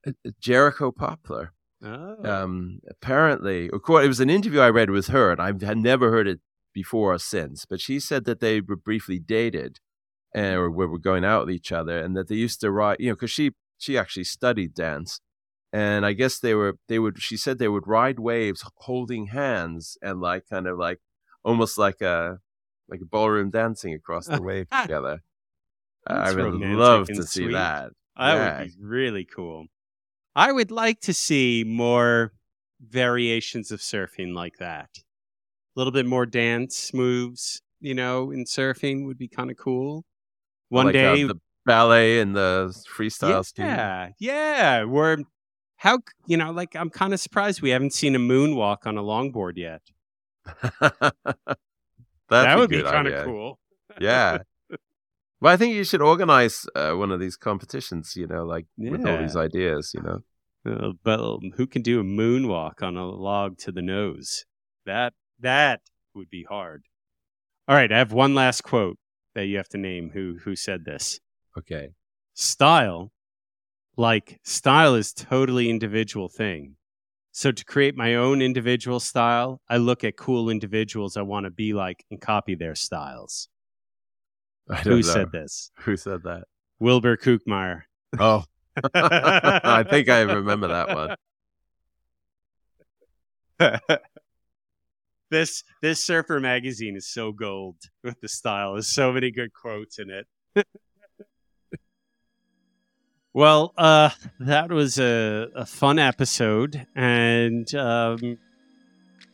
Uh, 0.05 0.11
uh, 0.25 0.31
Jericho 0.39 0.91
Poppler. 0.91 1.49
Oh, 1.83 2.17
Um, 2.23 2.79
apparently, 2.89 3.69
of 3.71 3.81
course, 3.81 4.03
it 4.05 4.07
was 4.09 4.19
an 4.19 4.29
interview 4.29 4.59
I 4.59 4.69
read 4.69 4.89
with 4.89 5.07
her, 5.07 5.31
and 5.31 5.39
I 5.41 5.47
had 5.65 5.77
never 5.77 6.09
heard 6.11 6.27
it 6.27 6.39
before 6.73 7.13
or 7.13 7.19
since. 7.19 7.65
But 7.65 7.79
she 7.79 7.99
said 7.99 8.25
that 8.25 8.39
they 8.39 8.59
were 8.61 8.75
briefly 8.75 9.19
dated, 9.19 9.79
and 10.35 10.55
or 10.57 10.69
were 10.69 10.99
going 10.99 11.23
out 11.23 11.45
with 11.45 11.55
each 11.55 11.71
other, 11.71 11.97
and 11.97 12.15
that 12.17 12.27
they 12.27 12.35
used 12.35 12.59
to 12.59 12.69
ride, 12.69 12.97
you 12.99 13.07
know, 13.07 13.15
because 13.15 13.31
she 13.31 13.51
she 13.77 13.97
actually 13.97 14.25
studied 14.25 14.75
dance, 14.75 15.21
and 15.71 16.05
I 16.05 16.11
guess 16.11 16.39
they 16.39 16.53
were 16.53 16.77
they 16.89 16.99
would. 16.99 17.21
She 17.21 17.37
said 17.37 17.57
they 17.57 17.69
would 17.69 17.87
ride 17.87 18.19
waves 18.19 18.63
holding 18.75 19.27
hands 19.27 19.97
and 20.01 20.19
like 20.19 20.43
kind 20.49 20.67
of 20.67 20.77
like 20.77 20.99
almost 21.43 21.77
like 21.77 22.01
a 22.01 22.39
like 22.89 22.99
a 23.01 23.05
ballroom 23.05 23.49
dancing 23.49 23.93
across 23.93 24.27
the 24.27 24.41
wave 24.41 24.69
together. 24.81 25.21
I 26.05 26.33
would 26.33 26.53
love 26.53 27.07
to 27.07 27.23
see 27.23 27.45
sweet. 27.45 27.53
that. 27.53 27.91
that 28.17 28.35
yeah. 28.35 28.59
would 28.59 28.67
be 28.67 28.73
really 28.79 29.25
cool. 29.25 29.67
I 30.35 30.51
would 30.51 30.69
like 30.69 30.99
to 31.01 31.13
see 31.13 31.63
more 31.65 32.33
variations 32.81 33.71
of 33.71 33.79
surfing 33.79 34.35
like 34.35 34.57
that. 34.59 34.89
A 34.97 35.79
little 35.79 35.93
bit 35.93 36.05
more 36.05 36.25
dance 36.25 36.93
moves, 36.93 37.61
you 37.79 37.95
know, 37.95 38.31
in 38.31 38.43
surfing 38.43 39.05
would 39.05 39.17
be 39.17 39.29
kind 39.29 39.49
of 39.49 39.57
cool. 39.57 40.03
One 40.75 40.87
Like, 40.87 40.95
uh, 40.95 41.15
day, 41.15 41.23
the 41.23 41.39
ballet 41.65 42.19
and 42.19 42.35
the 42.35 42.75
freestyle 42.95 43.45
ski. 43.45 43.61
yeah, 43.63 44.09
yeah. 44.19 44.83
We're 44.83 45.17
how 45.77 45.99
you 46.27 46.37
know, 46.37 46.51
like 46.51 46.75
I'm 46.75 46.89
kind 46.89 47.13
of 47.13 47.19
surprised 47.19 47.61
we 47.61 47.69
haven't 47.69 47.93
seen 47.93 48.15
a 48.15 48.19
moonwalk 48.19 48.85
on 48.85 48.97
a 48.97 49.03
longboard 49.03 49.53
yet. 49.55 49.81
That 52.29 52.57
would 52.57 52.69
be 52.69 52.81
kind 52.81 53.07
of 53.07 53.23
cool. 53.25 53.59
Yeah. 53.99 54.39
Well, 55.41 55.53
I 55.53 55.57
think 55.57 55.75
you 55.75 55.83
should 55.83 56.01
organize 56.01 56.65
uh, 56.75 56.93
one 56.93 57.11
of 57.11 57.19
these 57.19 57.37
competitions, 57.37 58.15
you 58.15 58.25
know, 58.25 58.45
like 58.45 58.65
with 58.77 59.05
all 59.05 59.17
these 59.17 59.35
ideas, 59.35 59.93
you 59.93 60.01
know. 60.01 60.19
Uh, 60.65 60.93
but 61.03 61.19
who 61.55 61.67
can 61.67 61.83
do 61.83 61.99
a 61.99 62.03
moonwalk 62.03 62.81
on 62.81 62.97
a 62.97 63.05
log 63.05 63.57
to 63.59 63.71
the 63.71 63.81
nose? 63.83 64.45
That 64.85 65.13
that 65.39 65.81
would 66.15 66.29
be 66.29 66.43
hard. 66.43 66.83
All 67.67 67.75
right, 67.75 67.91
I 67.91 67.97
have 67.97 68.11
one 68.11 68.33
last 68.33 68.61
quote 68.63 68.97
that 69.35 69.45
you 69.45 69.57
have 69.57 69.69
to 69.69 69.77
name. 69.77 70.09
Who 70.13 70.37
who 70.43 70.55
said 70.55 70.85
this? 70.85 71.19
Okay. 71.57 71.89
Style, 72.33 73.11
like 73.95 74.39
style, 74.43 74.95
is 74.95 75.13
totally 75.13 75.69
individual 75.69 76.27
thing. 76.27 76.75
So 77.31 77.51
to 77.51 77.65
create 77.65 77.95
my 77.95 78.15
own 78.15 78.41
individual 78.41 78.99
style, 78.99 79.61
I 79.69 79.77
look 79.77 80.03
at 80.03 80.17
cool 80.17 80.49
individuals 80.49 81.17
I 81.17 81.21
want 81.21 81.43
to 81.45 81.51
be 81.51 81.73
like 81.73 82.05
and 82.09 82.19
copy 82.19 82.55
their 82.55 82.75
styles. 82.75 83.49
I 84.69 84.77
Who 84.77 84.95
know. 84.95 85.01
said 85.01 85.31
this? 85.31 85.71
Who 85.81 85.97
said 85.97 86.23
that? 86.23 86.45
Wilbur 86.79 87.17
Kookmeyer. 87.17 87.83
Oh, 88.19 88.45
I 88.93 89.83
think 89.83 90.09
I 90.09 90.21
remember 90.39 90.67
that 90.69 91.17
one. 93.59 93.89
this 95.29 95.63
this 95.81 96.03
surfer 96.03 96.39
magazine 96.39 96.95
is 96.95 97.07
so 97.07 97.31
gold 97.31 97.75
with 98.03 98.19
the 98.21 98.27
style. 98.27 98.73
There's 98.73 98.87
so 98.87 99.11
many 99.11 99.31
good 99.31 99.53
quotes 99.53 99.99
in 99.99 100.09
it. 100.09 100.27
well, 103.33 103.73
uh, 103.77 104.09
that 104.39 104.71
was 104.71 104.99
a, 104.99 105.49
a 105.55 105.65
fun 105.65 105.99
episode, 105.99 106.85
and 106.95 107.73
um, 107.75 108.37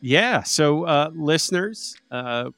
yeah. 0.00 0.42
So, 0.42 0.84
uh, 0.84 1.10
listeners, 1.14 1.96
uh, 2.10 2.50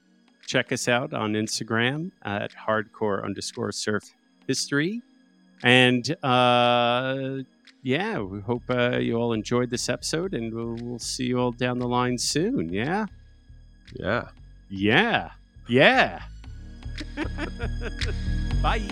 check 0.46 0.72
us 0.72 0.88
out 0.88 1.12
on 1.12 1.32
Instagram 1.32 2.10
at 2.22 2.52
hardcore 2.52 3.24
underscore 3.24 3.72
surf 3.72 4.04
history, 4.46 5.02
and 5.62 6.16
uh, 6.22 7.38
yeah, 7.84 8.18
we 8.18 8.40
hope 8.40 8.62
uh, 8.70 8.96
you 8.96 9.16
all 9.16 9.34
enjoyed 9.34 9.70
this 9.70 9.90
episode, 9.90 10.32
and 10.32 10.54
we'll, 10.54 10.76
we'll 10.80 10.98
see 10.98 11.24
you 11.24 11.38
all 11.38 11.52
down 11.52 11.78
the 11.78 11.86
line 11.86 12.16
soon. 12.16 12.72
Yeah, 12.72 13.04
Yeah. 13.92 14.28
yeah, 14.70 15.30
yeah. 15.68 16.22
Bye. 18.62 18.88